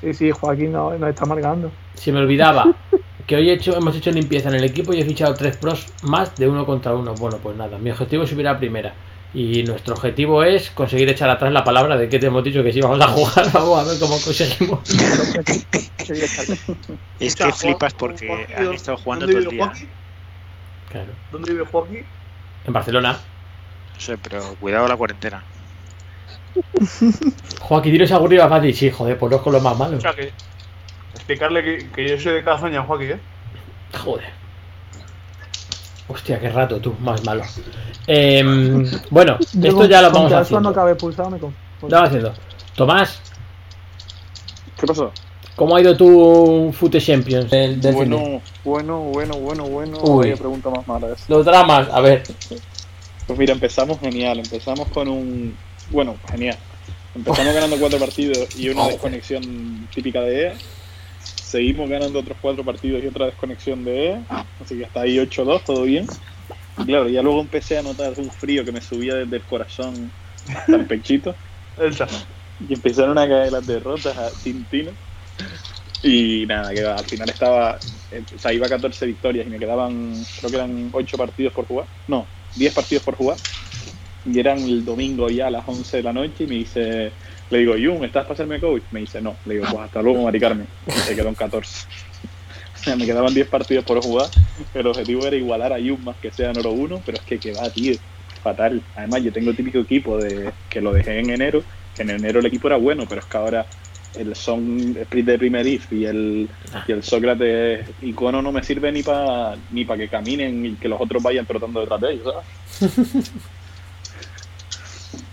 Sí, 0.00 0.12
sí, 0.14 0.30
Joaquín 0.30 0.72
nos, 0.72 0.98
nos 0.98 1.10
está 1.10 1.24
amargando. 1.24 1.70
Se 1.94 2.12
me 2.12 2.18
olvidaba 2.20 2.66
que 3.26 3.36
hoy 3.36 3.50
he 3.50 3.54
hecho, 3.54 3.76
hemos 3.76 3.94
hecho 3.96 4.10
limpieza 4.10 4.48
en 4.48 4.56
el 4.56 4.64
equipo 4.64 4.92
y 4.92 5.00
he 5.00 5.04
fichado 5.04 5.34
tres 5.34 5.56
pros 5.56 5.86
más 6.02 6.34
de 6.36 6.48
uno 6.48 6.64
contra 6.66 6.94
uno. 6.94 7.14
Bueno, 7.14 7.38
pues 7.42 7.56
nada, 7.56 7.78
mi 7.78 7.90
objetivo 7.90 8.24
es 8.24 8.30
subir 8.30 8.46
a 8.48 8.58
primera. 8.58 8.94
Y 9.34 9.64
nuestro 9.64 9.94
objetivo 9.94 10.42
es 10.44 10.70
conseguir 10.70 11.08
echar 11.10 11.28
atrás 11.28 11.52
la 11.52 11.62
palabra 11.62 11.96
de 11.98 12.08
que 12.08 12.18
te 12.18 12.26
hemos 12.26 12.42
dicho 12.42 12.62
que 12.62 12.72
sí 12.72 12.80
vamos 12.80 13.00
a 13.00 13.08
jugar. 13.08 13.50
Vamos 13.52 13.78
a 13.80 13.90
ver 13.90 13.98
cómo 13.98 14.18
conseguimos. 14.18 14.78
Es 17.20 17.34
que 17.36 17.52
flipas 17.52 17.92
porque 17.94 18.46
han 18.56 18.72
estado 18.72 18.96
jugando 18.98 19.26
¿dónde 19.26 19.40
todo 19.42 19.50
el 19.50 19.56
día. 19.56 19.72
Claro. 20.90 21.08
¿Dónde 21.32 21.52
vive 21.52 21.64
Joaquín? 21.66 22.04
En 22.66 22.72
Barcelona. 22.72 23.18
No 23.94 24.00
sé, 24.00 24.18
pero 24.18 24.54
cuidado 24.60 24.88
la 24.88 24.96
cuarentena. 24.96 25.42
Joaquín, 27.60 27.92
tiro 27.92 28.04
esa 28.04 28.16
aburrida 28.16 28.48
fácil. 28.48 28.74
Sí, 28.74 28.90
joder, 28.90 29.18
pues 29.18 29.30
no 29.30 29.36
es 29.36 29.42
con 29.42 29.52
lo 29.52 29.60
más 29.60 29.78
malo. 29.78 29.98
O 29.98 30.00
sea, 30.00 30.14
que 30.14 30.32
explicarle 31.14 31.62
que, 31.62 31.90
que 31.90 32.08
yo 32.08 32.20
soy 32.20 32.34
de 32.34 32.44
Cazaña, 32.44 32.82
Joaquín, 32.82 33.12
¿eh? 33.12 33.20
Joder. 33.98 34.26
Hostia, 36.08 36.38
qué 36.38 36.50
rato 36.50 36.80
tú, 36.80 36.94
más 37.00 37.24
malo. 37.24 37.42
Em, 38.06 38.88
bueno, 39.10 39.38
Yo 39.54 39.68
esto 39.68 39.84
ya 39.86 40.02
lo 40.02 40.10
vamos 40.10 40.28
que 40.28 40.36
Al 40.36 40.46
Sua 40.46 40.58
haciendo. 40.58 40.60
no 40.60 40.68
acabe 40.70 40.94
pulsado, 40.94 41.30
me 41.30 41.38
con... 41.38 41.54
Lo 41.82 41.88
vamos 41.88 42.08
haciendo. 42.08 42.34
Tomás, 42.76 43.20
¿Qué 44.78 44.86
pasó? 44.86 45.12
¿Cómo 45.56 45.74
ha 45.74 45.80
ido 45.80 45.96
tu 45.96 46.72
Fute 46.72 47.00
Champions 47.00 47.50
del, 47.50 47.80
del 47.80 47.94
Bueno, 47.94 48.40
bueno, 48.62 49.00
bueno, 49.00 49.36
bueno, 49.38 49.64
bueno. 49.64 49.98
Uy. 50.02 50.26
Vaya 50.26 50.36
pregunta 50.36 50.70
más 50.70 50.86
mala 50.86 51.08
esa. 51.08 51.24
Los 51.28 51.44
dramas, 51.44 51.88
a 51.90 52.00
ver. 52.00 52.22
Pues 53.26 53.38
mira, 53.38 53.52
empezamos 53.52 53.98
genial. 53.98 54.38
Empezamos 54.38 54.88
con 54.88 55.08
un. 55.08 55.56
Bueno, 55.90 56.16
genial. 56.30 56.56
Empezamos 57.14 57.54
ganando 57.54 57.78
cuatro 57.78 57.98
partidos 57.98 58.54
y 58.58 58.68
una 58.68 58.86
desconexión 58.88 59.88
típica 59.94 60.20
de 60.20 60.42
EA. 60.42 60.54
Seguimos 61.22 61.88
ganando 61.88 62.20
otros 62.20 62.36
cuatro 62.42 62.62
partidos 62.62 63.02
y 63.02 63.06
otra 63.06 63.26
desconexión 63.26 63.84
de 63.84 64.10
EA. 64.10 64.46
Así 64.62 64.76
que 64.76 64.84
hasta 64.84 65.00
ahí 65.00 65.16
8-2, 65.16 65.62
todo 65.64 65.82
bien. 65.82 66.06
Y 66.78 66.84
claro, 66.84 67.08
ya 67.08 67.22
luego 67.22 67.40
empecé 67.40 67.78
a 67.78 67.82
notar 67.82 68.12
un 68.18 68.30
frío 68.30 68.64
que 68.64 68.72
me 68.72 68.82
subía 68.82 69.14
desde 69.14 69.36
el 69.36 69.42
corazón 69.42 70.12
hasta 70.54 70.76
el 70.76 70.86
pechito. 70.86 71.34
Y 72.68 72.72
empezaron 72.72 73.18
a 73.18 73.28
caer 73.28 73.52
las 73.52 73.66
derrotas 73.66 74.16
a 74.16 74.30
Tintino. 74.42 74.90
Y 76.02 76.44
nada, 76.46 76.72
que 76.72 76.84
al 76.84 77.04
final 77.04 77.28
estaba. 77.28 77.78
eh, 78.12 78.22
O 78.34 78.38
sea, 78.38 78.52
iba 78.52 78.66
a 78.66 78.70
14 78.70 79.06
victorias 79.06 79.46
y 79.46 79.50
me 79.50 79.58
quedaban. 79.58 80.12
Creo 80.38 80.50
que 80.50 80.56
eran 80.56 80.90
8 80.92 81.16
partidos 81.16 81.52
por 81.52 81.66
jugar. 81.66 81.86
No, 82.06 82.26
10 82.56 82.74
partidos 82.74 83.02
por 83.02 83.16
jugar. 83.16 83.38
Y 84.24 84.38
eran 84.38 84.58
el 84.58 84.84
domingo 84.84 85.28
ya 85.30 85.46
a 85.46 85.50
las 85.50 85.66
11 85.66 85.96
de 85.98 86.02
la 86.02 86.12
noche. 86.12 86.44
Y 86.44 86.46
me 86.46 86.54
dice. 86.56 87.12
Le 87.48 87.58
digo, 87.58 87.74
Jun, 87.74 88.04
¿estás 88.04 88.24
para 88.24 88.34
hacerme 88.34 88.58
coach? 88.60 88.82
Me 88.90 89.00
dice, 89.00 89.20
no. 89.20 89.36
Le 89.46 89.54
digo, 89.54 89.66
pues 89.70 89.84
hasta 89.84 90.02
luego, 90.02 90.24
Mari 90.24 90.40
Carmen. 90.40 90.66
Y 90.86 90.90
se 90.90 91.14
quedó 91.14 91.28
en 91.28 91.34
14. 91.36 91.86
O 92.74 92.78
sea, 92.78 92.96
me 92.96 93.06
quedaban 93.06 93.32
10 93.34 93.48
partidos 93.48 93.84
por 93.84 94.00
jugar. 94.02 94.28
El 94.74 94.86
objetivo 94.86 95.26
era 95.26 95.36
igualar 95.36 95.72
a 95.72 95.76
Jun 95.78 96.02
más 96.04 96.16
que 96.16 96.30
sea 96.30 96.50
en 96.50 96.58
oro 96.58 96.72
1. 96.72 97.02
Pero 97.04 97.18
es 97.18 97.24
que, 97.24 97.38
que 97.38 97.52
va, 97.52 97.70
tío. 97.70 97.94
Fatal. 98.42 98.82
Además, 98.94 99.22
yo 99.22 99.32
tengo 99.32 99.50
el 99.50 99.56
típico 99.56 99.78
equipo 99.78 100.18
de 100.18 100.52
que 100.68 100.80
lo 100.80 100.92
dejé 100.92 101.18
en 101.20 101.30
enero. 101.30 101.62
En 101.98 102.10
enero 102.10 102.40
el 102.40 102.46
equipo 102.46 102.66
era 102.68 102.76
bueno, 102.76 103.04
pero 103.08 103.20
es 103.20 103.26
que 103.26 103.36
ahora 103.36 103.66
el 104.16 104.34
Son 104.34 104.96
Split 104.96 105.26
de 105.26 105.38
Primer 105.38 105.66
If 105.66 105.92
y 105.92 106.04
el, 106.04 106.48
y 106.86 106.92
el 106.92 107.02
Sócrates 107.02 107.86
icono 108.02 108.42
no 108.42 108.52
me 108.52 108.62
sirve 108.62 108.90
ni 108.92 109.02
para 109.02 109.56
ni 109.70 109.84
para 109.84 109.98
que 109.98 110.08
caminen 110.08 110.64
y 110.64 110.72
que 110.74 110.88
los 110.88 111.00
otros 111.00 111.22
vayan 111.22 111.46
trotando 111.46 111.80
detrás 111.80 112.00
de 112.00 112.12
ellos, 112.12 112.34
¿sabes? 112.80 113.32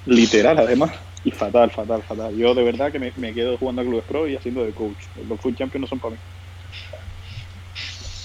Literal, 0.06 0.58
además. 0.60 0.92
Y 1.24 1.32
fatal, 1.32 1.72
fatal, 1.72 2.04
fatal. 2.04 2.36
Yo 2.36 2.54
de 2.54 2.64
verdad 2.64 2.92
que 2.92 3.00
me, 3.00 3.14
me 3.16 3.34
quedo 3.34 3.58
jugando 3.58 3.82
a 3.82 3.86
Clubes 3.86 4.04
Pro 4.06 4.28
y 4.28 4.36
haciendo 4.36 4.64
de 4.64 4.72
coach. 4.72 4.98
Los 5.28 5.40
Food 5.40 5.56
Champions 5.56 5.82
no 5.82 5.88
son 5.88 6.00
para 6.00 6.16
mí. 6.16 6.20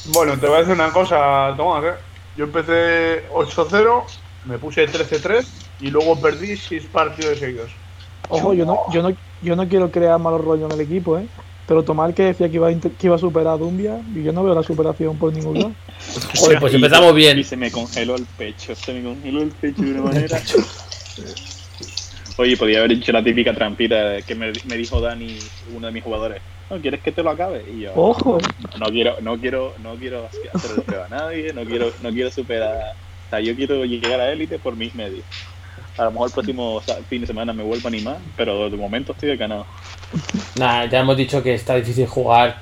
Bueno, 0.07 0.39
te 0.39 0.47
voy 0.47 0.57
a 0.57 0.59
decir 0.61 0.75
una 0.75 0.91
cosa, 0.91 1.55
Tomás. 1.57 1.85
¿eh? 1.85 1.95
Yo 2.37 2.45
empecé 2.45 3.29
8-0, 3.31 4.05
me 4.47 4.59
puse 4.59 4.89
13-3 4.89 5.47
y 5.81 5.91
luego 5.91 6.21
perdí 6.21 6.57
6 6.57 6.87
partidos 6.87 7.39
seguidos. 7.39 7.71
Ojo, 8.29 8.55
yo 8.55 8.65
no, 8.65 8.81
yo 8.93 9.03
no, 9.03 9.15
yo 9.43 9.57
no 9.57 9.69
quiero 9.69 9.91
crear 9.91 10.19
malos 10.19 10.45
rollos 10.45 10.71
en 10.73 10.81
el 10.81 10.87
equipo, 10.87 11.19
¿eh? 11.19 11.27
Pero 11.67 11.83
Tomás 11.83 12.15
que 12.15 12.25
decía 12.25 12.49
que 12.49 12.55
iba, 12.55 12.69
a 12.69 12.75
que 12.75 13.07
iba 13.07 13.17
a 13.17 13.19
superar 13.19 13.55
a 13.55 13.57
Dumbia, 13.59 14.01
y 14.15 14.23
yo 14.23 14.33
no 14.33 14.43
veo 14.43 14.55
la 14.55 14.63
superación 14.63 15.19
por 15.19 15.33
ningún 15.33 15.55
lado. 15.59 15.73
Joder, 16.37 16.61
pues 16.61 16.73
Y- 16.73 16.77
empezamos 16.77 17.15
bien. 17.15 17.39
Y 17.39 17.45
se 17.45 17.57
me 17.57 17.71
congeló 17.71 18.17
el 18.17 18.25
pecho, 18.25 18.75
se 18.75 18.95
me 18.95 19.03
congeló 19.03 19.43
el 19.43 19.51
pecho 19.51 19.83
de 19.83 19.91
una 19.93 20.03
manera. 20.03 20.41
Oye, 22.39 22.57
podía 22.57 22.79
haber 22.79 22.93
hecho 22.93 23.13
la 23.13 23.23
típica 23.23 23.53
trampita 23.53 24.23
que 24.23 24.35
me, 24.35 24.53
me 24.67 24.77
dijo 24.77 25.01
Dani, 25.01 25.39
uno 25.75 25.89
de 25.89 25.93
mis 25.93 26.05
jugadores. 26.05 26.41
¿No 26.71 26.81
quieres 26.81 27.01
que 27.03 27.13
te 27.13 27.23
lo 27.23 27.31
acabe? 27.31 27.65
Y 27.75 27.81
yo, 27.81 27.93
Ojo, 27.95 28.39
no 28.79 28.87
quiero, 28.87 29.17
no 29.21 29.39
quiero, 29.39 29.75
no 29.83 29.97
quiero 29.97 30.27
hacer 30.27 30.85
prueba 30.85 31.07
a 31.07 31.09
nadie, 31.09 31.53
no 31.53 31.65
quiero, 31.65 31.91
no 32.03 32.11
quiero 32.11 32.31
superar. 32.31 32.77
O 33.27 33.31
sea, 33.31 33.41
yo 33.41 33.57
quiero 33.57 33.85
llegar 33.85 34.21
a 34.21 34.31
élite 34.33 34.59
por 34.59 34.77
mis 34.77 34.95
medios. 34.95 35.25
A 35.99 36.05
lo 36.05 36.11
mejor 36.13 36.29
el 36.29 36.33
próximo 36.35 36.75
o 36.77 36.83
sea, 36.83 36.97
fin 37.09 37.21
de 37.21 37.27
semana 37.27 37.53
me 37.53 37.63
vuelvo 37.63 37.87
a 37.87 37.91
animar, 37.91 38.19
pero 38.37 38.71
de 38.71 38.77
momento 38.77 39.13
estoy 39.13 39.37
ganado. 39.37 39.67
Nada, 40.59 40.87
ya 40.87 41.01
hemos 41.01 41.17
dicho 41.17 41.43
que 41.43 41.55
está 41.55 41.75
difícil 41.75 42.07
jugar. 42.07 42.61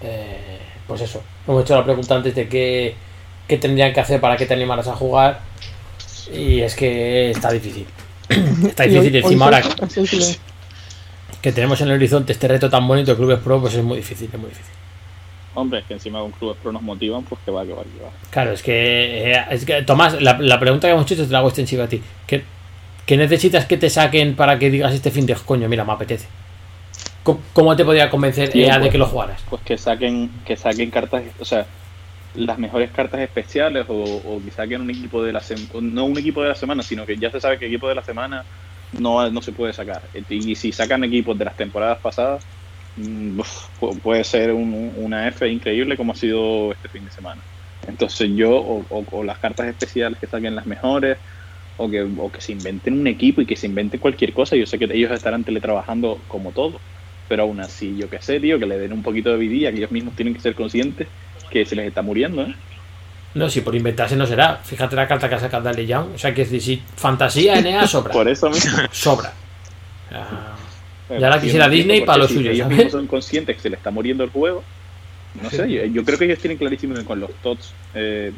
eh, 0.00 0.58
pues 0.86 1.00
eso. 1.00 1.22
Hemos 1.46 1.62
hecho 1.64 1.74
la 1.76 1.84
pregunta 1.84 2.14
antes 2.14 2.34
de 2.34 2.48
qué, 2.48 2.94
qué 3.48 3.56
tendrían 3.58 3.92
que 3.92 4.00
hacer 4.00 4.20
para 4.20 4.36
que 4.36 4.46
te 4.46 4.54
animaras 4.54 4.86
a 4.88 4.94
jugar. 4.94 5.40
Y 6.32 6.60
es 6.60 6.74
que 6.76 7.30
está 7.30 7.50
difícil. 7.50 7.86
Está 8.68 8.86
y 8.86 8.90
difícil. 8.90 9.10
hoy- 9.12 9.14
Y 9.14 9.16
encima 9.18 9.46
hoy 9.46 9.54
ahora 9.54 9.68
que 11.42 11.52
tenemos 11.52 11.80
en 11.80 11.88
el 11.88 11.94
horizonte 11.94 12.32
este 12.32 12.46
reto 12.48 12.70
tan 12.70 12.86
bonito 12.86 13.10
de 13.10 13.16
Clubes 13.16 13.40
Pro, 13.40 13.60
pues 13.60 13.74
es 13.74 13.82
muy 13.82 13.96
difícil, 13.96 14.30
es 14.32 14.38
muy 14.38 14.48
difícil. 14.48 14.72
Hombre, 15.54 15.80
es 15.80 15.84
que 15.84 15.94
encima 15.94 16.20
con 16.20 16.30
clubes 16.32 16.56
pro 16.62 16.72
nos 16.72 16.82
motivan, 16.82 17.22
pues 17.24 17.40
que 17.44 17.50
va, 17.50 17.64
que 17.64 17.72
va, 17.72 17.82
que 17.82 18.02
va. 18.02 18.10
Claro, 18.30 18.52
es 18.52 18.62
que, 18.62 19.32
eh, 19.32 19.44
es 19.50 19.64
que 19.64 19.82
Tomás, 19.82 20.20
la, 20.20 20.38
la 20.38 20.58
pregunta 20.58 20.88
que 20.88 20.92
hemos 20.94 21.10
hecho 21.10 21.26
te 21.26 21.30
la 21.32 21.38
hago 21.38 21.48
extensiva 21.48 21.84
a 21.84 21.88
ti. 21.88 22.00
¿Qué, 22.26 22.42
qué 23.04 23.16
necesitas 23.16 23.66
que 23.66 23.76
te 23.76 23.90
saquen 23.90 24.34
para 24.34 24.58
que 24.58 24.70
digas 24.70 24.94
este 24.94 25.10
fin 25.10 25.26
de 25.26 25.34
coño, 25.34 25.68
mira, 25.68 25.84
me 25.84 25.92
apetece? 25.92 26.26
¿Cómo, 27.22 27.40
cómo 27.52 27.76
te 27.76 27.84
podría 27.84 28.10
convencer 28.10 28.50
Bien, 28.52 28.68
EA 28.68 28.74
de 28.74 28.80
pues. 28.80 28.92
que 28.92 28.98
lo 28.98 29.06
jugaras? 29.06 29.40
pues 29.48 29.62
que 29.62 29.78
saquen 29.78 30.30
que 30.44 30.56
saquen 30.56 30.90
cartas 30.90 31.22
o 31.38 31.44
sea 31.44 31.66
las 32.34 32.58
mejores 32.58 32.90
cartas 32.90 33.20
especiales 33.20 33.84
o, 33.88 33.94
o 33.94 34.40
que 34.44 34.50
saquen 34.50 34.80
un 34.80 34.90
equipo 34.90 35.22
de 35.22 35.32
la 35.32 35.40
semana 35.40 35.68
no 35.82 36.04
un 36.06 36.18
equipo 36.18 36.42
de 36.42 36.48
la 36.48 36.54
semana 36.56 36.82
sino 36.82 37.06
que 37.06 37.16
ya 37.18 37.30
se 37.30 37.40
sabe 37.40 37.58
que 37.58 37.66
equipo 37.66 37.88
de 37.88 37.94
la 37.94 38.02
semana 38.02 38.44
no, 38.98 39.30
no 39.30 39.40
se 39.42 39.52
puede 39.52 39.72
sacar 39.72 40.02
y 40.28 40.56
si 40.56 40.72
sacan 40.72 41.04
equipos 41.04 41.38
de 41.38 41.44
las 41.44 41.56
temporadas 41.56 41.98
pasadas 41.98 42.42
uf, 42.98 43.68
pu- 43.80 43.98
puede 44.00 44.24
ser 44.24 44.52
un- 44.52 44.92
una 44.96 45.28
F 45.28 45.48
increíble 45.48 45.96
como 45.96 46.12
ha 46.12 46.16
sido 46.16 46.72
este 46.72 46.88
fin 46.88 47.04
de 47.04 47.10
semana 47.10 47.40
entonces 47.88 48.30
yo 48.34 48.50
o, 48.56 48.84
o- 48.88 49.06
o 49.10 49.24
las 49.24 49.38
cartas 49.38 49.66
especiales 49.66 50.18
que 50.18 50.26
saquen 50.26 50.54
las 50.54 50.66
mejores 50.66 51.16
o 51.78 51.88
que, 51.88 52.02
o 52.02 52.30
que 52.30 52.40
se 52.40 52.52
inventen 52.52 53.00
un 53.00 53.06
equipo 53.06 53.40
y 53.40 53.46
que 53.46 53.56
se 53.56 53.66
inventen 53.66 53.98
cualquier 54.00 54.32
cosa 54.32 54.56
yo 54.56 54.66
sé 54.66 54.78
que 54.78 54.84
ellos 54.92 55.10
estarán 55.10 55.42
teletrabajando 55.44 56.20
como 56.28 56.52
todo 56.52 56.78
pero 57.28 57.44
aún 57.44 57.60
así, 57.60 57.96
yo 57.96 58.10
qué 58.10 58.20
sé, 58.20 58.40
tío, 58.40 58.58
que 58.58 58.66
le 58.66 58.78
den 58.78 58.92
un 58.92 59.02
poquito 59.02 59.30
de 59.30 59.38
vidilla, 59.38 59.70
que 59.70 59.78
ellos 59.78 59.90
mismos 59.90 60.14
tienen 60.14 60.34
que 60.34 60.40
ser 60.40 60.54
conscientes 60.54 61.08
que 61.50 61.64
se 61.64 61.74
les 61.74 61.86
está 61.88 62.02
muriendo, 62.02 62.42
¿eh? 62.42 62.54
No, 63.34 63.48
si 63.48 63.62
por 63.62 63.74
inventarse 63.74 64.16
no 64.16 64.26
será. 64.26 64.56
Fíjate 64.62 64.96
la 64.96 65.08
carta 65.08 65.30
que 65.30 65.36
ha 65.36 65.38
sacado 65.38 65.62
Dale 65.62 65.86
Young. 65.86 66.08
O 66.14 66.18
sea, 66.18 66.34
que 66.34 66.44
si 66.44 66.82
fantasía 66.96 67.58
en 67.58 67.66
EA 67.68 67.86
sobra. 67.86 68.12
Por 68.12 68.28
eso 68.28 68.50
mismo. 68.50 68.76
Sobra. 68.90 69.32
Eh, 70.10 70.16
Ya 71.10 71.28
la 71.28 71.40
quisiera 71.40 71.68
Disney 71.68 72.00
para 72.02 72.14
qué 72.14 72.18
lo 72.22 72.28
si 72.28 72.34
suyo, 72.34 72.50
Ellos 72.52 72.64
¿sabes? 72.64 72.76
mismos 72.76 72.92
son 72.92 73.06
conscientes 73.06 73.56
que 73.56 73.62
se 73.62 73.70
les 73.70 73.78
está 73.78 73.90
muriendo 73.90 74.24
el 74.24 74.30
juego. 74.30 74.62
No 75.42 75.48
Sí. 75.50 75.56
sé, 75.56 75.70
yo, 75.70 75.84
yo 75.86 76.04
creo 76.04 76.18
que 76.18 76.24
ellos 76.26 76.38
tienen 76.38 76.58
clarísimo 76.58 76.94
que 76.94 77.04
con 77.04 77.18
los 77.20 77.30
TOTS 77.42 77.72
eh, 77.94 78.32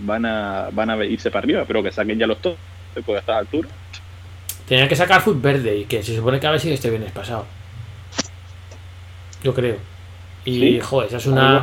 van, 0.00 0.26
a, 0.26 0.68
van 0.72 0.90
a 0.90 1.04
irse 1.04 1.30
para 1.30 1.44
arriba, 1.44 1.64
pero 1.66 1.82
que 1.82 1.90
saquen 1.92 2.18
ya 2.18 2.26
los 2.26 2.38
TOTS 2.40 2.58
pues 3.04 3.16
a 3.16 3.20
estas 3.20 3.36
alturas. 3.38 3.72
tenían 4.68 4.88
que 4.88 4.96
sacar 4.96 5.20
Food 5.22 5.40
Verde 5.40 5.76
y 5.78 5.84
que 5.84 6.02
se 6.02 6.14
supone 6.14 6.38
que 6.40 6.46
a 6.46 6.50
ver 6.50 6.60
si 6.60 6.70
este 6.72 6.90
viernes 6.90 7.12
pasado. 7.12 7.46
Yo 9.42 9.54
creo. 9.54 9.76
Y, 10.44 10.58
Sí, 10.60 10.80
joder, 10.80 11.08
esa 11.08 11.16
es 11.18 11.26
una. 11.26 11.62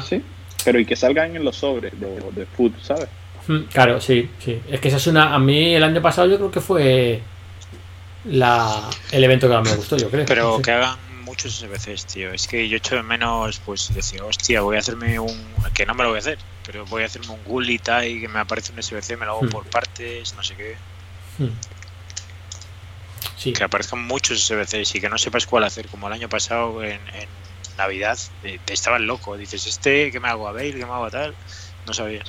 Pero 0.64 0.80
y 0.80 0.86
que 0.86 0.96
salgan 0.96 1.36
en 1.36 1.44
los 1.44 1.56
sobres 1.56 2.00
de, 2.00 2.08
de 2.36 2.46
food, 2.46 2.74
¿sabes? 2.82 3.08
Mm, 3.48 3.60
Claro, 3.74 4.00
sí, 4.02 4.30
sí. 4.40 4.60
Es 4.70 4.80
que 4.80 4.88
esa 4.90 4.98
es 4.98 5.08
una. 5.08 5.34
A 5.34 5.40
mí 5.40 5.74
el 5.74 5.84
año 5.84 6.02
pasado 6.02 6.28
yo 6.28 6.38
creo 6.38 6.52
que 6.52 6.62
fue 6.62 7.22
la, 8.26 8.90
el 9.12 9.24
evento 9.24 9.48
que 9.48 9.54
más 9.56 9.70
me 9.70 9.76
gustó, 9.76 9.98
yo 9.98 10.10
creo. 10.10 10.26
Pero 10.26 10.62
que 10.62 10.72
hagan 10.72 10.98
muchos 11.24 11.54
SBCs, 11.60 12.06
tío. 12.06 12.34
Es 12.34 12.48
que 12.48 12.68
yo 12.68 12.78
echo 12.78 12.96
de 12.96 13.04
menos, 13.04 13.60
pues, 13.66 13.94
decir, 13.94 14.22
hostia, 14.22 14.62
voy 14.62 14.76
a 14.76 14.80
hacerme 14.80 15.20
un. 15.20 15.54
Que 15.74 15.86
no 15.86 15.94
me 15.94 16.04
lo 16.04 16.10
voy 16.10 16.18
a 16.18 16.20
hacer, 16.20 16.38
pero 16.66 16.86
voy 16.86 17.04
a 17.04 17.06
hacerme 17.06 17.30
un 17.30 17.44
Gully 17.44 17.76
y 18.06 18.22
que 18.22 18.28
me 18.28 18.40
aparece 18.40 18.72
un 18.74 18.82
SBC, 18.82 19.18
me 19.18 19.26
lo 19.26 19.34
hago 19.34 19.44
Hmm. 19.44 19.50
por 19.50 19.66
partes, 19.66 20.34
no 20.36 20.44
sé 20.44 20.56
qué. 20.56 20.76
Mm. 21.38 21.48
Sí, 23.38 23.54
Que 23.54 23.64
aparezcan 23.64 24.04
muchos 24.04 24.40
SBCs 24.46 24.96
y 24.96 25.02
que 25.02 25.10
no 25.10 25.18
sepas 25.18 25.46
cuál 25.48 25.64
hacer, 25.64 25.88
como 25.88 26.08
el 26.08 26.14
año 26.14 26.30
pasado 26.30 26.84
en, 26.84 27.00
en 27.14 27.28
Navidad. 27.78 28.18
eh, 28.44 28.60
Te 28.64 28.74
estabas 28.74 29.02
loco. 29.02 29.36
Dices, 29.38 29.66
este, 29.66 30.12
¿qué 30.12 30.20
me 30.20 30.28
hago 30.28 30.48
a 30.48 30.52
Bale? 30.52 30.74
¿Qué 30.74 30.86
me 30.86 30.92
hago 30.92 31.06
a 31.06 31.10
tal? 31.12 31.34
No 31.88 31.94
sabías. 31.94 32.28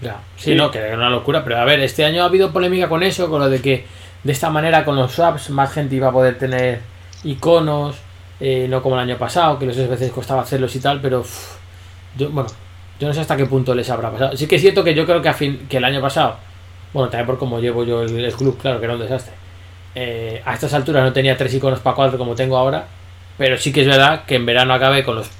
Ya. 0.00 0.20
Sí, 0.36 0.54
no, 0.54 0.70
que 0.70 0.78
era 0.78 0.96
una 0.96 1.10
locura. 1.10 1.42
Pero 1.44 1.58
a 1.58 1.64
ver, 1.64 1.80
este 1.80 2.04
año 2.04 2.22
ha 2.22 2.26
habido 2.26 2.52
polémica 2.52 2.88
con 2.88 3.02
eso, 3.02 3.28
con 3.30 3.40
lo 3.40 3.48
de 3.48 3.60
que 3.60 3.86
de 4.22 4.32
esta 4.32 4.50
manera 4.50 4.84
con 4.84 4.96
los 4.96 5.12
swaps 5.12 5.50
más 5.50 5.72
gente 5.72 5.96
iba 5.96 6.08
a 6.08 6.12
poder 6.12 6.38
tener 6.38 6.80
iconos, 7.22 7.96
eh, 8.40 8.66
no 8.68 8.82
como 8.82 8.96
el 8.96 9.02
año 9.02 9.18
pasado, 9.18 9.58
que 9.58 9.66
los 9.66 9.76
veces 9.76 10.12
costaba 10.12 10.42
hacerlos 10.42 10.74
y 10.76 10.80
tal, 10.80 11.00
pero 11.00 11.24
yo, 12.16 12.30
bueno, 12.30 12.48
yo 12.98 13.08
no 13.08 13.14
sé 13.14 13.20
hasta 13.20 13.36
qué 13.36 13.46
punto 13.46 13.74
les 13.74 13.88
habrá 13.90 14.10
pasado. 14.10 14.36
Sí 14.36 14.46
que 14.46 14.56
es 14.56 14.62
cierto 14.62 14.84
que 14.84 14.94
yo 14.94 15.06
creo 15.06 15.22
que, 15.22 15.28
a 15.28 15.34
fin, 15.34 15.66
que 15.68 15.78
el 15.78 15.84
año 15.84 16.00
pasado, 16.00 16.38
bueno, 16.92 17.08
también 17.10 17.26
por 17.26 17.38
cómo 17.38 17.60
llevo 17.60 17.84
yo 17.84 18.02
el, 18.02 18.24
el 18.24 18.34
club, 18.34 18.58
claro 18.60 18.78
que 18.78 18.86
era 18.86 18.94
un 18.94 19.00
desastre. 19.00 19.34
eh, 19.94 20.42
a 20.44 20.54
estas 20.54 20.74
alturas 20.74 21.02
no 21.04 21.12
tenía 21.12 21.36
tres 21.36 21.54
iconos 21.54 21.80
para 21.80 21.96
cuatro 21.96 22.18
como 22.18 22.34
tengo 22.34 22.56
ahora, 22.56 22.88
pero 23.36 23.58
sí 23.58 23.72
que 23.72 23.82
es 23.82 23.86
verdad 23.88 24.24
que 24.26 24.36
en 24.36 24.46
verano 24.46 24.74
acabé 24.74 25.04
con 25.04 25.16
los 25.16 25.30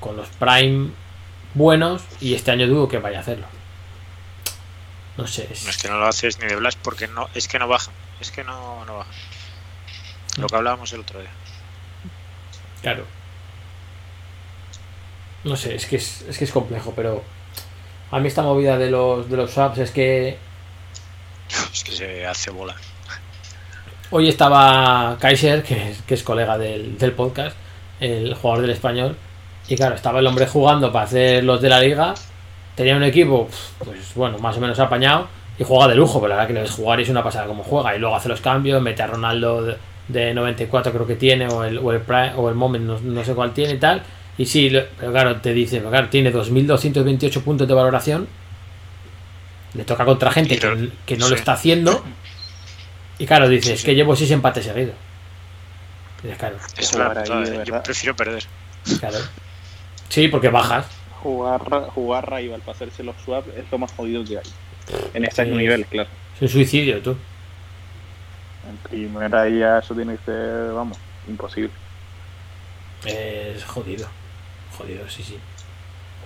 con 0.00 0.16
los 0.16 0.28
Prime 0.30 0.90
buenos 1.54 2.02
y 2.20 2.34
este 2.34 2.50
año 2.52 2.66
dudo 2.68 2.88
que 2.88 2.98
vaya 2.98 3.18
a 3.18 3.20
hacerlo. 3.22 3.51
No 5.16 5.26
sé, 5.26 5.48
es- 5.50 5.64
No 5.64 5.70
es 5.70 5.76
que 5.78 5.88
no 5.88 5.98
lo 5.98 6.06
haces 6.06 6.38
ni 6.38 6.46
de 6.46 6.56
Blast 6.56 6.78
porque 6.82 7.06
no, 7.08 7.28
es 7.34 7.48
que 7.48 7.58
no 7.58 7.68
baja. 7.68 7.90
Es 8.20 8.30
que 8.30 8.44
no, 8.44 8.84
no 8.84 8.98
baja. 8.98 9.10
Lo 10.38 10.46
que 10.46 10.56
hablábamos 10.56 10.92
el 10.92 11.00
otro 11.00 11.20
día. 11.20 11.30
Claro. 12.80 13.04
No 15.44 15.56
sé, 15.56 15.74
es 15.74 15.86
que 15.86 15.96
es, 15.96 16.22
es 16.28 16.38
que 16.38 16.44
es 16.44 16.52
complejo, 16.52 16.92
pero 16.94 17.22
a 18.10 18.18
mí 18.20 18.28
esta 18.28 18.42
movida 18.42 18.78
de 18.78 18.90
los 18.90 19.28
de 19.28 19.36
los 19.36 19.50
swaps 19.50 19.78
es 19.78 19.90
que 19.90 20.38
Es 21.72 21.84
que 21.84 21.92
se 21.92 22.26
hace 22.26 22.50
bola. 22.50 22.76
hoy 24.10 24.28
estaba 24.28 25.16
Kaiser, 25.20 25.62
que 25.62 25.90
es, 25.90 26.02
que 26.02 26.14
es 26.14 26.22
colega 26.22 26.56
del, 26.58 26.96
del 26.96 27.12
podcast, 27.12 27.56
el 28.00 28.34
jugador 28.34 28.62
del 28.62 28.70
español, 28.70 29.16
y 29.68 29.74
claro, 29.76 29.94
estaba 29.96 30.20
el 30.20 30.26
hombre 30.26 30.46
jugando 30.46 30.92
para 30.92 31.06
hacer 31.06 31.42
los 31.44 31.60
de 31.60 31.68
la 31.68 31.80
liga, 31.80 32.14
tenía 32.74 32.96
un 32.96 33.02
equipo, 33.04 33.48
pues 33.84 34.14
bueno, 34.14 34.38
más 34.38 34.56
o 34.56 34.60
menos 34.60 34.78
apañado, 34.78 35.28
y 35.58 35.64
juega 35.64 35.88
de 35.88 35.94
lujo, 35.94 36.20
pero 36.20 36.28
la 36.30 36.34
verdad 36.36 36.48
que 36.48 36.54
le 36.54 36.60
ves 36.62 36.70
jugar 36.70 36.98
y 37.00 37.02
es 37.04 37.08
una 37.08 37.22
pasada 37.22 37.46
como 37.46 37.62
juega, 37.62 37.94
y 37.94 37.98
luego 37.98 38.16
hace 38.16 38.28
los 38.28 38.40
cambios, 38.40 38.80
mete 38.82 39.02
a 39.02 39.06
Ronaldo 39.06 39.62
de, 39.62 39.76
de 40.08 40.34
94 40.34 40.92
creo 40.92 41.06
que 41.06 41.16
tiene, 41.16 41.46
o 41.48 41.64
el, 41.64 41.78
o 41.78 41.92
el, 41.92 42.00
Prime- 42.00 42.32
o 42.36 42.48
el 42.48 42.54
Moment, 42.54 42.84
no, 42.84 42.98
no 43.00 43.24
sé 43.24 43.34
cuál 43.34 43.52
tiene 43.52 43.74
y 43.74 43.78
tal, 43.78 44.02
y 44.38 44.46
sí, 44.46 44.70
lo- 44.70 44.84
pero 44.98 45.12
claro, 45.12 45.36
te 45.40 45.52
dice, 45.52 45.78
pero 45.78 45.90
claro, 45.90 46.08
tiene 46.08 46.30
2.228 46.32 47.42
puntos 47.42 47.68
de 47.68 47.74
valoración, 47.74 48.26
le 49.74 49.84
toca 49.84 50.04
contra 50.04 50.30
gente 50.30 50.58
que, 50.58 50.90
que 51.06 51.16
no 51.16 51.28
lo 51.28 51.34
está 51.34 51.52
haciendo, 51.52 52.02
y 53.18 53.26
claro, 53.26 53.48
dices, 53.48 53.66
Sí, 53.66 53.72
es 53.74 53.80
sí. 53.80 53.86
que 53.86 53.94
llevo 53.94 54.16
6 54.16 54.30
empates 54.32 54.64
seguidos. 54.64 54.94
Dices, 56.22 56.38
claro, 56.38 56.56
Es 56.76 56.92
una. 56.92 57.64
Yo 57.64 57.82
prefiero 57.82 58.14
perder. 58.16 58.42
claro. 59.00 59.18
Sí, 60.08 60.28
porque 60.28 60.48
bajas. 60.48 60.86
Jugar, 61.22 61.60
jugar 61.94 62.32
rival 62.32 62.60
para 62.60 62.72
hacerse 62.72 63.02
los 63.04 63.14
swaps 63.24 63.48
es 63.56 63.64
lo 63.70 63.78
más 63.78 63.92
jodido 63.92 64.24
que 64.24 64.38
hay. 64.38 64.44
En 65.14 65.24
estos 65.24 65.44
Sí. 65.44 65.50
niveles, 65.52 65.86
claro. 65.86 66.08
Es 66.36 66.42
un 66.42 66.48
suicidio, 66.48 67.00
tú. 67.00 67.16
En 68.68 68.76
primera 68.88 69.48
ya 69.48 69.78
eso 69.78 69.94
tiene 69.94 70.16
que 70.16 70.24
ser, 70.24 70.72
vamos, 70.72 70.98
imposible. 71.28 71.70
Es 73.04 73.64
jodido. 73.64 74.08
Jodido, 74.76 75.08
sí, 75.08 75.22
sí. 75.22 75.36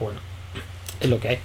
Bueno, 0.00 0.18
es 1.00 1.08
lo 1.10 1.18
que 1.18 1.28
hay. 1.28 1.38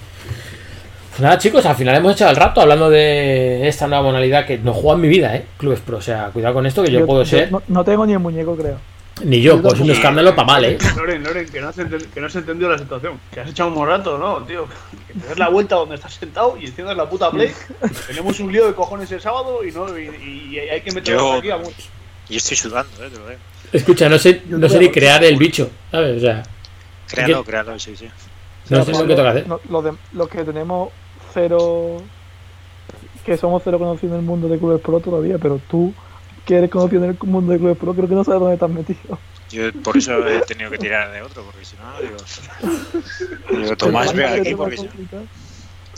Pues 1.10 1.22
nada, 1.22 1.38
chicos, 1.38 1.66
al 1.66 1.76
final 1.76 1.96
hemos 1.96 2.14
echado 2.14 2.32
el 2.32 2.38
rato 2.38 2.62
hablando 2.62 2.90
de 2.90 3.68
esta 3.68 3.88
nueva 3.88 4.04
modalidad 4.04 4.46
que 4.46 4.58
no 4.58 4.74
juego 4.74 4.94
en 4.94 5.02
mi 5.02 5.08
vida, 5.10 5.36
¿eh? 5.36 5.46
Clubes 5.58 5.82
Pro. 5.82 5.98
O 5.98 6.02
sea, 6.02 6.30
cuidado 6.30 6.54
con 6.54 6.66
esto, 6.66 6.84
que 6.84 6.92
yo, 6.92 7.06
puedo 7.06 7.26
ser. 7.26 7.52
No, 7.52 7.62
no 7.68 7.84
tengo 7.84 8.06
ni 8.06 8.14
el 8.14 8.20
muñeco, 8.20 8.56
creo. 8.56 8.78
Ni 9.24 9.42
yo, 9.42 9.62
pues 9.62 9.80
un 9.80 9.92
escándalo 9.92 10.36
para 10.36 10.48
mal, 10.48 10.66
¿eh? 10.66 10.78
Loren, 10.96 11.24
Loren, 11.24 11.48
que 11.48 11.62
no, 11.62 11.68
has 11.70 11.76
que 11.76 12.20
no 12.22 12.26
has 12.28 12.36
entendido 12.36 12.70
la 12.72 12.78
situación. 12.80 13.20
Que 13.32 13.42
has 13.42 13.50
echado 13.50 13.70
un 13.72 13.86
rato, 13.88 14.18
¿no, 14.18 14.44
tío? 14.46 14.66
Que 15.08 15.14
te 15.20 15.28
das 15.28 15.38
la 15.38 15.50
vuelta 15.50 15.76
donde 15.76 15.96
estás 15.96 16.14
sentado 16.14 16.58
y 16.58 16.66
enciendes 16.66 16.98
la 16.98 17.08
puta 17.08 17.30
play. 17.30 17.52
Tenemos 18.08 18.40
un 18.40 18.52
lío 18.52 18.66
de 18.66 18.74
cojones 18.74 19.12
el 19.12 19.22
sábado 19.22 19.64
y, 19.66 19.72
no, 19.72 19.98
y, 20.00 20.04
y 20.54 20.60
hay 20.60 20.82
que 20.82 20.92
meterlo 20.92 21.34
aquí 21.34 21.52
a 21.52 21.58
mu- 21.58 21.70
Yo 22.30 22.38
estoy 22.38 22.58
sudando, 22.58 22.92
¿eh? 23.06 23.10
Te 23.12 23.18
lo 23.20 23.28
digo. 23.28 23.40
Escucha, 23.74 24.10
no 24.10 24.18
sé, 24.18 24.42
no 24.48 24.68
sé 24.68 24.80
ni 24.80 24.90
crear 24.90 25.24
el 25.24 25.38
bicho, 25.38 25.70
¿sabes? 25.92 26.18
O 26.18 26.20
sea, 26.20 26.44
Créalo, 27.08 27.44
créalo, 27.44 27.78
sí, 27.78 27.96
sí. 27.96 28.08
no 28.70 28.84
sé 28.86 28.92
lo 28.92 29.06
que 29.06 29.16
toca 29.16 29.30
hacer. 29.32 29.48
No, 29.48 29.60
los, 29.70 29.84
de- 29.84 29.94
los 30.14 30.30
que 30.30 30.44
tenemos 30.44 30.90
cero. 31.34 32.02
que 33.26 33.38
somos 33.38 33.62
cero 33.64 33.78
conocidos 33.78 34.14
en 34.14 34.20
el 34.22 34.26
mundo 34.26 34.48
de 34.48 34.58
clubes 34.58 34.82
pro 34.82 35.00
todavía, 35.00 35.38
pero 35.38 35.60
tú, 35.70 35.94
que 36.46 36.58
eres 36.58 36.72
en 36.74 37.04
el 37.04 37.18
mundo 37.24 37.54
de 37.54 37.60
clubes 37.60 37.78
pro, 37.78 37.94
creo 37.94 38.08
que 38.10 38.16
no 38.16 38.24
sabes 38.24 38.40
dónde 38.40 38.56
estás 38.56 38.70
metido. 38.70 39.20
Yo 39.50 39.72
por 39.84 39.98
eso 39.98 40.26
he 40.28 40.40
tenido 40.42 40.72
que 40.72 40.78
tirar 40.78 41.12
de 41.12 41.22
otro, 41.22 41.44
porque 41.44 41.66
si 41.66 41.76
no, 41.76 42.02
digo. 42.02 42.18
Digo, 43.62 43.76
Tomás, 43.78 44.14
ve 44.14 44.26
aquí, 44.26 44.56
porque 44.56 44.78
si 44.78 44.84
no. 44.84 44.92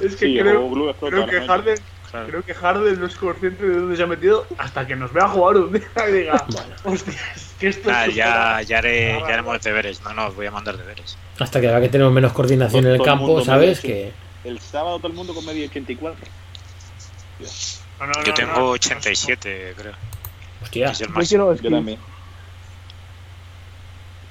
Es 0.04 0.16
que 0.16 0.26
Sí, 0.26 0.38
creo, 0.40 0.96
creo 1.00 1.26
que. 1.28 1.42
Harden, 1.42 1.78
Claro. 2.14 2.28
creo 2.28 2.44
que 2.44 2.54
Harden 2.54 3.00
no 3.00 3.08
es 3.08 3.16
consciente 3.16 3.68
de 3.68 3.76
dónde 3.76 3.98
se 3.98 4.04
ha 4.04 4.06
metido 4.06 4.46
hasta 4.60 4.86
que 4.86 4.96
nos 4.96 5.12
vea 5.12 5.28
jugar 5.28 5.58
un 5.58 5.74
día 5.74 5.82
y 6.08 6.12
diga, 6.12 6.46
hostia, 6.84 7.14
es 7.36 7.56
que 7.60 7.68
esto 7.70 7.90
Nada, 7.90 8.06
es 8.06 8.14
ya, 8.14 8.62
ya, 8.62 8.78
haré, 8.78 9.20
ya 9.20 9.26
haremos 9.34 9.60
deberes. 9.64 10.00
No, 10.04 10.14
no, 10.14 10.28
os 10.28 10.36
voy 10.36 10.46
a 10.46 10.52
mandar 10.52 10.78
deberes. 10.78 11.18
Hasta 11.40 11.60
que 11.60 11.66
vea 11.66 11.82
que 11.82 11.90
tenemos 11.90 12.14
menos 12.14 12.32
coordinación 12.32 12.86
en 12.86 12.92
el 12.94 13.02
campo, 13.02 13.44
¿sabes? 13.44 13.84
medio, 13.84 13.96
Que. 14.44 14.48
El 14.48 14.60
sábado 14.60 14.98
todo 15.00 15.08
el 15.08 15.14
mundo 15.14 15.34
con 15.34 15.44
media 15.44 15.66
84. 15.66 16.20
No, 18.00 18.06
no, 18.06 18.14
no, 18.14 18.24
Yo 18.24 18.28
no, 18.28 18.34
tengo 18.36 18.52
no. 18.60 18.70
87, 18.70 19.74
creo. 19.76 19.94
Hostia, 20.64 20.86
que 20.88 20.92
es 20.94 21.02
el 21.02 21.08
Yo 21.08 21.14
quiero 21.14 21.46
Yo 21.48 21.54
esquí, 21.54 21.70
también. 21.70 22.00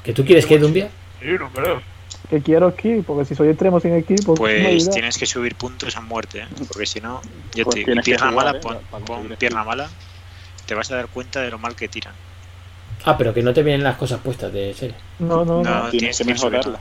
¿que 0.03 0.13
tú 0.13 0.25
quieres 0.25 0.47
que 0.47 0.57
un 0.57 0.73
día? 0.73 0.91
Sí, 1.21 1.29
no 1.39 1.49
creo. 1.51 1.83
que 2.29 2.41
quiero 2.41 2.69
esquí, 2.69 3.03
porque 3.07 3.25
si 3.25 3.35
soy 3.35 3.49
extremo 3.49 3.79
sin 3.81 3.93
esquí, 3.95 4.15
pues. 4.25 4.39
Pues 4.39 4.91
tienes 4.91 5.17
que 5.19 5.27
subir 5.27 5.55
puntos 5.55 5.97
a 5.97 6.01
muerte, 6.01 6.41
¿eh? 6.41 6.47
porque 6.69 6.87
si 6.87 7.01
no, 7.01 7.21
yo 7.55 7.65
Pues 7.65 7.77
te 7.77 7.85
tienes 7.85 8.05
pierna 8.05 8.31
jugar, 8.31 8.47
mala, 8.47 8.59
¿eh? 8.59 8.81
pon, 9.07 9.37
pierna 9.39 9.65
mala, 9.65 9.89
te 10.67 10.75
vas 10.75 10.91
a 10.91 10.97
dar 10.97 11.09
cuenta 11.09 11.41
de 11.41 11.51
lo 11.51 11.59
mal 11.59 11.75
que 11.77 11.89
tiran. 11.89 12.15
Ah, 13.05 13.17
pero 13.19 13.35
que 13.35 13.43
no 13.43 13.53
te 13.53 13.63
vienen 13.63 13.83
las 13.83 13.97
cosas 13.97 14.21
puestas 14.21 14.53
de 14.53 14.73
serie. 14.75 14.97
No, 15.19 15.45
no, 15.45 15.63
no. 15.63 15.85
No, 15.85 15.91
Tienes 15.91 16.17
que 16.19 16.25
que 16.25 16.33
mejorarla. 16.33 16.79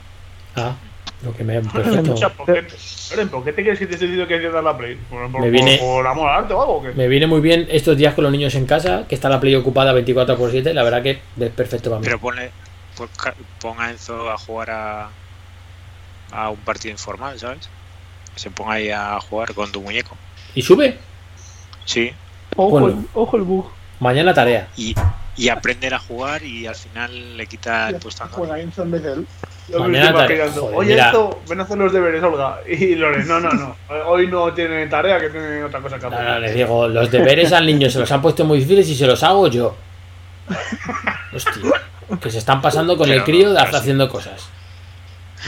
Ah, 0.56 0.76
lo 1.24 1.34
que 1.36 1.44
me. 1.44 1.62
Perfecto. 1.62 2.14
O 2.14 2.18
sea, 2.18 2.30
¿por 2.30 2.46
qué, 2.46 2.66
Loren, 3.12 3.30
¿por 3.30 3.44
qué 3.44 3.54
te 3.54 3.64
crees 3.64 3.80
que 3.80 3.86
te 3.86 3.94
he 3.96 3.98
decidido 3.98 4.28
que 4.28 4.36
enciendas 4.36 4.64
la 4.64 4.78
play? 4.78 4.96
¿Por, 5.10 5.32
por, 5.32 5.42
Me 5.42 5.50
viene- 5.50 5.78
por, 5.78 5.88
por 6.04 6.08
amor 6.08 6.30
al 6.30 6.40
arte 6.44 6.54
o 6.54 6.62
algo? 6.62 6.74
o 6.78 6.84
qué? 6.84 6.90
Me 6.94 7.08
viene 7.08 7.28
muy 7.28 7.42
bien 7.42 7.68
estos 7.70 7.96
días 7.98 8.14
con 8.14 8.24
los 8.24 8.32
niños 8.32 8.56
en 8.56 8.66
casa, 8.66 9.06
que 9.08 9.16
está 9.16 9.30
la 9.30 9.40
play 9.40 9.54
ocupada 9.56 9.94
24 9.94 10.38
por 10.38 10.50
7 10.52 10.74
la 10.74 10.84
verdad 10.84 11.04
que 11.04 11.22
es 11.40 11.50
perfecto 11.52 11.90
para 11.90 12.00
mí. 12.00 12.06
Pero 12.06 12.20
ponle, 12.20 12.52
pon, 12.98 13.08
ca- 13.22 13.36
pon 13.60 13.80
a 13.80 13.92
Enzo 13.92 14.30
a 14.32 14.38
jugar 14.38 14.72
a, 14.72 15.10
a 16.32 16.50
un 16.50 16.58
partido 16.58 16.92
informal, 16.92 17.38
¿sabes? 17.40 17.70
Que 18.34 18.40
se 18.40 18.50
ponga 18.52 18.74
ahí 18.74 18.90
a 18.90 19.20
jugar 19.20 19.54
con 19.54 19.72
tu 19.72 19.82
muñeco. 19.82 20.16
¿Y 20.56 20.62
sube? 20.62 20.98
Sí, 21.86 22.12
Ojo, 22.56 22.70
Bueno. 22.80 22.88
el, 22.88 23.06
ojo 23.14 23.38
el 23.38 23.44
bug. 23.44 23.70
Mañana 24.00 24.34
tarea. 24.34 24.68
y, 24.76 24.96
y 25.38 25.50
aprender 25.50 25.94
a 25.94 26.00
jugar 26.00 26.44
y 26.44 26.68
al 26.68 26.76
final 26.76 27.38
le 27.38 27.48
quita 27.48 27.90
el 27.90 27.96
puesto. 27.98 28.26
Juega 28.32 28.60
Enzo 28.60 28.84
en 28.84 28.92
vez 28.92 29.04
de 29.04 29.14
él. 29.14 29.28
Mañana 29.80 30.12
Joder, 30.12 30.76
Oye, 30.76 30.90
mira. 30.90 31.08
esto, 31.08 31.42
ven 31.48 31.60
a 31.60 31.64
hacer 31.64 31.78
los 31.78 31.94
deberes, 31.94 32.24
Olga. 32.24 32.60
Y 32.68 32.96
Loren, 32.96 33.28
no, 33.28 33.40
no, 33.40 33.52
no. 33.52 33.76
Hoy 34.08 34.28
no 34.28 34.54
tiene 34.54 34.88
tarea, 34.88 35.20
que 35.20 35.30
tiene 35.30 35.64
otra 35.64 35.80
cosa 35.80 36.00
que 36.00 36.06
hacer. 36.08 36.24
no, 36.24 36.40
les 36.40 36.56
digo, 36.56 36.88
los 36.88 37.12
deberes 37.12 37.52
al 37.54 37.66
niño 37.66 37.90
se 37.90 38.00
los 38.00 38.12
han 38.12 38.22
puesto 38.22 38.44
muy 38.46 38.60
difíciles 38.60 38.90
y 38.90 38.96
se 38.96 39.08
los 39.08 39.22
hago 39.24 39.48
yo. 39.48 39.76
Hostia, 41.34 41.54
que 42.22 42.30
se 42.30 42.40
están 42.40 42.62
pasando 42.62 42.98
con 42.98 43.10
el 43.10 43.24
crío 43.24 43.54
de 43.54 43.60
hasta 43.60 43.78
haciendo 43.78 44.10
cosas. 44.10 44.50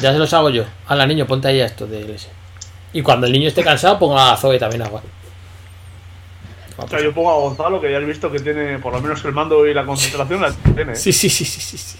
Ya 0.02 0.12
se 0.12 0.20
los 0.20 0.34
hago 0.34 0.50
yo. 0.50 0.64
A 0.88 0.96
la 0.96 1.06
niño, 1.06 1.28
ponte 1.28 1.48
ahí 1.48 1.62
a 1.62 1.66
esto 1.66 1.86
de 1.86 2.16
ese. 2.16 2.30
Y 2.94 3.02
cuando 3.02 3.28
el 3.28 3.34
niño 3.34 3.48
esté 3.48 3.64
cansado, 3.64 4.00
pongo 4.00 4.18
a 4.18 4.38
Zoe 4.38 4.60
también 4.60 4.84
a 4.84 4.86
jugar. 4.86 5.04
O 6.78 6.88
sea, 6.88 7.02
yo 7.02 7.14
pongo 7.14 7.32
a 7.32 7.36
Gonzalo, 7.36 7.80
que 7.80 7.92
ya 7.92 7.98
has 7.98 8.06
visto 8.06 8.32
que 8.32 8.40
tiene, 8.40 8.80
por 8.80 8.94
lo 8.94 9.02
menos 9.02 9.24
el 9.26 9.32
mando 9.32 9.68
y 9.68 9.74
la 9.74 9.86
concentración 9.86 10.42
la 10.42 10.52
tiene. 10.52 10.96
Sí, 10.96 11.14
sí, 11.14 11.30
sí, 11.30 11.46
sí, 11.46 11.78
sí. 11.78 11.98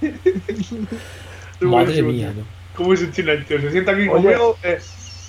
Madre 1.60 2.02
mía. 2.02 2.32
¿no? 2.36 2.44
¿Cómo 2.74 2.94
es 2.94 3.00
el 3.02 3.12
chino, 3.12 3.32
tío? 3.46 3.60
Se 3.60 3.70
sienta 3.72 3.92
aquí 3.92 4.02
Oye. 4.02 4.10
conmigo. 4.10 4.56
Eh, 4.62 4.78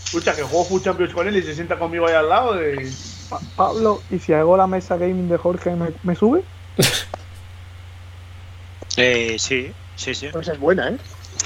escucha, 0.06 0.36
que 0.36 0.44
juego 0.44 0.66
Food 0.66 0.84
Champions 0.84 1.14
con 1.14 1.28
él 1.28 1.38
y 1.38 1.42
se 1.44 1.56
sienta 1.56 1.78
conmigo 1.80 2.08
ahí 2.08 2.14
al 2.16 2.30
lado. 2.30 2.62
Y... 2.62 2.92
Pa- 3.30 3.40
Pablo, 3.56 4.02
¿y 4.10 4.20
si 4.20 4.34
hago 4.34 4.56
la 4.58 4.68
mesa 4.68 4.98
gaming 4.98 5.30
de 5.30 5.38
Jorge, 5.38 5.72
me, 5.72 5.90
me 6.04 6.16
sube? 6.16 6.44
Eh, 8.98 9.38
sí, 9.40 9.72
sí, 9.96 10.14
sí. 10.14 10.28
Pues 10.32 10.48
es 10.50 10.60
buena, 10.60 10.90
¿eh? 10.90 10.98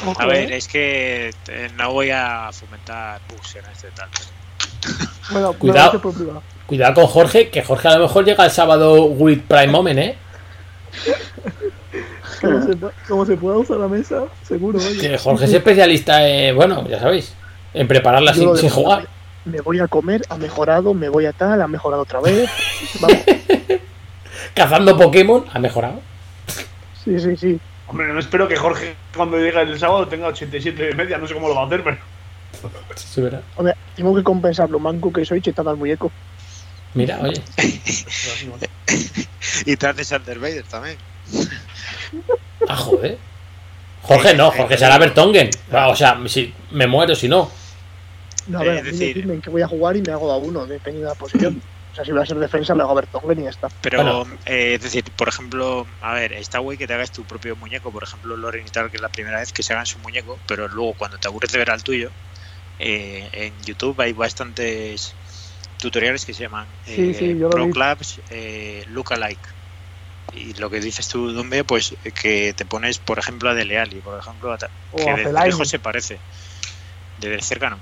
Ojo, 0.07 0.19
A 0.19 0.25
ver, 0.25 0.51
¿eh? 0.51 0.57
es 0.57 0.67
que 0.67 1.30
eh, 1.49 1.69
no 1.77 1.91
voy 1.93 2.09
a 2.09 2.49
fomentar 2.51 3.21
bugs 3.30 3.55
en 3.57 3.65
este 3.71 3.89
tal. 3.91 4.09
Bueno, 5.30 5.53
Cuidado. 5.53 6.01
Cuidado 6.65 6.93
con 6.95 7.05
Jorge, 7.07 7.49
que 7.49 7.61
Jorge 7.63 7.88
a 7.89 7.97
lo 7.97 8.07
mejor 8.07 8.25
llega 8.25 8.43
el 8.43 8.51
sábado 8.51 9.03
with 9.05 9.41
Prime 9.47 9.67
Moment, 9.67 9.99
¿eh? 9.99 10.17
Como 12.43 12.61
se, 12.61 12.77
como 13.07 13.25
se 13.25 13.37
pueda 13.37 13.57
usar 13.57 13.77
la 13.77 13.87
mesa, 13.87 14.25
seguro. 14.43 14.79
Jorge 15.19 15.45
es 15.45 15.53
especialista, 15.53 16.27
en, 16.27 16.55
bueno, 16.55 16.85
ya 16.87 16.99
sabéis, 16.99 17.33
en 17.73 17.87
prepararla 17.87 18.33
sin, 18.33 18.69
jugar. 18.69 19.07
Me 19.45 19.61
voy 19.61 19.79
a 19.79 19.87
comer, 19.87 20.21
ha 20.29 20.37
mejorado, 20.37 20.93
me 20.93 21.09
voy 21.09 21.25
a 21.25 21.33
tal, 21.33 21.61
ha 21.61 21.67
mejorado 21.67 22.03
otra 22.03 22.19
vez. 22.19 22.49
Vamos. 22.99 23.17
Cazando 24.53 24.97
Pokémon, 24.97 25.45
ha 25.51 25.59
mejorado. 25.59 26.01
Sí, 27.03 27.19
sí, 27.19 27.35
sí. 27.37 27.59
Hombre, 27.87 28.07
no 28.07 28.19
espero 28.19 28.47
que 28.47 28.55
Jorge, 28.55 28.95
cuando 29.15 29.37
llegue 29.37 29.61
el 29.61 29.79
sábado, 29.79 30.07
tenga 30.07 30.27
87 30.27 30.83
de 30.83 30.95
media. 30.95 31.17
No 31.17 31.27
sé 31.27 31.33
cómo 31.33 31.47
lo 31.47 31.55
va 31.55 31.63
a 31.63 31.65
hacer, 31.65 31.83
pero. 31.83 31.97
Sí, 32.95 33.21
verá. 33.21 33.41
Hombre, 33.55 33.75
tengo 33.95 34.15
que 34.15 34.23
compensar 34.23 34.69
lo 34.69 34.79
manco 34.79 35.11
que 35.11 35.25
soy 35.25 35.41
chetando 35.41 35.71
al 35.71 35.77
muñeco. 35.77 36.11
Mira, 36.93 37.19
oye. 37.21 37.41
Y 39.65 39.75
te 39.75 39.87
haces 39.87 40.11
Under 40.11 40.39
Vader 40.39 40.63
también. 40.63 40.97
Ah, 42.68 42.76
joder. 42.76 43.19
Jorge 44.02 44.34
no, 44.35 44.52
Jorge 44.52 44.77
será 44.77 44.98
Bertongen. 44.98 45.49
Ah, 45.72 45.90
O 45.90 45.95
sea, 45.95 46.19
si 46.27 46.53
me 46.72 46.88
muero 46.88 47.15
si 47.15 47.27
no. 47.30 47.49
No, 48.48 48.60
a 48.60 48.64
Eh, 48.64 48.68
ver, 48.68 48.77
es 48.80 48.84
decir- 48.85 49.07
decirme 49.14 49.35
en 49.35 49.41
qué 49.41 49.49
voy 49.49 49.61
a 49.61 49.68
jugar 49.68 49.95
y 49.95 50.02
me 50.02 50.11
hago 50.11 50.31
a 50.31 50.38
uno, 50.38 50.65
depende 50.65 50.99
de 51.02 51.07
la 51.07 51.15
posición. 51.15 51.61
O 51.91 51.95
sea, 51.95 52.03
si 52.03 52.11
voy 52.11 52.22
a 52.22 52.26
ser 52.26 52.38
defensa, 52.38 52.73
me 52.76 52.81
hago 52.81 52.91
a 52.91 52.95
Bertongen 52.95 53.40
y 53.40 53.44
ya 53.44 53.49
está. 53.52 53.68
Pero, 53.81 54.03
Bueno. 54.03 54.38
eh, 54.45 54.73
es 54.76 54.81
decir, 54.81 55.03
por 55.15 55.27
ejemplo, 55.30 55.85
a 56.02 56.14
ver, 56.15 56.34
está 56.34 56.60
guay 56.60 56.77
que 56.77 56.88
te 56.88 56.94
hagas 56.94 57.11
tu 57.11 57.23
propio 57.23 57.56
muñeco, 57.56 57.91
por 57.91 58.03
ejemplo, 58.03 58.35
Loren 58.35 58.65
y 58.65 58.69
tal, 58.72 58.90
que 58.90 58.98
es 58.98 59.02
la 59.02 59.10
primera 59.10 59.40
vez 59.40 59.53
que 59.53 59.61
se 59.64 59.73
hagan 59.73 59.85
su 59.85 59.99
muñeco, 59.99 60.40
pero 60.48 60.68
luego 60.68 60.95
cuando 60.95 61.18
te 61.19 61.27
aburres 61.27 61.52
de 61.52 61.60
ver 61.60 61.69
al 61.72 61.84
tuyo, 61.84 62.11
eh, 62.80 63.30
en 63.31 63.53
YouTube 63.61 64.02
hay 64.02 64.11
bastantes 64.14 65.15
tutoriales 65.77 66.26
que 66.26 66.34
se 66.34 66.44
llaman 66.44 66.68
eh, 66.88 67.14
sí, 67.18 67.35
Pro. 67.35 67.69
Clubs 67.69 68.22
eh, 68.30 68.84
Lookalike. 68.88 69.49
Y 70.35 70.53
lo 70.55 70.69
que 70.69 70.80
dices 70.80 71.07
tú, 71.07 71.31
Dumbe, 71.31 71.64
pues 71.64 71.93
eh, 72.03 72.11
que 72.11 72.53
te 72.55 72.65
pones, 72.65 72.97
por 72.97 73.19
ejemplo, 73.19 73.49
a 73.49 73.53
Dele 73.53 73.77
Alli, 73.80 73.99
por 73.99 74.19
ejemplo, 74.19 74.51
a 74.51 74.57
ta- 74.57 74.69
O 74.91 74.97
que 74.97 75.10
a 75.10 75.15
de 75.15 75.31
lejos 75.31 75.68
se 75.69 75.80
parece, 75.80 76.18
de 77.19 77.41
cerca 77.41 77.69
no. 77.69 77.77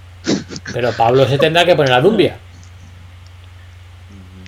Pero 0.74 0.92
Pablo 0.94 1.26
se 1.28 1.38
tendrá 1.38 1.66
que 1.66 1.76
poner 1.76 1.94
a 1.94 2.02
Dumbia. 2.02 2.38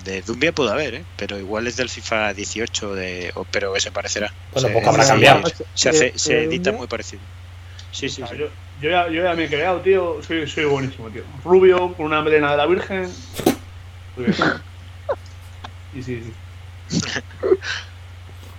De 0.04 0.20
Dumbia 0.20 0.52
puede 0.52 0.70
haber, 0.70 0.94
¿eh? 0.96 1.04
pero 1.16 1.38
igual 1.38 1.66
es 1.66 1.76
del 1.76 1.88
FIFA 1.88 2.34
18, 2.34 2.94
de, 2.94 3.32
o- 3.36 3.44
pero 3.44 3.72
que 3.72 3.80
se 3.80 3.90
parecerá. 3.90 4.30
Bueno, 4.52 4.68
Se- 4.68 4.74
poco 4.74 4.90
habrá 4.90 5.02
se- 5.04 5.08
cambiado. 5.10 5.42
Se, 5.72 5.88
hace, 5.88 6.06
Eh, 6.08 6.12
se 6.16 6.32
eh, 6.40 6.44
edita 6.44 6.64
Dumbia. 6.70 6.78
muy 6.80 6.86
parecido. 6.88 7.22
Sí, 7.90 8.10
sí, 8.10 8.16
sea, 8.16 8.26
sí. 8.28 8.36
yo, 8.36 8.46
yo, 8.82 8.90
ya, 8.90 9.08
yo 9.08 9.22
ya 9.22 9.34
me 9.34 9.44
he 9.44 9.48
creado, 9.48 9.80
tío. 9.80 10.20
Soy, 10.22 10.46
soy 10.46 10.64
buenísimo, 10.66 11.08
tío. 11.08 11.22
Rubio, 11.42 11.94
con 11.94 12.04
una 12.06 12.20
melena 12.20 12.50
de 12.50 12.56
la 12.58 12.66
Virgen. 12.66 13.04
Muy 14.16 14.26
bien. 14.26 14.36
Y 15.94 16.02
sí, 16.02 16.22
sí. 16.90 17.00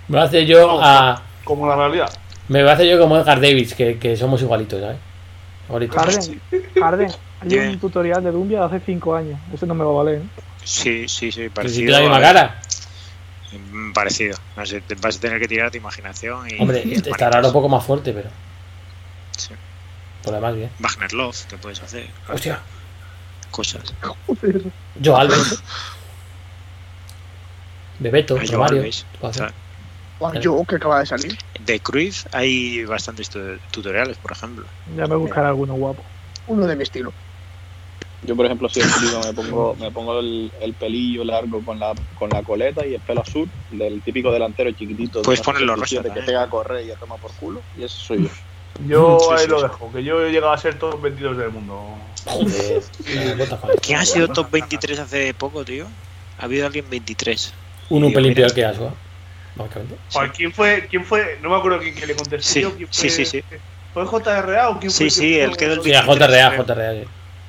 Me 0.08 0.18
voy 0.18 0.22
a 0.22 0.28
hacer 0.28 0.46
yo 0.46 0.80
a. 0.84 1.22
Como 1.44 1.68
la 1.68 1.76
realidad. 1.76 2.12
Me 2.48 2.62
voy 2.62 2.70
a 2.70 2.74
hacer 2.74 2.88
yo 2.88 3.00
como 3.00 3.18
Edgar 3.18 3.42
Davis, 3.42 3.74
que, 3.74 3.98
que 3.98 4.16
somos 4.16 4.42
igualitos, 4.42 4.80
¿sabes? 4.82 4.98
Igualitos. 5.68 5.96
Harden, 5.98 6.42
Harden, 6.80 7.12
hay 7.42 7.58
un 7.74 7.80
tutorial 7.80 8.24
de 8.24 8.32
Dumbia 8.32 8.60
de 8.62 8.66
hace 8.66 8.80
5 8.86 9.16
años. 9.16 9.40
Ese 9.54 9.66
no 9.66 9.74
me 9.74 9.84
va 9.84 9.90
a 9.90 9.94
valer. 9.94 10.16
¿eh? 10.20 10.24
Sí, 10.64 11.08
sí, 11.08 11.32
sí, 11.32 11.42
Que 11.42 11.46
si 11.46 11.50
parecido. 11.50 11.78
tiene 11.78 11.92
la 11.92 12.00
misma 12.02 12.22
cara. 12.22 12.62
mm, 13.72 13.94
Parecido. 13.94 14.38
No 14.56 14.66
sé, 14.66 14.82
te 14.82 14.96
vas 14.96 15.18
a 15.18 15.20
tener 15.20 15.40
que 15.40 15.48
tirar 15.48 15.72
tu 15.72 15.78
imaginación 15.78 16.48
y. 16.50 16.62
Hombre, 16.62 16.84
y 16.86 16.94
estará 16.94 17.46
un 17.46 17.54
poco 17.54 17.68
más 17.70 17.84
fuerte, 17.84 18.14
pero. 18.14 18.30
Sí. 19.38 19.54
Por 20.24 20.34
lo 20.34 20.40
demás, 20.40 20.56
bien. 20.56 20.70
Wagner 20.80 21.14
Love, 21.14 21.46
que 21.48 21.58
puedes 21.58 21.82
hacer. 21.82 22.08
Hostia. 22.32 22.60
Cosas. 23.52 23.94
Joder. 24.28 24.62
Yo 25.00 25.18
Alves. 25.18 25.62
Bebeto, 28.00 28.38
Romario. 28.52 28.84
Yo, 30.42 30.64
que 30.68 30.76
acaba 30.76 31.00
de 31.00 31.06
salir. 31.06 31.38
De 31.60 31.80
Cruz 31.80 32.26
hay 32.32 32.84
bastantes 32.86 33.30
tu- 33.30 33.58
tutoriales, 33.72 34.18
por 34.18 34.32
ejemplo. 34.32 34.66
Ya 34.96 35.08
me 35.08 35.16
buscaré 35.16 35.48
alguno 35.48 35.74
guapo. 35.74 36.04
Uno 36.48 36.66
de 36.66 36.76
mi 36.76 36.84
estilo. 36.84 37.12
Yo, 38.26 38.36
por 38.36 38.46
ejemplo, 38.46 38.68
si 38.70 38.80
me 38.80 39.34
pongo, 39.34 39.76
me 39.76 39.92
pongo 39.92 40.20
el, 40.20 40.52
el 40.62 40.74
pelillo 40.74 41.24
largo 41.24 41.64
con 41.64 41.80
la, 41.80 41.94
con 42.18 42.30
la 42.30 42.42
coleta 42.42 42.86
y 42.86 42.96
el 42.96 43.02
pelo 43.02 43.22
azul, 43.22 43.48
del 43.72 44.02
típico 44.02 44.32
delantero 44.32 44.72
chiquitito. 44.72 45.20
de 45.20 45.26
Puedes 45.26 45.40
unos 45.42 45.46
ponerlo 45.46 45.74
67 45.76 46.10
rosa 46.10 46.20
Que 46.22 46.26
pega 46.26 46.44
a 46.44 46.50
correr 46.50 46.86
y 46.88 46.92
a 46.92 46.96
tomar 46.96 47.20
por 47.20 47.32
culo, 47.34 47.62
y 47.78 47.84
ese 47.84 47.96
soy 47.98 48.24
yo. 48.24 48.30
Yo 48.90 49.20
Sí, 49.22 49.28
ahí 49.32 49.46
sí, 49.46 49.48
lo 49.48 49.58
sí. 49.60 49.64
dejo, 49.64 49.94
que 49.94 50.04
yo 50.04 50.22
he 50.26 50.32
llegado 50.32 50.52
a 50.52 50.58
ser 50.58 50.78
top 50.78 51.02
22 51.02 51.38
del 51.38 51.50
mundo. 51.50 51.96
Joder. 52.26 52.84
¿Quién 53.82 54.00
ha 54.00 54.06
sido 54.06 54.28
top 54.28 54.52
23 54.52 55.00
hace 55.00 55.34
poco, 55.34 55.64
tío? 55.64 55.88
Ha 56.40 56.44
habido 56.44 56.66
alguien 56.66 56.90
23. 56.90 57.54
Un 57.90 58.04
un 58.04 58.12
pelín 58.14 58.34
peor 58.34 58.54
que 58.54 58.66
Asua. 58.66 58.94
Básicamente. 59.56 59.96
Joder, 60.12 60.32
¿Quién 60.32 60.52
fue? 60.52 60.88
¿Quién 60.90 61.06
fue? 61.06 61.40
No 61.42 61.50
me 61.50 61.56
acuerdo 61.56 61.80
quién 61.80 61.96
que 61.96 62.06
le 62.06 62.16
contesté 62.16 62.62
Sí. 62.62 62.64
¿quién 62.78 62.88
sí, 62.92 63.10
fue? 63.10 63.10
sí, 63.10 63.26
sí. 63.26 63.44
¿Fue 63.94 64.06
JRA 64.06 64.70
o 64.70 64.80
quién 64.80 64.92
Sí, 64.92 65.06
fue? 65.06 65.10
sí, 65.10 65.20
¿Quién 65.22 65.42
él 65.42 65.50
fue? 65.50 65.58
quedó 65.58 65.74
el 65.76 65.82
Sí, 65.84 65.94
a 65.94 66.02
23, 66.02 66.30
JRA. 66.30 66.64
JRA. 66.66 66.92
sí. 66.94 67.04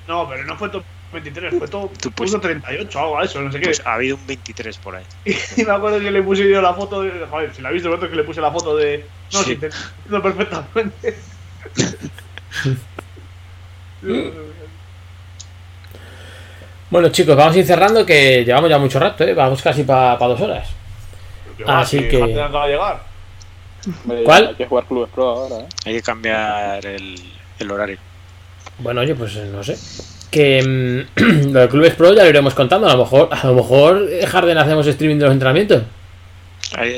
No, 0.06 0.28
pero 0.28 0.44
no 0.44 0.56
fue 0.56 0.68
top 0.68 0.84
23, 1.12 1.54
fue 1.58 1.66
top 1.68 1.92
Tú, 1.98 2.10
pues- 2.12 2.30
puso 2.30 2.40
38 2.40 2.98
o 2.98 3.02
algo 3.02 3.18
a 3.18 3.24
eso, 3.24 3.40
no 3.42 3.50
sé 3.50 3.58
qué. 3.58 3.64
Pues 3.66 3.82
ha 3.84 3.94
habido 3.94 4.16
un 4.16 4.26
23 4.26 4.78
por 4.78 4.94
ahí. 4.96 5.04
Y 5.56 5.64
me 5.64 5.72
acuerdo 5.72 5.98
que 5.98 6.10
le 6.12 6.22
puse 6.22 6.48
yo 6.48 6.62
la 6.62 6.74
foto 6.74 7.02
de. 7.02 7.26
Joder, 7.28 7.52
si 7.54 7.62
la 7.62 7.70
el 7.70 7.86
otro 7.88 8.08
que 8.08 8.16
le 8.16 8.22
puse 8.24 8.40
la 8.40 8.52
foto 8.52 8.76
de. 8.76 9.04
No, 9.32 9.38
Sí. 9.40 9.44
sí, 9.50 9.56
te 9.56 9.66
entiendo 9.66 10.22
perfectamente. 10.22 11.16
Bueno, 16.88 17.08
chicos, 17.08 17.36
vamos 17.36 17.56
a 17.56 17.58
ir 17.58 17.66
cerrando 17.66 18.06
que 18.06 18.44
llevamos 18.44 18.70
ya 18.70 18.78
mucho 18.78 19.00
rato, 19.00 19.24
¿eh? 19.24 19.34
Vamos 19.34 19.60
casi 19.60 19.82
para 19.82 20.16
dos 20.16 20.40
horas. 20.40 20.68
Así 21.66 22.08
que- 22.08 22.20
Harden 22.20 22.38
acaba 22.40 22.66
de 22.66 22.72
llegar. 22.72 23.02
Hombre, 24.02 24.24
¿Cuál? 24.24 24.46
Hay 24.48 24.54
que 24.56 24.66
jugar 24.66 24.84
Clubes 24.86 25.10
Pro 25.14 25.24
ahora, 25.30 25.56
¿eh? 25.64 25.68
Hay 25.84 25.94
que 25.94 26.02
cambiar 26.02 26.84
el, 26.84 27.14
el 27.58 27.70
horario. 27.70 27.98
Bueno, 28.78 29.00
oye, 29.02 29.14
pues 29.14 29.36
eh, 29.36 29.48
no 29.50 29.62
sé. 29.62 29.76
Que 30.30 31.06
mm, 31.16 31.52
lo 31.52 31.60
de 31.60 31.68
Clubes 31.68 31.94
Pro 31.94 32.12
ya 32.12 32.24
lo 32.24 32.28
iremos 32.28 32.52
contando. 32.54 32.88
A 32.88 32.92
lo 32.92 32.98
mejor, 33.04 33.28
a 33.30 33.46
lo 33.46 33.54
mejor 33.54 34.06
eh, 34.10 34.26
Harden 34.26 34.58
hacemos 34.58 34.86
streaming 34.86 35.16
de 35.18 35.24
los 35.26 35.32
entrenamientos. 35.32 35.82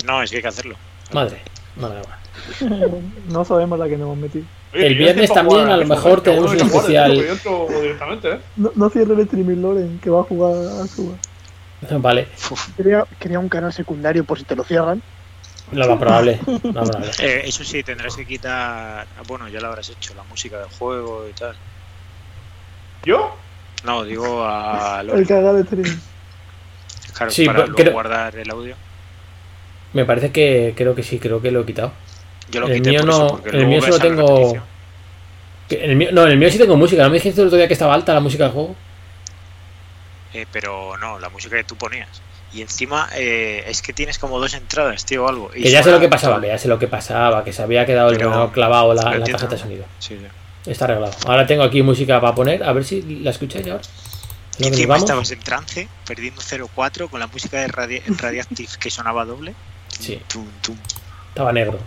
No, 0.06 0.22
es 0.22 0.30
que 0.30 0.36
hay 0.36 0.43
que 0.43 0.48
hacerlo. 0.48 0.76
Madre, 1.12 1.39
madre, 1.76 1.98
madre. 2.01 2.18
No 3.28 3.44
sabemos 3.44 3.78
la 3.78 3.86
que 3.86 3.93
nos 3.98 4.06
hemos 4.06 4.16
metido. 4.18 4.44
Oye, 4.74 4.86
El 4.86 4.93
que 4.94 4.98
viernes 4.98 5.32
también, 5.32 5.60
jugar 5.60 5.72
a 5.72 5.76
lo 5.76 5.86
mejor. 5.86 6.22
Que 6.22 6.30
tenemos 6.30 6.52
un 6.52 6.60
especial- 6.60 7.14
Yo 7.14 7.32
entro 7.32 7.66
directamente, 7.82 8.32
¿eh? 8.32 8.39
No, 8.56 8.72
no 8.74 8.90
cierre 8.90 9.14
el 9.14 9.20
streaming 9.20 9.60
Loren, 9.62 9.98
que 10.02 10.09
va 10.10 10.20
a 10.20 10.24
jugar 10.24 10.52
a 10.82 10.86
Suba. 10.86 11.14
Vale, 11.91 12.29
Quería, 12.77 13.05
quería 13.19 13.39
un 13.39 13.49
canal 13.49 13.73
secundario 13.73 14.25
por 14.25 14.39
si 14.39 14.45
te 14.45 14.57
lo 14.57 14.65
cierran. 14.65 15.03
lo 15.73 15.89
más 15.89 15.99
probable. 15.99 16.41
Lo 16.47 16.73
más 16.73 16.89
probable. 16.91 17.11
Eh, 17.21 17.43
eso 17.45 17.63
sí, 17.65 17.83
tendrás 17.83 18.17
que 18.17 18.27
quitar. 18.27 19.07
Bueno, 19.27 19.49
ya 19.49 19.61
lo 19.61 19.69
habrás 19.69 19.89
hecho, 19.91 20.15
la 20.15 20.25
música 20.25 20.59
del 20.59 20.69
juego 20.71 21.27
y 21.29 21.33
tal. 21.35 21.55
¿Yo? 23.05 23.35
No, 23.85 24.03
digo 24.05 24.45
a 24.45 25.01
El 25.03 25.07
Lore, 25.07 25.25
que 25.27 25.35
haga 25.35 25.51
el 25.53 25.59
streaming. 25.59 25.97
claro, 27.15 27.31
Sí, 27.33 27.47
para 27.47 27.59
pero 27.59 27.67
luego 27.69 27.77
creo- 27.83 27.93
guardar 27.93 28.37
el 28.37 28.51
audio. 28.51 28.75
Me 29.93 30.05
parece 30.05 30.33
que 30.33 30.75
creo 30.77 30.95
que 30.95 31.03
sí, 31.03 31.19
creo 31.19 31.41
que 31.41 31.51
lo 31.51 31.61
he 31.61 31.65
quitado. 31.67 31.93
Yo 32.51 32.61
lo 32.61 32.67
El 32.67 32.75
quité 32.75 32.91
mío 32.91 33.01
por 33.03 33.09
eso, 33.11 33.19
no- 33.23 33.29
porque 33.29 33.51
el 33.57 33.67
mío 33.67 33.81
solo 33.83 33.99
tengo- 33.99 34.63
el 35.71 35.97
mío, 35.97 36.09
no, 36.13 36.25
el 36.27 36.37
mío 36.39 36.51
sí 36.51 36.59
tengo 36.59 36.77
música. 36.77 37.03
¿No 37.05 37.09
me 37.11 37.15
dijiste 37.17 37.41
el 37.41 37.47
otro 37.47 37.57
día 37.59 37.69
que 37.69 37.75
estaba 37.75 37.95
alta 37.95 38.13
la 38.15 38.21
música 38.21 38.45
del 38.45 38.53
juego? 38.53 38.75
Eh, 40.35 40.47
pero 40.53 40.97
no, 40.99 41.19
la 41.19 41.29
música 41.31 41.57
que 41.57 41.65
tú 41.65 41.77
ponías. 41.77 42.09
Y 42.53 42.63
encima 42.63 43.09
eh, 43.15 43.65
es 43.67 43.83
que 43.83 43.93
tienes 43.93 44.19
como 44.19 44.39
dos 44.41 44.55
entradas, 44.55 45.05
tío, 45.05 45.25
o 45.25 45.29
algo. 45.29 45.51
y 45.55 45.63
Que 45.65 45.71
ya 45.71 45.83
sé 45.83 45.91
lo 45.91 46.01
que 46.01 46.09
pasaba, 46.09 46.41
que 46.41 46.47
ya 46.49 46.59
sé 46.59 46.69
lo 46.69 46.79
que 46.79 46.89
pasaba, 46.89 47.45
que 47.45 47.53
se 47.53 47.63
había 47.63 47.85
quedado 47.87 48.09
el 48.11 48.17
ordenador 48.17 48.53
clavado 48.53 48.95
la, 48.95 49.03
la 49.03 49.25
tarjeta 49.25 49.47
de 49.55 49.59
sonido. 49.59 49.85
Sí, 49.99 50.17
sí. 50.19 50.71
Está 50.71 50.85
arreglado. 50.87 51.13
Ahora 51.27 51.47
tengo 51.47 51.63
aquí 51.63 51.83
música 51.83 52.21
para 52.21 52.35
poner, 52.35 52.63
a 52.65 52.73
ver 52.73 52.85
si 52.85 53.03
la 53.23 53.31
escucháis 53.31 53.67
ahora. 53.69 53.83
Y 53.83 54.63
¿No 54.63 54.65
que 54.65 54.71
nos 54.71 54.79
encima 54.81 54.97
estabas 54.97 55.31
en 55.31 55.41
trance, 55.41 55.89
perdiendo 56.07 56.41
0-4 56.43 57.09
con 57.09 57.21
la 57.21 57.27
música 57.27 57.61
de 57.61 57.69
Radi- 57.69 58.03
Radioactive 58.19 58.71
que 58.81 58.91
sonaba 58.91 59.25
doble. 59.25 59.55
Sí. 59.99 60.21
Tum, 60.29 60.47
tum. 60.63 60.77
Estaba 61.29 61.53
negro. 61.53 61.79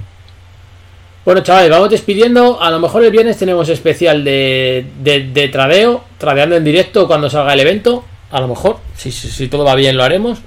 Bueno, 1.25 1.41
chavales, 1.41 1.69
vamos 1.69 1.89
despidiendo. 1.89 2.61
A 2.61 2.71
lo 2.71 2.79
mejor 2.79 3.03
el 3.03 3.11
viernes 3.11 3.37
tenemos 3.37 3.69
especial 3.69 4.23
de, 4.23 4.85
de, 4.99 5.27
de 5.27 5.47
tradeo, 5.49 6.03
tradeando 6.17 6.55
en 6.55 6.63
directo 6.63 7.07
cuando 7.07 7.29
salga 7.29 7.53
el 7.53 7.59
evento. 7.59 8.05
A 8.31 8.39
lo 8.39 8.47
mejor, 8.47 8.79
si, 8.95 9.11
si, 9.11 9.29
si 9.29 9.47
todo 9.47 9.63
va 9.65 9.75
bien, 9.75 9.97
lo 9.97 10.03
haremos. 10.03 10.39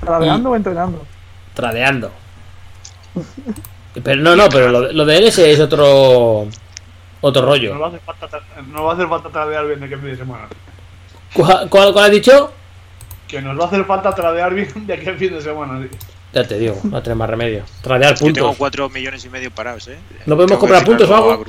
¿Tradeando 0.00 0.50
o 0.50 0.56
entrenando? 0.56 1.06
Tradeando. 1.54 2.10
Pero 4.02 4.22
no, 4.22 4.36
no, 4.36 4.48
pero 4.48 4.68
lo, 4.68 4.92
lo 4.92 5.04
de 5.04 5.18
LS 5.20 5.38
es 5.50 5.60
otro 5.60 6.46
otro 7.22 7.42
No 7.42 7.48
rollo. 7.48 7.78
va 7.78 7.86
a 7.86 7.88
hacer 7.88 8.00
falta, 8.00 8.28
no 8.68 8.84
va 8.84 8.92
a 8.92 8.94
hacer 8.94 9.08
falta 9.08 9.28
tradear 9.30 9.66
bien 9.66 9.80
de 9.80 9.88
que 9.88 9.96
fin 9.96 10.06
de 10.10 10.16
semana. 10.16 10.48
¿Cuál, 11.34 11.68
cuál, 11.68 11.92
cuál 11.92 12.04
has 12.06 12.10
dicho? 12.10 12.52
Que 13.26 13.42
nos 13.42 13.58
va 13.58 13.64
a 13.64 13.66
hacer 13.66 13.84
falta 13.84 14.14
tradear 14.14 14.54
bien 14.54 14.86
de 14.86 14.94
aquí 14.94 15.08
al 15.08 15.18
fin 15.18 15.32
de 15.32 15.40
semana. 15.40 15.80
sí. 15.82 15.96
Ya 16.32 16.46
te 16.46 16.58
digo, 16.58 16.76
no 16.84 17.02
tenemos 17.02 17.18
más 17.20 17.30
remedio. 17.30 17.64
Tradear 17.82 18.14
Yo 18.14 18.32
tengo 18.32 18.48
puntos. 18.50 18.56
4 18.56 18.88
millones 18.90 19.24
y 19.24 19.28
medio 19.28 19.50
parados, 19.50 19.88
¿eh? 19.88 19.98
¿No 20.26 20.36
podemos 20.36 20.46
Tengo 20.50 20.60
comprar 20.60 20.84
puntos 20.84 21.10
o 21.10 21.16
algo? 21.16 21.44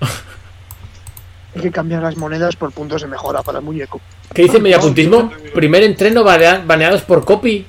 Hay 1.54 1.62
que 1.62 1.70
cambiar 1.72 2.02
las 2.02 2.16
monedas 2.16 2.54
por 2.56 2.70
puntos 2.72 3.02
de 3.02 3.08
mejora 3.08 3.42
para 3.42 3.58
el 3.58 3.64
muñeco. 3.64 4.00
¿Qué 4.32 4.42
dice 4.42 4.60
mediapuntismo? 4.60 5.32
Primer 5.54 5.82
entreno 5.82 6.22
banea- 6.22 6.62
baneados 6.64 7.02
por 7.02 7.24
copy. 7.24 7.66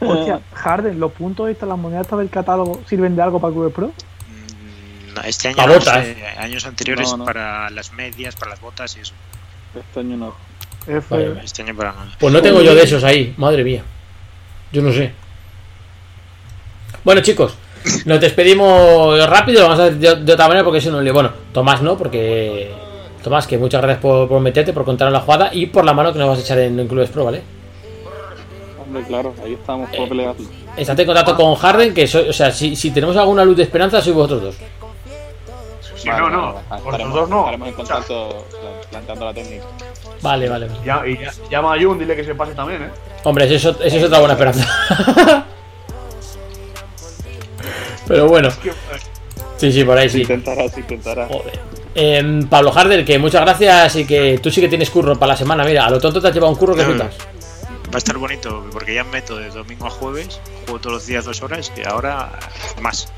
Hostia, 0.00 0.40
Harden, 0.54 0.98
los 1.00 1.12
puntos 1.12 1.48
estas, 1.50 1.68
las 1.68 1.78
monedas 1.78 2.08
del 2.10 2.30
catálogo, 2.30 2.80
¿sirven 2.88 3.16
de 3.16 3.22
algo 3.22 3.40
para 3.40 3.52
Clubes 3.52 3.74
Pro? 3.74 3.88
Mm, 3.88 5.14
no, 5.14 5.22
Este 5.22 5.48
año, 5.48 5.56
Pa' 5.56 5.66
no 5.66 5.74
botas. 5.74 6.04
sé, 6.06 6.26
años 6.38 6.64
anteriores 6.66 7.10
No, 7.10 7.16
no. 7.18 7.24
para 7.24 7.68
las 7.70 7.92
medias, 7.92 8.36
para 8.36 8.52
las 8.52 8.60
botas 8.60 8.96
y 8.96 9.00
eso. 9.00 9.12
Este 9.74 10.00
año 10.00 10.16
no. 10.16 10.34
F. 10.86 11.04
Vale. 11.10 11.40
Este 11.44 11.62
año 11.62 11.76
para 11.76 11.92
nada. 11.92 12.08
Pues 12.18 12.32
no 12.32 12.40
tengo 12.40 12.62
yo 12.62 12.74
de 12.74 12.82
esos 12.82 13.04
ahí, 13.04 13.34
madre 13.36 13.62
mía. 13.64 13.82
Yo 14.72 14.80
no 14.82 14.92
sé. 14.92 15.12
Bueno, 17.04 17.20
chicos, 17.22 17.54
nos 18.04 18.20
despedimos 18.20 19.26
rápido. 19.28 19.62
Vamos 19.62 19.78
a 19.78 19.84
hacer 19.84 19.96
de, 19.96 20.16
de 20.16 20.32
otra 20.32 20.48
manera 20.48 20.64
porque 20.64 20.78
eso 20.78 20.90
no 20.90 21.00
le. 21.00 21.10
Bueno, 21.12 21.30
Tomás 21.52 21.82
no, 21.82 21.96
porque. 21.96 22.70
Tomás, 23.22 23.46
que 23.46 23.58
muchas 23.58 23.82
gracias 23.82 24.00
por, 24.00 24.26
por 24.28 24.40
meterte, 24.40 24.72
por 24.72 24.84
contar 24.84 25.12
la 25.12 25.20
jugada 25.20 25.50
y 25.52 25.66
por 25.66 25.84
la 25.84 25.92
mano 25.92 26.10
que 26.12 26.18
nos 26.18 26.28
vas 26.28 26.38
a 26.38 26.40
echar 26.42 26.58
en, 26.58 26.80
en 26.80 26.88
Clubes 26.88 27.10
Pro, 27.10 27.26
¿vale? 27.26 27.42
Hombre, 28.82 29.02
claro, 29.06 29.34
ahí 29.44 29.52
estamos 29.54 29.90
Eh. 29.92 29.96
por 29.98 30.08
pelearlo. 30.08 30.42
Estate 30.76 31.02
en 31.02 31.06
contacto 31.06 31.36
con 31.36 31.54
Harden, 31.54 31.92
que 31.92 32.06
soy, 32.06 32.28
o 32.30 32.32
sea, 32.32 32.50
si, 32.50 32.74
si 32.76 32.90
tenemos 32.92 33.16
alguna 33.18 33.44
luz 33.44 33.56
de 33.58 33.64
esperanza, 33.64 34.00
sois 34.00 34.16
vosotros 34.16 34.42
dos. 34.42 34.54
Si 35.96 36.08
no, 36.08 36.30
no. 36.30 36.54
Estaremos, 36.60 36.82
Vosotros 37.12 37.28
no. 37.28 37.38
estaremos 37.40 37.68
en 37.68 37.74
contacto 37.74 38.28
plan- 38.50 38.72
planteando 38.90 39.24
la 39.26 39.34
técnica. 39.34 39.64
Vale, 40.22 40.48
vale. 40.48 40.66
vale. 40.68 40.80
Ya, 40.82 41.02
y 41.06 41.18
ya- 41.18 41.32
llama 41.50 41.74
a 41.74 41.78
Jun, 41.78 41.98
dile 41.98 42.16
que 42.16 42.24
se 42.24 42.34
pase 42.34 42.54
también, 42.54 42.84
¿eh? 42.84 42.88
Hombre, 43.24 43.44
esa 43.44 43.54
es, 43.54 43.76
ot- 43.76 43.84
esa 43.84 43.96
es 43.98 44.04
otra 44.04 44.18
buena 44.18 44.32
esperanza. 44.32 44.66
Pero 48.10 48.28
bueno, 48.28 48.48
Que- 48.62 48.72
sí, 49.56 49.70
sí, 49.72 49.84
por 49.84 49.96
ahí 49.96 50.08
sí. 50.10 50.22
Intentarás, 50.22 50.76
intentarás. 50.76 51.28
Joder. 51.30 51.58
Em, 51.94 52.48
Pablo 52.48 52.72
Harder, 52.76 53.04
que 53.04 53.18
muchas 53.20 53.40
gracias 53.42 53.94
y 53.96 54.04
que 54.04 54.38
tú 54.42 54.50
sí 54.50 54.60
que 54.60 54.68
tienes 54.68 54.90
curro 54.90 55.16
para 55.18 55.32
la 55.32 55.36
semana. 55.36 55.64
Mira, 55.64 55.86
a 55.86 55.90
lo 55.90 56.00
tonto 56.00 56.20
te 56.20 56.26
has 56.28 56.34
llevado 56.34 56.52
un 56.52 56.58
curro 56.58 56.74
que 56.74 56.84
flipas. 56.84 57.14
Va 57.86 57.94
a 57.94 57.98
estar 57.98 58.16
bonito 58.18 58.66
porque 58.72 58.94
ya 58.94 59.04
meto 59.04 59.36
de 59.36 59.48
domingo 59.50 59.86
a 59.86 59.90
jueves, 59.90 60.40
juego 60.64 60.80
todos 60.80 60.94
los 60.94 61.06
días 61.06 61.24
dos 61.24 61.40
horas 61.42 61.72
y 61.76 61.86
ahora 61.88 62.30
más. 62.80 63.12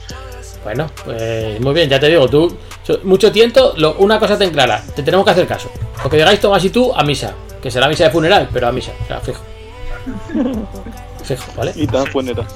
Bueno, 0.64 0.90
pues 1.04 1.58
muy 1.60 1.74
bien, 1.74 1.88
ya 1.90 1.98
te 1.98 2.08
digo, 2.08 2.28
tú, 2.28 2.56
mucho 3.04 3.32
tiempo, 3.32 3.72
lo- 3.76 3.94
una 3.96 4.18
cosa 4.18 4.36
ten 4.38 4.50
clara, 4.50 4.82
te 4.94 5.02
tenemos 5.02 5.24
que 5.24 5.30
hacer 5.32 5.46
caso. 5.46 5.70
Lo 6.04 6.08
que 6.10 6.16
digáis 6.18 6.38
Tomás 6.40 6.64
y 6.64 6.70
tú, 6.70 6.92
a 6.94 7.02
misa. 7.02 7.34
Que 7.62 7.70
será 7.70 7.88
misa 7.88 8.04
de 8.04 8.10
funeral, 8.10 8.48
pero 8.52 8.68
a 8.68 8.72
misa, 8.72 8.92
o 9.02 9.06
sea, 9.06 9.20
fijo. 9.20 9.42
Fijo, 11.24 11.44
¿vale? 11.56 11.72
Y 11.76 11.86
tan 11.86 12.04
puñeta. 12.06 12.46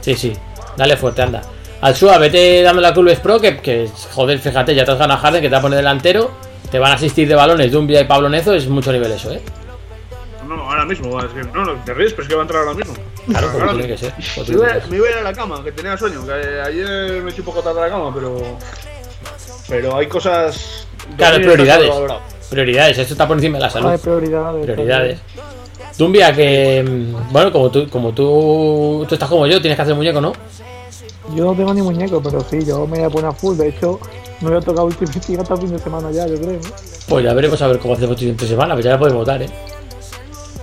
Sí, 0.00 0.14
sí, 0.14 0.32
dale 0.76 0.96
fuerte, 0.96 1.22
anda. 1.22 1.42
Al 1.80 1.96
Sua, 1.96 2.18
vete 2.18 2.62
dándole 2.62 2.88
a 2.88 2.92
Clubes 2.92 3.20
Pro, 3.20 3.40
que, 3.40 3.56
que, 3.58 3.88
joder, 4.12 4.38
fíjate, 4.38 4.74
ya 4.74 4.84
te 4.84 4.90
has 4.92 4.98
ganado 4.98 5.18
a 5.18 5.22
Harden, 5.22 5.40
que 5.40 5.48
te 5.48 5.52
va 5.52 5.58
a 5.58 5.62
poner 5.62 5.78
delantero. 5.78 6.30
Te 6.70 6.78
van 6.78 6.92
a 6.92 6.94
asistir 6.94 7.26
de 7.26 7.34
balones 7.34 7.72
Dumbia 7.72 8.00
y 8.00 8.04
Pablo 8.04 8.28
Nezo, 8.28 8.54
es 8.54 8.68
mucho 8.68 8.92
nivel 8.92 9.10
eso, 9.12 9.32
¿eh? 9.32 9.40
No, 10.46 10.54
ahora 10.62 10.84
mismo. 10.84 11.18
es 11.20 11.26
que- 11.32 11.42
no, 11.52 11.64
no, 11.64 11.74
te 11.84 11.94
ríes, 11.94 12.12
pero 12.12 12.22
es 12.24 12.28
que 12.28 12.34
va 12.34 12.42
a 12.42 12.44
entrar 12.44 12.62
ahora 12.62 12.74
mismo. 12.74 12.94
Claro, 13.26 13.52
como 13.52 13.64
Ahora 13.64 13.72
tiene 13.74 13.88
que 13.88 13.98
ser. 13.98 14.12
Me 14.48 14.54
iba, 14.54 14.66
me 14.88 14.96
a 14.96 15.10
ir 15.10 15.16
a 15.18 15.22
la 15.22 15.32
cama, 15.32 15.64
que 15.64 15.72
tenía 15.72 15.96
sueño. 15.96 16.24
Que 16.26 16.60
ayer 16.60 17.22
me 17.22 17.30
eché 17.30 17.40
un 17.40 17.46
poco 17.46 17.62
tarde 17.62 17.80
a 17.80 17.84
la 17.84 17.90
cama, 17.90 18.12
pero. 18.14 18.36
Pero 19.68 19.96
hay 19.96 20.06
cosas. 20.06 20.86
Claro, 21.16 21.36
prioridades. 21.36 21.90
Prioridades, 22.50 22.98
esto 22.98 23.14
está 23.14 23.26
por 23.28 23.36
encima 23.36 23.58
de 23.58 23.64
la 23.64 23.70
salud. 23.70 23.90
de 23.90 23.98
prioridades. 23.98 24.64
Prioridades. 24.64 25.20
Dumbia, 25.96 26.34
que. 26.34 26.82
mm, 26.82 27.32
Bueno, 27.32 27.52
como 27.52 27.70
tú, 27.70 27.88
como 27.88 28.12
tú, 28.12 29.04
tú 29.08 29.14
estás 29.14 29.28
como 29.28 29.46
yo, 29.46 29.60
tienes 29.60 29.76
que 29.76 29.82
hacer 29.82 29.94
muñeco, 29.94 30.20
¿no? 30.20 30.32
Yo 31.34 31.44
no 31.44 31.54
tengo 31.54 31.74
ni 31.74 31.82
muñeco, 31.82 32.22
pero 32.22 32.40
sí, 32.40 32.64
yo 32.64 32.86
me 32.86 32.98
voy 32.98 33.06
a 33.06 33.10
poner 33.10 33.30
a 33.30 33.32
full. 33.32 33.56
De 33.56 33.68
hecho, 33.68 33.98
no 34.40 34.48
voy 34.48 34.58
a 34.58 34.60
tocar 34.60 34.84
Ultimate 34.84 35.20
Team 35.20 35.40
hasta 35.40 35.54
el 35.54 35.60
fin 35.60 35.70
de 35.70 35.78
semana 35.78 36.10
ya, 36.10 36.26
yo 36.26 36.36
creo. 36.36 36.52
¿no? 36.60 36.68
Pues 37.08 37.24
ya 37.24 37.34
veremos 37.34 37.60
a 37.60 37.66
ver 37.66 37.78
cómo 37.78 37.94
hacemos 37.94 38.20
entre 38.22 38.46
semana, 38.46 38.74
pues 38.74 38.84
ya 38.84 38.98
podemos 38.98 39.20
votar, 39.20 39.42
¿eh? 39.42 39.50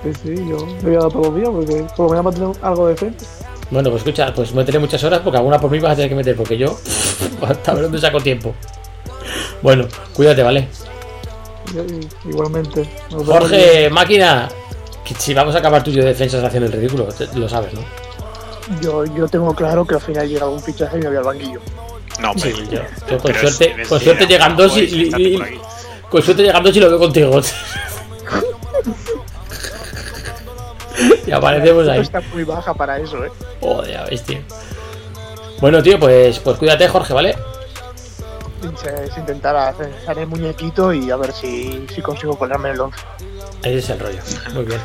Sí, 0.03 0.11
sí, 0.23 0.35
yo 0.49 0.57
le 0.84 0.89
voy 0.89 0.95
a 0.95 0.99
dar 0.99 1.11
todos 1.11 1.27
los 1.27 1.35
días 1.35 1.49
porque 1.49 1.85
por 1.95 2.06
lo 2.06 2.10
menos 2.10 2.26
va 2.26 2.30
a 2.30 2.34
tener 2.34 2.65
algo 2.65 2.88
decente. 2.88 3.26
Bueno, 3.69 3.89
pues 3.89 4.02
escucha, 4.02 4.34
pues 4.34 4.53
meteré 4.53 4.80
muchas 4.80 5.03
horas 5.03 5.19
porque 5.23 5.38
alguna 5.38 5.60
por 5.60 5.69
mí 5.69 5.80
vas 5.80 5.94
a 5.94 5.95
tener 5.95 6.10
que 6.10 6.15
meter, 6.15 6.35
porque 6.35 6.57
yo. 6.57 6.77
Hasta 7.41 7.73
ver 7.73 7.84
dónde 7.84 7.99
saco 7.99 8.22
tiempo. 8.22 8.53
Bueno, 9.61 9.85
cuídate, 10.14 10.44
¿vale? 10.44 10.68
Igualmente. 12.26 12.89
Jorge, 13.11 13.89
máquina, 13.89 14.48
que 15.03 15.14
si 15.15 15.34
vamos 15.34 15.56
a 15.56 15.60
acabar 15.60 15.84
tuyo 15.84 16.02
de 16.02 16.10
defensas 16.10 16.44
haciendo 16.44 16.68
el 16.68 16.73
ridículo, 16.73 17.10
lo 17.35 17.49
sabes, 17.49 17.73
¿no? 17.73 17.81
Yo, 18.81 19.06
yo 19.06 19.27
tengo 19.27 19.53
claro 19.56 19.85
que 19.85 19.95
al 19.95 20.02
final 20.02 20.27
llega 20.27 20.48
un 20.48 20.61
fichaje 20.61 20.98
y 20.98 21.02
me 21.02 21.07
voy 21.07 21.18
al 21.18 21.23
banquillo. 21.23 21.60
No, 22.19 22.34
Sí, 22.35 22.52
hombre. 22.52 22.68
yo, 22.76 22.81
yo 23.10 23.18
con 23.19 23.31
Pero 23.31 23.39
suerte, 23.39 23.81
es- 23.81 23.88
con 23.88 23.99
suerte 23.99 24.26
de- 24.26 24.34
llegan 24.34 24.56
dos 24.57 24.77
y, 24.77 25.11
con 26.10 26.22
suerte 26.22 26.44
llegan 26.44 26.64
dos 26.64 26.76
y 26.76 26.80
lo 26.80 26.89
veo 26.89 26.99
contigo. 26.99 27.41
y 31.27 31.31
aparecemos 31.31 31.88
ahí. 31.88 31.99
Está 32.02 32.22
muy 32.34 32.44
baja 32.44 32.73
para 32.73 32.98
eso, 32.99 33.23
¿eh? 33.23 33.31
Joder, 33.61 34.10
ves, 34.10 34.23
tío. 34.23 34.39
Bueno, 35.61 35.81
tío, 35.84 35.99
pues, 35.99 36.39
pues 36.39 36.57
cuídate, 36.57 36.88
Jorge, 36.88 37.14
¿vale? 37.14 37.35
Es 39.03 39.18
intentar 39.18 39.56
hacer 39.56 39.91
el 40.18 40.27
muñequito 40.27 40.91
y 40.94 41.10
a 41.11 41.15
ver 41.15 41.31
si, 41.34 41.85
si 41.94 42.02
consigo 42.02 42.38
ponerme 42.38 42.69
en 42.69 42.76
el 42.76 42.81
11. 42.81 42.99
Ese 43.64 43.77
es 43.77 43.89
el 43.89 43.99
rollo. 43.99 44.19
Muy 44.53 44.64
bien. 44.65 44.81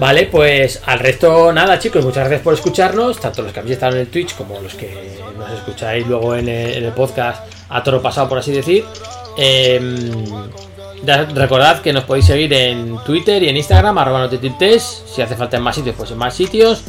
Vale, 0.00 0.28
pues 0.32 0.80
al 0.86 0.98
resto 0.98 1.52
nada, 1.52 1.78
chicos, 1.78 2.02
muchas 2.02 2.20
gracias 2.24 2.40
por 2.40 2.54
escucharnos, 2.54 3.20
tanto 3.20 3.42
los 3.42 3.52
que 3.52 3.60
habéis 3.60 3.74
estado 3.74 3.96
en 3.96 4.00
el 4.00 4.06
Twitch 4.06 4.34
como 4.34 4.58
los 4.58 4.72
que 4.72 5.20
nos 5.36 5.50
escucháis 5.50 6.06
luego 6.06 6.34
en 6.34 6.48
el, 6.48 6.90
podcast 6.92 7.44
a 7.68 7.82
toro 7.82 8.00
pasado, 8.00 8.26
por 8.26 8.38
así 8.38 8.50
decir. 8.50 8.82
Ya 11.04 11.24
recordad 11.26 11.82
que 11.82 11.92
nos 11.92 12.04
podéis 12.04 12.24
seguir 12.24 12.50
en 12.54 12.96
Twitter 13.04 13.42
y 13.42 13.50
en 13.50 13.58
Instagram, 13.58 13.98
arroba 13.98 14.20
notitiltes, 14.20 15.02
si 15.06 15.20
hace 15.20 15.36
falta 15.36 15.58
en 15.58 15.64
más 15.64 15.76
sitios, 15.76 15.94
pues 15.98 16.10
en 16.10 16.16
más 16.16 16.34
sitios. 16.34 16.82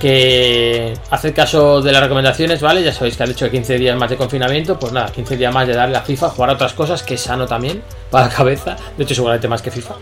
Que 0.00 0.94
haced 1.10 1.34
caso 1.34 1.82
de 1.82 1.92
las 1.92 2.02
recomendaciones, 2.02 2.62
¿vale? 2.62 2.82
Ya 2.82 2.92
sabéis 2.94 3.18
que 3.18 3.22
han 3.22 3.30
hecho 3.32 3.50
15 3.50 3.76
días 3.76 3.98
más 3.98 4.08
de 4.08 4.16
confinamiento, 4.16 4.78
pues 4.78 4.92
nada, 4.94 5.12
15 5.12 5.36
días 5.36 5.52
más 5.52 5.68
de 5.68 5.74
darle 5.74 5.98
a 5.98 6.00
FIFA, 6.00 6.30
jugar 6.30 6.50
a 6.50 6.52
otras 6.54 6.72
cosas, 6.72 7.02
que 7.02 7.14
es 7.14 7.20
sano 7.20 7.46
también 7.46 7.82
para 8.10 8.28
la 8.28 8.34
cabeza, 8.34 8.76
de 8.96 9.04
hecho 9.04 9.14
seguramente 9.14 9.46
más 9.46 9.60
que 9.60 9.70
FIFA. 9.70 9.94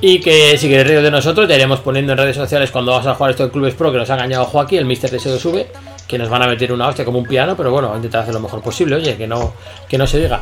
Y 0.00 0.20
que 0.20 0.56
si 0.56 0.68
queréis 0.68 0.86
reír 0.86 1.02
de 1.02 1.10
nosotros, 1.10 1.48
ya 1.48 1.56
iremos 1.56 1.80
poniendo 1.80 2.12
en 2.12 2.18
redes 2.18 2.36
sociales 2.36 2.70
cuando 2.70 2.92
vamos 2.92 3.06
a 3.06 3.14
jugar 3.14 3.32
esto 3.32 3.44
de 3.44 3.50
Clubes 3.50 3.74
Pro 3.74 3.90
que 3.90 3.98
nos 3.98 4.08
ha 4.10 4.14
engañado 4.14 4.44
Joaquín, 4.44 4.78
el 4.78 4.84
Mister 4.84 5.10
de 5.10 5.18
sube, 5.18 5.66
que 6.06 6.18
nos 6.18 6.28
van 6.28 6.42
a 6.42 6.46
meter 6.46 6.72
una 6.72 6.88
hostia 6.88 7.04
como 7.04 7.18
un 7.18 7.26
piano, 7.26 7.56
pero 7.56 7.70
bueno, 7.70 7.94
intentar 7.96 8.22
hacer 8.22 8.34
lo 8.34 8.40
mejor 8.40 8.62
posible, 8.62 8.96
oye, 8.96 9.16
que 9.16 9.26
no, 9.26 9.54
que 9.88 9.98
no 9.98 10.06
se 10.06 10.20
diga. 10.20 10.40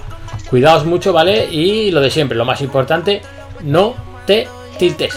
Cuidaos 0.50 0.84
mucho, 0.84 1.12
¿vale? 1.12 1.46
Y 1.50 1.90
lo 1.90 2.00
de 2.00 2.10
siempre, 2.10 2.36
lo 2.36 2.44
más 2.44 2.60
importante, 2.60 3.22
no 3.62 3.94
te 4.26 4.46
tiltes. 4.78 5.16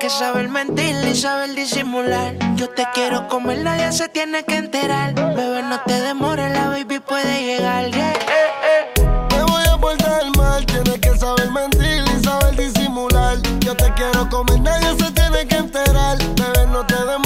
Que 0.00 0.10
saber 0.10 0.50
mentir 0.50 0.94
y 1.10 1.14
saber 1.14 1.54
disimular. 1.54 2.34
Yo 2.56 2.68
te 2.68 2.84
quiero 2.92 3.26
nadie 3.62 3.90
se 3.90 4.10
tiene 4.10 4.44
que 4.44 4.56
enterar. 4.56 5.14
Bebé, 5.14 5.62
no 5.62 5.80
te 5.86 5.98
demores, 5.98 6.52
la 6.52 6.68
baby 6.68 6.98
puede 6.98 7.42
llegar. 7.42 7.86
Comer, 14.34 14.60
nadie 14.60 14.96
se 14.96 15.12
tiene 15.12 15.46
que 15.46 15.56
enterar. 15.56 16.18
Bebé, 16.18 16.66
no 16.66 16.84
te 16.84 16.96
demores, 16.96 17.23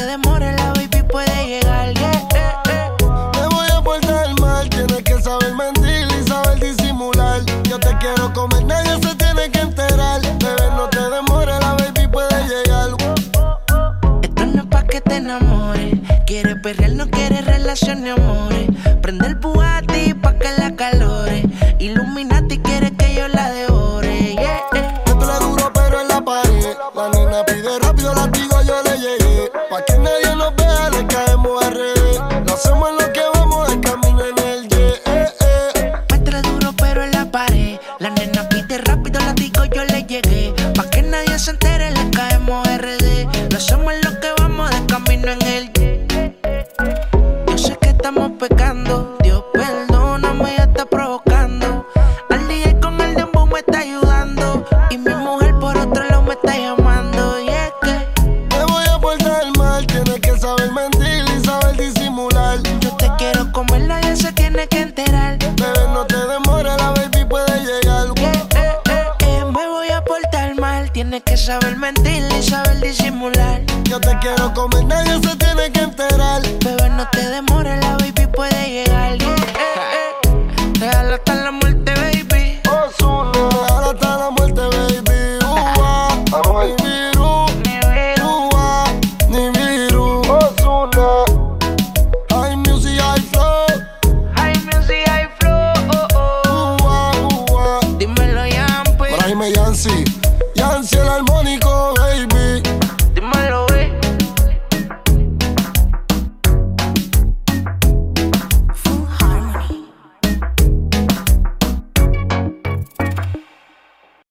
te 0.00 0.06
demores, 0.06 0.56
la 0.56 0.72
baby 0.72 1.02
puede 1.10 1.46
llegar. 1.46 1.92
yeah, 1.92 2.28
eh, 2.34 2.52
eh. 2.70 2.90
Me 3.38 3.46
voy 3.48 3.68
a 3.70 3.82
portar 3.82 4.40
mal, 4.40 4.68
tienes 4.70 5.02
que 5.02 5.20
saber 5.20 5.54
mentir 5.54 6.06
y 6.18 6.26
saber 6.26 6.58
disimular 6.58 7.42
Yo 7.68 7.78
te 7.78 7.94
quiero 7.98 8.32
comer, 8.32 8.64
nadie 8.64 8.92
se 9.06 9.14
tiene 9.16 9.50
que 9.50 9.60
enterar 9.60 10.22
Bebé, 10.22 10.70
no 10.74 10.88
te 10.88 11.00
demores, 11.00 11.60
la 11.60 11.74
baby 11.74 12.08
puede 12.08 12.38
llegar 12.48 12.90
Esto 14.22 14.46
no 14.46 14.62
es 14.62 14.66
pa' 14.68 14.84
que 14.84 15.00
te 15.02 15.16
enamores. 15.16 15.94
Quieres 16.26 16.56
perrear, 16.62 16.92
no 16.92 17.06
quieres 17.10 17.44
relación 17.44 18.02
ni 18.02 18.10
amores. 18.10 18.49